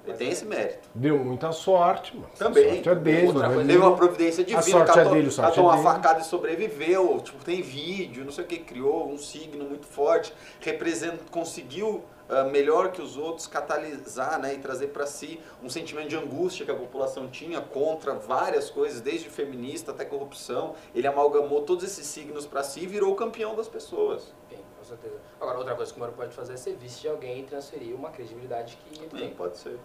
Ele 0.06 0.18
tem 0.18 0.30
esse 0.30 0.46
mérito. 0.46 0.90
Deu 0.94 1.18
muita 1.18 1.52
sorte, 1.54 2.16
mas 2.18 2.38
também. 2.38 2.66
A 2.66 2.74
sorte 2.74 2.90
é 2.90 2.96
dele. 2.96 3.28
Outra 3.28 3.48
coisa, 3.48 3.66
teve 3.66 3.78
uma 3.78 3.96
providência 3.96 4.44
divina. 4.44 4.60
A 4.60 4.64
sorte 4.64 4.88
catou, 4.88 5.12
é 5.12 5.16
dele, 5.16 5.32
sorte 5.32 5.50
catou 5.50 5.64
é 5.64 5.68
uma 5.68 5.76
dele. 5.78 5.88
facada 5.88 6.20
e 6.20 6.24
sobreviveu. 6.26 7.22
Tipo, 7.22 7.44
tem 7.46 7.62
vídeo, 7.62 8.26
não 8.26 8.32
sei 8.32 8.44
o 8.44 8.48
que, 8.48 8.58
criou 8.60 9.10
um 9.10 9.18
signo 9.18 9.64
muito 9.64 9.88
forte, 9.88 10.34
representa, 10.60 11.20
conseguiu 11.32 12.04
uh, 12.30 12.50
melhor 12.52 12.92
que 12.92 13.02
os 13.02 13.16
outros 13.16 13.48
catalisar 13.48 14.40
né, 14.40 14.56
e 14.56 14.58
trazer 14.58 14.88
para 14.88 15.06
si 15.06 15.40
um 15.64 15.70
sentimento 15.70 16.10
de 16.10 16.18
angústia 16.18 16.66
que 16.66 16.72
a 16.72 16.76
população 16.76 17.30
tinha 17.30 17.62
contra 17.62 18.14
várias 18.14 18.70
coisas, 18.70 19.00
desde 19.00 19.30
feminista 19.30 19.92
até 19.92 20.04
corrupção. 20.04 20.76
Ele 20.94 21.08
amalgamou 21.08 21.62
todos 21.62 21.84
esses 21.84 22.06
signos 22.06 22.46
para 22.46 22.62
si 22.62 22.82
e 22.82 22.88
virou 22.88 23.14
o 23.14 23.16
campeão 23.16 23.56
das 23.56 23.70
pessoas. 23.70 24.34
Sim, 24.50 24.58
com 24.78 24.84
certeza. 24.84 25.16
Agora, 25.40 25.58
outra 25.60 25.76
coisa 25.76 25.92
que 25.92 25.98
o 25.98 26.02
Moro 26.02 26.14
pode 26.14 26.34
fazer 26.34 26.54
é 26.54 26.58
ser 26.58 26.76
vice 26.76 27.02
de 27.02 27.08
alguém 27.08 27.40
e 27.40 27.44
transferir 27.44 27.96
uma 27.96 28.10
credibilidade 28.10 28.78
que 28.78 29.00
ele 29.00 29.08
tem. 29.10 29.34
pode 29.34 29.58
ser. 29.58 29.80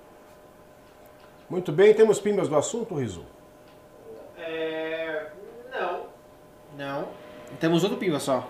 Muito 1.48 1.72
bem, 1.72 1.94
temos 1.94 2.20
pimbas 2.20 2.46
do 2.46 2.56
assunto, 2.56 2.94
Riso? 2.94 3.24
É... 4.38 5.28
Não. 5.72 6.02
Não. 6.76 7.08
Temos 7.58 7.82
outro 7.82 7.96
pimba 7.98 8.20
só. 8.20 8.46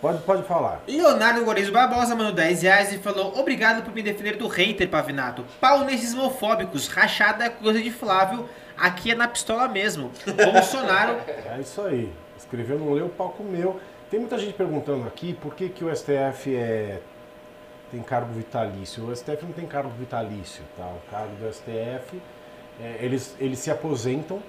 Pode, 0.00 0.22
pode 0.22 0.44
falar. 0.44 0.82
Leonardo 0.88 1.44
Gorizo 1.44 1.70
Barbosa 1.70 2.14
mandou 2.14 2.32
10 2.32 2.62
reais 2.62 2.92
e 2.94 2.98
falou: 2.98 3.38
Obrigado 3.38 3.84
por 3.84 3.94
me 3.94 4.02
defender 4.02 4.36
do 4.36 4.48
hater, 4.48 4.88
Pavinato. 4.88 5.44
Pau 5.60 5.84
nesses 5.84 6.14
homofóbicos. 6.14 6.88
Rachada 6.88 7.44
é 7.44 7.50
coisa 7.50 7.82
de 7.82 7.90
Flávio. 7.90 8.48
Aqui 8.78 9.10
é 9.10 9.14
na 9.14 9.28
pistola 9.28 9.68
mesmo. 9.68 10.10
Bolsonaro. 10.52 11.18
É 11.44 11.60
isso 11.60 11.82
aí. 11.82 12.10
Escreveu, 12.38 12.78
não 12.78 12.94
leu, 12.94 13.10
palco 13.10 13.42
meu. 13.44 13.78
Tem 14.10 14.18
muita 14.18 14.38
gente 14.38 14.54
perguntando 14.54 15.06
aqui 15.06 15.34
por 15.34 15.54
que, 15.54 15.68
que 15.68 15.84
o 15.84 15.94
STF 15.94 16.56
é 16.56 17.02
tem 17.90 18.02
cargo 18.02 18.32
vitalício. 18.32 19.04
O 19.04 19.14
STF 19.14 19.44
não 19.44 19.52
tem 19.52 19.66
cargo 19.66 19.90
vitalício, 19.90 20.62
tá? 20.76 20.86
O 20.86 21.10
cargo 21.10 21.34
do 21.36 21.52
STF, 21.52 22.20
é, 22.80 23.04
eles, 23.04 23.36
eles 23.38 23.58
se 23.58 23.70
aposentam 23.70 24.42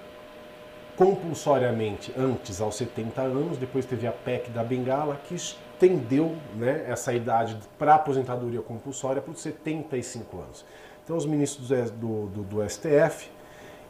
compulsoriamente 0.96 2.14
antes 2.18 2.62
aos 2.62 2.76
70 2.76 3.22
anos, 3.22 3.58
depois 3.58 3.86
teve 3.86 4.06
a 4.06 4.12
PEC 4.12 4.50
da 4.52 4.64
Bengala 4.64 5.20
que 5.28 5.36
estendeu 5.36 6.36
né, 6.56 6.86
essa 6.88 7.14
idade 7.14 7.58
para 7.80 7.96
aposentadoria 7.96 8.62
compulsória 8.62 9.22
para 9.22 9.32
os 9.32 9.42
75 9.42 10.38
anos. 10.38 10.66
Então 11.04 11.18
os 11.18 11.26
ministros 11.26 11.70
do, 11.92 12.28
do, 12.28 12.44
do, 12.44 12.70
STF, 12.70 13.30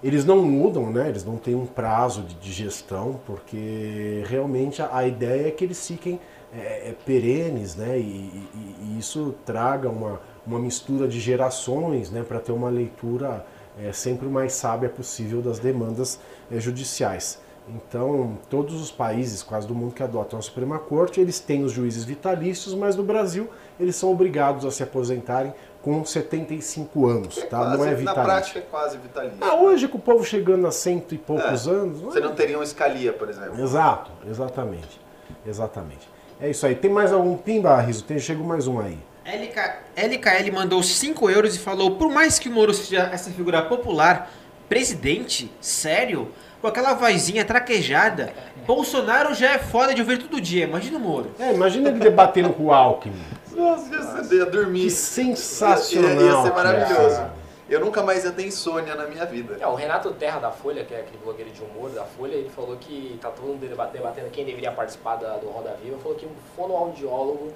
eles 0.01 0.23
não 0.23 0.41
mudam, 0.41 0.91
né, 0.91 1.09
eles 1.09 1.25
não 1.25 1.37
têm 1.37 1.53
um 1.53 1.65
prazo 1.65 2.21
de, 2.21 2.35
de 2.35 2.51
gestão, 2.51 3.19
porque 3.25 4.23
realmente 4.27 4.81
a, 4.81 4.95
a 4.95 5.05
ideia 5.05 5.49
é 5.49 5.51
que 5.51 5.63
eles 5.63 5.85
fiquem 5.85 6.19
é, 6.53 6.89
é, 6.89 6.95
perenes, 7.05 7.75
né? 7.75 7.97
E, 7.97 8.01
e, 8.01 8.75
e, 8.81 8.99
isso 8.99 9.33
traga 9.45 9.89
uma, 9.89 10.19
uma 10.45 10.59
mistura 10.59 11.07
de 11.07 11.19
gerações, 11.19 12.11
né? 12.11 12.23
Para 12.23 12.39
ter 12.39 12.51
uma 12.51 12.69
leitura 12.69 13.45
é, 13.79 13.91
sempre 13.91 14.27
o 14.27 14.31
mais 14.31 14.53
sábia 14.53 14.89
possível 14.89 15.41
das 15.41 15.59
demandas 15.59 16.19
é, 16.51 16.59
judiciais. 16.59 17.39
Então, 17.69 18.37
todos 18.49 18.81
os 18.81 18.91
países, 18.91 19.43
quase 19.43 19.67
do 19.67 19.75
mundo 19.75 19.93
que 19.93 20.01
adotam 20.01 20.37
a 20.39 20.41
Suprema 20.41 20.79
Corte, 20.79 21.21
eles 21.21 21.39
têm 21.39 21.63
os 21.63 21.71
juízes 21.71 22.03
vitalícios, 22.03 22.73
mas 22.73 22.95
no 22.95 23.03
Brasil 23.03 23.49
eles 23.79 23.95
são 23.95 24.11
obrigados 24.11 24.65
a 24.65 24.71
se 24.71 24.81
aposentarem 24.83 25.53
com 25.81 26.03
75 26.03 27.07
anos, 27.07 27.37
é 27.37 27.45
tá? 27.45 27.59
Quase, 27.59 27.77
não 27.77 27.85
é 27.85 27.95
vitalício. 27.95 28.15
Na 28.15 28.23
prática 28.23 28.59
é 28.59 28.61
quase 28.61 28.97
vitalício. 28.97 29.37
Ah, 29.41 29.55
hoje 29.55 29.87
com 29.87 29.97
o 29.97 30.01
povo 30.01 30.23
chegando 30.23 30.67
a 30.67 30.71
cento 30.71 31.15
e 31.15 31.17
poucos 31.17 31.67
é, 31.67 31.71
anos... 31.71 32.01
Você 32.01 32.19
não 32.19 32.35
teria 32.35 32.57
uma 32.57 32.63
escalia, 32.63 33.13
por 33.13 33.29
exemplo. 33.29 33.59
Exato, 33.61 34.11
exatamente. 34.27 34.99
Exatamente. 35.45 36.09
É 36.39 36.49
isso 36.49 36.65
aí. 36.65 36.75
Tem 36.75 36.91
mais 36.91 37.13
algum 37.13 37.37
pimba, 37.37 37.79
Riso? 37.79 38.03
Tem, 38.03 38.19
chegou 38.19 38.45
mais 38.45 38.67
um 38.67 38.79
aí. 38.79 38.97
LK, 39.25 39.73
LKL 39.95 40.51
mandou 40.51 40.81
5 40.81 41.29
euros 41.29 41.55
e 41.55 41.59
falou: 41.59 41.91
por 41.91 42.09
mais 42.09 42.39
que 42.39 42.49
o 42.49 42.51
Moro 42.51 42.73
seja 42.73 43.09
essa 43.13 43.29
figura 43.29 43.61
popular, 43.61 44.31
presidente, 44.67 45.51
sério, 45.61 46.31
com 46.59 46.67
aquela 46.67 46.93
vozinha 46.93 47.45
traquejada, 47.45 48.33
Bolsonaro 48.65 49.33
já 49.33 49.51
é 49.51 49.59
foda 49.59 49.93
de 49.93 50.01
ouvir 50.01 50.17
todo 50.17 50.41
dia. 50.41 50.63
Imagina 50.63 50.97
o 50.97 51.01
Moro. 51.01 51.31
É, 51.39 51.53
imagina 51.53 51.89
ele 51.89 51.99
debatendo 51.99 52.51
com 52.51 52.65
o 52.65 52.73
Alckmin. 52.73 53.21
Nossa, 53.55 53.93
ia, 53.93 54.37
ia 54.37 54.45
dormir. 54.45 54.85
Que 54.85 54.89
sensacional. 54.91 56.11
Ia, 56.11 56.21
ia 56.21 56.41
ser 56.41 56.53
maravilhoso. 56.53 57.15
Cara. 57.15 57.41
Eu 57.69 57.79
nunca 57.79 58.03
mais 58.03 58.25
ia 58.25 58.31
ter 58.31 58.45
insônia 58.45 58.95
na 58.95 59.05
minha 59.07 59.25
vida. 59.25 59.57
É, 59.59 59.65
o 59.65 59.75
Renato 59.75 60.11
Terra 60.11 60.39
da 60.39 60.51
Folha, 60.51 60.83
que 60.83 60.93
é 60.93 60.99
aquele 60.99 61.19
blogueiro 61.23 61.51
de 61.51 61.61
humor 61.61 61.89
da 61.91 62.03
Folha, 62.03 62.33
ele 62.33 62.49
falou 62.49 62.75
que 62.75 63.17
tá 63.21 63.29
todo 63.29 63.45
mundo 63.45 63.61
debatendo 63.61 64.29
quem 64.29 64.43
deveria 64.43 64.71
participar 64.71 65.15
da, 65.15 65.37
do 65.37 65.47
Roda 65.47 65.77
Viva. 65.81 65.97
Falou 65.99 66.17
que 66.17 66.25
um 66.25 66.35
fonoaudiólogo 66.55 67.53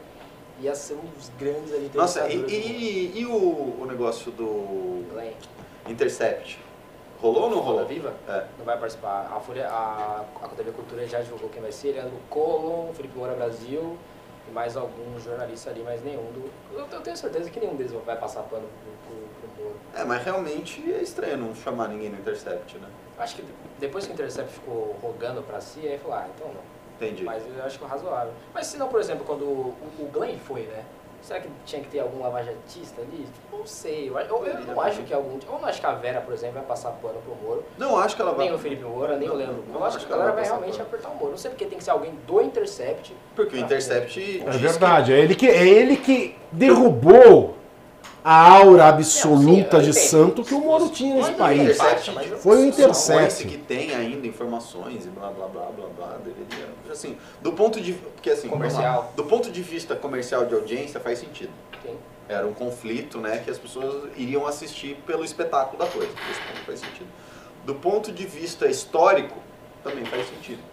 ia 0.60 0.76
ser 0.76 0.94
um 0.94 1.06
dos 1.06 1.30
grandes 1.38 1.74
ali. 1.74 1.92
Nossa, 1.94 2.28
e, 2.28 2.38
e, 2.38 3.20
e, 3.20 3.26
o, 3.26 3.82
o 3.82 3.86
negócio 3.86 4.32
do 4.32 5.06
Glenn. 5.12 5.34
Intercept? 5.88 6.60
Rolou 7.20 7.44
ou 7.44 7.50
não 7.50 7.60
rolou? 7.60 7.80
Roda 7.80 7.86
Viva? 7.86 8.14
É. 8.28 8.46
Não 8.58 8.66
vai 8.66 8.78
participar. 8.78 9.32
A, 9.36 9.40
Folha, 9.40 9.68
a, 9.68 10.26
a 10.42 10.48
TV 10.50 10.72
Cultura 10.72 11.08
já 11.08 11.22
divulgou 11.22 11.50
quem 11.50 11.62
vai 11.62 11.72
ser. 11.72 11.94
Leandro 11.94 12.18
Colon, 12.30 12.94
Felipe 12.94 13.18
Moura 13.18 13.34
Brasil 13.34 13.98
e 14.48 14.52
mais 14.52 14.78
alguns 14.78 15.24
jornalistas 15.24 15.74
ali, 15.74 15.84
mas 15.84 16.04
nenhum 16.04 16.24
do. 16.32 16.50
Eu, 16.74 16.86
eu 16.92 17.02
tenho 17.02 17.18
certeza 17.18 17.50
que 17.50 17.60
nenhum 17.60 17.76
deles 17.76 17.92
vai 18.06 18.16
passar 18.16 18.44
pano 18.44 18.68
pro, 18.84 19.18
pro, 19.18 19.50
pro 19.50 19.64
Moro. 19.64 19.76
É, 19.96 20.04
mas 20.04 20.24
realmente 20.24 20.92
é 20.92 21.02
estranho 21.02 21.38
não 21.38 21.56
chamar 21.56 21.88
ninguém 21.88 22.10
no 22.10 22.20
Intercept, 22.20 22.78
né? 22.78 22.88
Acho 23.18 23.38
que 23.38 23.46
depois 23.80 24.06
que 24.06 24.12
o 24.12 24.14
Intercept 24.14 24.54
ficou 24.54 24.98
rogando 25.02 25.42
pra 25.42 25.62
si, 25.62 25.88
aí 25.88 25.98
falou, 25.98 26.18
ah, 26.18 26.28
então 26.36 26.48
não. 26.48 26.75
Entendi. 26.96 27.24
Mas 27.24 27.44
eu 27.46 27.64
acho 27.64 27.78
que 27.78 27.86
é 27.86 27.88
razoável. 27.88 28.34
Mas 28.54 28.68
se 28.68 28.78
não, 28.78 28.88
por 28.88 29.00
exemplo, 29.00 29.26
quando 29.26 29.44
o, 29.44 29.76
o 30.00 30.10
Glenn 30.12 30.38
foi, 30.38 30.62
né? 30.62 30.84
Será 31.26 31.40
que 31.40 31.50
tinha 31.66 31.82
que 31.82 31.90
ter 31.90 32.00
algum 32.02 32.22
lavajatista 32.22 33.02
ali? 33.02 33.26
Não 33.52 33.66
sei. 33.66 34.10
Eu, 34.10 34.20
eu, 34.20 34.46
eu 34.46 34.60
não 34.62 34.80
acho 34.80 35.02
que 35.02 35.12
algum. 35.12 35.40
Eu 35.44 35.60
não 35.60 35.66
acho 35.66 35.80
que 35.80 35.88
a 35.88 35.94
Vera, 35.94 36.22
por 36.22 36.32
exemplo, 36.32 36.54
vai 36.54 36.64
passar 36.64 36.92
pano 36.92 37.20
pro 37.26 37.36
Moro. 37.44 37.64
Não 37.80 37.98
acho 37.98 38.16
que 38.16 38.22
ela 38.22 38.32
vai. 38.32 38.46
Nem 38.46 38.54
o 38.54 38.60
Felipe 38.60 38.84
Moura, 38.84 39.18
nem 39.18 39.28
o 39.28 39.34
Leandro. 39.34 39.64
Eu 39.74 39.84
acho, 39.84 39.98
acho 39.98 40.06
que 40.06 40.14
a 40.14 40.18
galera 40.18 40.36
vai 40.36 40.44
realmente 40.44 40.74
pano. 40.74 40.84
apertar 40.84 41.10
o 41.10 41.16
Moro. 41.16 41.32
Não 41.32 41.38
sei 41.38 41.50
porque 41.50 41.66
tem 41.66 41.80
que 41.80 41.84
ser 41.84 41.90
alguém 41.90 42.14
do 42.28 42.40
Intercept. 42.42 43.16
Porque 43.36 43.56
o 43.56 43.60
Intercept. 43.60 44.44
É 44.46 44.52
verdade. 44.52 45.12
Que... 45.12 45.18
É, 45.18 45.24
ele 45.24 45.36
que, 45.36 45.48
é 45.50 45.68
ele 45.68 45.98
que 45.98 46.38
derrubou 46.52 47.56
a 48.28 48.58
aura 48.58 48.88
absoluta 48.88 49.80
de 49.80 49.94
santo 49.94 50.44
que 50.44 50.56
o 50.56 50.60
Moro 50.60 50.90
tinha 50.90 51.14
nesse 51.14 51.34
país. 51.34 51.78
Foi 52.40 52.58
o 52.58 52.66
Intercept. 52.66 53.46
que 53.46 53.56
tem 53.56 53.94
ainda 53.94 54.26
informações 54.26 55.06
e 55.06 55.10
blá 55.10 55.30
blá 55.30 55.48
blá 55.48 55.66
blá 55.66 55.86
blá, 55.96 56.18
deveria. 56.18 56.68
Assim, 56.92 57.16
do 57.40 57.54
ponto 57.54 57.80
de 57.80 57.94
porque 57.94 58.32
assim, 58.32 58.50
comercial. 58.50 59.14
do 59.16 59.26
ponto 59.26 59.52
de 59.52 59.62
vista 59.62 59.96
comercial 59.96 60.48
de 60.48 60.56
audiência 60.56 61.00
faz 61.00 61.20
sentido. 61.20 61.52
Sim. 61.84 61.96
Era 62.28 62.48
um 62.48 62.54
conflito, 62.56 63.20
né, 63.20 63.44
que 63.46 63.52
as 63.52 63.60
pessoas 63.60 64.10
iriam 64.18 64.48
assistir 64.48 64.96
pelo 65.06 65.24
espetáculo 65.24 65.78
da 65.78 65.86
coisa. 65.86 66.12
Faz 66.66 66.80
sentido. 66.80 67.08
Do 67.64 67.76
ponto 67.76 68.12
de 68.12 68.26
vista 68.26 68.66
histórico, 68.68 69.38
também 69.84 70.04
faz 70.06 70.28
sentido. 70.30 70.64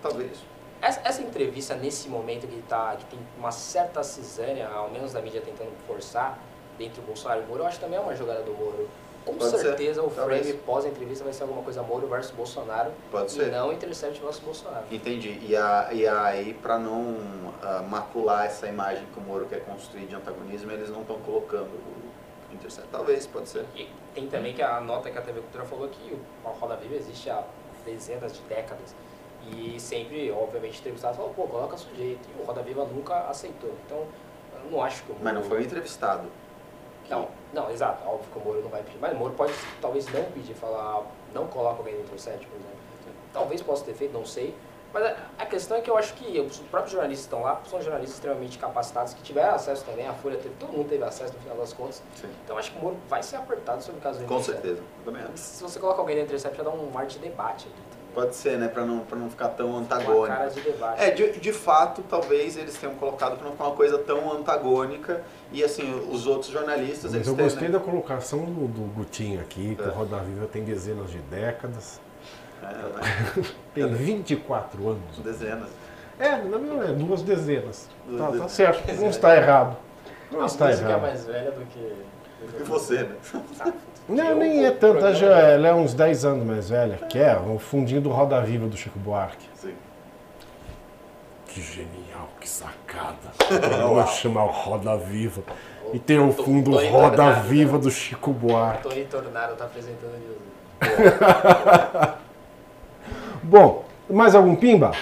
Talvez. 0.00 0.38
Essa, 0.82 1.00
essa, 1.04 1.22
entrevista, 1.22 1.74
nesse 1.74 2.08
momento 2.08 2.46
que, 2.46 2.62
tá, 2.62 2.96
que 2.96 3.04
tem 3.04 3.18
uma 3.38 3.52
certa 3.52 4.02
cisânia, 4.02 4.68
ao 4.68 4.90
menos 4.90 5.12
da 5.12 5.20
mídia 5.20 5.42
tentando 5.42 5.72
forçar, 5.86 6.38
entre 6.78 7.00
o 7.00 7.04
Bolsonaro 7.04 7.42
e 7.42 7.44
o 7.44 7.46
Moro, 7.46 7.62
eu 7.62 7.66
acho 7.66 7.78
que 7.78 7.84
também 7.84 7.98
é 7.98 8.02
uma 8.02 8.16
jogada 8.16 8.42
do 8.42 8.52
Moro. 8.52 8.88
Com 9.24 9.34
Pode 9.34 9.50
certeza 9.58 10.00
ser. 10.00 10.06
o 10.06 10.10
frame 10.10 10.54
pós-entrevista 10.54 11.22
vai 11.22 11.32
ser 11.32 11.42
alguma 11.42 11.62
coisa 11.62 11.82
Moro 11.82 12.06
versus 12.06 12.32
Bolsonaro. 12.32 12.90
Pode 13.10 13.30
ser. 13.30 13.48
E 13.48 13.50
não 13.50 13.70
Intercept 13.72 14.18
versus 14.18 14.42
Bolsonaro. 14.42 14.86
Entendi. 14.90 15.38
E, 15.46 15.54
a, 15.54 15.90
e 15.92 16.08
aí, 16.08 16.54
para 16.54 16.78
não 16.78 17.02
uh, 17.02 17.82
macular 17.88 18.46
essa 18.46 18.66
imagem 18.66 19.04
que 19.12 19.18
o 19.18 19.22
Moro 19.22 19.44
quer 19.46 19.62
construir 19.64 20.06
de 20.06 20.14
antagonismo, 20.14 20.72
eles 20.72 20.88
não 20.88 21.02
estão 21.02 21.18
colocando 21.18 21.68
o 21.68 22.54
Intercept. 22.54 22.88
Talvez, 22.90 23.26
pode 23.26 23.48
ser. 23.50 23.66
E 23.76 23.88
tem 24.14 24.26
também 24.26 24.54
que 24.54 24.62
a 24.62 24.80
nota 24.80 25.10
que 25.10 25.18
a 25.18 25.22
TV 25.22 25.40
Cultura 25.40 25.64
falou 25.64 25.88
que 25.88 26.18
o 26.44 26.48
Roda 26.48 26.76
Viva 26.76 26.94
existe 26.94 27.28
há 27.28 27.44
dezenas 27.84 28.32
de 28.32 28.40
décadas. 28.42 28.94
E 29.48 29.78
sempre, 29.80 30.30
obviamente, 30.30 30.78
entrevistado 30.78 31.16
falou, 31.16 31.32
pô, 31.34 31.44
coloca 31.44 31.76
sujeito. 31.76 32.28
E 32.36 32.42
o 32.42 32.44
Roda 32.44 32.62
Viva 32.62 32.84
nunca 32.84 33.28
aceitou. 33.28 33.70
Então, 33.86 34.06
eu 34.64 34.70
não 34.70 34.82
acho 34.82 35.02
que 35.04 35.12
o 35.12 35.14
Moro... 35.14 35.24
Mas 35.24 35.34
não 35.34 35.42
foi 35.42 35.62
entrevistado. 35.62 36.28
Não, 37.08 37.28
não, 37.52 37.70
exato. 37.70 38.06
Óbvio 38.08 38.30
que 38.32 38.38
o 38.38 38.42
Moro 38.42 38.62
não 38.62 38.70
vai 38.70 38.82
pedir. 38.82 38.98
Mas 39.00 39.12
o 39.12 39.16
Moro 39.16 39.34
pode, 39.34 39.52
talvez, 39.80 40.06
não 40.12 40.24
pedir, 40.24 40.54
falar, 40.54 41.04
não 41.34 41.46
coloca 41.48 41.78
alguém 41.78 41.94
no 41.94 42.02
intercept, 42.02 42.46
por 42.46 42.54
exemplo. 42.54 42.78
Talvez 43.32 43.62
possa 43.62 43.84
ter 43.84 43.94
feito, 43.94 44.12
não 44.12 44.24
sei. 44.24 44.54
Mas 44.92 45.16
a 45.38 45.46
questão 45.46 45.76
é 45.76 45.80
que 45.80 45.88
eu 45.88 45.96
acho 45.96 46.14
que 46.14 46.40
os 46.40 46.58
próprios 46.58 46.92
jornalistas 46.92 47.24
estão 47.24 47.42
lá, 47.42 47.60
são 47.64 47.80
jornalistas 47.80 48.16
extremamente 48.16 48.58
capacitados, 48.58 49.14
que 49.14 49.22
tiveram 49.22 49.54
acesso 49.54 49.84
também, 49.84 50.06
a 50.06 50.12
Folha 50.12 50.36
teve, 50.36 50.52
todo 50.56 50.72
mundo 50.72 50.88
teve 50.88 51.04
acesso 51.04 51.32
no 51.32 51.38
final 51.38 51.56
das 51.56 51.72
contas. 51.72 52.02
Sim. 52.16 52.28
Então 52.44 52.58
acho 52.58 52.72
que 52.72 52.78
o 52.78 52.82
Moro 52.82 52.96
vai 53.08 53.22
ser 53.22 53.36
apertado 53.36 53.82
sobre 53.84 54.00
o 54.00 54.02
caso 54.02 54.18
do 54.18 54.26
Com 54.26 54.42
certeza, 54.42 54.82
também 55.04 55.22
acho. 55.22 55.36
Se 55.36 55.62
você 55.62 55.78
coloca 55.78 56.00
alguém 56.00 56.16
no 56.16 56.22
intercept, 56.22 56.56
já 56.56 56.64
dá 56.64 56.70
um 56.70 56.90
mar 56.90 57.06
de 57.06 57.20
debate 57.20 57.68
ali. 57.68 57.99
Pode 58.14 58.34
ser, 58.34 58.58
né? 58.58 58.68
Pra 58.68 58.84
não, 58.84 59.00
pra 59.00 59.16
não 59.16 59.30
ficar 59.30 59.48
tão 59.48 59.76
antagônico. 59.76 60.18
Uma 60.18 60.28
cara 60.28 60.50
de 60.50 60.60
debate. 60.60 61.02
É, 61.02 61.10
de, 61.10 61.38
de 61.38 61.52
fato, 61.52 62.02
talvez 62.08 62.56
eles 62.56 62.76
tenham 62.76 62.94
colocado 62.96 63.36
pra 63.36 63.44
não 63.44 63.52
ficar 63.52 63.64
uma 63.68 63.76
coisa 63.76 63.98
tão 63.98 64.32
antagônica. 64.32 65.22
E 65.52 65.62
assim, 65.62 65.92
os 66.10 66.26
outros 66.26 66.50
jornalistas. 66.50 67.12
Mas 67.12 67.26
eu 67.26 67.34
gostei 67.34 67.68
né? 67.68 67.74
da 67.74 67.80
colocação 67.80 68.44
do, 68.44 68.66
do 68.68 68.82
Gutinho 68.92 69.40
aqui, 69.40 69.74
que 69.74 69.82
é. 69.82 69.86
o 69.86 69.90
Roda 69.90 70.18
Viva 70.18 70.46
tem 70.46 70.64
dezenas 70.64 71.10
de 71.10 71.18
décadas. 71.18 72.00
É, 72.62 72.66
né? 72.66 73.44
tem 73.74 73.86
24 73.86 74.88
anos. 74.88 75.18
Dezenas. 75.18 75.68
É, 76.18 76.36
não 76.42 76.82
é 76.82 76.92
duas 76.92 77.22
dezenas. 77.22 77.88
Duas 78.06 78.20
tá, 78.20 78.26
tá 78.26 78.30
dezenas. 78.32 78.40
tá 78.40 78.48
certo, 78.48 79.00
não 79.00 79.08
está 79.10 79.36
errado. 79.36 79.76
Não, 80.30 80.46
está 80.46 80.70
errado. 80.70 80.90
é 80.90 81.00
mais 81.00 81.24
velha 81.24 81.50
do 81.50 81.64
que. 81.66 82.10
Do 82.40 82.52
que 82.56 82.62
você, 82.62 83.02
né? 83.02 83.16
Não, 84.08 84.34
nem 84.34 84.64
é 84.64 84.70
tanta, 84.70 85.14
já, 85.14 85.38
ela 85.38 85.68
é 85.68 85.74
uns 85.74 85.94
10 85.94 86.24
anos 86.24 86.46
mais 86.46 86.68
velha, 86.68 86.96
que 87.08 87.18
é 87.18 87.36
o 87.36 87.58
fundinho 87.58 88.00
do 88.00 88.10
Roda 88.10 88.40
Viva 88.40 88.66
do 88.66 88.76
Chico 88.76 88.98
Buarque. 88.98 89.46
Sim. 89.54 89.74
Que 91.46 91.60
genial, 91.60 92.28
que 92.40 92.48
sacada. 92.48 93.32
Vou 93.86 94.06
chamar 94.06 94.44
o 94.44 94.50
Roda 94.50 94.96
Viva. 94.96 95.42
E 95.92 95.98
tem 95.98 96.18
o 96.18 96.32
fundo 96.32 96.76
Roda 96.88 97.32
Viva 97.32 97.78
do 97.78 97.90
Chico 97.90 98.32
Buarque. 98.32 98.82
Tony 98.82 99.04
Tornado 99.04 99.56
tá 99.56 99.64
apresentando 99.64 100.20
Bom, 103.42 103.84
mais 104.08 104.34
algum 104.34 104.56
pimba? 104.56 104.92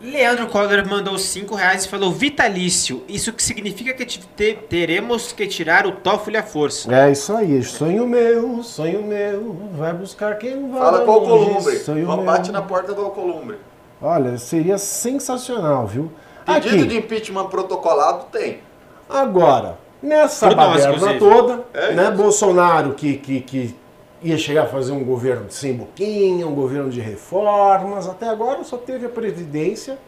Leandro 0.00 0.46
Coller 0.48 0.86
mandou 0.86 1.18
5 1.18 1.54
reais 1.54 1.86
e 1.86 1.88
falou 1.88 2.12
vitalício. 2.12 3.02
Isso 3.08 3.32
que 3.32 3.42
significa 3.42 3.94
que 3.94 4.04
te, 4.04 4.20
teremos 4.68 5.32
que 5.32 5.46
tirar 5.46 5.86
o 5.86 5.92
TOEFL 5.92 6.36
à 6.36 6.42
força. 6.42 6.94
É 6.94 7.10
isso 7.10 7.34
aí, 7.34 7.62
sonho 7.62 8.06
meu, 8.06 8.62
sonho 8.62 9.02
meu, 9.02 9.56
vai 9.72 9.94
buscar 9.94 10.36
quem 10.36 10.70
vai. 10.70 10.80
Fala 10.80 11.04
com 11.04 11.10
o 11.10 11.14
Alcolumbre, 11.14 12.24
bate 12.24 12.52
na 12.52 12.60
porta 12.60 12.92
do 12.92 13.02
Alcolumbre. 13.02 13.56
Olha, 14.00 14.36
seria 14.36 14.76
sensacional, 14.76 15.86
viu? 15.86 16.12
Pedido 16.44 16.76
Aqui. 16.76 16.86
de 16.86 16.98
impeachment 16.98 17.46
protocolado 17.46 18.26
tem. 18.30 18.60
Agora, 19.08 19.78
nessa 20.02 20.54
baderna 20.54 21.18
toda, 21.18 21.64
é 21.72 21.92
né, 21.94 22.10
Bolsonaro 22.10 22.92
que, 22.92 23.16
que, 23.16 23.40
que 23.40 23.74
ia 24.22 24.38
chegar 24.38 24.64
a 24.64 24.66
fazer 24.66 24.92
um 24.92 25.04
governo 25.04 25.50
sem 25.50 25.74
boquinha, 25.74 26.46
um 26.46 26.54
governo 26.54 26.90
de 26.90 27.00
reformas. 27.00 28.08
Até 28.08 28.28
agora 28.28 28.64
só 28.64 28.76
teve 28.76 29.06
a 29.06 29.08
presidência, 29.08 29.98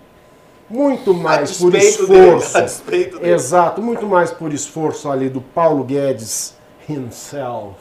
muito 0.68 1.14
mais 1.14 1.59
por 1.59 1.74
esforço. 1.74 2.85
Dele. 2.85 3.30
Exato, 3.30 3.82
muito 3.82 4.06
mais 4.06 4.30
por 4.30 4.52
esforço 4.52 5.10
ali 5.10 5.28
do 5.28 5.40
Paulo 5.40 5.85
Guedes 5.85 6.56
himself 6.89 7.76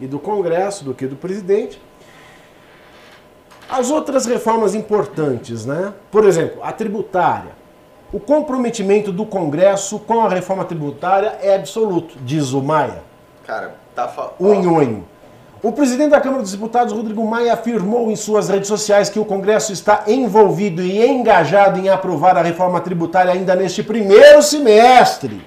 e 0.00 0.06
do 0.06 0.18
Congresso 0.18 0.84
do 0.84 0.94
que 0.94 1.06
do 1.06 1.16
presidente. 1.16 1.80
As 3.68 3.90
outras 3.90 4.26
reformas 4.26 4.74
importantes, 4.74 5.64
né? 5.64 5.94
Por 6.10 6.24
exemplo, 6.26 6.62
a 6.62 6.72
tributária. 6.72 7.52
O 8.12 8.20
comprometimento 8.20 9.10
do 9.10 9.24
Congresso 9.24 9.98
com 9.98 10.20
a 10.20 10.28
reforma 10.28 10.66
tributária 10.66 11.38
é 11.40 11.54
absoluto, 11.54 12.18
diz 12.20 12.52
o 12.52 12.60
Maia. 12.60 13.02
Cara, 13.46 13.74
tá 13.94 14.06
falando. 14.06 14.34
Unhonho. 14.38 15.11
O 15.62 15.70
presidente 15.70 16.10
da 16.10 16.20
Câmara 16.20 16.42
dos 16.42 16.50
Deputados, 16.50 16.92
Rodrigo 16.92 17.24
Maia, 17.24 17.52
afirmou 17.52 18.10
em 18.10 18.16
suas 18.16 18.48
redes 18.48 18.66
sociais 18.66 19.08
que 19.08 19.20
o 19.20 19.24
Congresso 19.24 19.72
está 19.72 20.02
envolvido 20.08 20.82
e 20.82 21.06
engajado 21.06 21.78
em 21.78 21.88
aprovar 21.88 22.36
a 22.36 22.42
reforma 22.42 22.80
tributária 22.80 23.32
ainda 23.32 23.54
neste 23.54 23.80
primeiro 23.80 24.42
semestre. 24.42 25.40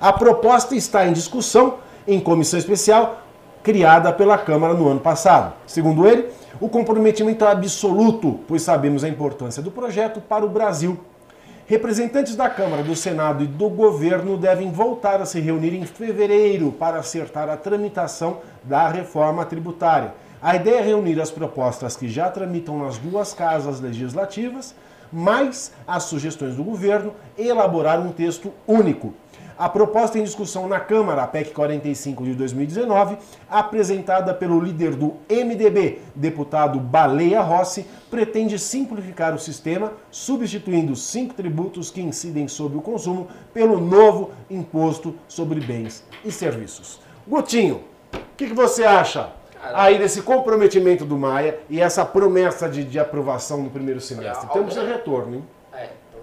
A 0.00 0.12
proposta 0.12 0.76
está 0.76 1.04
em 1.04 1.12
discussão 1.12 1.78
em 2.06 2.20
comissão 2.20 2.60
especial 2.60 3.22
criada 3.60 4.12
pela 4.12 4.38
Câmara 4.38 4.72
no 4.72 4.88
ano 4.88 5.00
passado. 5.00 5.54
Segundo 5.66 6.06
ele, 6.06 6.28
o 6.60 6.68
comprometimento 6.68 7.44
é 7.44 7.50
absoluto, 7.50 8.38
pois 8.46 8.62
sabemos 8.62 9.02
a 9.02 9.08
importância 9.08 9.60
do 9.60 9.72
projeto 9.72 10.20
para 10.20 10.44
o 10.44 10.48
Brasil. 10.48 10.96
Representantes 11.68 12.36
da 12.36 12.48
Câmara, 12.48 12.84
do 12.84 12.94
Senado 12.94 13.42
e 13.42 13.46
do 13.48 13.68
governo 13.68 14.36
devem 14.36 14.70
voltar 14.70 15.20
a 15.20 15.26
se 15.26 15.40
reunir 15.40 15.74
em 15.74 15.84
fevereiro 15.84 16.70
para 16.70 17.00
acertar 17.00 17.48
a 17.48 17.56
tramitação 17.56 18.38
da 18.62 18.88
reforma 18.88 19.44
tributária. 19.44 20.14
A 20.40 20.54
ideia 20.54 20.76
é 20.78 20.82
reunir 20.82 21.20
as 21.20 21.32
propostas 21.32 21.96
que 21.96 22.08
já 22.08 22.30
tramitam 22.30 22.78
nas 22.78 22.98
duas 22.98 23.34
casas 23.34 23.80
legislativas, 23.80 24.76
mais 25.12 25.72
as 25.88 26.04
sugestões 26.04 26.54
do 26.54 26.62
governo 26.62 27.12
elaborar 27.36 27.98
um 27.98 28.12
texto 28.12 28.52
único. 28.64 29.12
A 29.58 29.70
proposta 29.70 30.18
em 30.18 30.22
discussão 30.22 30.68
na 30.68 30.78
Câmara, 30.78 31.22
a 31.22 31.26
PEC 31.26 31.52
45 31.52 32.24
de 32.24 32.34
2019, 32.34 33.16
apresentada 33.48 34.34
pelo 34.34 34.60
líder 34.60 34.94
do 34.94 35.14
MDB, 35.30 36.00
deputado 36.14 36.78
Baleia 36.78 37.40
Rossi, 37.40 37.86
pretende 38.10 38.58
simplificar 38.58 39.34
o 39.34 39.38
sistema, 39.38 39.94
substituindo 40.10 40.94
cinco 40.94 41.32
tributos 41.32 41.90
que 41.90 42.02
incidem 42.02 42.46
sobre 42.48 42.76
o 42.76 42.82
consumo 42.82 43.28
pelo 43.54 43.80
novo 43.80 44.30
imposto 44.50 45.14
sobre 45.26 45.58
bens 45.58 46.04
e 46.22 46.30
serviços. 46.30 47.00
Gutinho, 47.26 47.76
o 48.12 48.36
que, 48.36 48.48
que, 48.48 48.54
você 48.54 48.84
acha 48.84 49.30
aí 49.72 49.98
desse 49.98 50.20
comprometimento 50.20 51.06
do 51.06 51.16
Maia 51.16 51.60
e 51.70 51.80
essa 51.80 52.04
promessa 52.04 52.68
de, 52.68 52.84
de 52.84 52.98
aprovação 52.98 53.62
no 53.62 53.70
primeiro 53.70 54.02
semestre? 54.02 54.50
Temos 54.50 54.74
de 54.74 54.84
retorno, 54.84 55.36
hein? 55.36 55.44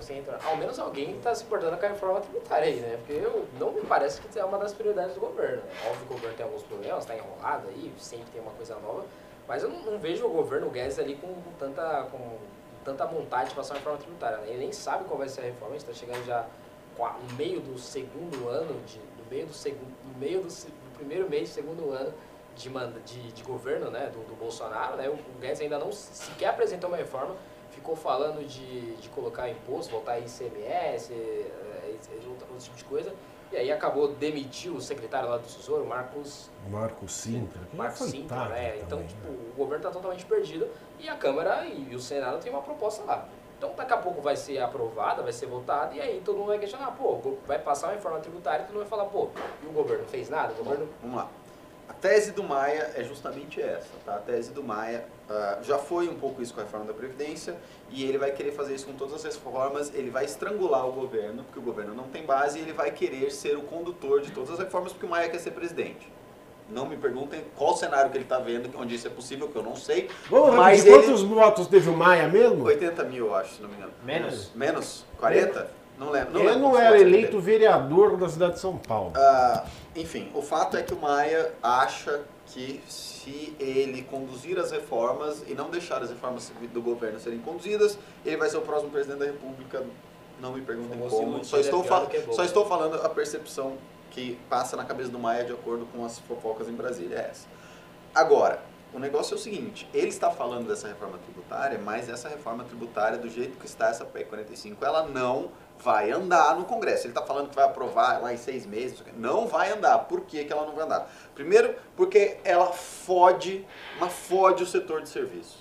Você 0.04 0.14
entra, 0.16 0.38
ao 0.44 0.58
menos 0.58 0.78
alguém 0.78 1.18
está 1.18 1.34
se 1.34 1.44
portando 1.46 1.78
com 1.78 1.86
a 1.86 1.90
reforma 1.90 2.22
tributária 2.22 2.68
aí, 2.68 2.80
né? 2.80 2.98
Porque 2.98 3.14
eu, 3.14 3.48
não 3.60 3.72
me 3.72 3.82
parece 3.82 4.22
que 4.22 4.38
é 4.38 4.44
uma 4.44 4.58
das 4.58 4.74
prioridades 4.74 5.16
do 5.16 5.22
governo. 5.22 5.64
Óbvio 5.88 6.06
que 6.06 6.14
o 6.14 6.16
governo 6.16 6.38
tem 6.38 6.46
alguns 6.46 6.64
problemas, 6.64 7.00
está 7.00 7.16
enrolado 7.16 7.68
aí, 7.70 7.94
sempre 7.98 8.28
tem 8.32 8.42
uma 8.42 8.52
coisa 8.52 8.76
nova, 8.76 9.06
mas 9.48 9.64
eu 9.64 9.70
não, 9.70 9.80
não 9.84 10.00
vejo 10.00 10.26
o 10.26 10.30
governo 10.30 10.70
Guedes 10.70 11.00
ali 11.00 11.16
com, 11.16 11.34
tanta, 11.58 12.08
com 12.12 12.38
tanta 12.84 13.06
vontade 13.06 13.50
de 13.50 13.56
passar 13.56 13.74
uma 13.74 13.80
reforma 13.80 14.00
tributária. 14.00 14.38
Né? 14.40 14.50
Ele 14.50 14.60
nem 14.60 14.72
sabe 14.72 15.06
qual 15.06 15.18
vai 15.18 15.30
ser 15.30 15.42
a 15.42 15.44
reforma, 15.46 15.76
a 15.76 15.80
gente 15.80 15.90
está 15.90 15.94
chegando 15.94 16.26
já 16.26 16.46
no 16.98 17.36
meio 17.36 17.60
do 17.60 17.78
segundo 17.80 18.50
ano, 18.50 18.80
de, 18.86 19.00
no 19.00 19.30
meio 19.30 19.48
do 19.48 19.54
segundo, 19.54 19.94
no 20.06 20.20
meio 20.20 20.42
do, 20.42 20.48
do 20.48 20.98
primeiro 20.98 21.30
mês 21.30 21.50
do 21.50 21.54
segundo 21.54 21.92
ano 21.92 22.14
de, 22.56 22.70
de, 23.06 23.32
de 23.32 23.44
governo 23.44 23.90
né, 23.90 24.12
do, 24.14 24.20
do 24.28 24.36
Bolsonaro, 24.36 24.96
né? 24.96 25.10
O 25.10 25.18
Guedes 25.40 25.60
ainda 25.62 25.80
não 25.80 25.92
sequer 25.92 26.50
apresentou 26.50 26.90
uma 26.90 26.98
reforma 26.98 27.36
ficou 27.74 27.96
falando 27.96 28.46
de, 28.48 28.96
de 28.96 29.10
colocar 29.10 29.50
imposto, 29.50 29.92
voltar 29.92 30.20
ICMS, 30.20 31.14
é, 31.14 31.90
outro, 32.28 32.48
outro 32.50 32.58
tipo 32.60 32.78
de 32.78 32.84
coisa. 32.86 33.14
E 33.52 33.58
aí 33.58 33.72
acabou 33.72 34.08
demitiu 34.08 34.74
o 34.74 34.82
secretário 34.82 35.30
lá 35.30 35.38
do 35.38 35.44
Tesouro, 35.44 35.86
Marcos... 35.86 36.50
Marcos 36.72 37.14
Sintra. 37.14 37.62
Marcos 37.72 38.10
Sintra, 38.10 38.46
né? 38.50 38.78
Então, 38.78 38.98
também, 38.98 39.08
tipo, 39.08 39.28
né? 39.28 39.38
o 39.54 39.56
governo 39.56 39.78
está 39.78 39.92
totalmente 39.92 40.26
perdido 40.26 40.68
e 41.00 41.08
a 41.08 41.16
Câmara 41.16 41.66
e 41.66 41.96
o 41.96 42.00
Senado 42.00 42.42
tem 42.42 42.52
uma 42.52 42.64
proposta 42.64 43.04
lá. 43.04 43.28
Então, 43.58 43.72
daqui 43.76 43.94
a 43.94 43.98
pouco 43.98 44.22
vai 44.22 44.36
ser 44.36 44.60
aprovada, 44.60 45.22
vai 45.22 45.32
ser 45.32 45.46
votada, 45.46 45.94
e 45.94 46.02
aí 46.02 46.22
todo 46.26 46.38
mundo 46.38 46.48
vai 46.48 46.60
questionar, 46.60 46.92
pô, 46.92 47.38
vai 47.46 47.60
passar 47.60 47.88
uma 47.88 47.94
reforma 47.94 48.20
tributária 48.20 48.64
e 48.64 48.66
todo 48.66 48.76
mundo 48.76 48.90
vai 48.90 48.90
falar, 48.90 49.06
pô, 49.06 49.30
e 49.64 49.68
o 49.68 49.72
governo 49.72 50.04
fez 50.06 50.30
nada? 50.30 50.52
O 50.54 50.58
governo... 50.58 50.90
Vamos 51.02 51.18
lá. 51.18 51.30
A 52.04 52.06
tese 52.06 52.34
do 52.34 52.44
Maia 52.44 52.92
é 52.98 53.04
justamente 53.06 53.62
essa, 53.62 53.88
tá? 54.06 54.16
A 54.16 54.18
tese 54.18 54.52
do 54.52 54.62
Maia 54.62 55.06
uh, 55.30 55.64
já 55.64 55.78
foi 55.78 56.10
um 56.10 56.16
pouco 56.16 56.42
isso 56.42 56.54
com 56.54 56.60
a 56.60 56.64
reforma 56.66 56.86
da 56.86 56.94
Previdência 56.94 57.56
e 57.90 58.04
ele 58.04 58.18
vai 58.18 58.30
querer 58.32 58.52
fazer 58.52 58.76
isso 58.76 58.88
com 58.88 58.92
todas 58.92 59.14
as 59.14 59.24
reformas, 59.24 59.90
ele 59.96 60.10
vai 60.10 60.26
estrangular 60.26 60.86
o 60.86 60.92
governo, 60.92 61.46
porque 61.46 61.60
o 61.60 61.62
governo 61.62 61.96
não 61.96 62.04
tem 62.10 62.26
base, 62.26 62.60
e 62.60 62.62
ele 62.62 62.74
vai 62.74 62.92
querer 62.92 63.32
ser 63.32 63.56
o 63.56 63.62
condutor 63.62 64.20
de 64.20 64.32
todas 64.32 64.52
as 64.52 64.60
reformas, 64.60 64.92
porque 64.92 65.06
o 65.06 65.10
Maia 65.10 65.30
quer 65.30 65.40
ser 65.40 65.52
presidente. 65.52 66.12
Não 66.70 66.86
me 66.86 66.98
perguntem 66.98 67.42
qual 67.56 67.74
cenário 67.78 68.12
que 68.12 68.18
ele 68.18 68.26
está 68.26 68.38
vendo, 68.38 68.70
onde 68.78 68.96
isso 68.96 69.08
é 69.08 69.10
possível, 69.10 69.48
que 69.48 69.56
eu 69.56 69.64
não 69.64 69.78
sei. 69.78 70.10
Vamos 70.30 70.56
mas 70.56 70.86
ele... 70.86 70.94
quantos 70.94 71.22
votos 71.22 71.68
teve 71.68 71.90
o 71.90 71.96
Maia 71.96 72.28
mesmo? 72.28 72.66
80 72.66 73.02
mil, 73.06 73.28
eu 73.28 73.36
acho, 73.36 73.56
se 73.56 73.62
não 73.62 73.70
me 73.70 73.78
engano. 73.78 73.94
Menos? 74.04 74.52
Menos? 74.54 75.06
40? 75.18 75.83
Não 76.04 76.12
lembro. 76.12 76.34
Não 76.34 76.42
ele 76.42 76.50
lembro 76.50 76.62
não 76.62 76.78
era 76.78 77.00
eleito 77.00 77.40
vereador 77.40 78.18
da 78.18 78.28
cidade 78.28 78.54
de 78.54 78.60
São 78.60 78.78
Paulo. 78.78 79.14
Uh, 79.16 79.68
enfim, 79.96 80.30
o 80.34 80.42
fato 80.42 80.76
é 80.76 80.84
que 80.84 80.94
o 80.94 81.00
Maia 81.00 81.54
acha 81.62 82.22
que 82.48 82.82
se 82.88 83.56
ele 83.60 84.04
conduzir 84.04 84.60
as 84.60 84.72
reformas 84.72 85.44
e 85.48 85.54
não 85.54 85.70
deixar 85.70 86.02
as 86.04 86.10
reformas 86.10 86.52
do 86.74 86.82
governo 86.82 87.20
serem 87.20 87.40
conduzidas, 87.40 87.98
ele 88.26 88.38
vai 88.38 88.50
ser 88.50 88.58
o 88.58 88.62
próximo 88.62 88.92
presidente 88.92 89.20
da 89.20 89.26
República. 89.26 89.84
Não 90.42 90.52
me 90.54 90.62
perguntem 90.62 91.00
como. 91.00 91.44
Só 91.44 91.58
estou, 91.60 91.84
é 91.84 92.34
só 92.34 92.44
estou 92.44 92.66
falando 92.66 92.96
a 92.96 93.10
percepção 93.10 93.78
que 94.12 94.38
passa 94.50 94.76
na 94.76 94.84
cabeça 94.84 95.10
do 95.10 95.18
Maia 95.18 95.46
de 95.46 95.54
acordo 95.54 95.86
com 95.88 96.04
as 96.06 96.20
fofocas 96.20 96.68
em 96.68 96.74
Brasília. 96.74 97.18
É 97.18 97.30
essa. 97.30 97.48
Agora, 98.14 98.62
o 98.94 99.00
negócio 99.00 99.34
é 99.34 99.38
o 99.38 99.40
seguinte, 99.40 99.90
ele 99.92 100.10
está 100.10 100.30
falando 100.30 100.68
dessa 100.68 100.88
reforma 100.88 101.18
tributária, 101.18 101.80
mas 101.84 102.10
essa 102.10 102.30
reforma 102.30 102.64
tributária, 102.64 103.18
do 103.18 103.28
jeito 103.28 103.58
que 103.58 103.66
está 103.66 103.88
essa 103.88 104.06
PEC 104.06 104.30
45, 104.30 104.86
ela 104.86 105.08
não 105.08 105.50
vai 105.84 106.12
andar 106.12 106.58
no 106.58 106.66
Congresso. 106.66 107.06
Ele 107.06 107.12
está 107.12 107.22
falando 107.22 107.50
que 107.50 107.56
vai 107.56 107.66
aprovar 107.66 108.22
lá 108.22 108.34
em 108.34 108.38
seis 108.38 108.66
meses. 108.66 109.04
Não 109.18 109.48
vai 109.48 109.72
andar. 109.72 110.00
Por 110.00 110.22
que, 110.22 110.44
que 110.44 110.54
ela 110.54 110.66
não 110.66 110.74
vai 110.74 110.86
andar? 110.86 111.12
Primeiro, 111.36 111.76
porque 111.96 112.38
ela 112.44 112.68
fode, 112.72 113.66
mas 114.00 114.14
fode 114.14 114.64
o 114.64 114.68
setor 114.68 115.02
de 115.02 115.10
serviço. 115.10 115.58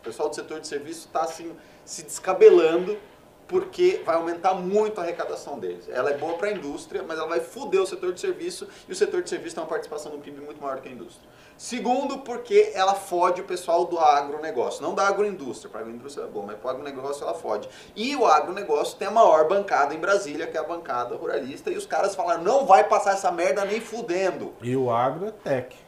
O 0.00 0.04
pessoal 0.04 0.28
do 0.28 0.34
setor 0.34 0.60
de 0.60 0.68
serviço 0.68 1.06
está 1.06 1.22
assim, 1.22 1.56
se 1.84 2.02
descabelando 2.02 2.96
porque 3.48 4.02
vai 4.04 4.16
aumentar 4.16 4.54
muito 4.54 5.00
a 5.00 5.04
arrecadação 5.04 5.58
deles. 5.58 5.88
Ela 5.88 6.10
é 6.10 6.16
boa 6.16 6.34
para 6.34 6.48
a 6.48 6.52
indústria, 6.52 7.02
mas 7.02 7.18
ela 7.18 7.28
vai 7.28 7.40
foder 7.40 7.80
o 7.80 7.86
setor 7.86 8.12
de 8.12 8.20
serviço 8.20 8.68
e 8.88 8.92
o 8.92 8.94
setor 8.94 9.22
de 9.22 9.30
serviço 9.30 9.54
tem 9.54 9.62
uma 9.62 9.70
participação 9.70 10.12
no 10.12 10.18
PIB 10.18 10.40
muito 10.40 10.60
maior 10.60 10.80
que 10.80 10.88
a 10.88 10.92
indústria. 10.92 11.28
Segundo, 11.56 12.18
porque 12.18 12.72
ela 12.74 12.94
fode 12.94 13.40
o 13.40 13.44
pessoal 13.44 13.86
do 13.86 13.98
agronegócio. 13.98 14.82
Não 14.82 14.94
da 14.94 15.08
agroindústria, 15.08 15.70
para 15.70 15.80
a 15.80 15.82
agroindústria 15.82 16.24
é 16.24 16.26
bom, 16.28 16.44
mas 16.46 16.56
para 16.56 16.66
o 16.66 16.70
agronegócio 16.70 17.24
ela 17.24 17.34
fode. 17.34 17.68
E 17.94 18.14
o 18.14 18.26
agronegócio 18.26 18.98
tem 18.98 19.08
a 19.08 19.10
maior 19.10 19.48
bancada 19.48 19.94
em 19.94 19.98
Brasília, 19.98 20.46
que 20.46 20.56
é 20.56 20.60
a 20.60 20.64
bancada 20.64 21.16
ruralista, 21.16 21.70
e 21.70 21.76
os 21.76 21.86
caras 21.86 22.14
falaram, 22.14 22.42
não 22.42 22.66
vai 22.66 22.84
passar 22.84 23.12
essa 23.12 23.32
merda 23.32 23.64
nem 23.64 23.80
fudendo. 23.80 24.52
E 24.60 24.76
o 24.76 24.90
agro 24.90 25.26
é 25.26 25.30
tech. 25.30 25.85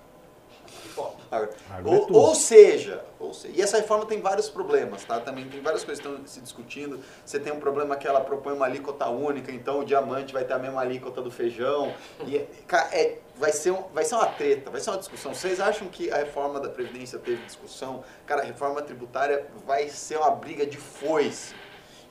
Ou, 1.85 2.13
ou, 2.13 2.35
seja, 2.35 3.05
ou 3.19 3.35
seja, 3.35 3.55
e 3.57 3.63
essa 3.63 3.77
reforma 3.77 4.07
tem 4.07 4.21
vários 4.21 4.49
problemas, 4.49 5.05
tá? 5.05 5.21
Também 5.21 5.49
tem 5.49 5.61
várias 5.61 5.85
coisas 5.85 6.03
que 6.03 6.09
estão 6.09 6.27
se 6.27 6.41
discutindo. 6.41 7.01
Você 7.25 7.39
tem 7.39 7.53
um 7.53 7.61
problema 7.61 7.97
que 7.97 8.07
ela 8.07 8.21
propõe 8.21 8.55
uma 8.55 8.67
alíquota 8.67 9.09
única, 9.09 9.53
então 9.53 9.81
o 9.81 9.85
diamante 9.85 10.33
vai 10.33 10.45
ter 10.45 10.55
a 10.55 10.59
mesma 10.59 10.81
alíquota 10.81 11.21
do 11.21 11.31
feijão. 11.31 11.93
E 12.27 12.37
é, 12.37 13.19
vai, 13.37 13.53
ser 13.53 13.71
um, 13.71 13.83
vai 13.93 14.05
ser 14.05 14.15
uma 14.15 14.27
treta, 14.27 14.71
vai 14.71 14.81
ser 14.81 14.91
uma 14.91 14.99
discussão. 14.99 15.35
Vocês 15.35 15.61
acham 15.61 15.89
que 15.89 16.11
a 16.11 16.17
reforma 16.17 16.59
da 16.61 16.69
Previdência 16.69 17.19
teve 17.19 17.45
discussão? 17.45 18.03
Cara, 18.27 18.43
a 18.43 18.45
reforma 18.45 18.83
tributária 18.83 19.47
vai 19.67 19.89
ser 19.89 20.19
uma 20.19 20.31
briga 20.31 20.67
de 20.67 20.77
foice. 20.77 21.55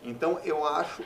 Então 0.04 0.40
eu 0.44 0.66
acho 0.66 1.04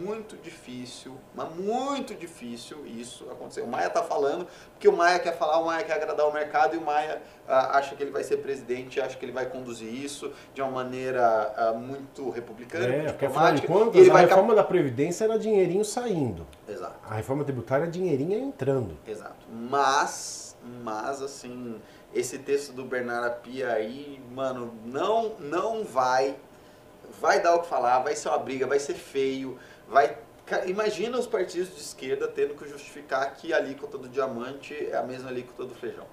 muito 0.00 0.36
difícil, 0.36 1.14
mas 1.34 1.52
muito 1.54 2.14
difícil 2.14 2.86
isso 2.86 3.28
acontecer. 3.30 3.62
O 3.62 3.66
Maia 3.66 3.88
está 3.88 4.02
falando, 4.02 4.46
porque 4.72 4.88
o 4.88 4.96
Maia 4.96 5.18
quer 5.18 5.36
falar, 5.36 5.58
o 5.58 5.66
Maia 5.66 5.84
quer 5.84 5.94
agradar 5.94 6.26
o 6.26 6.32
mercado 6.32 6.74
e 6.74 6.78
o 6.78 6.80
Maia 6.80 7.20
ah, 7.46 7.78
acha 7.78 7.94
que 7.94 8.02
ele 8.02 8.10
vai 8.10 8.22
ser 8.22 8.38
presidente, 8.38 9.00
acha 9.00 9.16
que 9.16 9.24
ele 9.24 9.32
vai 9.32 9.46
conduzir 9.46 9.92
isso 9.92 10.32
de 10.54 10.62
uma 10.62 10.70
maneira 10.70 11.52
ah, 11.56 11.72
muito 11.72 12.30
republicana. 12.30 12.86
É, 12.86 13.12
porque 13.12 13.26
afinal 13.26 13.52
de 13.52 13.66
contas, 13.66 13.96
ele 13.96 14.10
a 14.10 14.12
vai 14.12 14.24
reforma 14.24 14.54
da 14.54 14.64
Previdência 14.64 15.24
era 15.24 15.38
dinheirinho 15.38 15.84
saindo. 15.84 16.46
Exato. 16.66 16.98
A 17.08 17.14
reforma 17.14 17.44
tributária 17.44 17.84
é 17.84 17.88
dinheirinho 17.88 18.38
entrando. 18.38 18.96
Exato. 19.06 19.46
Mas, 19.50 20.56
mas 20.82 21.20
assim, 21.22 21.80
esse 22.14 22.38
texto 22.38 22.72
do 22.72 22.84
Bernardo 22.84 23.26
Apia 23.26 23.72
aí, 23.72 24.22
mano, 24.32 24.72
não, 24.86 25.34
não 25.38 25.84
vai 25.84 26.36
vai 27.20 27.40
dar 27.42 27.54
o 27.54 27.62
que 27.62 27.68
falar, 27.68 28.00
vai 28.00 28.14
ser 28.14 28.28
uma 28.28 28.38
briga, 28.38 28.66
vai 28.66 28.78
ser 28.78 28.94
feio, 28.94 29.58
vai 29.86 30.16
imagina 30.66 31.18
os 31.18 31.26
partidos 31.26 31.74
de 31.74 31.80
esquerda 31.80 32.26
tendo 32.26 32.54
que 32.54 32.66
justificar 32.66 33.34
que 33.34 33.52
a 33.52 33.56
alíquota 33.56 33.98
do 33.98 34.08
diamante 34.08 34.74
é 34.74 34.96
a 34.96 35.02
mesma 35.02 35.28
alíquota 35.28 35.64
do 35.64 35.74
feijão, 35.74 36.06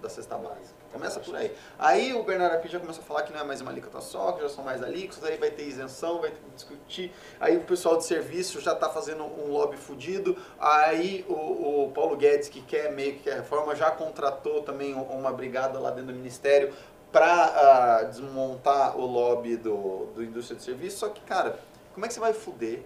da 0.00 0.08
cesta 0.08 0.36
básica. 0.38 0.78
Começa 0.90 1.20
por 1.20 1.36
aí. 1.36 1.54
Aí 1.78 2.14
o 2.14 2.22
Bernardo 2.22 2.56
Api 2.56 2.68
já 2.68 2.80
começou 2.80 3.02
a 3.02 3.06
falar 3.06 3.22
que 3.24 3.32
não 3.32 3.40
é 3.40 3.44
mais 3.44 3.60
uma 3.60 3.70
alíquota 3.70 4.00
só, 4.00 4.32
que 4.32 4.40
já 4.40 4.48
são 4.48 4.64
mais 4.64 4.82
alíquotas, 4.82 5.22
aí 5.22 5.36
vai 5.36 5.50
ter 5.50 5.64
isenção, 5.64 6.20
vai 6.20 6.30
ter 6.30 6.38
que 6.38 6.50
discutir. 6.54 7.12
Aí 7.38 7.58
o 7.58 7.60
pessoal 7.60 7.98
de 7.98 8.06
serviço 8.06 8.58
já 8.60 8.72
está 8.72 8.88
fazendo 8.88 9.22
um 9.22 9.52
lobby 9.52 9.76
fudido. 9.76 10.34
Aí 10.58 11.26
o, 11.28 11.84
o, 11.84 11.92
Paulo 11.92 12.16
Guedes, 12.16 12.48
que 12.48 12.62
quer 12.62 12.90
meio 12.90 13.14
que 13.14 13.24
quer 13.24 13.36
reforma, 13.36 13.76
já 13.76 13.90
contratou 13.90 14.62
também 14.62 14.94
uma 14.94 15.30
brigada 15.30 15.78
lá 15.78 15.90
dentro 15.90 16.06
do 16.06 16.14
ministério 16.14 16.72
para 17.12 17.26
uh, 17.26 18.00
ah, 18.00 18.02
desmontar 18.04 18.96
o 18.96 19.06
lobby 19.06 19.56
do, 19.56 20.06
do 20.14 20.22
indústria 20.22 20.56
de 20.56 20.62
serviço. 20.62 20.98
Só 20.98 21.08
que, 21.08 21.20
cara, 21.22 21.58
como 21.94 22.04
é 22.04 22.08
que 22.08 22.14
você 22.14 22.20
vai 22.20 22.32
fuder? 22.32 22.82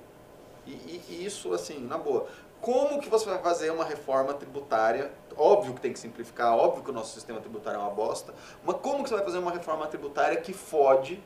E, 0.67 0.71
e, 0.71 1.05
e, 1.09 1.25
isso, 1.27 1.53
assim, 1.53 1.81
na 1.81 1.99
boa. 1.99 2.27
Como 2.61 3.01
que 3.01 3.09
você 3.09 3.29
vai 3.29 3.39
fazer 3.39 3.71
uma 3.71 3.85
reforma 3.85 4.33
tributária? 4.35 5.11
Óbvio 5.37 5.75
que 5.75 5.81
tem 5.81 5.93
que 5.93 5.99
simplificar, 5.99 6.57
óbvio 6.57 6.85
que 6.85 6.91
o 6.91 6.93
nosso 6.93 7.13
sistema 7.15 7.41
tributário 7.41 7.81
é 7.81 7.83
uma 7.83 7.91
bosta, 7.91 8.33
mas 8.65 8.77
como 8.77 9.03
que 9.03 9.09
você 9.09 9.17
vai 9.17 9.25
fazer 9.25 9.39
uma 9.39 9.51
reforma 9.51 9.87
tributária 9.89 10.41
que 10.41 10.53
fode 10.53 11.21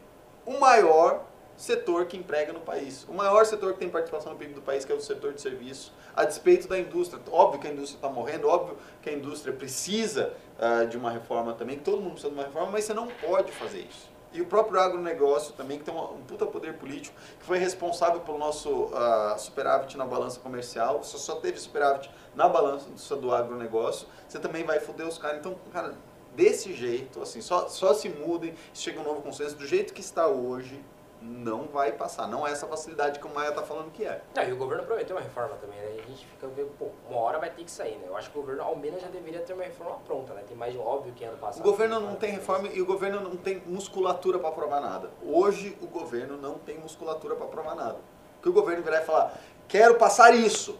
o 0.46 0.58
maior 0.58 1.24
setor 1.56 2.06
que 2.06 2.16
emprega 2.16 2.52
no 2.52 2.60
país? 2.60 3.04
O 3.08 3.12
maior 3.12 3.44
setor 3.46 3.72
que 3.72 3.78
tem 3.78 3.88
participação 3.88 4.32
no 4.32 4.38
PIB 4.38 4.54
do 4.54 4.62
país, 4.62 4.84
que 4.84 4.92
é 4.92 4.94
o 4.94 5.00
setor 5.00 5.32
de 5.32 5.40
serviço, 5.40 5.92
a 6.14 6.24
despeito 6.24 6.68
da 6.68 6.78
indústria. 6.78 7.20
Óbvio 7.30 7.60
que 7.60 7.66
a 7.68 7.72
indústria 7.72 7.96
está 7.96 8.08
morrendo, 8.08 8.48
óbvio 8.48 8.76
que 9.02 9.10
a 9.10 9.12
indústria 9.12 9.54
precisa 9.54 10.32
uh, 10.58 10.86
de 10.86 10.96
uma 10.96 11.10
reforma 11.10 11.52
também, 11.54 11.76
que 11.76 11.84
todo 11.84 12.00
mundo 12.00 12.12
precisa 12.12 12.30
de 12.30 12.38
uma 12.38 12.44
reforma, 12.44 12.72
mas 12.72 12.84
você 12.84 12.94
não 12.94 13.06
pode 13.06 13.52
fazer 13.52 13.80
isso. 13.80 14.10
e 14.32 14.40
o 14.42 14.46
próprio 14.46 14.78
agronegócio 14.78 15.54
também, 15.54 15.78
que 15.78 15.84
tem 15.84 15.94
um, 15.94 16.20
puta 16.26 16.44
poder 16.46 16.74
político, 16.74 17.16
que 17.38 17.46
foi 17.46 17.58
responsável 17.58 18.20
pelo 18.20 18.38
nosso 18.38 18.68
uh, 18.68 19.38
superávit 19.38 19.96
na 19.96 20.04
balança 20.04 20.38
comercial, 20.40 21.02
você 21.02 21.16
só 21.16 21.36
teve 21.36 21.58
superávit 21.58 22.10
na 22.34 22.48
balança 22.48 23.16
do 23.16 23.32
agronegócio, 23.34 24.06
você 24.28 24.38
também 24.38 24.64
vai 24.64 24.78
foder 24.78 25.06
os 25.06 25.16
caras. 25.16 25.38
Então, 25.38 25.56
cara, 25.72 25.94
desse 26.34 26.74
jeito, 26.74 27.22
assim, 27.22 27.40
só, 27.40 27.68
só 27.68 27.94
se 27.94 28.08
mudem, 28.10 28.54
chega 28.74 29.00
um 29.00 29.04
novo 29.04 29.22
consenso, 29.22 29.56
do 29.56 29.66
jeito 29.66 29.94
que 29.94 30.02
está 30.02 30.26
hoje, 30.26 30.78
não 31.26 31.66
vai 31.66 31.92
passar. 31.92 32.28
Não 32.28 32.46
é 32.46 32.52
essa 32.52 32.66
facilidade 32.66 33.18
que 33.18 33.26
o 33.26 33.34
Maia 33.34 33.50
está 33.50 33.62
falando 33.62 33.90
que 33.90 34.04
é. 34.04 34.22
Não, 34.34 34.44
e 34.44 34.52
o 34.52 34.56
governo 34.56 34.84
prometeu 34.84 35.16
uma 35.16 35.22
reforma 35.22 35.56
também, 35.56 35.78
né? 35.78 36.02
A 36.04 36.08
gente 36.08 36.26
fica 36.26 36.46
vendo, 36.46 36.70
pô, 36.78 36.88
uma 37.10 37.20
hora 37.20 37.38
vai 37.38 37.50
ter 37.50 37.64
que 37.64 37.70
sair, 37.70 37.96
né? 37.96 38.04
Eu 38.06 38.16
acho 38.16 38.30
que 38.30 38.38
o 38.38 38.40
governo, 38.40 38.62
ao 38.62 38.76
menos, 38.76 39.02
já 39.02 39.08
deveria 39.08 39.40
ter 39.40 39.52
uma 39.52 39.64
reforma 39.64 39.96
pronta, 40.06 40.32
né? 40.34 40.44
Tem 40.46 40.56
mais 40.56 40.72
de 40.72 40.78
óbvio 40.78 41.12
que 41.12 41.24
ano 41.24 41.36
passado. 41.36 41.60
O 41.60 41.70
governo 41.70 42.00
não 42.00 42.14
tem 42.14 42.30
reforma 42.30 42.68
e 42.68 42.80
o 42.80 42.86
governo 42.86 43.20
não 43.20 43.36
tem 43.36 43.62
musculatura 43.66 44.38
para 44.38 44.48
aprovar 44.48 44.80
nada. 44.80 45.10
Hoje, 45.24 45.76
o 45.82 45.86
governo 45.86 46.36
não 46.36 46.54
tem 46.58 46.78
musculatura 46.78 47.34
para 47.34 47.46
aprovar 47.46 47.74
nada. 47.74 47.98
Que 48.40 48.48
o 48.48 48.52
governo 48.52 48.82
virar 48.82 49.02
e 49.02 49.04
falar, 49.04 49.38
quero 49.66 49.96
passar 49.96 50.34
isso. 50.34 50.78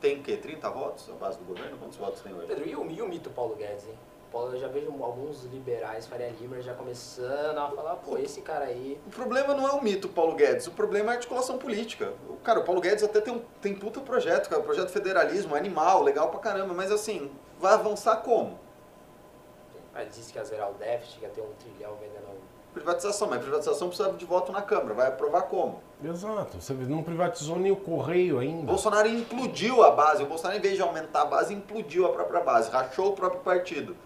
Tem 0.00 0.18
o 0.18 0.22
quê? 0.22 0.36
30 0.36 0.70
votos 0.70 1.08
a 1.08 1.14
base 1.14 1.38
do 1.38 1.44
governo? 1.44 1.78
Quantos 1.78 1.96
votos 1.96 2.20
tem 2.20 2.32
hoje? 2.32 2.46
Pedro, 2.46 2.68
e 2.68 2.76
o, 2.76 2.90
e 2.90 3.02
o 3.02 3.08
mito 3.08 3.30
Paulo 3.30 3.56
Guedes, 3.56 3.86
hein? 3.86 3.98
Eu 4.42 4.58
já 4.58 4.68
vejo 4.68 4.90
alguns 5.02 5.44
liberais, 5.44 6.06
Faria 6.06 6.28
Lima, 6.40 6.60
já 6.60 6.74
começando 6.74 7.56
a 7.56 7.68
falar, 7.70 7.96
pô, 7.96 8.18
esse 8.18 8.40
cara 8.40 8.64
aí... 8.64 9.00
O 9.06 9.10
problema 9.10 9.54
não 9.54 9.66
é 9.66 9.72
o 9.72 9.82
mito 9.82 10.08
Paulo 10.08 10.34
Guedes, 10.34 10.66
o 10.66 10.72
problema 10.72 11.10
é 11.10 11.12
a 11.12 11.16
articulação 11.16 11.56
política. 11.56 12.12
O, 12.28 12.36
cara, 12.38 12.60
o 12.60 12.64
Paulo 12.64 12.80
Guedes 12.80 13.04
até 13.04 13.20
tem, 13.20 13.32
um, 13.32 13.40
tem 13.60 13.74
puta 13.74 14.00
projeto, 14.00 14.48
cara, 14.48 14.60
projeto 14.60 14.88
federalismo, 14.88 15.54
animal, 15.54 16.02
legal 16.02 16.30
pra 16.30 16.40
caramba, 16.40 16.74
mas 16.74 16.90
assim, 16.90 17.30
vai 17.60 17.74
avançar 17.74 18.16
como? 18.18 18.58
Ele 19.94 20.10
disse 20.10 20.32
que 20.32 20.38
ia 20.38 20.44
zerar 20.44 20.70
o 20.70 20.74
déficit, 20.74 21.20
que 21.20 21.24
ia 21.24 21.30
ter 21.30 21.40
um 21.40 21.52
trilhão 21.52 21.94
vendendo... 22.00 22.34
Privatização, 22.72 23.28
mas 23.28 23.40
privatização 23.40 23.86
precisa 23.86 24.12
de 24.14 24.24
voto 24.24 24.50
na 24.50 24.60
Câmara, 24.60 24.94
vai 24.94 25.06
aprovar 25.06 25.42
como? 25.42 25.80
Exato, 26.02 26.60
você 26.60 26.72
não 26.72 27.04
privatizou 27.04 27.56
nem 27.56 27.70
o 27.70 27.76
Correio 27.76 28.40
ainda. 28.40 28.66
Bolsonaro 28.66 29.06
implodiu 29.06 29.84
a 29.84 29.92
base, 29.92 30.24
o 30.24 30.26
Bolsonaro 30.26 30.58
em 30.58 30.60
vez 30.60 30.74
de 30.74 30.82
aumentar 30.82 31.22
a 31.22 31.26
base, 31.26 31.54
implodiu 31.54 32.04
a 32.04 32.08
própria 32.08 32.40
base, 32.40 32.68
rachou 32.68 33.10
o 33.10 33.12
próprio 33.12 33.40
partido 33.42 33.96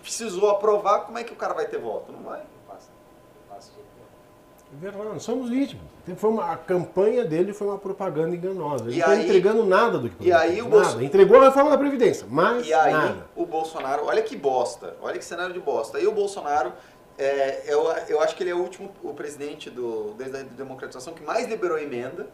precisou 0.00 0.50
aprovar, 0.50 1.00
como 1.00 1.18
é 1.18 1.24
que 1.24 1.32
o 1.32 1.36
cara 1.36 1.54
vai 1.54 1.66
ter 1.66 1.78
voto? 1.78 2.10
Não 2.12 2.22
vai. 2.22 2.38
Não 2.40 2.74
passa. 2.74 2.88
Não 3.48 3.54
passa 3.54 3.70
somos 5.20 5.50
vítimas. 5.50 5.84
Foi 6.16 6.30
uma, 6.30 6.52
a 6.52 6.56
campanha 6.56 7.24
dele 7.24 7.52
foi 7.52 7.66
uma 7.66 7.78
propaganda 7.78 8.34
enganosa. 8.34 8.84
Ele 8.84 8.98
não 8.98 9.12
está 9.12 9.16
entregando 9.16 9.64
nada 9.64 9.98
do 9.98 10.08
que 10.08 10.26
E 10.26 10.32
aí 10.32 10.62
o 10.62 10.68
nada. 10.68 11.02
Entregou 11.02 11.40
a 11.40 11.44
reforma 11.44 11.70
da 11.70 11.78
Previdência, 11.78 12.26
mas 12.28 12.66
E 12.66 12.72
aí 12.72 12.92
nada. 12.92 13.26
o 13.36 13.44
Bolsonaro, 13.44 14.06
olha 14.06 14.22
que 14.22 14.36
bosta, 14.36 14.96
olha 15.00 15.18
que 15.18 15.24
cenário 15.24 15.52
de 15.52 15.60
bosta. 15.60 15.98
Aí 15.98 16.06
o 16.06 16.12
Bolsonaro, 16.12 16.72
é, 17.18 17.62
eu, 17.66 17.84
eu 18.08 18.20
acho 18.20 18.36
que 18.36 18.42
ele 18.42 18.50
é 18.50 18.54
o 18.54 18.58
último 18.58 18.90
o 19.02 19.12
presidente 19.12 19.68
do, 19.68 20.14
desde 20.16 20.38
a 20.38 20.42
democratização 20.42 21.12
que 21.12 21.22
mais 21.22 21.46
liberou 21.46 21.78
emenda. 21.78 22.26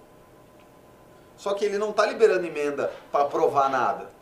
Só 1.36 1.54
que 1.54 1.64
ele 1.64 1.78
não 1.78 1.90
está 1.90 2.06
liberando 2.06 2.46
emenda 2.46 2.92
para 3.10 3.24
aprovar 3.24 3.68
nada 3.68 4.13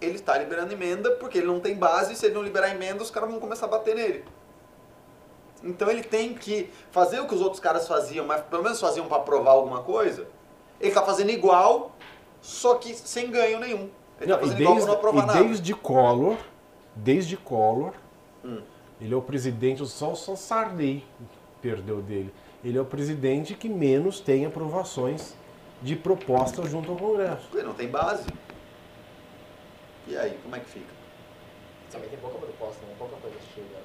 ele 0.00 0.16
está 0.16 0.36
liberando 0.36 0.72
emenda 0.72 1.10
porque 1.12 1.38
ele 1.38 1.46
não 1.46 1.60
tem 1.60 1.76
base, 1.76 2.14
se 2.14 2.26
ele 2.26 2.34
não 2.34 2.42
liberar 2.42 2.70
emenda, 2.70 3.02
os 3.02 3.10
caras 3.10 3.30
vão 3.30 3.40
começar 3.40 3.66
a 3.66 3.68
bater 3.68 3.94
nele. 3.94 4.24
Então 5.62 5.90
ele 5.90 6.02
tem 6.02 6.34
que 6.34 6.70
fazer 6.90 7.20
o 7.20 7.26
que 7.26 7.34
os 7.34 7.40
outros 7.40 7.60
caras 7.60 7.88
faziam, 7.88 8.26
mas 8.26 8.42
pelo 8.42 8.62
menos 8.62 8.80
faziam 8.80 9.06
para 9.06 9.20
provar 9.20 9.52
alguma 9.52 9.82
coisa. 9.82 10.26
Ele 10.78 10.90
está 10.90 11.02
fazendo 11.02 11.30
igual, 11.30 11.96
só 12.42 12.74
que 12.74 12.94
sem 12.94 13.30
ganho 13.30 13.58
nenhum. 13.58 13.88
Ele 14.20 14.32
está 14.32 14.38
fazendo 14.38 14.58
desde, 14.58 14.62
igual 14.62 14.76
para 14.76 14.86
não 14.86 14.94
aprovar 14.94 15.22
e 15.22 15.26
nada. 15.26 15.44
Desde 15.44 15.74
Collor, 15.74 16.36
desde 16.94 17.36
Collor, 17.36 17.92
hum. 18.44 18.60
ele 19.00 19.14
é 19.14 19.16
o 19.16 19.22
presidente, 19.22 19.84
só 19.86 20.12
o 20.12 20.36
Sarney 20.36 21.04
perdeu 21.62 22.02
dele. 22.02 22.32
Ele 22.62 22.76
é 22.76 22.80
o 22.80 22.84
presidente 22.84 23.54
que 23.54 23.68
menos 23.68 24.20
tem 24.20 24.44
aprovações 24.44 25.34
de 25.82 25.96
propostas 25.96 26.70
junto 26.70 26.90
ao 26.90 26.96
Congresso. 26.96 27.48
Ele 27.52 27.62
não 27.62 27.74
tem 27.74 27.88
base. 27.88 28.24
E 30.06 30.16
aí, 30.16 30.38
como 30.42 30.54
é 30.54 30.60
que 30.60 30.66
fica? 30.66 30.92
Também 31.90 32.08
tem 32.08 32.18
pouca 32.18 32.38
proposta, 32.38 32.84
né? 32.86 32.94
pouca 32.98 33.16
coisa 33.16 33.36
chega 33.54 33.78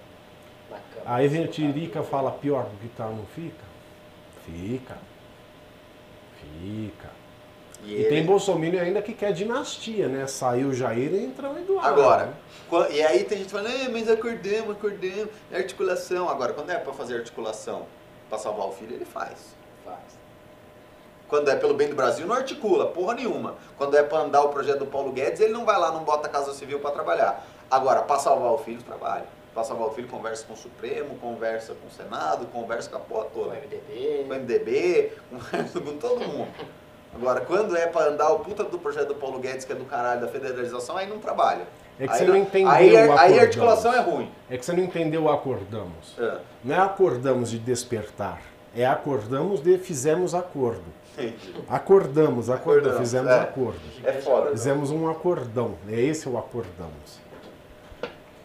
na 0.69 0.77
Câmara. 0.93 1.15
Aí 1.15 1.27
vem 1.27 1.45
o 1.45 1.47
Tirica 1.47 2.03
fala 2.03 2.31
pior 2.31 2.63
do 2.65 2.77
que 2.77 2.89
tá, 2.89 3.05
não 3.05 3.25
fica? 3.27 3.63
Fica. 4.45 4.97
Fica. 6.41 7.09
E, 7.83 7.91
e 7.91 7.95
ele... 7.95 8.09
tem 8.09 8.25
Bolsonaro 8.25 8.79
ainda 8.79 9.01
que 9.01 9.13
quer 9.13 9.31
dinastia, 9.31 10.07
né? 10.07 10.27
Saiu 10.27 10.69
o 10.69 10.73
Jair 10.73 11.13
e 11.13 11.23
entra 11.23 11.49
o 11.49 11.57
Eduardo. 11.57 11.87
Agora, 11.87 12.25
né? 12.25 12.87
e 12.91 13.01
aí 13.01 13.23
tem 13.23 13.39
gente 13.39 13.51
falando, 13.51 13.73
eh, 13.73 13.87
mas 13.89 14.09
acordamos, 14.09 14.71
acordamos, 14.71 15.29
é 15.51 15.57
articulação. 15.57 16.29
Agora, 16.29 16.53
quando 16.53 16.69
é 16.71 16.77
para 16.77 16.93
fazer 16.93 17.15
articulação 17.15 17.85
para 18.27 18.37
salvar 18.37 18.67
o 18.67 18.71
filho, 18.71 18.95
ele 18.95 19.05
faz. 19.05 19.55
Faz. 19.85 20.19
Quando 21.29 21.49
é 21.49 21.55
pelo 21.55 21.75
bem 21.75 21.87
do 21.87 21.95
Brasil, 21.95 22.25
não 22.25 22.35
articula, 22.35 22.87
porra 22.87 23.13
nenhuma. 23.13 23.55
Quando 23.77 23.95
é 23.95 24.01
para 24.01 24.23
andar 24.23 24.41
o 24.41 24.49
projeto 24.49 24.79
do 24.79 24.87
Paulo 24.87 25.11
Guedes, 25.11 25.39
ele 25.39 25.53
não 25.53 25.63
vai 25.63 25.77
lá, 25.77 25.91
não 25.91 26.03
bota 26.03 26.27
a 26.27 26.29
Casa 26.29 26.53
Civil 26.53 26.79
para 26.79 26.89
trabalhar. 26.89 27.45
Agora, 27.69 28.01
para 28.01 28.19
salvar 28.19 28.51
o 28.51 28.57
filho, 28.57 28.81
trabalha. 28.81 29.25
Para 29.53 29.63
salvar 29.63 29.87
o 29.89 29.91
filho, 29.91 30.07
conversa 30.07 30.43
com 30.47 30.53
o 30.53 30.57
Supremo, 30.57 31.15
conversa 31.19 31.75
com 31.75 31.87
o 31.87 31.91
Senado, 31.91 32.47
conversa 32.47 32.89
com 32.89 32.97
a 32.97 32.99
porra 32.99 33.25
toda. 33.25 33.55
Com 33.55 33.57
o 33.57 33.61
MDB. 33.61 34.23
Com 34.27 34.33
o 34.33 34.39
MDB, 34.39 35.11
conversa 35.29 35.79
com 35.81 35.97
todo 35.97 36.19
mundo. 36.27 36.51
Agora, 37.13 37.41
quando 37.41 37.77
é 37.77 37.85
para 37.85 38.07
andar 38.07 38.31
o 38.31 38.39
puta 38.39 38.63
do 38.63 38.79
projeto 38.79 39.09
do 39.09 39.15
Paulo 39.15 39.39
Guedes, 39.39 39.65
que 39.65 39.71
é 39.71 39.75
do 39.75 39.85
caralho 39.85 40.21
da 40.21 40.27
federalização, 40.27 40.97
aí 40.97 41.07
não 41.07 41.19
trabalha. 41.19 41.67
É 41.99 42.07
que 42.07 42.13
aí, 42.13 42.19
você 42.19 42.25
não 42.25 42.37
entendeu 42.37 42.71
aí, 42.71 43.07
o 43.07 43.17
aí 43.17 43.39
a 43.39 43.41
articulação 43.43 43.93
é 43.93 43.99
ruim. 43.99 44.31
É 44.49 44.57
que 44.57 44.65
você 44.65 44.73
não 44.73 44.83
entendeu 44.83 45.23
o 45.23 45.29
acordamos. 45.29 46.15
É. 46.17 46.37
Não 46.63 46.75
é 46.75 46.79
acordamos 46.79 47.51
de 47.51 47.59
despertar. 47.59 48.41
É 48.75 48.85
acordamos 48.85 49.61
de 49.61 49.77
fizemos 49.77 50.33
acordo. 50.33 50.85
Acordamos, 51.67 52.49
acordamos, 52.49 52.99
fizemos 52.99 53.31
é. 53.31 53.39
acordo. 53.39 53.79
É 54.03 54.13
foda. 54.13 54.51
Fizemos 54.51 54.91
um 54.91 55.09
acordão. 55.09 55.75
É 55.87 55.99
esse 55.99 56.27
o 56.27 56.37
acordamos. 56.37 57.19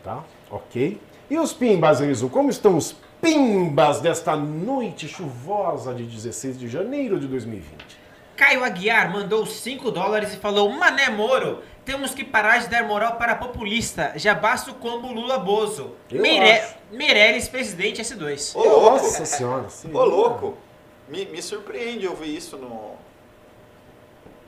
Tá? 0.03 0.23
Ok? 0.51 1.01
E 1.31 1.39
os 1.39 1.53
pimbas, 1.53 2.01
Rizu? 2.01 2.29
Como 2.29 2.51
estão 2.51 2.77
os 2.77 2.95
pimbas 3.21 4.01
desta 4.01 4.37
noite 4.37 5.09
chuvosa 5.09 5.95
de 5.95 6.05
16 6.05 6.59
de 6.59 6.69
janeiro 6.69 7.19
de 7.19 7.27
2020? 7.27 8.05
Caio 8.37 8.65
Aguiar 8.65 9.13
mandou 9.13 9.47
5 9.47 9.91
dólares 9.91 10.35
e 10.35 10.37
falou: 10.37 10.71
Mané 10.71 11.09
Moro, 11.09 11.63
temos 11.85 12.15
que 12.15 12.25
parar 12.25 12.59
de 12.59 12.69
dar 12.69 12.85
moral 12.85 13.17
para 13.17 13.35
populista. 13.35 14.13
Já 14.17 14.35
basta 14.35 14.71
o 14.71 14.75
combo 14.75 15.13
Lula 15.13 15.39
Bozo. 15.39 15.93
Meire... 16.11 16.63
Meirelles, 16.91 17.49
presidente 17.49 18.03
S2. 18.03 18.57
Ô, 18.57 18.91
Nossa 18.91 19.25
senhora. 19.25 19.67
Ô, 19.93 20.05
louco. 20.05 20.57
Me, 21.09 21.27
me 21.27 21.43
surpreende 21.43 22.09
ouvir 22.09 22.37
isso 22.37 22.57
no, 22.57 22.93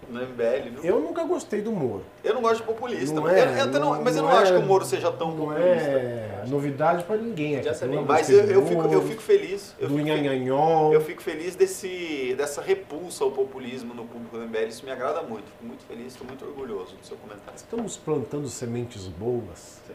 no 0.08 0.20
MBL. 0.20 0.70
Não? 0.76 0.84
Eu 0.84 1.00
nunca 1.00 1.24
gostei 1.24 1.60
do 1.60 1.72
Moro. 1.72 2.04
Eu 2.24 2.34
não 2.34 2.42
gosto 2.42 2.58
de 2.58 2.62
populista. 2.64 3.14
Não 3.14 3.28
é, 3.28 3.60
eu, 3.60 3.66
eu 3.66 3.80
não, 3.80 4.02
mas 4.02 4.16
eu 4.16 4.22
não 4.22 4.30
é, 4.30 4.42
acho 4.42 4.52
que 4.52 4.58
o 4.58 4.62
Moro 4.62 4.84
seja 4.84 5.12
tão 5.12 5.28
não 5.28 5.36
populista. 5.36 5.64
É 5.64 6.36
novidade 6.46 7.04
para 7.04 7.16
ninguém. 7.16 7.56
Aqui. 7.56 7.68
Mas 8.06 8.30
eu, 8.30 8.44
eu, 8.44 8.66
fico, 8.66 8.82
eu 8.82 9.02
fico 9.02 9.22
feliz. 9.22 9.74
Eu 9.78 9.88
do 9.88 9.96
fico, 9.96 10.06
nhanhanhon. 10.06 10.92
eu 10.92 11.00
fico 11.00 11.22
feliz 11.22 11.54
desse, 11.54 12.34
dessa 12.36 12.62
repulsa 12.62 13.24
ao 13.24 13.30
populismo 13.30 13.94
no 13.94 14.04
público 14.04 14.36
do 14.36 14.44
MBL. 14.44 14.68
Isso 14.68 14.84
me 14.84 14.92
agrada 14.92 15.22
muito. 15.22 15.44
Fico 15.46 15.64
muito 15.64 15.84
feliz, 15.84 16.06
estou 16.12 16.26
muito 16.26 16.44
orgulhoso 16.44 16.96
do 16.96 17.04
seu 17.04 17.16
comentário. 17.16 17.56
Estamos 17.56 17.96
plantando 17.96 18.48
sementes 18.48 19.06
boas. 19.08 19.80
Sim. 19.86 19.94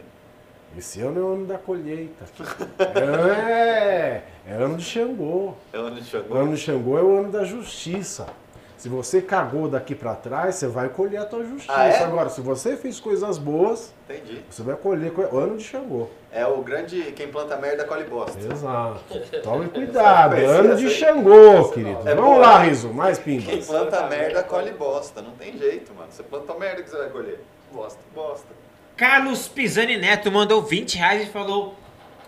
Esse 0.76 1.00
ano 1.02 1.20
é 1.20 1.22
o 1.22 1.32
ano 1.34 1.46
da 1.46 1.58
colheita. 1.58 2.24
é, 2.78 4.22
é 4.46 4.52
ano 4.54 4.76
de 4.76 4.84
Xangô. 4.84 5.54
É 5.72 5.76
ano 5.76 6.00
de 6.00 6.04
Xangô. 6.04 6.34
O 6.34 6.38
ano 6.38 6.54
de 6.54 6.60
Xangô 6.60 6.98
é 6.98 7.02
o 7.02 7.18
ano 7.18 7.30
da 7.30 7.44
justiça. 7.44 8.26
Se 8.82 8.88
você 8.88 9.22
cagou 9.22 9.68
daqui 9.68 9.94
para 9.94 10.12
trás, 10.16 10.56
você 10.56 10.66
vai 10.66 10.88
colher 10.88 11.20
a 11.20 11.24
tua 11.24 11.44
justiça. 11.44 11.72
Ah, 11.72 11.84
é? 11.84 12.02
Agora, 12.02 12.28
se 12.28 12.40
você 12.40 12.76
fez 12.76 12.98
coisas 12.98 13.38
boas, 13.38 13.94
Entendi. 14.10 14.42
você 14.50 14.60
vai 14.64 14.74
colher 14.74 15.12
o 15.16 15.38
ano 15.38 15.56
de 15.56 15.62
Xangô. 15.62 16.08
É 16.32 16.44
o 16.44 16.60
grande 16.62 17.00
quem 17.12 17.28
planta 17.28 17.56
merda 17.58 17.84
colhe 17.84 18.02
bosta. 18.02 18.36
Exato. 18.40 19.00
Tome 19.44 19.68
cuidado. 19.68 20.34
ano 20.34 20.74
de 20.74 20.90
Xangô, 20.90 21.68
querido. 21.68 22.08
É 22.08 22.12
Vamos 22.12 22.40
lá, 22.40 22.58
Riso, 22.58 22.88
mais 22.92 23.20
pimbas. 23.20 23.44
Quem 23.44 23.62
planta 23.62 24.08
merda 24.08 24.42
colhe 24.42 24.72
bosta. 24.72 25.22
Não 25.22 25.30
tem 25.32 25.56
jeito, 25.56 25.94
mano. 25.94 26.08
Você 26.10 26.24
planta 26.24 26.52
merda 26.54 26.82
que 26.82 26.90
você 26.90 26.96
vai 26.96 27.10
colher. 27.10 27.38
Bosta. 27.72 28.00
Bosta. 28.12 28.61
Carlos 28.96 29.48
Pisani 29.48 29.96
Neto 29.96 30.30
mandou 30.30 30.62
20 30.62 30.96
reais 30.96 31.22
e 31.22 31.26
falou: 31.26 31.74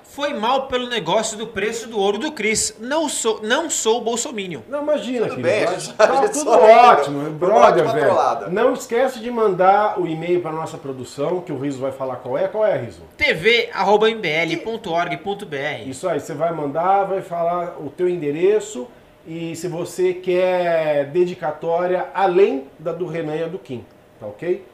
Foi 0.03 0.35
mal 0.35 0.67
pelo 0.67 0.89
negócio 0.89 1.37
do 1.37 1.47
preço 1.47 1.89
do 1.89 1.99
ouro 1.99 2.19
do 2.19 2.33
Cris. 2.33 2.77
Não 2.81 3.09
sou, 3.09 3.41
não 3.43 3.69
sou 3.69 4.01
bolsominion. 4.01 4.61
Não, 4.69 4.83
imagina, 4.83 5.29
tudo 5.29 5.43
bem, 5.43 5.67
tá 5.97 6.29
tudo 6.29 6.51
ótimo, 6.51 7.31
brother, 7.31 7.93
velho. 7.93 8.51
Não 8.51 8.73
esquece 8.73 9.21
de 9.21 9.31
mandar 9.31 10.01
o 10.01 10.07
e-mail 10.07 10.41
para 10.41 10.53
nossa 10.53 10.79
produção, 10.79 11.41
que 11.41 11.53
o 11.53 11.59
Riso 11.59 11.79
vai 11.79 11.93
falar 11.93 12.17
qual 12.17 12.39
é. 12.39 12.49
Qual 12.49 12.67
é, 12.67 12.77
Riso? 12.79 13.03
tv@mbl.org.br. 13.17 15.89
Isso 15.89 16.09
aí, 16.09 16.19
você 16.19 16.35
vai 16.35 16.53
mandar, 16.53 17.05
vai 17.05 17.21
falar 17.21 17.77
o 17.79 17.91
teu 17.91 18.09
endereço 18.09 18.89
e 19.27 19.57
se 19.57 19.69
você 19.69 20.13
quer 20.13 21.07
dedicatória 21.07 22.09
além 22.15 22.69
da 22.79 22.93
do 22.93 23.07
Renan 23.07 23.37
e 23.37 23.49
do 23.49 23.59
Kim, 23.59 23.85
tá 24.21 24.27
ok? 24.27 24.65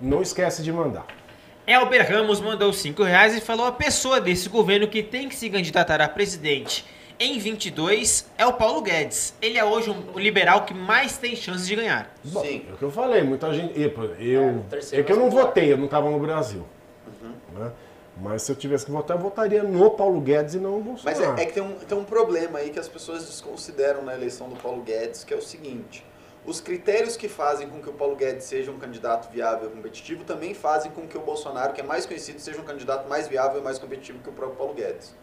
Não 0.00 0.22
esquece 0.22 0.62
de 0.62 0.72
mandar. 0.72 1.04
Elber 1.66 2.10
Ramos 2.10 2.40
mandou 2.40 2.72
5 2.72 3.02
reais 3.02 3.36
e 3.36 3.40
falou: 3.40 3.66
a 3.66 3.72
pessoa 3.72 4.20
desse 4.20 4.48
governo 4.48 4.88
que 4.88 5.02
tem 5.02 5.28
que 5.28 5.36
se 5.36 5.48
candidatar 5.48 6.00
a 6.00 6.08
presidente 6.08 6.84
em 7.20 7.38
22 7.38 8.26
é 8.38 8.46
o 8.46 8.54
Paulo 8.54 8.80
Guedes. 8.80 9.34
Ele 9.42 9.58
é 9.58 9.64
hoje 9.64 9.90
o 9.90 10.18
liberal 10.18 10.64
que 10.64 10.72
mais 10.72 11.18
tem 11.18 11.36
chances 11.36 11.66
de 11.66 11.76
ganhar. 11.76 12.14
Bom, 12.24 12.40
Sim. 12.42 12.64
É 12.68 12.72
o 12.72 12.76
que 12.78 12.82
eu 12.82 12.90
falei, 12.90 13.22
muita 13.22 13.52
gente. 13.52 13.78
Eu, 13.78 13.90
eu 14.18 14.64
é, 14.72 15.00
é 15.00 15.02
que 15.02 15.12
eu 15.12 15.16
não 15.16 15.30
votei, 15.30 15.70
eu 15.70 15.76
não 15.76 15.84
estava 15.84 16.10
no 16.10 16.18
Brasil. 16.18 16.66
Uhum. 17.22 17.60
Né? 17.60 17.72
Mas 18.16 18.42
se 18.42 18.52
eu 18.52 18.56
tivesse 18.56 18.86
que 18.86 18.90
votar, 18.90 19.16
eu 19.16 19.22
votaria 19.22 19.62
no 19.62 19.90
Paulo 19.90 20.20
Guedes 20.20 20.54
e 20.54 20.58
não 20.58 20.78
no 20.78 20.82
Bolsonaro. 20.82 21.20
Mas 21.20 21.38
é, 21.38 21.42
é 21.42 21.46
que 21.46 21.52
tem 21.52 21.62
um, 21.62 21.74
tem 21.74 21.96
um 21.96 22.04
problema 22.04 22.58
aí 22.58 22.70
que 22.70 22.78
as 22.78 22.88
pessoas 22.88 23.24
desconsideram 23.24 24.02
na 24.02 24.14
eleição 24.14 24.48
do 24.48 24.56
Paulo 24.56 24.82
Guedes, 24.82 25.22
que 25.22 25.32
é 25.32 25.36
o 25.36 25.42
seguinte. 25.42 26.04
Os 26.44 26.60
critérios 26.60 27.16
que 27.16 27.28
fazem 27.28 27.68
com 27.68 27.82
que 27.82 27.90
o 27.90 27.92
Paulo 27.92 28.16
Guedes 28.16 28.44
seja 28.44 28.70
um 28.70 28.78
candidato 28.78 29.30
viável 29.30 29.68
e 29.68 29.72
competitivo 29.72 30.24
também 30.24 30.54
fazem 30.54 30.90
com 30.90 31.06
que 31.06 31.16
o 31.16 31.20
Bolsonaro, 31.20 31.72
que 31.74 31.80
é 31.80 31.84
mais 31.84 32.06
conhecido, 32.06 32.40
seja 32.40 32.60
um 32.60 32.64
candidato 32.64 33.08
mais 33.08 33.28
viável 33.28 33.60
e 33.60 33.64
mais 33.64 33.78
competitivo 33.78 34.20
que 34.20 34.28
o 34.30 34.32
próprio 34.32 34.56
Paulo 34.56 34.74
Guedes. 34.74 35.14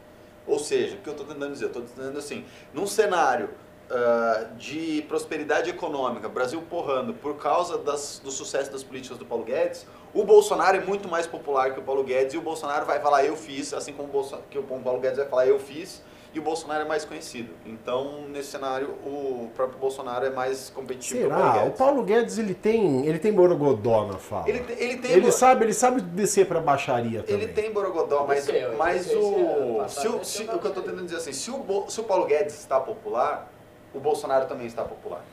Ou 0.46 0.60
seja, 0.60 0.96
o 0.96 1.00
que 1.00 1.10
eu 1.10 1.14
estou 1.14 1.26
tentando 1.28 1.52
dizer? 1.52 1.66
Eu 1.66 1.70
estou 1.70 1.84
dizendo 1.84 2.18
assim, 2.18 2.46
num 2.74 2.86
cenário 2.86 3.50
uh, 3.90 4.56
de 4.56 5.04
prosperidade 5.08 5.70
econômica, 5.70 6.30
Brasil 6.30 6.62
porrando, 6.70 7.14
por 7.14 7.36
causa 7.38 7.78
das, 7.78 8.22
do 8.24 8.32
sucesso 8.32 8.72
das 8.72 8.84
políticas 8.84 9.18
do 9.18 9.26
Paulo 9.26 9.44
Guedes, 9.44 9.86
o 10.14 10.24
Bolsonaro 10.24 10.78
é 10.78 10.82
muito 10.82 11.10
mais 11.10 11.28
popular 11.28 11.74
que 11.74 11.80
o 11.80 11.84
Paulo 11.84 12.04
Guedes 12.04 12.34
e 12.34 12.38
o 12.38 12.42
Bolsonaro 12.42 12.86
vai 12.86 13.00
falar 13.00 13.26
eu 13.26 13.36
fiz, 13.36 13.74
assim 13.74 13.92
como 13.92 14.08
o, 14.10 14.12
Bolson, 14.12 14.42
que 14.50 14.58
o 14.58 14.64
Paulo 14.64 15.00
Guedes 15.00 15.18
vai 15.18 15.28
falar 15.28 15.48
eu 15.48 15.60
fiz, 15.60 16.02
e 16.38 16.40
o 16.40 16.44
Bolsonaro 16.44 16.84
é 16.84 16.86
mais 16.86 17.04
conhecido. 17.04 17.52
Então, 17.66 18.22
nesse 18.30 18.52
cenário, 18.52 18.90
o 19.04 19.50
próprio 19.56 19.80
Bolsonaro 19.80 20.24
é 20.24 20.30
mais 20.30 20.70
competitivo 20.70 21.22
Será? 21.22 21.36
que 21.36 21.42
o 21.42 21.42
Paulo 21.42 21.54
Guedes. 21.54 21.74
O 21.74 21.78
Paulo 21.78 22.04
Guedes, 22.04 22.38
ele 22.38 22.54
tem, 22.54 23.08
ele 23.08 23.18
tem 23.18 23.34
borogodó 23.34 24.06
na 24.06 24.20
fala. 24.20 24.48
Ele, 24.48 24.64
ele, 24.78 24.98
tem 24.98 25.12
ele, 25.14 25.32
sabe, 25.32 25.66
ele 25.66 25.74
sabe 25.74 26.00
descer 26.00 26.48
pra 26.48 26.60
baixaria 26.62 27.24
também. 27.24 27.42
Ele 27.42 27.54
tem 27.54 27.74
borogodó, 27.74 28.26
mas, 28.28 28.48
mas 28.78 29.12
o, 29.12 29.84
se, 29.88 30.08
o, 30.08 30.24
se, 30.24 30.44
o 30.44 30.60
que 30.60 30.66
eu 30.66 30.70
estou 30.70 30.84
tentando 30.84 31.06
dizer 31.06 31.18
assim, 31.18 31.34
se 31.34 31.50
o, 31.50 31.86
se 31.90 32.00
o 32.00 32.04
Paulo 32.04 32.28
Guedes 32.28 32.54
está 32.60 32.80
popular, 32.80 33.52
o 33.92 34.00
Bolsonaro 34.00 34.46
também 34.46 34.68
está 34.68 34.84
popular. 34.84 35.26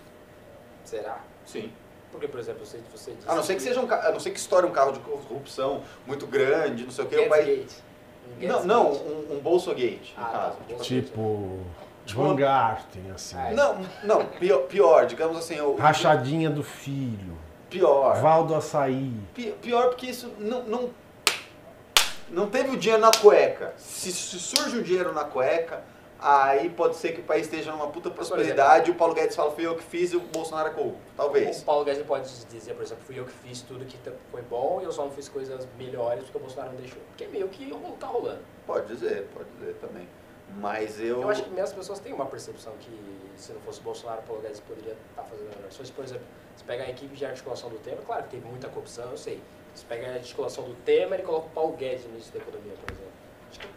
Será? 0.85 1.19
Sim. 1.45 1.71
Porque, 2.11 2.29
por 2.29 2.41
exemplo, 2.41 2.65
você, 2.65 2.81
você 2.91 3.13
disse 3.13 3.29
a 3.29 3.35
não 3.35 3.43
ser 3.43 3.57
que 3.57 3.63
seja 3.63 3.81
um, 3.81 3.93
a 3.93 4.11
não 4.11 4.21
ser 4.21 4.31
que 4.31 4.39
estoure 4.39 4.65
um 4.67 4.71
carro 4.71 4.93
de 4.93 5.01
corrupção 5.01 5.83
muito 6.07 6.27
grande, 6.27 6.85
não 6.85 6.91
sei 6.91 7.05
o 7.05 7.09
que, 7.09 7.17
o 7.17 7.29
país 7.29 7.83
não, 8.41 8.65
não, 8.65 8.93
um, 8.93 9.37
um 9.37 9.41
Bolsogate, 9.41 10.15
no 10.17 10.25
ah, 10.25 10.29
caso. 10.29 10.57
Tá, 10.69 10.85
tipo, 10.85 11.61
tipo 12.05 12.23
Van 12.23 12.37
Garten, 12.37 13.11
assim. 13.15 13.37
Ah, 13.37 13.51
não, 13.53 13.87
não, 14.03 14.27
pior, 14.27 14.63
pior 14.63 15.07
digamos 15.07 15.37
assim. 15.37 15.61
O, 15.61 15.77
Rachadinha 15.77 16.51
do 16.51 16.63
filho. 16.63 17.39
Pior. 17.71 18.21
Valdo 18.21 18.55
Açaí. 18.55 19.13
Pior 19.61 19.89
porque 19.89 20.07
isso 20.07 20.31
não, 20.39 20.63
não, 20.63 20.91
não 22.31 22.49
teve 22.49 22.71
o 22.71 22.77
dinheiro 22.77 23.03
na 23.03 23.11
cueca. 23.11 23.75
Se, 23.77 24.13
se 24.13 24.39
surge 24.39 24.79
o 24.79 24.83
dinheiro 24.83 25.13
na 25.13 25.25
cueca, 25.25 25.83
aí 26.19 26.71
pode 26.71 26.97
ser 26.97 27.13
que 27.13 27.21
o 27.21 27.25
país 27.25 27.47
esteja 27.47 27.73
numa 27.73 27.89
puta 27.89 28.11
prosperidade 28.11 28.91
e 28.91 28.93
o 28.93 28.95
Paulo 28.95 29.15
Guedes 29.15 29.37
fala, 29.37 29.51
fui 29.51 29.67
eu 29.67 29.77
que 29.77 29.83
fiz 29.83 30.13
e 30.13 30.17
o 30.17 30.21
Bolsonaro 30.21 30.69
é 30.69 30.73
corrupto. 30.73 31.01
Talvez. 31.17 31.63
O 31.63 31.65
Paulo 31.65 31.85
Guedes 31.85 32.07
pode 32.07 32.29
dizer, 32.47 32.75
por 32.75 32.83
exemplo, 32.83 33.05
fui 33.05 33.19
eu 33.19 33.25
que 33.25 33.33
fiz 33.33 33.63
tudo 33.63 33.85
que 33.85 33.99
foi 34.31 34.43
bom 34.43 34.81
e 34.81 34.85
eu 34.85 34.93
só 34.93 35.05
não 35.05 35.11
fiz 35.11 35.29
coisas 35.29 35.67
melhores 35.79 36.25
porque 36.25 36.39
o 36.39 36.41
Bolsonaro 36.41 36.73
não 36.73 36.81
deixou. 36.81 37.01
Porque 37.09 37.25
é 37.25 37.29
meio 37.29 37.49
que 37.49 37.73
tá 37.99 38.07
rolando. 38.07 38.41
Pode 38.67 38.87
dizer, 38.87 39.29
pode 39.35 39.49
dizer 39.59 39.75
também. 39.75 40.09
Mas 40.57 41.01
eu. 41.01 41.23
Eu 41.23 41.31
acho 41.31 41.45
que 41.45 41.61
as 41.61 41.73
pessoas 41.73 41.99
têm 42.01 42.13
uma 42.13 42.27
percepção 42.27 42.73
que 42.79 42.91
se 43.37 43.53
não 43.53 43.61
fosse 43.61 43.81
o 43.81 43.83
Bolsonaro, 43.83 44.21
o 44.21 44.25
Paulo 44.25 44.43
Guedes 44.43 44.61
poderia 44.61 44.93
estar 44.93 45.23
tá 45.23 45.25
fazendo 45.25 45.55
melhor. 45.57 45.71
Se 45.71 45.93
por 45.93 46.05
exemplo, 46.05 46.25
você 46.55 46.65
pega 46.65 46.85
a 46.85 46.91
equipe 46.91 47.15
de 47.17 47.27
articulação 47.27 47.71
do 47.71 47.79
Temer, 47.79 48.01
claro 48.05 48.23
que 48.25 48.31
teve 48.31 48.47
muita 48.47 48.69
corrupção, 48.69 49.11
eu 49.11 49.17
sei. 49.17 49.41
Você 49.75 49.85
pega 49.89 50.09
a 50.09 50.15
articulação 50.15 50.65
do 50.65 50.75
Temer 50.77 51.21
e 51.21 51.23
coloca 51.23 51.47
o 51.47 51.51
Paulo 51.51 51.77
Guedes 51.77 52.05
no 52.05 52.13
início 52.13 52.33
da 52.33 52.39
economia, 52.39 52.75
por 52.75 52.93
exemplo. 52.93 53.13
Acho 53.51 53.61
que 53.61 53.69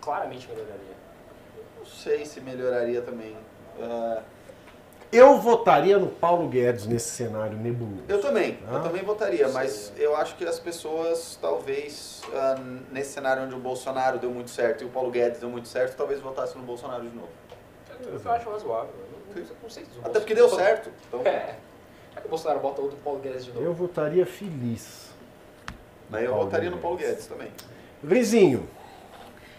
claramente 0.00 0.48
melhoraria. 0.48 1.01
Não 1.82 1.86
sei 1.86 2.24
se 2.24 2.40
melhoraria 2.40 3.02
também. 3.02 3.36
Uh... 3.76 4.22
Eu 5.10 5.38
votaria 5.38 5.98
no 5.98 6.06
Paulo 6.06 6.48
Guedes 6.48 6.86
nesse 6.86 7.10
cenário 7.10 7.58
nebuloso. 7.58 8.04
Eu 8.08 8.20
também, 8.20 8.58
ah? 8.66 8.76
eu 8.76 8.82
também 8.82 9.02
votaria, 9.02 9.46
mas 9.48 9.92
eu 9.98 10.16
acho 10.16 10.36
que 10.36 10.44
as 10.44 10.58
pessoas, 10.58 11.36
talvez, 11.42 12.22
uh, 12.28 12.62
nesse 12.90 13.12
cenário 13.12 13.42
onde 13.42 13.54
o 13.54 13.58
Bolsonaro 13.58 14.18
deu 14.18 14.30
muito 14.30 14.50
certo 14.50 14.84
e 14.84 14.86
o 14.86 14.90
Paulo 14.90 15.10
Guedes 15.10 15.40
deu 15.40 15.50
muito 15.50 15.68
certo, 15.68 15.96
talvez 15.96 16.20
votassem 16.20 16.56
no 16.58 16.66
Bolsonaro 16.66 17.02
de 17.02 17.14
novo. 17.14 17.28
Eu 18.00 18.32
acho 18.32 18.48
razoável. 18.48 18.94
Não, 19.34 19.42
não 19.62 19.70
sei 19.70 19.84
se 19.84 19.90
Até 20.02 20.20
porque 20.20 20.34
deu 20.34 20.48
certo. 20.48 20.90
Então... 21.08 21.20
É. 21.24 21.56
É 22.14 22.20
que 22.20 22.26
o 22.26 22.30
Bolsonaro 22.30 22.60
bota 22.60 22.80
outro 22.80 22.96
Paulo 22.98 23.18
Guedes 23.20 23.44
de 23.44 23.52
novo. 23.52 23.64
Eu 23.64 23.74
votaria 23.74 24.24
feliz. 24.24 25.10
Mas 26.08 26.24
eu 26.24 26.34
votaria 26.34 26.70
no 26.70 26.78
Paulo 26.78 26.96
Guedes 26.96 27.26
também. 27.26 27.50
Vizinho, 28.02 28.68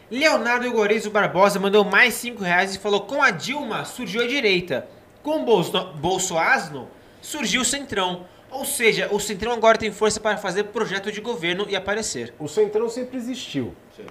Leonardo 0.09 0.71
Gorezo 0.71 1.09
Barbosa 1.09 1.59
mandou 1.59 1.83
mais 1.83 2.13
5 2.15 2.43
reais 2.43 2.75
e 2.75 2.79
falou: 2.79 3.01
com 3.01 3.21
a 3.21 3.31
Dilma 3.31 3.85
surgiu 3.85 4.23
a 4.23 4.27
direita, 4.27 4.87
com 5.21 5.41
o 5.41 5.45
Bolso, 5.45 5.93
Bolsoasno 5.95 6.87
surgiu 7.21 7.61
o 7.61 7.65
Centrão. 7.65 8.25
Ou 8.51 8.65
seja, 8.65 9.09
o 9.11 9.19
Centrão 9.19 9.53
agora 9.53 9.77
tem 9.77 9.91
força 9.91 10.19
para 10.19 10.37
fazer 10.37 10.65
projeto 10.65 11.11
de 11.11 11.19
governo 11.19 11.65
e 11.67 11.75
aparecer. 11.75 12.33
O 12.37 12.47
Centrão 12.47 12.87
sempre 12.87 13.17
existiu. 13.17 13.73
Sim. 13.97 14.05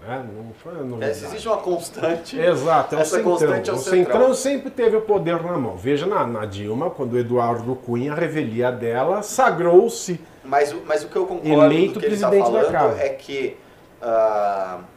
Né? 0.00 0.24
Não 0.34 0.52
foi 0.54 0.72
é, 1.04 1.10
existe 1.10 1.48
uma 1.48 1.56
constante. 1.58 2.38
Exato, 2.38 2.96
é 2.96 3.00
Essa 3.00 3.16
o 3.16 3.18
Centrão. 3.18 3.32
Constante 3.32 3.70
é 3.70 3.72
o, 3.72 3.76
o 3.76 3.78
Centrão. 3.78 4.34
sempre 4.34 4.70
teve 4.70 4.96
o 4.96 5.00
poder 5.00 5.42
na 5.42 5.56
mão. 5.58 5.76
Veja 5.76 6.06
na, 6.06 6.26
na 6.26 6.44
Dilma, 6.44 6.90
quando 6.90 7.14
o 7.14 7.18
Eduardo 7.18 7.74
Cunha, 7.74 8.12
a 8.12 8.14
revelia 8.14 8.70
dela, 8.70 9.22
sagrou-se. 9.22 10.20
Mas, 10.44 10.72
mas 10.86 11.04
o 11.04 11.08
que 11.08 11.16
eu 11.16 11.26
concordo 11.26 11.64
eleito 11.64 12.00
que 12.00 12.06
presidente 12.06 12.46
ele 12.48 12.56
tá 12.56 12.62
da 12.62 12.72
casa. 12.72 13.00
é 13.00 13.08
que. 13.10 13.56
Uh, 14.00 14.91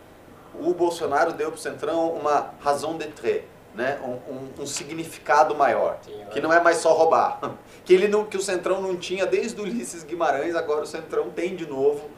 o 0.60 0.73
Bolsonaro 0.73 1.34
deu 1.34 1.49
para 1.52 1.57
o 1.57 1.61
Centrão 1.61 2.10
uma 2.10 2.52
razão 2.60 2.98
de 2.98 3.07
tré, 3.07 3.44
né? 3.73 3.99
Um, 4.03 4.34
um, 4.34 4.64
um, 4.64 4.65
significado 4.65 5.56
maior, 5.56 5.98
Sim, 6.02 6.26
que 6.32 6.40
não 6.40 6.52
é 6.52 6.61
mais 6.61 6.77
só 6.77 6.94
roubar. 6.94 7.40
Que, 7.86 7.94
ele 7.94 8.07
não, 8.07 8.26
que 8.26 8.36
o 8.36 8.41
Centrão 8.41 8.82
não 8.82 8.95
tinha 8.95 9.27
desde 9.27 9.61
o 9.61 9.64
Ulisses 9.64 10.03
Guimarães, 10.03 10.56
agora 10.56 10.82
o 10.82 10.88
Centrão 10.88 11.30
tem 11.30 11.56
de 11.56 11.68
novo 11.68 12.10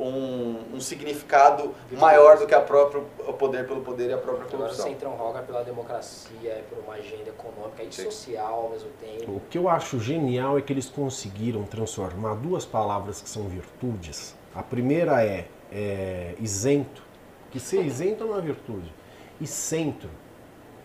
um, 0.00 0.76
um 0.76 0.80
significado 0.80 1.74
maior 1.92 2.38
do 2.38 2.46
que 2.46 2.54
a 2.54 2.60
própria, 2.60 3.02
o 3.18 3.32
poder 3.34 3.66
pelo 3.66 3.82
poder 3.82 4.08
e 4.08 4.12
a 4.14 4.18
própria 4.18 4.46
corrupção. 4.46 4.66
Agora 4.66 4.88
o 4.88 4.92
Centrão 4.92 5.10
roga 5.12 5.42
pela 5.42 5.62
democracia, 5.62 6.64
por 6.70 6.78
uma 6.78 6.94
agenda 6.94 7.28
econômica 7.28 7.82
e 7.82 7.92
Sim. 7.92 8.04
social 8.04 8.54
ao 8.54 8.70
mesmo 8.70 8.88
tempo. 8.98 9.30
O 9.30 9.42
que 9.50 9.58
eu 9.58 9.68
acho 9.68 10.00
genial 10.00 10.58
é 10.58 10.62
que 10.62 10.72
eles 10.72 10.88
conseguiram 10.88 11.64
transformar 11.64 12.34
duas 12.36 12.64
palavras 12.64 13.20
que 13.20 13.28
são 13.28 13.46
virtudes. 13.48 14.34
A 14.54 14.62
primeira 14.62 15.22
é, 15.22 15.46
é 15.70 16.34
isento 16.40 17.09
que 17.50 17.60
ser 17.60 17.84
isento 17.84 18.24
é 18.24 18.26
uma 18.26 18.40
virtude. 18.40 18.92
E 19.40 19.46
centro. 19.46 20.10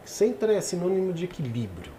Centro 0.03 0.51
é 0.51 0.61
sinônimo 0.61 1.13
de 1.13 1.25
equilíbrio. 1.25 1.91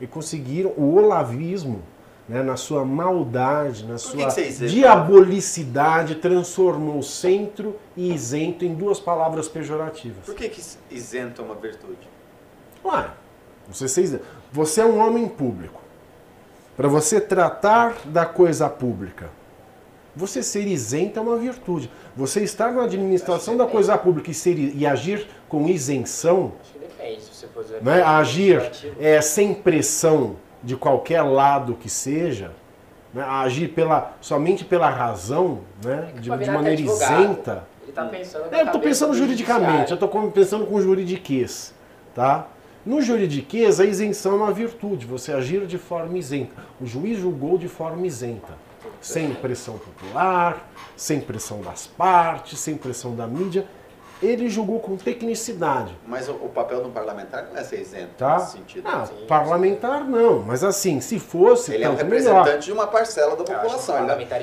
E 0.00 0.06
conseguiram 0.06 0.70
o 0.76 0.96
olavismo, 0.96 1.82
né, 2.28 2.42
na 2.42 2.56
sua 2.56 2.84
maldade, 2.84 3.84
na 3.84 3.98
sua 3.98 4.28
que 4.32 4.66
diabolicidade, 4.66 6.16
transformou 6.16 7.02
centro 7.02 7.76
e 7.96 8.12
isento 8.12 8.64
em 8.64 8.74
duas 8.74 8.98
palavras 8.98 9.48
pejorativas. 9.48 10.24
Por 10.24 10.34
que, 10.34 10.48
que 10.48 10.62
isento 10.90 11.42
é 11.42 11.44
uma 11.44 11.54
virtude? 11.54 12.08
Ué, 12.84 13.10
você, 13.68 14.20
você 14.50 14.80
é 14.80 14.84
um 14.84 14.98
homem 14.98 15.28
público. 15.28 15.80
Para 16.76 16.88
você 16.88 17.20
tratar 17.20 17.96
da 18.06 18.24
coisa 18.24 18.68
pública, 18.68 19.30
você 20.14 20.42
ser 20.42 20.66
isento 20.66 21.18
é 21.18 21.22
uma 21.22 21.36
virtude. 21.36 21.90
Você 22.14 22.42
estar 22.42 22.72
na 22.72 22.84
administração 22.84 23.56
da 23.56 23.66
coisa 23.66 23.96
pública 23.96 24.30
e, 24.30 24.34
ser, 24.34 24.58
e 24.58 24.86
agir 24.86 25.26
com 25.48 25.66
isenção, 25.66 26.52
Acho 26.60 26.72
que 26.72 26.78
depende, 26.78 27.22
se 27.22 27.34
você 27.34 27.46
for 27.46 27.62
dizer, 27.62 27.82
né? 27.82 28.02
agir 28.02 28.70
é, 29.00 29.20
sem 29.20 29.54
pressão 29.54 30.36
de 30.62 30.76
qualquer 30.76 31.22
lado 31.22 31.74
que 31.74 31.88
seja, 31.88 32.52
né? 33.12 33.22
agir 33.22 33.68
pela, 33.68 34.12
somente 34.20 34.64
pela 34.64 34.88
razão, 34.90 35.60
né? 35.82 36.12
É 36.14 36.20
de, 36.20 36.30
de 36.30 36.50
maneira 36.50 36.80
isenta. 36.80 37.64
Ele 37.82 37.90
está 37.90 38.04
pensando 38.04 38.54
é, 38.54 38.60
eu 38.60 38.66
estou 38.66 38.80
pensando 38.80 39.14
juridicamente, 39.14 39.90
eu 39.90 39.94
estou 39.94 40.30
pensando 40.30 40.66
com 40.66 40.80
juridiquês. 40.80 41.74
Tá? 42.14 42.46
No 42.84 43.00
juridiquês, 43.00 43.80
a 43.80 43.84
isenção 43.84 44.32
é 44.32 44.36
uma 44.36 44.52
virtude, 44.52 45.06
você 45.06 45.32
agir 45.32 45.66
de 45.66 45.78
forma 45.78 46.18
isenta. 46.18 46.62
O 46.80 46.86
juiz 46.86 47.18
julgou 47.18 47.56
de 47.56 47.68
forma 47.68 48.06
isenta 48.06 48.52
sem 49.02 49.34
pressão 49.34 49.76
popular, 49.76 50.70
sem 50.96 51.20
pressão 51.20 51.60
das 51.60 51.86
partes, 51.86 52.58
sem 52.58 52.76
pressão 52.76 53.14
da 53.14 53.26
mídia. 53.26 53.66
Ele 54.22 54.48
julgou 54.48 54.78
com 54.78 54.96
tecnicidade. 54.96 55.98
Mas 56.06 56.28
o, 56.28 56.32
o 56.34 56.48
papel 56.48 56.80
do 56.80 56.90
parlamentar 56.90 57.48
não 57.50 57.58
é 57.60 57.64
ser 57.64 57.80
isento 57.80 58.10
tá? 58.16 58.38
nesse 58.38 58.52
sentido. 58.52 58.86
Ah, 58.86 59.04
sim, 59.04 59.26
parlamentar 59.26 60.04
não, 60.04 60.38
mas 60.38 60.62
assim, 60.62 61.00
se 61.00 61.18
fosse. 61.18 61.74
Ele 61.74 61.82
é 61.82 61.90
um 61.90 61.96
representante 61.96 62.44
melhor. 62.44 62.58
de 62.60 62.72
uma 62.72 62.86
parcela 62.86 63.34
da 63.34 63.42
população. 63.42 63.96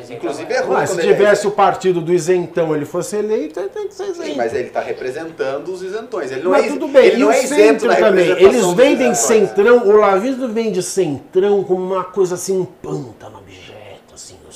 inclusive 0.09 0.53
é 0.53 0.59
ruim. 0.59 0.73
Mas 0.73 0.89
se 0.89 0.99
tivesse 0.99 1.47
o 1.47 1.51
partido 1.51 2.01
do 2.01 2.11
isentão 2.11 2.75
ele 2.75 2.83
fosse 2.83 3.15
eleito, 3.15 3.57
ele 3.57 3.69
tem 3.69 3.87
que 3.87 3.93
ser 3.93 4.07
isento. 4.09 4.25
Sim, 4.25 4.35
mas 4.35 4.53
ele 4.53 4.67
está 4.67 4.81
representando 4.81 5.69
os 5.69 5.81
isentões. 5.81 6.29
Ele 6.29 6.43
não 6.43 6.51
mas 6.51 6.65
é, 6.65 6.67
tudo 6.67 6.87
bem, 6.89 7.05
ele 7.05 7.15
e 7.15 7.19
não 7.19 7.31
é 7.31 7.41
isento 7.41 7.87
também. 7.87 8.29
Eles 8.31 8.65
vendem 8.73 9.15
centrão, 9.15 9.87
o 9.87 9.95
Lavismo 9.95 10.49
vende 10.49 10.83
centrão 10.83 11.63
como 11.63 11.81
uma 11.81 12.03
coisa 12.03 12.35
assim, 12.35 12.59
um 12.59 12.65
pântano 12.65 13.41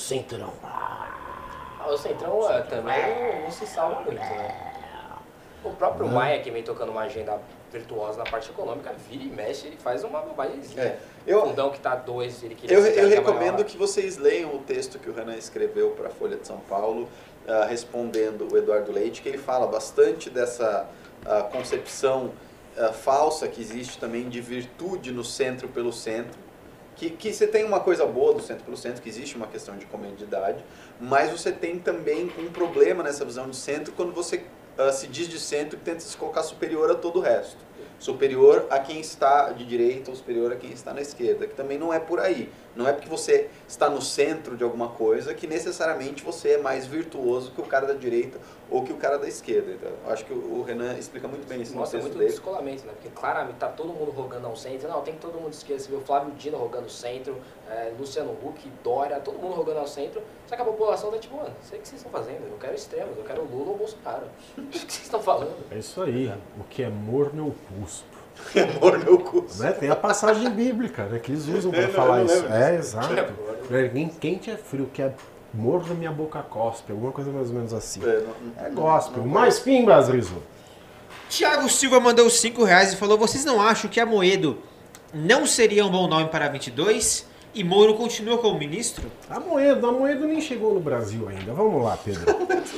centrão. 0.04 0.52
Ah, 0.62 1.86
o 1.88 1.96
Centrão 1.96 2.50
é, 2.50 2.60
também 2.62 3.42
não 3.42 3.50
se 3.50 3.66
salva 3.66 4.00
muito, 4.02 4.20
né? 4.20 4.74
O 5.62 5.70
próprio 5.70 6.06
Maia, 6.06 6.40
que 6.40 6.50
vem 6.50 6.62
tocando 6.62 6.90
uma 6.90 7.02
agenda 7.02 7.40
virtuosa 7.72 8.18
na 8.18 8.24
parte 8.24 8.50
econômica, 8.50 8.92
vira 9.08 9.24
e 9.24 9.28
mexe, 9.28 9.66
ele 9.66 9.76
faz 9.76 10.04
uma 10.04 10.20
bobagemzinha. 10.20 10.82
É. 10.82 10.98
Eu, 11.26 11.38
o 11.38 11.46
fundão 11.48 11.70
que 11.70 11.78
está 11.78 11.94
dois, 11.94 12.42
ele 12.42 12.54
queria 12.54 12.76
Eu, 12.76 12.86
eu 12.86 13.08
recomendo 13.08 13.54
maior. 13.54 13.64
que 13.64 13.76
vocês 13.76 14.18
leiam 14.18 14.54
o 14.54 14.58
texto 14.58 14.98
que 14.98 15.08
o 15.08 15.14
Renan 15.14 15.36
escreveu 15.36 15.90
para 15.90 16.08
a 16.08 16.10
Folha 16.10 16.36
de 16.36 16.46
São 16.46 16.58
Paulo, 16.58 17.08
uh, 17.48 17.66
respondendo 17.66 18.52
o 18.52 18.56
Eduardo 18.56 18.92
Leite, 18.92 19.22
que 19.22 19.28
ele 19.28 19.38
fala 19.38 19.66
bastante 19.66 20.28
dessa 20.28 20.86
uh, 21.24 21.50
concepção 21.50 22.32
uh, 22.76 22.92
falsa 22.92 23.48
que 23.48 23.60
existe 23.60 23.98
também 23.98 24.28
de 24.28 24.42
virtude 24.42 25.12
no 25.12 25.24
centro 25.24 25.66
pelo 25.68 25.92
centro. 25.92 26.43
Que, 26.96 27.10
que 27.10 27.32
você 27.32 27.46
tem 27.46 27.64
uma 27.64 27.80
coisa 27.80 28.06
boa 28.06 28.34
do 28.34 28.40
centro 28.40 28.64
pelo 28.64 28.76
centro, 28.76 29.02
que 29.02 29.08
existe 29.08 29.36
uma 29.36 29.46
questão 29.46 29.76
de 29.76 29.84
comodidade, 29.86 30.64
mas 31.00 31.30
você 31.30 31.50
tem 31.50 31.78
também 31.78 32.32
um 32.38 32.50
problema 32.50 33.02
nessa 33.02 33.24
visão 33.24 33.50
de 33.50 33.56
centro 33.56 33.92
quando 33.92 34.12
você 34.12 34.44
se 34.92 35.06
diz 35.06 35.28
de 35.28 35.38
centro 35.38 35.76
e 35.76 35.80
tenta 35.80 36.00
se 36.00 36.16
colocar 36.16 36.42
superior 36.42 36.90
a 36.90 36.94
todo 36.94 37.18
o 37.18 37.22
resto 37.22 37.58
superior 38.04 38.66
a 38.70 38.78
quem 38.78 39.00
está 39.00 39.50
de 39.50 39.64
direita 39.64 40.10
ou 40.10 40.16
superior 40.16 40.52
a 40.52 40.56
quem 40.56 40.70
está 40.70 40.92
na 40.92 41.00
esquerda, 41.00 41.46
que 41.46 41.54
também 41.54 41.78
não 41.78 41.92
é 41.92 41.98
por 41.98 42.20
aí. 42.20 42.50
Não 42.76 42.86
é 42.86 42.92
porque 42.92 43.08
você 43.08 43.48
está 43.66 43.88
no 43.88 44.02
centro 44.02 44.56
de 44.56 44.64
alguma 44.64 44.88
coisa 44.88 45.32
que 45.32 45.46
necessariamente 45.46 46.22
você 46.22 46.50
é 46.50 46.58
mais 46.58 46.86
virtuoso 46.86 47.52
que 47.52 47.60
o 47.60 47.64
cara 47.64 47.86
da 47.86 47.94
direita 47.94 48.38
ou 48.70 48.82
que 48.82 48.92
o 48.92 48.96
cara 48.96 49.18
da 49.18 49.28
esquerda. 49.28 49.72
Então, 49.72 49.90
acho 50.12 50.24
que 50.24 50.32
o 50.32 50.62
Renan 50.62 50.96
explica 50.96 51.28
muito 51.28 51.46
bem 51.46 51.62
isso 51.62 51.74
Mostra 51.74 52.00
muito 52.00 52.18
dele. 52.18 52.30
descolamento, 52.30 52.86
né? 52.86 52.92
Porque 52.92 53.08
claramente 53.10 53.54
está 53.54 53.68
todo 53.68 53.92
mundo 53.92 54.10
rogando 54.10 54.46
ao 54.46 54.56
centro. 54.56 54.88
Não, 54.88 55.02
tem 55.02 55.14
que 55.14 55.20
todo 55.20 55.38
mundo 55.40 55.52
esquerda. 55.52 55.82
Você 55.82 55.90
vê 55.90 55.96
o 55.96 56.00
Flávio 56.00 56.32
Dino 56.34 56.56
rogando 56.56 56.88
centro, 56.88 57.36
é, 57.68 57.92
Luciano 57.98 58.32
Huck, 58.42 58.70
Dória, 58.82 59.20
todo 59.20 59.38
mundo 59.38 59.54
rogando 59.54 59.80
ao 59.80 59.86
centro. 59.86 60.22
Só 60.46 60.56
que 60.56 60.62
a 60.62 60.64
população 60.64 61.10
tá 61.10 61.18
tipo, 61.18 61.36
mano, 61.36 61.54
sei 61.62 61.78
o 61.78 61.82
que 61.82 61.88
vocês 61.88 62.00
estão 62.00 62.12
fazendo. 62.12 62.46
Eu 62.50 62.58
quero 62.58 62.74
extremos, 62.74 63.16
eu 63.16 63.24
quero 63.24 63.44
Lula 63.44 63.70
ou 63.70 63.78
Bolsonaro. 63.78 64.26
o 64.56 64.62
que 64.62 64.78
vocês 64.78 65.02
estão 65.02 65.22
falando? 65.22 65.56
É 65.70 65.78
isso 65.78 66.02
aí. 66.02 66.32
O 66.58 66.64
que 66.64 66.82
é 66.82 66.88
morno 66.88 67.48
eu 67.48 67.78
cuspo. 67.78 68.14
Amor 68.76 68.98
meu 69.04 69.18
curso. 69.18 69.62
Né? 69.62 69.72
Tem 69.72 69.90
a 69.90 69.96
passagem 69.96 70.50
bíblica 70.50 71.04
né, 71.04 71.18
que 71.18 71.32
eles 71.32 71.46
usam 71.46 71.70
para 71.70 71.88
falar 71.88 72.24
isso. 72.24 72.46
É, 72.46 72.74
exato. 72.74 73.08
Quem 73.92 74.08
quente 74.08 74.50
é 74.50 74.56
frio, 74.56 74.90
que 74.92 75.02
é 75.02 75.12
morno 75.54 75.94
minha 75.94 76.10
boca 76.10 76.42
cospe, 76.42 76.92
alguma 76.92 77.12
coisa 77.12 77.30
mais 77.30 77.48
ou 77.48 77.54
menos 77.54 77.72
assim. 77.72 78.00
É, 78.04 78.20
não, 78.20 78.66
é 78.66 78.70
gospel. 78.70 79.24
Mais 79.24 79.58
pimbas, 79.58 80.08
Riso. 80.08 80.42
Tiago 81.28 81.68
Silva 81.68 82.00
mandou 82.00 82.28
5 82.28 82.64
reais 82.64 82.92
e 82.92 82.96
falou: 82.96 83.16
Vocês 83.16 83.44
não 83.44 83.60
acham 83.60 83.88
que 83.88 84.00
a 84.00 84.06
Moedo 84.06 84.58
não 85.12 85.46
seria 85.46 85.84
um 85.86 85.90
bom 85.90 86.06
nome 86.06 86.28
para 86.28 86.48
22? 86.48 87.26
E 87.54 87.62
Moro 87.62 87.94
continua 87.94 88.36
como 88.38 88.58
ministro? 88.58 89.10
A 89.30 89.38
Moedo, 89.38 89.86
a 89.86 89.92
Moedo 89.92 90.26
nem 90.26 90.40
chegou 90.40 90.74
no 90.74 90.80
Brasil 90.80 91.28
ainda. 91.28 91.52
Vamos 91.52 91.84
lá, 91.84 91.96
Pedro. 91.96 92.24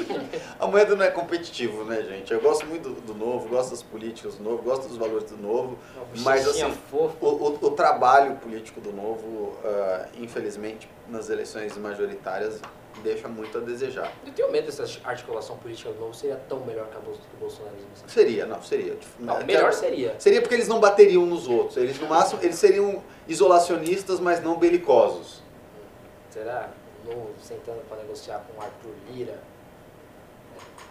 a 0.61 0.67
Moedo 0.67 0.95
não 0.95 1.05
é 1.05 1.11
competitivo, 1.11 1.83
né, 1.85 2.03
gente? 2.03 2.31
Eu 2.31 2.43
gosto 2.43 2.67
muito 2.67 2.91
do, 2.91 3.01
do 3.01 3.15
novo, 3.15 3.49
gosto 3.49 3.71
das 3.71 3.83
políticas 3.83 4.35
do 4.35 4.45
novo, 4.45 4.63
gosto 4.63 4.87
dos 4.87 4.99
valores 4.99 5.31
do 5.31 5.39
novo, 5.39 5.79
mas 6.19 6.47
assim, 6.47 6.71
o, 6.93 6.97
o, 6.97 7.59
o, 7.63 7.71
trabalho 7.71 8.37
político 8.37 8.79
do 8.79 8.93
novo, 8.93 9.57
uh, 9.65 10.07
infelizmente, 10.21 10.87
nas 11.09 11.31
eleições 11.31 11.75
majoritárias, 11.79 12.61
deixa 13.03 13.29
muito 13.29 13.59
a 13.59 13.61
desejar. 13.61 14.13
Eu 14.25 14.33
tenho 14.33 14.51
medo 14.51 14.67
dessa 14.67 14.85
articulação 15.05 15.57
política 15.59 15.91
do 15.91 16.01
novo 16.01 16.15
seria 16.15 16.37
tão 16.49 16.61
melhor 16.61 16.89
que 16.89 16.97
a 16.97 17.01
do 17.01 17.17
Bolsonarismo. 17.39 17.89
Seria, 18.07 18.47
não, 18.47 18.63
seria. 18.63 18.97
Não, 19.19 19.45
melhor 19.45 19.73
seria. 19.73 20.15
Seria 20.19 20.41
porque 20.41 20.55
eles 20.55 20.69
não 20.69 20.81
bateriam 20.81 21.27
nos 21.27 21.49
outros. 21.49 21.77
Eles, 21.77 21.99
no 21.99 22.09
máximo, 22.09 22.41
eles 22.43 22.57
seriam 22.57 23.03
isolacionistas, 23.29 24.21
mas 24.21 24.43
não 24.43 24.59
belicosos. 24.59 25.43
Será? 26.31 26.71
Novo 27.05 27.31
sentando 27.41 27.81
para 27.89 27.99
negociar 27.99 28.45
com 28.47 28.61
o 28.61 28.63
Arthur 28.63 28.93
Lira, 29.11 29.33
né? 29.33 29.39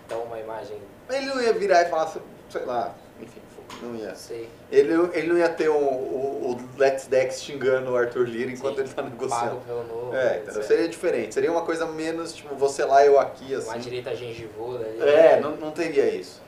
dá 0.08 0.18
uma 0.18 0.40
imagem... 0.40 0.80
Ele 1.10 1.26
não 1.26 1.42
ia 1.42 1.54
virar 1.54 1.84
e 1.84 1.90
falar, 1.90 2.12
sei 2.50 2.66
lá, 2.66 2.96
enfim, 3.20 3.42
não 3.82 3.96
ia. 3.96 4.16
Sei. 4.16 4.50
Ele, 4.72 4.94
ele 5.14 5.28
não 5.28 5.38
ia 5.38 5.50
ter 5.50 5.70
o, 5.70 5.76
o, 5.76 6.52
o 6.52 6.80
Let's 6.80 7.08
Dex 7.08 7.42
xingando 7.42 7.92
o 7.92 7.98
Arthur 7.98 8.28
Lira 8.28 8.52
enquanto 8.52 8.76
Sim. 8.76 8.82
ele 8.82 8.90
está 8.90 9.02
negociando. 9.02 9.46
Pago 9.46 9.62
pelo 9.62 9.84
novo, 9.84 10.16
é, 10.16 10.42
então, 10.44 10.64
seria 10.64 10.88
diferente. 10.88 11.34
Seria 11.34 11.52
uma 11.52 11.62
coisa 11.62 11.86
menos, 11.86 12.34
tipo, 12.34 12.56
você 12.56 12.84
lá, 12.86 13.06
eu 13.06 13.20
aqui, 13.20 13.54
assim. 13.54 13.70
Uma 13.70 13.80
direita 13.80 14.16
gengivuda. 14.16 14.86
Ali. 14.86 15.02
É, 15.02 15.40
não, 15.40 15.56
não 15.56 15.72
teria 15.72 16.08
isso. 16.14 16.42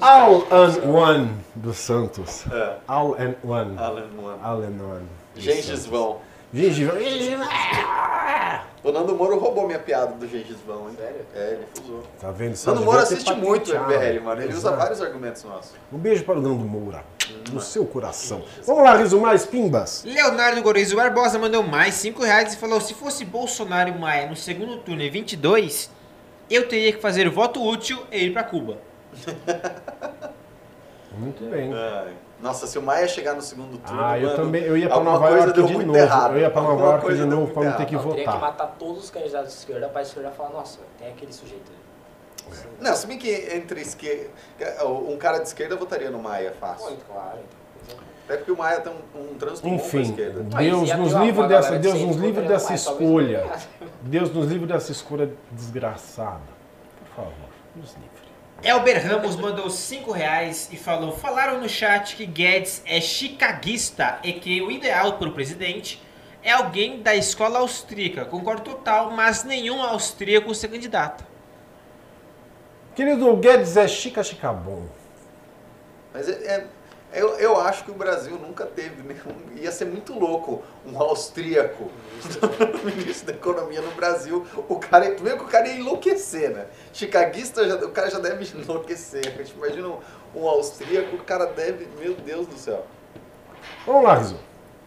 All 0.00 0.46
and 0.50 0.84
One 0.86 1.30
do 1.54 1.72
Santos. 1.72 2.44
É. 2.52 2.76
All 2.86 3.14
and 3.14 3.34
One. 3.42 3.78
All 3.78 3.96
and 3.96 4.22
One. 4.22 4.40
All 4.42 4.62
and 4.62 4.82
One. 4.82 5.06
Gengisvão. 5.34 6.20
Gengivão. 6.52 6.96
O 8.82 8.92
Nando 8.92 9.14
Moro 9.14 9.38
roubou 9.38 9.66
minha 9.66 9.78
piada 9.78 10.12
do 10.12 10.28
Gengisvão, 10.28 10.88
hein? 10.88 10.96
Sério? 10.96 11.26
É, 11.34 11.52
ele 11.54 11.66
fusou. 11.74 12.02
Tá 12.20 12.30
vendo? 12.30 12.56
Só 12.56 12.72
Nando 12.72 12.84
Moro 12.84 12.98
assiste 12.98 13.34
muito 13.34 13.72
o 13.72 13.74
MBL, 13.74 14.20
mano. 14.22 14.42
Ele 14.42 14.54
usa 14.54 14.70
vários 14.70 15.02
argumentos 15.02 15.42
nossos. 15.44 15.72
Um 15.92 15.98
beijo 15.98 16.24
para 16.24 16.38
o 16.38 16.42
Nando 16.42 16.64
Moura. 16.64 17.04
No 17.52 17.60
seu 17.60 17.84
coração. 17.84 18.42
Vamos 18.64 18.84
lá, 18.84 18.96
Riso, 18.96 19.20
mais 19.20 19.44
pimbas. 19.44 20.02
Leonardo 20.04 20.62
Gorizo 20.62 20.96
Barbosa 20.96 21.38
mandou 21.38 21.62
mais 21.62 21.94
5 21.94 22.22
reais 22.22 22.54
e 22.54 22.56
falou: 22.56 22.80
se 22.80 22.94
fosse 22.94 23.24
Bolsonaro 23.24 23.90
e 23.90 23.98
Maia 23.98 24.28
no 24.28 24.36
segundo 24.36 24.78
turno 24.78 25.02
em 25.02 25.10
22, 25.10 25.90
eu 26.48 26.66
teria 26.68 26.92
que 26.92 27.00
fazer 27.00 27.28
o 27.28 27.32
voto 27.32 27.62
útil 27.62 28.02
e 28.10 28.24
ir 28.24 28.32
para 28.32 28.44
Cuba. 28.44 28.78
Muito 31.18 31.44
bem. 31.50 31.74
É. 31.74 32.27
Nossa, 32.40 32.66
se 32.66 32.78
o 32.78 32.82
Maia 32.82 33.08
chegar 33.08 33.34
no 33.34 33.42
segundo 33.42 33.78
turno. 33.78 34.00
Ah, 34.00 34.18
eu 34.18 34.28
mano, 34.28 34.36
também. 34.36 34.62
Eu 34.62 34.76
ia 34.76 34.88
pra 34.88 35.00
Nova 35.00 35.28
York 35.30 35.52
de 35.54 35.84
novo. 35.84 35.96
Errado. 35.96 36.34
Eu 36.34 36.40
ia 36.40 36.50
pra 36.50 36.62
Nova 36.62 36.84
York 36.84 37.14
de 37.14 37.24
novo 37.24 37.52
pra 37.52 37.64
não 37.64 37.72
ter 37.76 37.86
que 37.86 37.94
não, 37.94 38.02
votar. 38.02 38.16
Teria 38.16 38.32
que 38.32 38.38
matar 38.38 38.76
todos 38.78 39.04
os 39.04 39.10
candidatos 39.10 39.52
de 39.52 39.58
esquerda 39.58 39.88
pra 39.88 40.02
esquerda 40.02 40.30
falar, 40.30 40.50
nossa, 40.50 40.78
tem 40.98 41.08
aquele 41.08 41.32
sujeito 41.32 41.64
ali. 41.68 41.88
Não, 42.80 42.94
se 42.94 43.06
bem 43.06 43.18
que 43.18 43.28
entre 43.54 43.80
esquerda. 43.80 44.30
Um 44.86 45.16
cara 45.16 45.38
de 45.38 45.48
esquerda 45.48 45.76
votaria 45.76 46.10
no 46.10 46.18
Maia 46.18 46.52
fácil. 46.58 46.86
Muito 46.86 47.04
claro, 47.04 47.38
então. 47.84 47.98
Até 48.24 48.36
porque 48.36 48.52
o 48.52 48.56
Maia 48.56 48.80
tem 48.80 48.92
um, 48.92 49.20
um 49.20 49.34
trânsito 49.38 49.66
Enfim, 49.66 50.02
bom 50.02 50.10
esquerda. 50.10 50.42
Deus 50.42 50.92
nos 50.96 51.12
livre 51.14 51.48
dessa, 51.48 51.78
Deus 51.78 52.00
nos 52.00 52.16
livre 52.16 52.46
dessa 52.46 52.74
escolha. 52.74 53.46
Deus 54.02 54.32
nos 54.32 54.46
livre 54.46 54.66
dessa 54.66 54.92
escolha 54.92 55.32
desgraçada. 55.50 56.40
Por 57.00 57.24
favor, 57.24 57.50
nos 57.74 57.94
livre. 57.94 58.17
Elber 58.62 59.06
Ramos 59.06 59.36
mandou 59.36 59.70
5 59.70 60.10
reais 60.10 60.68
e 60.72 60.76
falou: 60.76 61.12
Falaram 61.12 61.60
no 61.60 61.68
chat 61.68 62.16
que 62.16 62.26
Guedes 62.26 62.82
é 62.84 63.00
chicaguista 63.00 64.18
e 64.24 64.32
que 64.32 64.60
o 64.60 64.70
ideal 64.70 65.16
para 65.16 65.28
o 65.28 65.32
presidente 65.32 66.02
é 66.42 66.50
alguém 66.50 67.00
da 67.00 67.14
escola 67.14 67.60
austríaca. 67.60 68.24
Concordo 68.24 68.62
total, 68.62 69.10
mas 69.10 69.44
nenhum 69.44 69.80
austríaco 69.80 70.52
ser 70.54 70.68
candidato. 70.68 71.24
Querido, 72.96 73.28
o 73.28 73.36
Guedes 73.36 73.76
é 73.76 73.86
chica 73.86 74.24
chica 74.24 74.52
bom. 74.52 74.86
Mas 76.12 76.28
é, 76.28 76.32
é 76.32 76.66
eu, 77.12 77.38
eu 77.38 77.58
acho 77.58 77.84
que 77.84 77.90
o 77.90 77.94
Brasil 77.94 78.38
nunca 78.38 78.66
teve 78.66 79.02
nenhum. 79.02 79.62
Ia 79.62 79.72
ser 79.72 79.86
muito 79.86 80.18
louco 80.18 80.62
um 80.86 81.00
austríaco 81.00 81.90
ministro 82.84 83.26
da 83.26 83.32
economia 83.32 83.80
no 83.80 83.90
Brasil. 83.92 84.46
O 84.68 84.76
cara, 84.76 85.10
primeiro 85.12 85.38
que 85.38 85.44
o 85.44 85.48
cara 85.48 85.66
ia 85.68 85.76
enlouquecer, 85.76 86.50
né? 86.50 86.66
Chicaguista, 86.92 87.66
já, 87.66 87.76
o 87.76 87.90
cara 87.90 88.10
já 88.10 88.18
deve 88.18 88.46
enlouquecer. 88.56 89.26
A 89.26 89.42
gente 89.42 89.54
imagina 89.56 89.88
um, 89.88 89.98
um 90.34 90.46
austríaco, 90.46 91.16
o 91.16 91.24
cara 91.24 91.46
deve. 91.46 91.88
Meu 91.98 92.14
Deus 92.14 92.46
do 92.46 92.58
céu. 92.58 92.86
Vamos 93.86 94.04
lá, 94.04 94.14
Rizzo. 94.14 94.38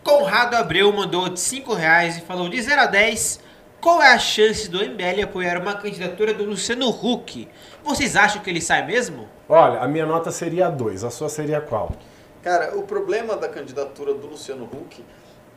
Conrado 0.04 0.56
Abreu 0.56 0.92
mandou 0.92 1.36
5 1.36 1.74
reais 1.74 2.18
e 2.18 2.22
falou: 2.22 2.50
de 2.50 2.62
0 2.62 2.82
a 2.82 2.86
10, 2.86 3.40
qual 3.80 4.02
é 4.02 4.14
a 4.14 4.20
chance 4.20 4.70
do 4.70 4.78
MBL 4.78 5.24
apoiar 5.24 5.60
uma 5.60 5.74
candidatura 5.74 6.34
do 6.34 6.44
Luciano 6.44 6.90
Huck? 6.90 7.48
Vocês 7.84 8.16
acham 8.16 8.42
que 8.42 8.50
ele 8.50 8.62
sai 8.62 8.86
mesmo? 8.86 9.28
Olha, 9.50 9.80
a 9.80 9.88
minha 9.88 10.06
nota 10.06 10.32
seria 10.32 10.70
2, 10.70 11.04
a 11.04 11.10
sua 11.10 11.30
seria 11.30 11.60
qual? 11.60 11.92
Cara, 12.42 12.76
o 12.78 12.84
problema 12.84 13.36
da 13.36 13.48
candidatura 13.48 14.14
do 14.14 14.28
Luciano 14.28 14.66
Huck 14.66 15.04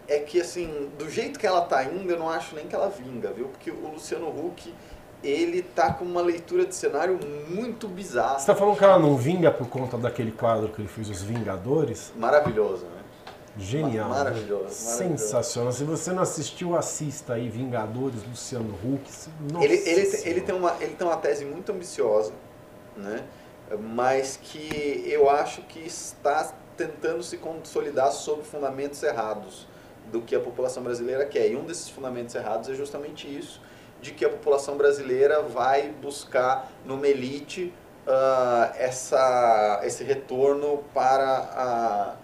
é 0.06 0.19
que, 0.19 0.40
assim, 0.40 0.90
do 0.98 1.09
jeito 1.09 1.39
que 1.39 1.47
ela 1.47 1.62
tá 1.62 1.82
indo, 1.85 2.11
eu 2.11 2.19
não 2.19 2.28
acho 2.28 2.55
nem 2.55 2.66
que 2.66 2.74
ela 2.74 2.89
vinga, 2.89 3.32
viu? 3.32 3.48
Porque 3.48 3.70
o 3.70 3.89
Luciano 3.89 4.28
Huck, 4.28 4.73
ele 5.23 5.62
tá 5.62 5.94
com 5.94 6.05
uma 6.05 6.20
leitura 6.20 6.66
de 6.66 6.74
cenário 6.74 7.19
muito 7.48 7.89
bizarra. 7.89 8.39
Você 8.39 8.47
tá 8.47 8.55
falando 8.55 8.77
que 8.77 8.85
ela 8.85 8.98
não 8.98 9.16
vinga 9.16 9.51
por 9.51 9.66
conta 9.69 9.97
daquele 9.97 10.31
quadro 10.31 10.69
que 10.69 10.82
ele 10.82 10.89
fez, 10.89 11.09
Os 11.09 11.23
Vingadores? 11.23 12.12
Maravilhoso, 12.16 12.85
né? 12.85 13.02
Genial. 13.56 14.09
Né? 14.11 14.15
Maravilhoso, 14.15 14.74
Sensacional. 14.74 15.73
Se 15.73 15.85
você 15.85 16.12
não 16.12 16.23
assistiu, 16.23 16.77
assista 16.77 17.35
aí 17.35 17.48
Vingadores, 17.48 18.23
Luciano 18.28 18.74
Huck. 18.85 19.11
Nossa 19.51 19.65
ele, 19.65 19.77
ele, 19.89 20.20
ele, 20.24 20.40
tem 20.43 20.55
uma, 20.55 20.77
ele 20.81 20.94
tem 20.94 21.06
uma 21.06 21.16
tese 21.16 21.47
muito 21.47 21.73
ambiciosa, 21.73 22.32
né? 22.94 23.24
mas 23.81 24.39
que 24.43 25.05
eu 25.06 25.31
acho 25.31 25.62
que 25.62 25.81
está 25.81 26.52
tentando 26.77 27.23
se 27.23 27.37
consolidar 27.37 28.13
sobre 28.13 28.45
fundamentos 28.45 29.03
errados 29.03 29.67
do 30.11 30.21
que 30.21 30.35
a 30.35 30.41
população 30.41 30.83
brasileira 30.83 31.25
quer. 31.25 31.51
E 31.51 31.57
um 31.57 31.65
desses 31.65 31.89
fundamentos 31.89 32.35
errados 32.35 32.69
é 32.69 32.75
justamente 32.75 33.27
isso, 33.27 33.61
de 34.01 34.13
que 34.13 34.25
a 34.25 34.29
população 34.29 34.77
brasileira 34.77 35.43
vai 35.43 35.89
buscar 35.89 36.71
numa 36.85 37.09
elite 37.09 37.73
uh, 38.07 38.75
essa, 38.77 39.81
esse 39.85 40.05
retorno 40.05 40.85
para 40.93 41.51
a 41.57 42.15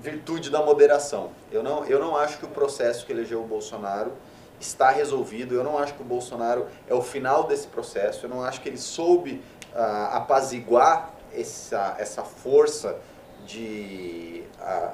virtude 0.00 0.50
da 0.50 0.62
moderação. 0.62 1.30
Eu 1.50 1.62
não, 1.62 1.84
eu 1.84 1.98
não 1.98 2.16
acho 2.16 2.38
que 2.38 2.44
o 2.44 2.48
processo 2.48 3.06
que 3.06 3.12
elegeu 3.12 3.40
o 3.40 3.46
Bolsonaro 3.46 4.12
está 4.60 4.90
resolvido. 4.90 5.54
Eu 5.54 5.64
não 5.64 5.78
acho 5.78 5.94
que 5.94 6.02
o 6.02 6.04
Bolsonaro 6.04 6.66
é 6.88 6.94
o 6.94 7.02
final 7.02 7.44
desse 7.44 7.68
processo. 7.68 8.26
Eu 8.26 8.30
não 8.30 8.42
acho 8.42 8.60
que 8.60 8.68
ele 8.68 8.78
soube 8.78 9.42
uh, 9.74 10.16
apaziguar 10.16 11.14
essa, 11.32 11.94
essa 11.98 12.22
força 12.22 12.98
de 13.48 14.44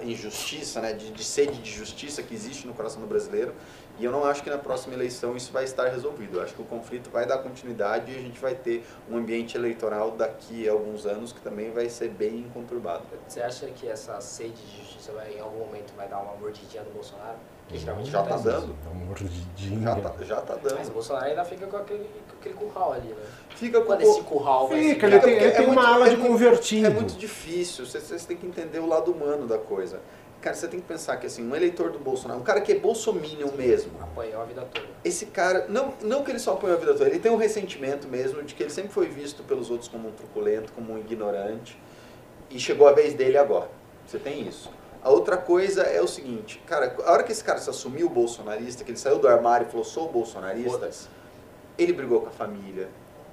injustiça, 0.02 0.80
né, 0.80 0.92
de, 0.92 1.10
de 1.10 1.24
sede 1.24 1.60
de 1.60 1.70
justiça 1.70 2.22
que 2.22 2.34
existe 2.34 2.66
no 2.66 2.74
coração 2.74 3.00
do 3.00 3.06
brasileiro. 3.06 3.52
E 3.98 4.04
eu 4.04 4.10
não 4.10 4.24
acho 4.24 4.42
que 4.42 4.50
na 4.50 4.58
próxima 4.58 4.94
eleição 4.94 5.36
isso 5.36 5.52
vai 5.52 5.64
estar 5.64 5.88
resolvido. 5.88 6.38
Eu 6.38 6.42
acho 6.42 6.54
que 6.54 6.62
o 6.62 6.64
conflito 6.64 7.10
vai 7.10 7.26
dar 7.26 7.38
continuidade 7.38 8.12
e 8.12 8.16
a 8.16 8.20
gente 8.20 8.40
vai 8.40 8.54
ter 8.54 8.84
um 9.08 9.16
ambiente 9.16 9.56
eleitoral 9.56 10.12
daqui 10.12 10.68
a 10.68 10.72
alguns 10.72 11.06
anos 11.06 11.32
que 11.32 11.40
também 11.40 11.70
vai 11.70 11.88
ser 11.88 12.08
bem 12.08 12.48
conturbado. 12.52 13.04
Você 13.26 13.40
acha 13.40 13.66
que 13.66 13.88
essa 13.88 14.20
sede 14.20 14.60
de 14.62 14.78
justiça 14.78 15.12
vai, 15.12 15.34
em 15.34 15.40
algum 15.40 15.58
momento 15.58 15.92
vai 15.96 16.08
dar 16.08 16.18
uma 16.18 16.34
mordidinha 16.34 16.82
no 16.82 16.90
Bolsonaro? 16.90 17.38
Que 17.68 17.78
geralmente 17.78 18.10
já 18.10 18.22
está 18.22 18.36
dando. 18.36 18.74
Uma 18.86 19.06
mordidinha. 19.06 19.80
Já 19.80 19.96
está 19.96 20.24
já 20.24 20.40
tá 20.40 20.54
dando. 20.54 20.76
Mas 20.76 20.88
o 20.88 20.92
Bolsonaro 20.92 21.26
ainda 21.26 21.44
fica 21.44 21.66
com 21.66 21.76
aquele, 21.76 22.04
com 22.04 22.36
aquele 22.38 22.54
curral 22.54 22.92
ali, 22.92 23.08
né? 23.08 23.24
Fica 23.56 23.80
com 23.80 23.86
Quando 23.86 24.02
esse 24.02 24.22
curral 24.22 24.68
vai 24.68 24.82
Fica, 24.82 25.06
ele 25.06 25.20
tem, 25.20 25.32
ele 25.34 25.50
tem 25.50 25.64
é 25.64 25.68
uma 25.68 25.74
muito, 25.74 25.86
ala 25.86 26.08
de 26.08 26.14
é 26.14 26.28
convertido. 26.28 26.86
É 26.86 26.90
muito 26.90 27.14
difícil, 27.16 27.86
vocês, 27.86 28.04
vocês 28.04 28.26
têm 28.26 28.36
que 28.36 28.46
entender 28.46 28.80
o 28.80 28.86
lado 28.86 29.10
humano 29.12 29.46
da 29.46 29.58
coisa. 29.58 30.00
Cara, 30.42 30.54
você 30.54 30.68
tem 30.68 30.78
que 30.78 30.86
pensar 30.86 31.16
que 31.16 31.26
assim, 31.26 31.42
um 31.42 31.56
eleitor 31.56 31.90
do 31.90 31.98
Bolsonaro, 31.98 32.38
um 32.38 32.42
cara 32.42 32.60
que 32.60 32.70
é 32.70 32.78
bolsominion 32.78 33.50
mesmo. 33.56 33.92
Apanhou 34.02 34.42
a 34.42 34.44
vida 34.44 34.60
toda. 34.70 34.86
Esse 35.02 35.24
cara, 35.26 35.64
não, 35.70 35.94
não 36.02 36.22
que 36.22 36.30
ele 36.30 36.38
só 36.38 36.52
apanhou 36.52 36.76
a 36.76 36.80
vida 36.80 36.92
toda, 36.92 37.08
ele 37.08 37.18
tem 37.18 37.32
um 37.32 37.36
ressentimento 37.36 38.06
mesmo 38.08 38.42
de 38.42 38.54
que 38.54 38.62
ele 38.62 38.70
sempre 38.70 38.92
foi 38.92 39.06
visto 39.06 39.42
pelos 39.42 39.70
outros 39.70 39.88
como 39.88 40.08
um 40.08 40.12
truculento, 40.12 40.70
como 40.72 40.92
um 40.92 40.98
ignorante. 40.98 41.78
E 42.50 42.60
chegou 42.60 42.86
a 42.86 42.92
vez 42.92 43.14
dele 43.14 43.38
agora. 43.38 43.70
Você 44.06 44.18
tem 44.18 44.46
isso. 44.46 44.70
A 45.04 45.10
outra 45.10 45.36
coisa 45.36 45.82
é 45.82 46.00
o 46.00 46.08
seguinte, 46.08 46.62
cara, 46.66 46.96
a 47.04 47.12
hora 47.12 47.22
que 47.22 47.30
esse 47.30 47.44
cara 47.44 47.58
se 47.58 47.68
assumiu 47.68 48.08
bolsonarista, 48.08 48.82
que 48.82 48.90
ele 48.90 48.98
saiu 48.98 49.18
do 49.18 49.28
armário 49.28 49.66
e 49.66 49.70
falou, 49.70 49.84
sou 49.84 50.10
bolsonarista, 50.10 50.88
ele 51.76 51.92
brigou 51.92 52.22
com 52.22 52.28
a 52.28 52.30
família, 52.30 52.88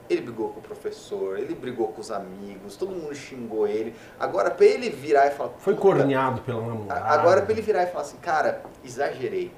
ele 0.10 0.20
brigou 0.20 0.50
com 0.50 0.60
o 0.60 0.62
professor, 0.62 1.40
ele 1.40 1.56
brigou 1.56 1.88
com 1.88 2.02
os 2.02 2.12
amigos, 2.12 2.76
todo 2.76 2.92
mundo 2.92 3.16
xingou 3.16 3.66
ele. 3.66 3.96
Agora, 4.20 4.52
pra 4.52 4.66
ele 4.66 4.90
virar 4.90 5.28
e 5.28 5.32
falar. 5.32 5.52
Foi 5.60 5.74
corneado 5.74 6.42
pela 6.42 6.60
namorada. 6.60 7.06
Agora, 7.06 7.42
pra 7.42 7.54
ele 7.54 7.62
virar 7.62 7.84
e 7.84 7.88
falar 7.88 8.02
assim, 8.02 8.18
cara, 8.18 8.64
exagerei. 8.84 9.54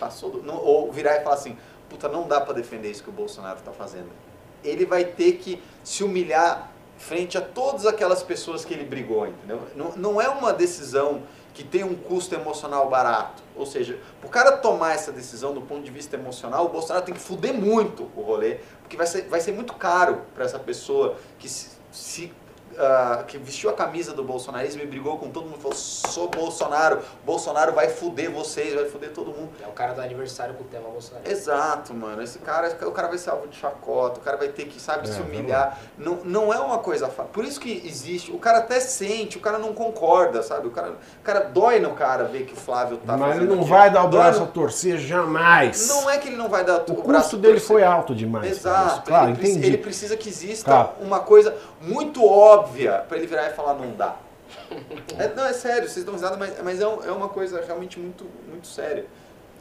Passou 0.00 0.30
do, 0.30 0.42
não, 0.42 0.56
ou 0.56 0.90
virar 0.90 1.18
e 1.18 1.22
falar 1.22 1.36
assim, 1.36 1.56
puta, 1.88 2.08
não 2.08 2.26
dá 2.26 2.40
para 2.40 2.54
defender 2.54 2.90
isso 2.90 3.04
que 3.04 3.10
o 3.10 3.12
Bolsonaro 3.12 3.60
tá 3.60 3.70
fazendo. 3.70 4.08
Ele 4.64 4.84
vai 4.84 5.04
ter 5.04 5.34
que 5.34 5.62
se 5.84 6.02
humilhar 6.02 6.72
frente 6.98 7.38
a 7.38 7.40
todas 7.40 7.86
aquelas 7.86 8.24
pessoas 8.24 8.64
que 8.64 8.74
ele 8.74 8.84
brigou, 8.84 9.26
entendeu? 9.26 9.60
Não, 9.76 9.92
não 9.92 10.20
é 10.20 10.28
uma 10.28 10.52
decisão 10.52 11.22
que 11.54 11.62
tem 11.62 11.84
um 11.84 11.94
custo 11.94 12.34
emocional 12.34 12.90
barato. 12.90 13.42
Ou 13.56 13.64
seja, 13.64 13.98
para 14.20 14.26
o 14.26 14.30
cara 14.30 14.56
tomar 14.56 14.94
essa 14.94 15.12
decisão 15.12 15.54
do 15.54 15.62
ponto 15.62 15.82
de 15.82 15.90
vista 15.90 16.16
emocional, 16.16 16.66
o 16.66 16.68
Bolsonaro 16.68 17.06
tem 17.06 17.14
que 17.14 17.20
fuder 17.20 17.54
muito 17.54 18.10
o 18.16 18.20
rolê, 18.20 18.58
porque 18.80 18.96
vai 18.96 19.06
ser, 19.06 19.28
vai 19.28 19.40
ser 19.40 19.52
muito 19.52 19.72
caro 19.74 20.22
para 20.34 20.44
essa 20.44 20.58
pessoa 20.58 21.16
que 21.38 21.48
se, 21.48 21.70
se 21.92 22.32
uh, 22.74 23.24
que 23.24 23.38
vestiu 23.38 23.70
a 23.70 23.72
camisa 23.72 24.12
do 24.12 24.22
bolsonarismo 24.22 24.82
e 24.82 24.86
brigou 24.86 25.18
com 25.18 25.30
todo 25.30 25.46
mundo, 25.46 25.58
falou, 25.58 25.76
sou 25.76 26.28
Bolsonaro, 26.28 27.00
Bolsonaro 27.24 27.72
vai 27.72 27.88
fuder 27.88 28.30
vocês, 28.30 28.74
vai 28.74 28.84
fuder 28.86 29.10
todo 29.12 29.30
mundo. 29.30 29.50
É 29.62 29.66
o 29.66 29.72
cara 29.72 29.92
do 29.92 30.00
aniversário 30.00 30.54
com 30.54 30.64
o 30.64 30.66
tema 30.66 30.88
Bolsonaro. 30.88 31.28
Exato, 31.30 31.94
mano. 31.94 32.22
Esse 32.22 32.38
cara, 32.38 32.76
o 32.86 32.92
cara 32.92 33.08
vai 33.08 33.18
ser 33.18 33.30
alvo 33.30 33.48
de 33.48 33.56
chacota, 33.56 34.20
o 34.20 34.22
cara 34.22 34.36
vai 34.36 34.48
ter 34.48 34.66
que, 34.66 34.80
sabe, 34.80 35.08
é, 35.08 35.12
se 35.12 35.20
humilhar. 35.20 35.78
Não, 35.96 36.20
não 36.24 36.52
é 36.52 36.58
uma 36.58 36.78
coisa 36.78 37.08
fácil. 37.08 37.32
Por 37.32 37.44
isso 37.44 37.60
que 37.60 37.82
existe, 37.84 38.32
o 38.32 38.38
cara 38.38 38.58
até 38.58 38.80
sente, 38.80 39.36
o 39.36 39.40
cara 39.40 39.58
não 39.58 39.72
concorda, 39.72 40.42
sabe? 40.42 40.66
O 40.66 40.70
cara, 40.70 40.92
o 40.92 41.22
cara 41.22 41.40
dói 41.40 41.80
no 41.80 41.94
cara 41.94 42.24
ver 42.24 42.44
que 42.44 42.52
o 42.52 42.56
Flávio 42.56 42.98
tá 42.98 43.16
Mas 43.16 43.36
ele 43.36 43.46
não 43.46 43.60
aquilo. 43.60 43.68
vai 43.68 43.90
dar 43.90 44.04
o 44.04 44.08
braço 44.08 44.42
a 44.42 44.46
torcer 44.46 44.98
jamais. 44.98 45.88
Não 45.88 46.10
é 46.10 46.18
que 46.18 46.28
ele 46.28 46.36
não 46.36 46.48
vai 46.48 46.64
dar 46.64 46.84
o, 46.88 46.92
o 46.92 46.96
custo 46.96 47.36
dele 47.36 47.60
foi 47.60 47.82
alto 47.82 48.14
demais. 48.14 48.50
Exato. 48.50 49.06
Claro, 49.06 49.30
ele, 49.30 49.32
entendi. 49.32 49.66
ele 49.66 49.78
precisa 49.78 50.16
que 50.16 50.28
exista 50.28 50.70
claro. 50.70 50.90
uma 51.00 51.20
coisa 51.20 51.56
muito 51.80 52.24
óbvia 52.24 52.63
óbvia 52.64 53.04
para 53.06 53.18
ele 53.18 53.26
virar 53.26 53.50
e 53.50 53.52
falar 53.52 53.74
não 53.74 53.92
dá. 53.92 54.16
É, 55.16 55.28
não, 55.34 55.44
é 55.44 55.52
sério, 55.52 55.88
vocês 55.88 56.04
dão 56.04 56.14
risada, 56.14 56.36
mas, 56.36 56.60
mas 56.62 56.80
é, 56.80 56.84
é 56.84 57.12
uma 57.12 57.28
coisa 57.28 57.62
realmente 57.64 58.00
muito, 58.00 58.24
muito 58.48 58.66
séria. 58.66 59.06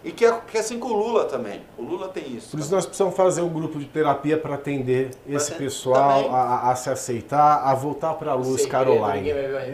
E 0.03 0.11
que 0.11 0.25
é, 0.25 0.41
que 0.41 0.57
é 0.57 0.59
assim 0.59 0.79
com 0.79 0.89
o 0.89 0.93
Lula 0.93 1.25
também. 1.25 1.61
O 1.77 1.81
Lula 1.81 2.09
tem 2.09 2.35
isso. 2.35 2.51
Por 2.51 2.59
isso 2.59 2.71
nós 2.71 2.85
precisamos 2.85 3.15
fazer 3.15 3.41
um 3.41 3.47
grupo 3.47 3.79
de 3.79 3.85
terapia 3.85 4.37
para 4.37 4.55
atender 4.55 5.11
esse 5.25 5.53
pessoal 5.53 6.29
a, 6.33 6.71
a, 6.71 6.75
se 6.75 6.89
aceitar, 6.89 7.63
a 7.63 7.73
voltar 7.73 8.15
para 8.15 8.31
a 8.31 8.35
luz, 8.35 8.65
Caroline. 8.65 9.29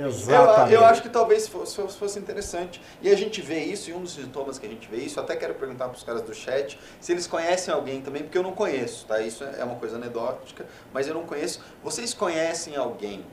Exatamente. 0.06 0.74
Eu, 0.74 0.82
eu, 0.82 0.86
acho 0.86 1.02
que 1.02 1.10
talvez 1.10 1.48
fosse, 1.48 1.82
fosse, 1.98 2.20
interessante. 2.20 2.80
E 3.02 3.10
a 3.10 3.16
gente 3.16 3.42
vê 3.42 3.60
isso, 3.60 3.90
e 3.90 3.94
um 3.94 4.02
dos 4.02 4.14
sintomas 4.14 4.60
que 4.60 4.68
a 4.68 4.70
gente 4.70 4.88
vê 4.88 4.98
isso, 4.98 5.20
até 5.20 5.36
quero 5.36 5.56
perguntar 5.56 5.88
para 5.88 5.98
os 5.98 6.04
caras 6.04 6.22
do 6.22 6.34
chat 6.34 6.80
se 7.02 7.12
eles 7.12 7.26
conhecem 7.26 7.74
alguém 7.74 8.00
também, 8.02 8.22
porque 8.22 8.38
eu 8.38 8.44
não 8.44 8.52
conheço, 8.52 9.08
tá? 9.08 9.20
Isso 9.20 9.44
é 9.44 9.64
uma 9.64 9.76
coisa 9.76 9.96
anedótica, 9.96 10.66
mas 10.94 11.08
eu 11.08 11.16
não 11.16 11.24
conheço. 11.24 11.60
Vocês 11.84 12.14
conhecem 12.14 12.76
alguém 12.76 13.26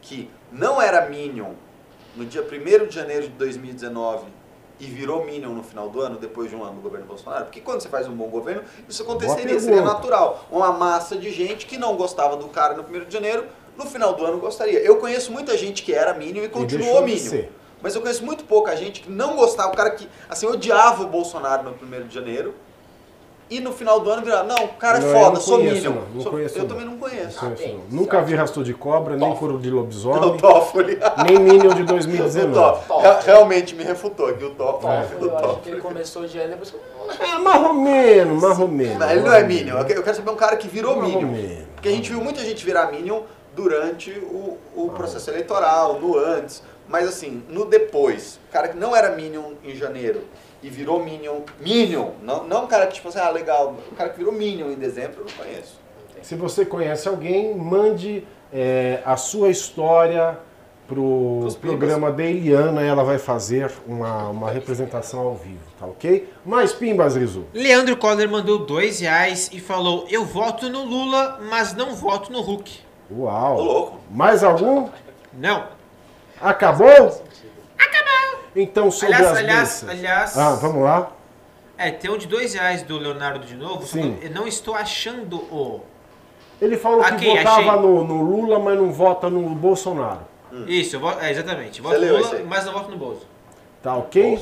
que 0.00 0.28
não 0.50 0.82
era 0.82 1.08
Minion 1.08 1.52
no 2.16 2.26
dia 2.26 2.42
1 2.42 2.88
de 2.88 2.94
janeiro 2.94 3.28
de 3.28 3.34
2019 3.34 4.41
e 4.80 4.86
virou 4.86 5.24
Minion 5.24 5.50
no 5.50 5.62
final 5.62 5.88
do 5.88 6.00
ano, 6.00 6.16
depois 6.16 6.50
de 6.50 6.56
um 6.56 6.64
ano 6.64 6.74
do 6.74 6.80
governo 6.80 7.06
Bolsonaro? 7.06 7.44
Porque 7.44 7.60
quando 7.60 7.80
você 7.80 7.88
faz 7.88 8.08
um 8.08 8.14
bom 8.14 8.28
governo, 8.28 8.62
isso 8.88 9.02
aconteceria, 9.02 9.58
seria 9.60 9.82
natural. 9.82 10.46
Uma 10.50 10.72
massa 10.72 11.16
de 11.16 11.30
gente 11.30 11.66
que 11.66 11.76
não 11.76 11.96
gostava 11.96 12.36
do 12.36 12.48
cara 12.48 12.74
no 12.74 12.82
1 12.82 13.04
de 13.04 13.12
janeiro, 13.12 13.46
no 13.76 13.86
final 13.86 14.14
do 14.14 14.24
ano 14.24 14.38
gostaria. 14.38 14.80
Eu 14.80 14.96
conheço 14.96 15.32
muita 15.32 15.56
gente 15.56 15.82
que 15.82 15.92
era 15.92 16.14
Minion 16.14 16.44
e 16.44 16.48
continuou 16.48 17.02
e 17.02 17.14
Minion. 17.14 17.44
Mas 17.80 17.94
eu 17.94 18.00
conheço 18.00 18.24
muito 18.24 18.44
pouca 18.44 18.76
gente 18.76 19.00
que 19.00 19.10
não 19.10 19.34
gostava, 19.34 19.72
o 19.72 19.76
cara 19.76 19.90
que 19.90 20.08
assim 20.28 20.46
odiava 20.46 21.02
o 21.02 21.08
Bolsonaro 21.08 21.64
no 21.64 21.72
1 21.72 22.06
de 22.06 22.14
janeiro 22.14 22.54
e 23.52 23.60
no 23.60 23.70
final 23.70 24.00
do 24.00 24.10
ano 24.10 24.24
virar, 24.24 24.44
não, 24.44 24.64
o 24.64 24.68
cara 24.68 24.96
é 24.96 25.00
não, 25.02 25.12
foda, 25.12 25.40
sou 25.40 25.58
conheço, 25.58 25.74
Minion. 25.74 25.92
Não, 25.92 26.24
não 26.24 26.30
conheço, 26.30 26.58
eu 26.58 26.66
também 26.66 26.86
não 26.86 26.96
conheço. 26.96 27.44
Não 27.44 27.54
conheço 27.54 27.76
ah, 27.76 27.84
Nunca 27.90 28.22
vi 28.22 28.34
rastro 28.34 28.64
de 28.64 28.72
cobra, 28.72 29.14
nem 29.14 29.36
furo 29.36 29.58
de 29.58 29.70
lobisomem. 29.70 30.38
nem 31.28 31.38
Minion 31.38 31.74
de 31.74 31.82
2019. 31.82 32.80
Realmente 33.26 33.74
me 33.74 33.84
refutou 33.84 34.28
aqui 34.28 34.42
o 34.42 34.50
Toffoli. 34.54 34.94
É. 34.94 35.06
Eu 35.20 35.38
acho 35.38 35.60
que 35.60 35.68
ele 35.68 35.80
começou 35.82 36.26
de 36.26 36.38
ano 36.38 36.50
depois 36.50 36.74
É, 37.20 37.38
marromeno, 37.38 38.40
marromeno. 38.40 38.98
Mas 38.98 39.10
ele 39.10 39.20
não 39.20 39.34
é 39.34 39.42
Minion. 39.42 39.76
Eu 39.80 40.02
quero 40.02 40.16
saber 40.16 40.30
um 40.30 40.36
cara 40.36 40.56
que 40.56 40.66
virou 40.66 41.02
Minion. 41.02 41.34
Porque 41.74 41.88
a 41.88 41.92
gente 41.92 42.10
viu 42.10 42.22
muita 42.22 42.40
gente 42.40 42.64
virar 42.64 42.90
Minion 42.90 43.20
durante 43.54 44.10
o, 44.10 44.56
o 44.74 44.88
processo 44.90 45.28
eleitoral, 45.28 46.00
no 46.00 46.16
antes. 46.16 46.62
Mas 46.88 47.06
assim, 47.06 47.42
no 47.48 47.66
depois, 47.66 48.40
o 48.48 48.52
cara 48.52 48.68
que 48.68 48.78
não 48.78 48.96
era 48.96 49.10
Minion 49.14 49.52
em 49.62 49.76
janeiro 49.76 50.22
e 50.62 50.68
virou 50.68 51.02
Minion. 51.02 51.40
Minion! 51.60 52.10
Não, 52.22 52.44
não 52.44 52.64
um 52.64 52.66
cara 52.66 52.86
que 52.86 52.94
tipo 52.94 53.08
assim, 53.08 53.18
ah, 53.18 53.30
legal. 53.30 53.76
O 53.90 53.94
cara 53.94 54.10
que 54.10 54.18
virou 54.18 54.32
Minion 54.32 54.70
em 54.70 54.76
dezembro 54.76 55.20
eu 55.20 55.24
não 55.24 55.32
conheço. 55.32 55.80
Se 56.22 56.36
você 56.36 56.64
conhece 56.64 57.08
alguém, 57.08 57.54
mande 57.54 58.24
é, 58.52 59.00
a 59.04 59.16
sua 59.16 59.50
história 59.50 60.38
pro 60.86 61.48
programa 61.60 62.12
da 62.12 62.22
Eliana, 62.22 62.82
ela 62.82 63.02
vai 63.02 63.18
fazer 63.18 63.72
uma, 63.86 64.28
uma 64.28 64.50
representação 64.50 65.20
ao 65.20 65.34
vivo, 65.34 65.60
tá 65.80 65.86
ok? 65.86 66.28
Mais 66.44 66.72
pimbas, 66.72 67.16
Rizu. 67.16 67.46
Leandro 67.54 67.96
Coller 67.96 68.28
mandou 68.30 68.60
dois 68.66 69.00
reais 69.00 69.50
e 69.52 69.58
falou: 69.58 70.06
Eu 70.10 70.24
voto 70.24 70.68
no 70.68 70.84
Lula, 70.84 71.40
mas 71.48 71.74
não 71.74 71.94
voto 71.94 72.30
no 72.30 72.40
Hulk. 72.40 72.78
Uau! 73.10 73.56
Tô 73.56 73.62
louco. 73.62 74.00
Mais 74.10 74.44
algum? 74.44 74.88
Não. 75.32 75.66
Acabou? 76.40 77.22
Então, 78.54 78.90
sobre 78.90 79.14
aliás, 79.14 79.32
as 79.32 79.38
aliás, 79.38 79.88
aliás. 79.88 80.38
Ah, 80.38 80.54
vamos 80.56 80.82
lá. 80.82 81.10
É, 81.78 81.90
tem 81.90 82.10
um 82.10 82.18
de 82.18 82.26
dois 82.26 82.54
reais 82.54 82.82
do 82.82 82.98
Leonardo 82.98 83.46
de 83.46 83.56
novo. 83.56 83.86
Sim. 83.86 84.18
Eu 84.22 84.30
não 84.30 84.46
estou 84.46 84.74
achando 84.74 85.36
o. 85.36 85.80
Ele 86.60 86.76
falou 86.76 87.02
Aqui, 87.02 87.24
que 87.24 87.38
votava 87.38 87.80
no, 87.80 88.04
no, 88.04 88.22
Lula, 88.22 88.58
mas 88.58 88.78
não 88.78 88.92
vota 88.92 89.28
no 89.28 89.48
Bolsonaro. 89.50 90.20
Hum. 90.52 90.64
Isso, 90.68 91.00
voto, 91.00 91.20
é, 91.20 91.30
exatamente. 91.30 91.80
Voto 91.80 91.98
no 91.98 92.18
Lula, 92.18 92.40
mas 92.46 92.64
não 92.64 92.72
voto 92.72 92.90
no 92.90 92.96
Bolso. 92.96 93.26
Tá 93.82 93.96
ok? 93.96 94.40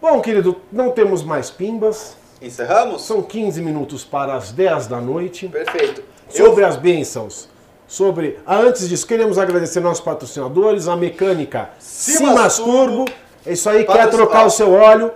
Bom, 0.00 0.20
querido, 0.20 0.60
não 0.72 0.90
temos 0.90 1.22
mais 1.22 1.48
pimbas. 1.48 2.16
Encerramos? 2.42 3.02
São 3.02 3.22
15 3.22 3.62
minutos 3.62 4.04
para 4.04 4.34
as 4.34 4.50
10 4.50 4.88
da 4.88 5.00
noite. 5.00 5.48
Perfeito. 5.48 6.02
Sobre 6.28 6.64
Eu... 6.64 6.68
as 6.68 6.76
bênçãos 6.76 7.48
sobre. 7.86 8.38
Ah, 8.46 8.58
antes 8.58 8.88
disso, 8.88 9.06
queremos 9.06 9.38
agradecer 9.38 9.80
nossos 9.80 10.02
patrocinadores, 10.02 10.88
a 10.88 10.96
mecânica 10.96 11.70
Simas, 11.78 12.56
Turbo. 12.56 13.04
É 13.44 13.52
isso 13.52 13.68
aí, 13.68 13.84
quer 13.84 14.10
trocar 14.10 14.46
o 14.46 14.50
seu 14.50 14.72
óleo? 14.72 15.12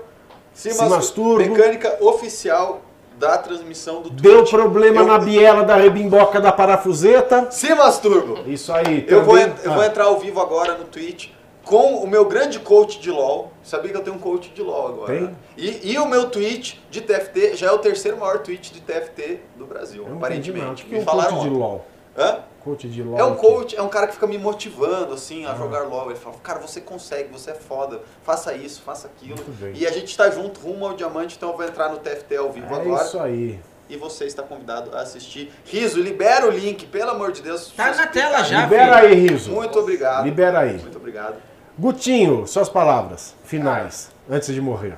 Simas, 0.55 1.11
Turbo. 1.11 1.39
Mecânica 1.39 1.97
oficial 2.01 2.83
da 3.19 3.37
transmissão 3.37 4.03
do 4.03 4.09
Twitch. 4.09 4.23
Deu 4.23 4.45
problema 4.45 5.01
eu... 5.01 5.07
na 5.07 5.19
biela 5.19 5.63
da 5.63 5.77
rebimboca 5.77 6.41
da 6.41 6.51
parafuseta. 6.51 7.51
Simas 7.51 7.99
Turbo. 7.99 8.49
Isso 8.51 8.73
aí. 8.73 9.05
Eu, 9.09 9.25
vou, 9.25 9.37
eu 9.37 9.53
ah. 9.67 9.75
vou 9.75 9.85
entrar 9.85 10.05
ao 10.05 10.19
vivo 10.19 10.41
agora 10.41 10.77
no 10.77 10.85
Twitch 10.85 11.29
com 11.65 11.97
o 11.97 12.07
meu 12.07 12.25
grande 12.25 12.59
coach 12.59 12.99
de 12.99 13.11
LoL. 13.11 13.53
Sabia 13.63 13.91
que 13.91 13.97
eu 13.97 14.03
tenho 14.03 14.17
um 14.17 14.19
coach 14.19 14.51
de 14.51 14.63
LoL 14.63 14.89
agora. 14.89 15.19
Tem? 15.19 15.37
E, 15.57 15.93
e, 15.93 15.99
o 15.99 16.07
meu 16.07 16.31
tweet 16.31 16.83
de 16.91 17.01
TFT 17.01 17.57
já 17.57 17.69
é 17.69 17.71
o 17.71 17.79
terceiro 17.79 18.19
maior 18.19 18.39
tweet 18.39 18.73
de 18.73 18.81
TFT 18.81 19.41
do 19.57 19.67
Brasil, 19.67 20.07
aparentemente. 20.11 20.85
Que 20.85 20.95
Me 20.95 21.01
é 21.01 21.03
falaram 21.03 21.37
coach 21.37 21.49
de 21.49 21.51
LoL. 21.51 21.85
Hã? 22.17 22.39
Coach 22.62 22.89
de 22.89 23.03
LOL. 23.03 23.19
É 23.19 23.24
um 23.24 23.35
coach, 23.37 23.74
é 23.74 23.82
um 23.82 23.89
cara 23.89 24.07
que 24.07 24.15
fica 24.15 24.27
me 24.27 24.37
motivando, 24.37 25.15
assim, 25.15 25.47
a 25.47 25.53
ah. 25.53 25.55
jogar 25.55 25.81
LOL. 25.85 26.11
Ele 26.11 26.19
fala, 26.19 26.37
cara, 26.43 26.59
você 26.59 26.81
consegue, 26.81 27.31
você 27.32 27.53
é 27.53 27.55
foda, 27.55 28.03
faça 28.23 28.55
isso, 28.55 28.82
faça 28.82 29.09
aquilo. 29.09 29.39
E 29.74 29.87
a 29.87 29.91
gente 29.91 30.15
tá 30.16 30.31
junto, 30.31 30.61
rumo 30.61 30.87
ao 30.87 30.95
diamante, 30.95 31.37
então 31.37 31.51
eu 31.51 31.57
vou 31.57 31.66
entrar 31.66 31.89
no 31.89 31.99
TFT 31.99 32.37
ao 32.37 32.53
vivo 32.53 32.66
é 32.66 32.81
agora. 32.81 33.03
É 33.03 33.05
isso 33.07 33.19
aí. 33.19 33.61
E 33.89 33.97
você 33.97 34.27
está 34.27 34.43
convidado 34.43 34.95
a 34.97 35.01
assistir. 35.01 35.51
Riso, 35.65 36.01
libera 36.01 36.47
o 36.47 36.51
link, 36.51 36.87
pelo 36.87 37.11
amor 37.11 37.32
de 37.32 37.43
Deus. 37.43 37.73
Tá 37.77 37.93
na 37.95 38.07
tela 38.07 38.43
já, 38.45 38.62
Libera 38.62 39.01
filho. 39.01 39.09
aí, 39.09 39.28
Riso. 39.28 39.51
Muito 39.51 39.78
obrigado. 39.78 40.24
Libera 40.24 40.61
aí. 40.61 40.78
Muito 40.78 40.99
obrigado. 40.99 41.37
Gutinho, 41.78 42.47
suas 42.47 42.69
palavras 42.69 43.35
finais, 43.43 44.11
antes 44.28 44.55
de 44.55 44.61
morrer. 44.61 44.97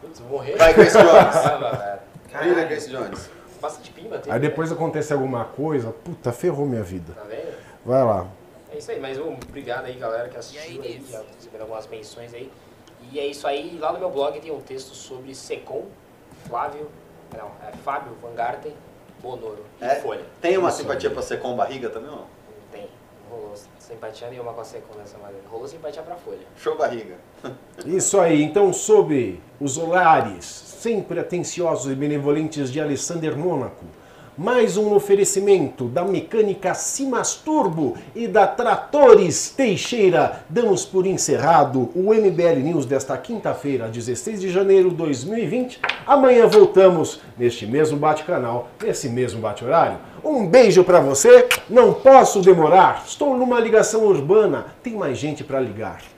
Putz, 0.00 0.20
morrer? 0.20 0.56
Vai, 0.56 0.74
Grace 0.74 0.98
Jones. 0.98 2.40
Brilha, 2.40 2.64
Grace 2.64 2.90
Jones. 2.90 3.35
Bastante 3.66 3.90
pimba. 3.90 4.22
Aí 4.28 4.38
depois 4.38 4.70
né? 4.70 4.76
acontece 4.76 5.12
alguma 5.12 5.44
coisa, 5.44 5.90
puta, 5.90 6.32
ferrou 6.32 6.64
minha 6.64 6.84
vida. 6.84 7.12
Tá 7.14 7.22
vendo? 7.22 7.52
Vai 7.84 8.04
lá. 8.04 8.28
É 8.72 8.78
isso 8.78 8.90
aí, 8.92 9.00
mas 9.00 9.18
um, 9.18 9.32
obrigado 9.32 9.86
aí, 9.86 9.94
galera, 9.94 10.28
que 10.28 10.36
assistiu 10.36 10.62
aí, 10.62 10.80
aí 10.80 11.04
já 11.10 11.20
recebendo 11.34 11.62
algumas 11.62 11.86
menções 11.88 12.32
aí. 12.32 12.50
E 13.10 13.18
é 13.18 13.26
isso 13.26 13.44
aí, 13.46 13.76
lá 13.80 13.92
no 13.92 13.98
meu 13.98 14.10
blog 14.10 14.38
tem 14.38 14.52
um 14.52 14.60
texto 14.60 14.94
sobre 14.94 15.34
Secom, 15.34 15.86
Flávio, 16.46 16.88
não, 17.36 17.50
é 17.66 17.72
Fábio 17.78 18.12
Van 18.22 18.34
Garten, 18.34 18.72
Bonoro 19.20 19.64
é? 19.80 19.96
Folha. 19.96 20.24
Tem 20.40 20.56
uma 20.56 20.68
isso 20.68 20.78
simpatia 20.78 21.08
aí. 21.08 21.14
pra 21.14 21.22
Secom 21.22 21.56
barriga 21.56 21.90
também 21.90 22.10
ou 22.10 22.16
não? 22.16 22.26
Tem. 22.70 22.88
Rolou 23.28 23.54
simpatia 23.78 24.28
nenhuma 24.28 24.52
com 24.52 24.60
a 24.60 24.64
Secom 24.64 24.94
nessa 24.96 25.18
maneira. 25.18 25.42
Rolou 25.48 25.66
simpatia 25.66 26.02
pra 26.02 26.14
Folha. 26.14 26.46
Show 26.56 26.76
barriga. 26.76 27.16
Isso 27.84 28.20
aí, 28.20 28.42
então 28.42 28.72
sob 28.72 29.40
os 29.60 29.76
olares 29.76 30.44
sempre 30.80 31.18
atenciosos 31.18 31.90
e 31.90 31.94
benevolentes 31.94 32.70
de 32.70 32.80
Alessander 32.80 33.36
Mônaco, 33.36 33.84
mais 34.36 34.76
um 34.76 34.94
oferecimento 34.94 35.86
da 35.86 36.04
Mecânica 36.04 36.74
Simas 36.74 37.34
Turbo 37.36 37.96
e 38.14 38.28
da 38.28 38.46
Tratores 38.46 39.48
Teixeira. 39.48 40.44
Damos 40.50 40.84
por 40.84 41.06
encerrado 41.06 41.90
o 41.94 42.12
MBL 42.12 42.60
News 42.62 42.84
desta 42.84 43.16
quinta-feira, 43.16 43.88
16 43.88 44.42
de 44.42 44.50
janeiro 44.50 44.90
de 44.90 44.96
2020. 44.96 45.80
Amanhã 46.06 46.46
voltamos 46.46 47.20
neste 47.38 47.66
mesmo 47.66 47.96
bate-canal, 47.96 48.68
nesse 48.82 49.08
mesmo 49.08 49.40
bate-horário. 49.40 49.96
Um 50.22 50.46
beijo 50.46 50.84
para 50.84 51.00
você. 51.00 51.48
Não 51.70 51.94
posso 51.94 52.42
demorar. 52.42 53.04
Estou 53.06 53.34
numa 53.36 53.58
ligação 53.58 54.04
urbana. 54.04 54.66
Tem 54.82 54.94
mais 54.94 55.16
gente 55.16 55.42
para 55.42 55.58
ligar. 55.58 56.15